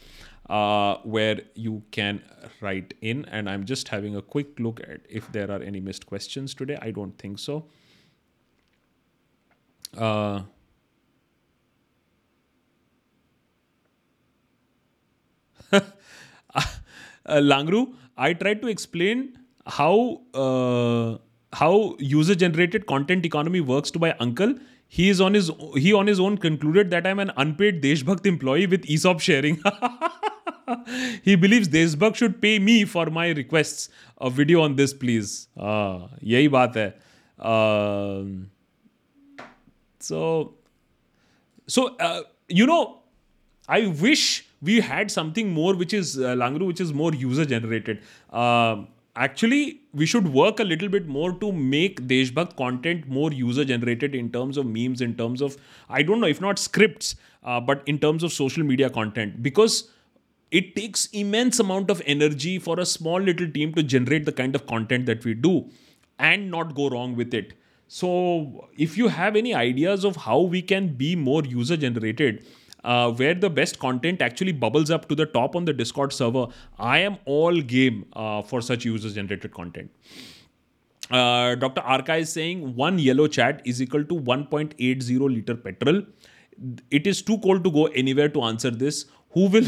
uh, 0.49 0.97
where 1.03 1.41
you 1.55 1.83
can 1.91 2.21
write 2.61 2.93
in. 3.01 3.25
And 3.25 3.49
I'm 3.49 3.65
just 3.65 3.87
having 3.89 4.15
a 4.15 4.21
quick 4.21 4.59
look 4.59 4.79
at 4.81 5.01
if 5.09 5.31
there 5.31 5.49
are 5.51 5.61
any 5.61 5.79
missed 5.79 6.05
questions 6.05 6.53
today. 6.53 6.77
I 6.81 6.91
don't 6.91 7.17
think 7.17 7.39
so. 7.39 7.65
Uh, 9.97 10.41
uh, 15.73 15.81
Langru, 17.27 17.93
I 18.17 18.33
tried 18.33 18.61
to 18.61 18.67
explain 18.67 19.37
how 19.65 20.21
uh, 20.33 21.17
how 21.53 21.95
user 21.99 22.35
generated 22.35 22.85
content 22.85 23.25
economy 23.25 23.61
works 23.61 23.91
to 23.91 23.99
my 23.99 24.15
uncle 24.19 24.55
He 24.88 25.08
is 25.08 25.20
on 25.20 25.34
his 25.34 25.50
he 25.76 25.92
on 25.92 26.06
his 26.06 26.20
own 26.20 26.36
concluded 26.38 26.90
that 26.90 27.06
I'm 27.06 27.18
an 27.18 27.32
unpaid 27.36 27.82
Deshbhakt 27.82 28.26
employee 28.26 28.66
with 28.66 28.88
ESOP 28.96 29.20
sharing. 29.20 29.60
he 31.22 31.36
believes 31.36 31.68
Deshbhakt 31.68 32.16
should 32.16 32.40
pay 32.42 32.58
me 32.58 32.84
for 32.84 33.06
my 33.06 33.28
requests. 33.30 33.88
A 34.20 34.30
video 34.30 34.62
on 34.62 34.76
this, 34.76 34.92
please. 34.92 35.48
Ah, 35.58 36.08
यही 36.22 36.48
बात 36.48 36.76
है. 36.76 36.92
Um, 37.52 38.50
so, 39.98 40.54
so 41.66 41.96
uh, 41.96 42.22
you 42.48 42.66
know, 42.66 43.00
I 43.68 43.86
wish 43.86 44.46
we 44.60 44.80
had 44.80 45.10
something 45.10 45.52
more 45.52 45.74
which 45.74 45.92
is 45.92 46.18
uh, 46.18 46.34
Langru, 46.34 46.66
which 46.66 46.80
is 46.80 46.92
more 46.92 47.12
user 47.14 47.44
generated. 47.44 48.02
Uh, 48.30 48.84
actually, 49.17 49.81
we 49.93 50.05
should 50.05 50.27
work 50.27 50.59
a 50.59 50.63
little 50.63 50.89
bit 50.89 51.07
more 51.07 51.33
to 51.39 51.51
make 51.51 52.01
Deshbhakt 52.07 52.55
content 52.55 53.07
more 53.07 53.31
user 53.31 53.65
generated 53.65 54.15
in 54.15 54.31
terms 54.31 54.57
of 54.57 54.65
memes, 54.65 55.01
in 55.01 55.15
terms 55.15 55.41
of 55.41 55.57
I 55.89 56.03
don't 56.03 56.21
know 56.21 56.27
if 56.27 56.39
not 56.39 56.59
scripts, 56.59 57.15
uh, 57.43 57.59
but 57.59 57.83
in 57.85 57.99
terms 57.99 58.23
of 58.23 58.31
social 58.31 58.63
media 58.63 58.89
content. 58.89 59.41
Because 59.43 59.91
it 60.51 60.75
takes 60.75 61.07
immense 61.07 61.59
amount 61.59 61.89
of 61.89 62.01
energy 62.05 62.57
for 62.59 62.79
a 62.79 62.85
small 62.85 63.19
little 63.19 63.49
team 63.51 63.73
to 63.73 63.83
generate 63.83 64.25
the 64.25 64.31
kind 64.31 64.55
of 64.55 64.65
content 64.67 65.05
that 65.07 65.25
we 65.25 65.33
do 65.33 65.69
and 66.19 66.49
not 66.49 66.75
go 66.75 66.89
wrong 66.89 67.15
with 67.15 67.33
it. 67.33 67.53
So 67.87 68.69
if 68.77 68.97
you 68.97 69.07
have 69.07 69.35
any 69.35 69.53
ideas 69.53 70.03
of 70.05 70.15
how 70.15 70.39
we 70.41 70.61
can 70.61 70.93
be 70.93 71.15
more 71.15 71.43
user 71.43 71.77
generated 71.77 72.45
uh, 72.83 73.11
where 73.11 73.33
the 73.33 73.49
best 73.49 73.79
content 73.79 74.21
actually 74.21 74.51
bubbles 74.51 74.91
up 74.91 75.07
to 75.07 75.15
the 75.15 75.25
top 75.25 75.55
on 75.55 75.65
the 75.65 75.73
discord 75.73 76.13
server 76.13 76.47
i 76.77 76.97
am 76.99 77.17
all 77.25 77.59
game 77.61 78.05
uh, 78.13 78.41
for 78.41 78.61
such 78.61 78.85
user 78.85 79.09
generated 79.09 79.53
content 79.53 79.89
uh, 81.09 81.55
Dr. 81.55 81.81
Arka 81.81 82.19
is 82.19 82.31
saying 82.31 82.75
one 82.75 82.99
yellow 82.99 83.27
chat 83.27 83.61
is 83.65 83.81
equal 83.81 84.03
to 84.03 84.15
1.80 84.15 85.19
liter 85.19 85.55
petrol. 85.55 86.01
It 86.91 87.07
is 87.07 87.21
too 87.21 87.37
cold 87.39 87.63
to 87.63 87.71
go 87.71 87.85
anywhere 87.87 88.29
to 88.29 88.41
answer 88.41 88.69
this. 88.69 89.05
Who 89.31 89.47
will 89.47 89.65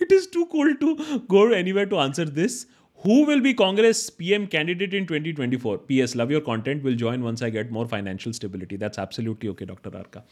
it 0.00 0.12
is 0.12 0.26
too 0.26 0.46
cold 0.46 0.80
to 0.80 1.20
go 1.28 1.50
anywhere 1.50 1.86
to 1.86 1.98
answer 1.98 2.24
this. 2.24 2.66
Who 2.98 3.26
will 3.26 3.40
be 3.40 3.52
Congress 3.52 4.08
PM 4.08 4.46
candidate 4.46 4.94
in 4.94 5.06
2024? 5.06 5.78
PS, 5.78 6.14
love 6.14 6.30
your 6.30 6.40
content. 6.40 6.82
Will 6.82 6.94
join 6.94 7.22
once 7.22 7.42
I 7.42 7.50
get 7.50 7.70
more 7.70 7.86
financial 7.86 8.32
stability. 8.32 8.76
That's 8.76 8.98
absolutely 8.98 9.50
okay, 9.50 9.66
Dr. 9.66 9.90
Arka. 9.90 10.22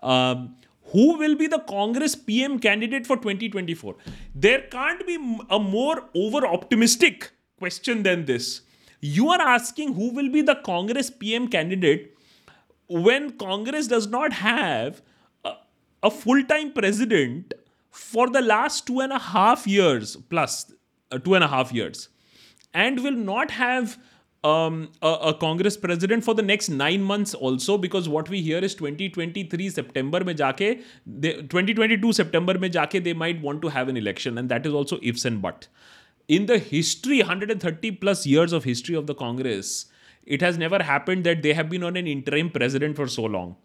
Um, 0.00 0.56
who 0.92 1.16
will 1.18 1.36
be 1.36 1.46
the 1.46 1.60
Congress 1.60 2.14
PM 2.14 2.58
candidate 2.58 3.06
for 3.06 3.16
2024? 3.16 3.94
There 4.34 4.62
can't 4.62 5.06
be 5.06 5.18
a 5.48 5.58
more 5.58 6.08
over 6.14 6.46
optimistic 6.46 7.30
question 7.58 8.02
than 8.02 8.24
this. 8.24 8.62
You 9.00 9.30
are 9.30 9.40
asking 9.40 9.94
who 9.94 10.12
will 10.12 10.30
be 10.30 10.42
the 10.42 10.56
Congress 10.56 11.10
PM 11.10 11.48
candidate 11.48 12.16
when 12.88 13.30
Congress 13.38 13.86
does 13.86 14.08
not 14.08 14.32
have 14.32 15.00
a, 15.44 15.52
a 16.02 16.10
full 16.10 16.42
time 16.44 16.72
president 16.72 17.54
for 17.90 18.28
the 18.28 18.40
last 18.40 18.86
two 18.86 19.00
and 19.00 19.12
a 19.12 19.18
half 19.18 19.66
years 19.66 20.16
plus 20.28 20.72
uh, 21.10 21.18
two 21.18 21.34
and 21.34 21.44
a 21.44 21.48
half 21.48 21.72
years 21.72 22.08
and 22.74 23.02
will 23.02 23.12
not 23.12 23.52
have 23.52 23.98
um, 24.45 24.89
a, 25.01 25.07
a, 25.29 25.33
Congress 25.33 25.75
president 25.75 26.23
for 26.23 26.35
the 26.35 26.43
next 26.43 26.69
nine 26.69 27.01
months 27.01 27.33
also 27.33 27.77
because 27.77 28.07
what 28.07 28.29
we 28.29 28.41
hear 28.41 28.59
is 28.59 28.75
2023 28.75 29.69
September 29.69 30.19
में 30.23 30.35
जाके 30.35 30.69
2022 31.53 32.13
September 32.13 32.57
में 32.59 32.69
जाके 32.71 33.03
they 33.03 33.13
might 33.23 33.41
want 33.41 33.61
to 33.61 33.69
have 33.69 33.89
an 33.93 33.97
election 33.97 34.37
and 34.37 34.49
that 34.49 34.65
is 34.65 34.73
also 34.73 34.99
ifs 35.01 35.25
and 35.25 35.41
but. 35.41 35.67
In 36.27 36.45
the 36.47 36.57
history 36.59 37.19
130 37.19 37.91
plus 38.03 38.25
years 38.25 38.53
of 38.53 38.63
history 38.63 38.95
of 38.95 39.05
the 39.07 39.15
Congress, 39.15 39.85
it 40.25 40.41
has 40.41 40.57
never 40.57 40.81
happened 40.83 41.23
that 41.23 41.43
they 41.43 41.53
have 41.53 41.69
been 41.69 41.83
on 41.83 41.95
an 41.95 42.07
interim 42.07 42.49
president 42.49 42.95
for 42.95 43.07
so 43.07 43.23
long 43.23 43.55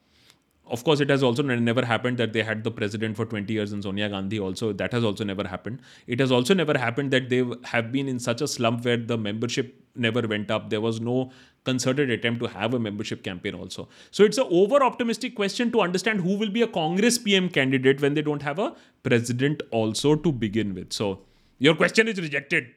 of 0.67 0.83
course, 0.83 0.99
it 0.99 1.09
has 1.09 1.21
also 1.21 1.43
never 1.43 1.85
happened 1.85 2.17
that 2.17 2.33
they 2.33 2.41
had 2.41 2.63
the 2.63 2.71
president 2.71 3.15
for 3.15 3.25
20 3.25 3.53
years 3.53 3.71
in 3.71 3.81
Sonia 3.81 4.09
Gandhi. 4.09 4.39
Also, 4.39 4.73
that 4.73 4.91
has 4.91 5.03
also 5.03 5.23
never 5.23 5.47
happened. 5.47 5.79
It 6.07 6.19
has 6.19 6.31
also 6.31 6.53
never 6.53 6.77
happened 6.77 7.11
that 7.11 7.29
they 7.29 7.43
have 7.65 7.91
been 7.91 8.07
in 8.07 8.19
such 8.19 8.41
a 8.41 8.47
slump 8.47 8.83
where 8.85 8.97
the 8.97 9.17
membership 9.17 9.83
never 9.95 10.21
went 10.27 10.49
up. 10.49 10.69
There 10.69 10.81
was 10.81 10.99
no 10.99 11.31
concerted 11.63 12.09
attempt 12.09 12.41
to 12.41 12.47
have 12.47 12.73
a 12.73 12.79
membership 12.79 13.23
campaign. 13.23 13.55
Also, 13.55 13.87
so 14.11 14.23
it's 14.23 14.37
an 14.37 14.47
over 14.49 14.83
optimistic 14.83 15.35
question 15.35 15.71
to 15.71 15.81
understand 15.81 16.21
who 16.21 16.37
will 16.37 16.49
be 16.49 16.61
a 16.61 16.67
Congress 16.67 17.17
PM 17.17 17.49
candidate 17.49 18.01
when 18.01 18.13
they 18.13 18.21
don't 18.21 18.41
have 18.41 18.59
a 18.59 18.75
president 19.03 19.61
also 19.71 20.15
to 20.15 20.31
begin 20.31 20.73
with. 20.73 20.93
So 20.93 21.21
your 21.59 21.75
question 21.75 22.07
is 22.07 22.19
rejected. 22.19 22.67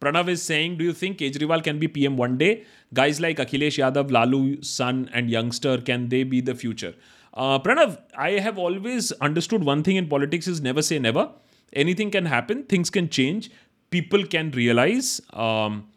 Pranav 0.00 0.28
is 0.28 0.42
saying, 0.42 0.78
do 0.78 0.84
you 0.84 0.92
think 0.94 1.18
Kejriwal 1.18 1.62
can 1.62 1.78
be 1.78 1.86
PM 1.86 2.16
one 2.16 2.38
day? 2.38 2.64
Guys 2.94 3.20
like 3.20 3.36
Akhilesh 3.36 3.78
Yadav, 3.78 4.10
Lalu, 4.10 4.62
Sun, 4.62 5.10
and 5.12 5.30
Youngster, 5.30 5.78
can 5.78 6.08
they 6.08 6.22
be 6.24 6.40
the 6.40 6.54
future? 6.54 6.94
Uh, 7.34 7.58
Pranav, 7.58 7.98
I 8.16 8.30
have 8.32 8.58
always 8.58 9.12
understood 9.12 9.62
one 9.62 9.82
thing 9.82 9.96
in 9.96 10.08
politics 10.08 10.48
is 10.48 10.60
never 10.60 10.80
say 10.80 10.98
never. 10.98 11.30
Anything 11.74 12.10
can 12.10 12.24
happen, 12.26 12.64
things 12.64 12.88
can 12.88 13.08
change, 13.10 13.50
people 13.90 14.24
can 14.24 14.50
realize. 14.52 15.20
Um, 15.32 15.88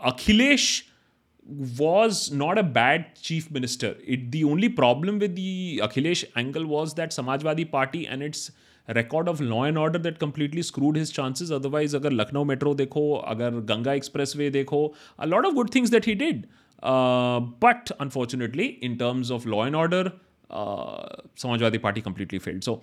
Akhilesh 0.00 0.84
was 1.44 2.32
not 2.32 2.56
a 2.56 2.62
bad 2.62 3.14
chief 3.20 3.50
minister. 3.50 3.96
It, 4.04 4.32
the 4.32 4.44
only 4.44 4.68
problem 4.68 5.18
with 5.18 5.36
the 5.36 5.80
Akhilesh 5.84 6.24
angle 6.34 6.66
was 6.66 6.94
that 6.94 7.10
Samajwadi 7.10 7.70
Party 7.70 8.06
and 8.06 8.22
its 8.22 8.50
record 8.90 9.28
of 9.28 9.40
law 9.40 9.66
and 9.66 9.78
order 9.78 9.98
that 9.98 10.18
completely 10.18 10.62
screwed 10.62 10.96
his 10.98 11.12
chances 11.14 11.52
otherwise 11.52 11.94
अगर 11.96 12.12
Lucknow 12.12 12.44
metro 12.44 12.74
देखो 12.74 13.12
अगर 13.14 13.60
Ganga 13.70 13.92
express 13.92 14.36
way 14.36 14.50
देखो 14.50 14.86
a 15.18 15.26
lot 15.26 15.46
of 15.46 15.54
good 15.54 15.74
things 15.74 15.90
that 15.90 16.06
he 16.06 16.14
did 16.14 16.46
but 17.64 17.92
unfortunately 17.92 18.66
in 18.82 18.96
terms 18.96 19.30
of 19.30 19.46
law 19.46 19.66
and 19.66 19.76
order 19.76 20.10
Samajwadi 21.38 21.78
Party 21.78 22.00
completely 22.00 22.38
failed 22.38 22.62
so 22.62 22.82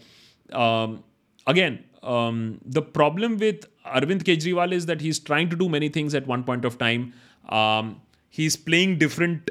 again 1.48 1.80
um, 2.04 2.60
the 2.66 2.82
problem 2.82 3.38
with 3.38 3.66
arvind 3.86 4.24
kejriwal 4.24 4.72
is 4.72 4.86
that 4.86 5.02
he's 5.02 5.20
trying 5.20 5.50
to 5.50 5.56
do 5.56 5.70
many 5.70 5.90
things 5.90 6.14
at 6.14 6.28
one 6.28 6.44
point 6.44 6.66
of 6.66 6.78
time. 6.78 7.14
Um, 7.50 8.02
he's 8.30 8.56
playing 8.56 8.98
different 8.98 9.50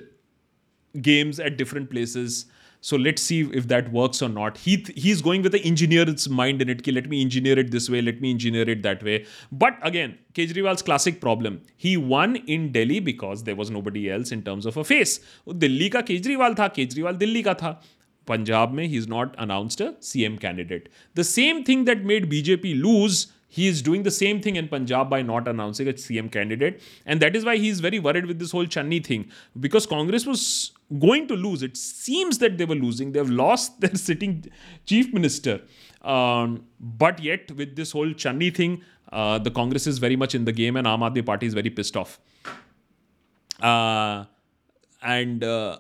games 0.95 1.41
at 1.41 1.57
different 1.57 1.91
places. 1.91 2.47
So 2.81 2.97
let's 2.97 3.23
see 3.23 3.41
if 3.53 3.67
that 3.69 3.91
works 3.93 4.23
or 4.23 4.29
not. 4.29 4.57
He 4.57 4.85
he's 4.95 5.21
going 5.21 5.43
with 5.43 5.53
the 5.53 5.65
engineer's 5.65 6.29
mind 6.29 6.63
in 6.63 6.69
it. 6.69 6.83
Ki, 6.85 6.93
let 6.93 7.09
me 7.09 7.21
engineer 7.21 7.59
it 7.59 7.71
this 7.71 7.91
way. 7.91 8.01
Let 8.01 8.21
me 8.21 8.31
engineer 8.31 8.69
it 8.69 8.83
that 8.83 9.03
way. 9.03 9.27
But 9.51 9.79
again, 9.83 10.19
Kejriwal's 10.35 10.83
classic 10.83 11.21
problem. 11.21 11.61
He 11.77 11.97
won 11.97 12.37
in 12.37 12.71
Delhi 12.73 13.01
because 13.01 13.45
there 13.45 13.57
was 13.57 13.71
nobody 13.71 14.11
else 14.11 14.31
in 14.31 14.43
terms 14.43 14.67
of 14.67 14.77
a 14.77 14.85
face. 14.85 15.21
Delhi 15.59 15.91
ka 15.91 16.03
Kejriwal 16.03 16.57
tha. 16.57 16.71
Kejriwal 16.71 17.19
Delhi 17.19 17.43
ka 17.43 17.55
tha. 17.55 17.79
Punjab 18.27 18.73
mein 18.73 18.91
he's 18.91 19.09
not 19.09 19.35
announced 19.39 19.81
a 19.81 19.93
CM 20.01 20.39
candidate. 20.39 20.89
The 21.15 21.25
same 21.25 21.65
thing 21.65 21.85
that 21.87 22.05
made 22.05 22.31
BJP 22.31 22.81
lose 22.83 23.33
he 23.49 23.67
is 23.67 23.81
doing 23.81 24.03
the 24.03 24.11
same 24.11 24.41
thing 24.43 24.57
in 24.57 24.69
Punjab 24.69 25.09
by 25.09 25.23
not 25.23 25.49
announcing 25.49 25.89
a 25.89 25.95
CM 25.95 26.31
candidate. 26.31 26.83
And 27.07 27.21
that 27.21 27.35
is 27.35 27.47
why 27.47 27.57
he 27.57 27.71
is 27.71 27.81
very 27.81 27.99
worried 27.99 28.27
with 28.27 28.39
this 28.39 28.53
whole 28.53 28.67
Channi 28.67 29.05
thing. 29.05 29.31
Because 29.59 29.87
Congress 29.87 30.27
was 30.27 30.73
going 30.99 31.27
to 31.29 31.35
lose. 31.35 31.63
It 31.63 31.77
seems 31.77 32.39
that 32.39 32.59
they 32.59 32.67
were 32.67 32.75
losing. 32.75 33.13
They've 33.13 33.29
lost 33.29 33.81
their 33.81 33.95
sitting 34.07 34.45
chief 34.85 35.13
minister. 35.15 35.63
Um, 36.03 36.67
but 36.79 37.21
yet, 37.21 37.51
with 37.53 37.75
this 37.75 37.93
whole 37.93 38.09
Channi 38.09 38.55
thing, 38.55 38.83
uh, 39.11 39.39
the 39.39 39.51
Congress 39.51 39.87
is 39.87 39.99
very 39.99 40.17
much 40.17 40.35
in 40.35 40.45
the 40.45 40.53
game 40.53 40.77
and 40.77 40.87
Aam 40.87 41.25
Party 41.25 41.47
is 41.47 41.55
very 41.55 41.71
pissed 41.71 41.97
off. 41.97 42.21
Uh, 43.61 44.27
and 45.03 45.43
uh, 45.43 45.79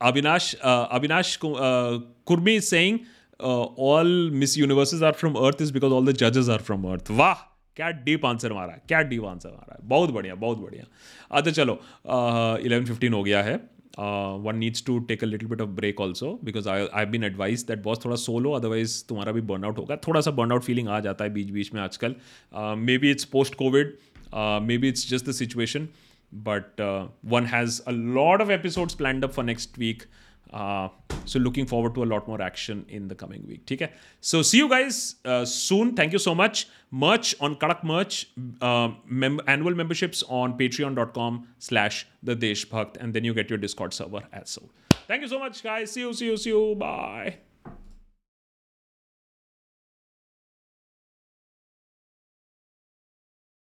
Avinash, 0.00 0.54
uh, 0.60 0.98
Avinash 0.98 1.38
uh, 1.42 2.04
Kurmi 2.26 2.56
is 2.56 2.68
saying, 2.68 3.06
all 3.42 4.30
Miss 4.34 4.56
Universes 4.58 5.02
are 5.02 5.12
from 5.12 5.34
Earth 5.46 5.62
is 5.62 5.72
because 5.72 5.92
all 5.92 6.06
the 6.06 6.16
जजेस 6.16 6.48
are 6.48 6.62
from 6.62 6.84
अर्थ 6.92 7.10
वाह 7.10 7.34
क्या 7.76 7.90
deep 8.04 8.24
answer 8.26 8.52
मारा 8.52 8.72
क्या 8.88 9.00
deep 9.02 9.24
answer 9.24 9.48
मारा। 9.48 9.74
है 9.74 9.88
बहुत 9.88 10.10
बढ़िया 10.10 10.34
बहुत 10.34 10.58
बढ़िया। 10.58 10.84
अच्छा 11.30 11.50
चलो 11.50 11.72
इलेवन 12.66 12.84
फिफ्टीन 12.84 13.12
हो 13.12 13.22
गया 13.22 13.42
है। 13.42 13.54
One 14.40 14.56
needs 14.56 14.84
to 14.86 14.98
take 14.98 15.22
a 15.24 15.26
little 15.26 15.48
bit 15.48 15.60
of 15.60 15.70
break 15.70 16.00
also 16.00 16.38
because 16.44 16.68
I 16.68 16.86
I 16.94 17.06
been 17.06 17.24
advise 17.24 17.62
that 17.62 17.82
बहुत 17.82 18.04
थोड़ा 18.04 18.16
सोलो 18.16 18.52
अदरवाइज़ 18.52 19.04
तुम्हारा 19.08 19.32
भी 19.32 19.40
बर्नआउट 19.40 19.78
होगा। 19.78 19.96
थोड़ा 20.08 20.20
सा 20.20 20.30
बर्नआउट 20.30 20.62
फीलिंग 20.62 20.88
आ 20.88 21.00
जाता 21.00 21.24
है 21.24 21.32
बीच 21.34 21.50
बीच 21.50 21.74
में 21.74 21.80
आजकल। 21.82 22.14
Maybe 22.98 23.10
it's 23.10 23.24
post 23.24 23.54
covid 23.54 23.96
maybe 24.78 24.88
it's 24.88 25.08
just 25.10 25.28
the 25.28 25.32
situation 25.32 25.88
but 26.32 26.80
one 27.24 27.46
has 27.46 27.80
a 27.82 27.90
lot 27.90 28.42
of 28.42 28.50
episodes 28.50 28.94
plan 28.94 29.22
up 29.22 29.32
for 29.32 29.44
next 29.44 29.78
week 29.78 30.02
Uh, 30.02 30.23
so 31.24 31.38
looking 31.38 31.66
forward 31.66 31.94
to 31.94 32.02
a 32.04 32.08
lot 32.14 32.28
more 32.28 32.40
action 32.40 32.84
in 32.88 33.08
the 33.08 33.14
coming 33.14 33.44
week. 33.46 33.68
Okay. 33.70 33.90
So 34.20 34.42
see 34.42 34.58
you 34.58 34.68
guys 34.68 35.16
uh, 35.24 35.44
soon. 35.44 35.94
Thank 35.94 36.12
you 36.12 36.18
so 36.18 36.34
much. 36.34 36.68
Merch 36.90 37.34
on 37.40 37.56
Kadak 37.56 37.82
Merch, 37.82 38.26
uh, 38.60 38.90
annual 39.48 39.74
memberships 39.74 40.22
on 40.28 40.56
patreon.com 40.58 41.48
slash 41.58 42.06
the 42.22 42.36
Deshbhakt. 42.36 42.96
And 42.98 43.12
then 43.14 43.24
you 43.24 43.34
get 43.34 43.50
your 43.50 43.58
Discord 43.58 43.94
server 43.94 44.22
as 44.32 44.50
so. 44.50 44.62
Thank 45.08 45.22
you 45.22 45.28
so 45.28 45.38
much, 45.38 45.62
guys. 45.62 45.92
See 45.92 46.00
you, 46.00 46.12
see 46.12 46.26
you, 46.26 46.36
see 46.36 46.50
you. 46.50 46.74
Bye. 46.76 47.38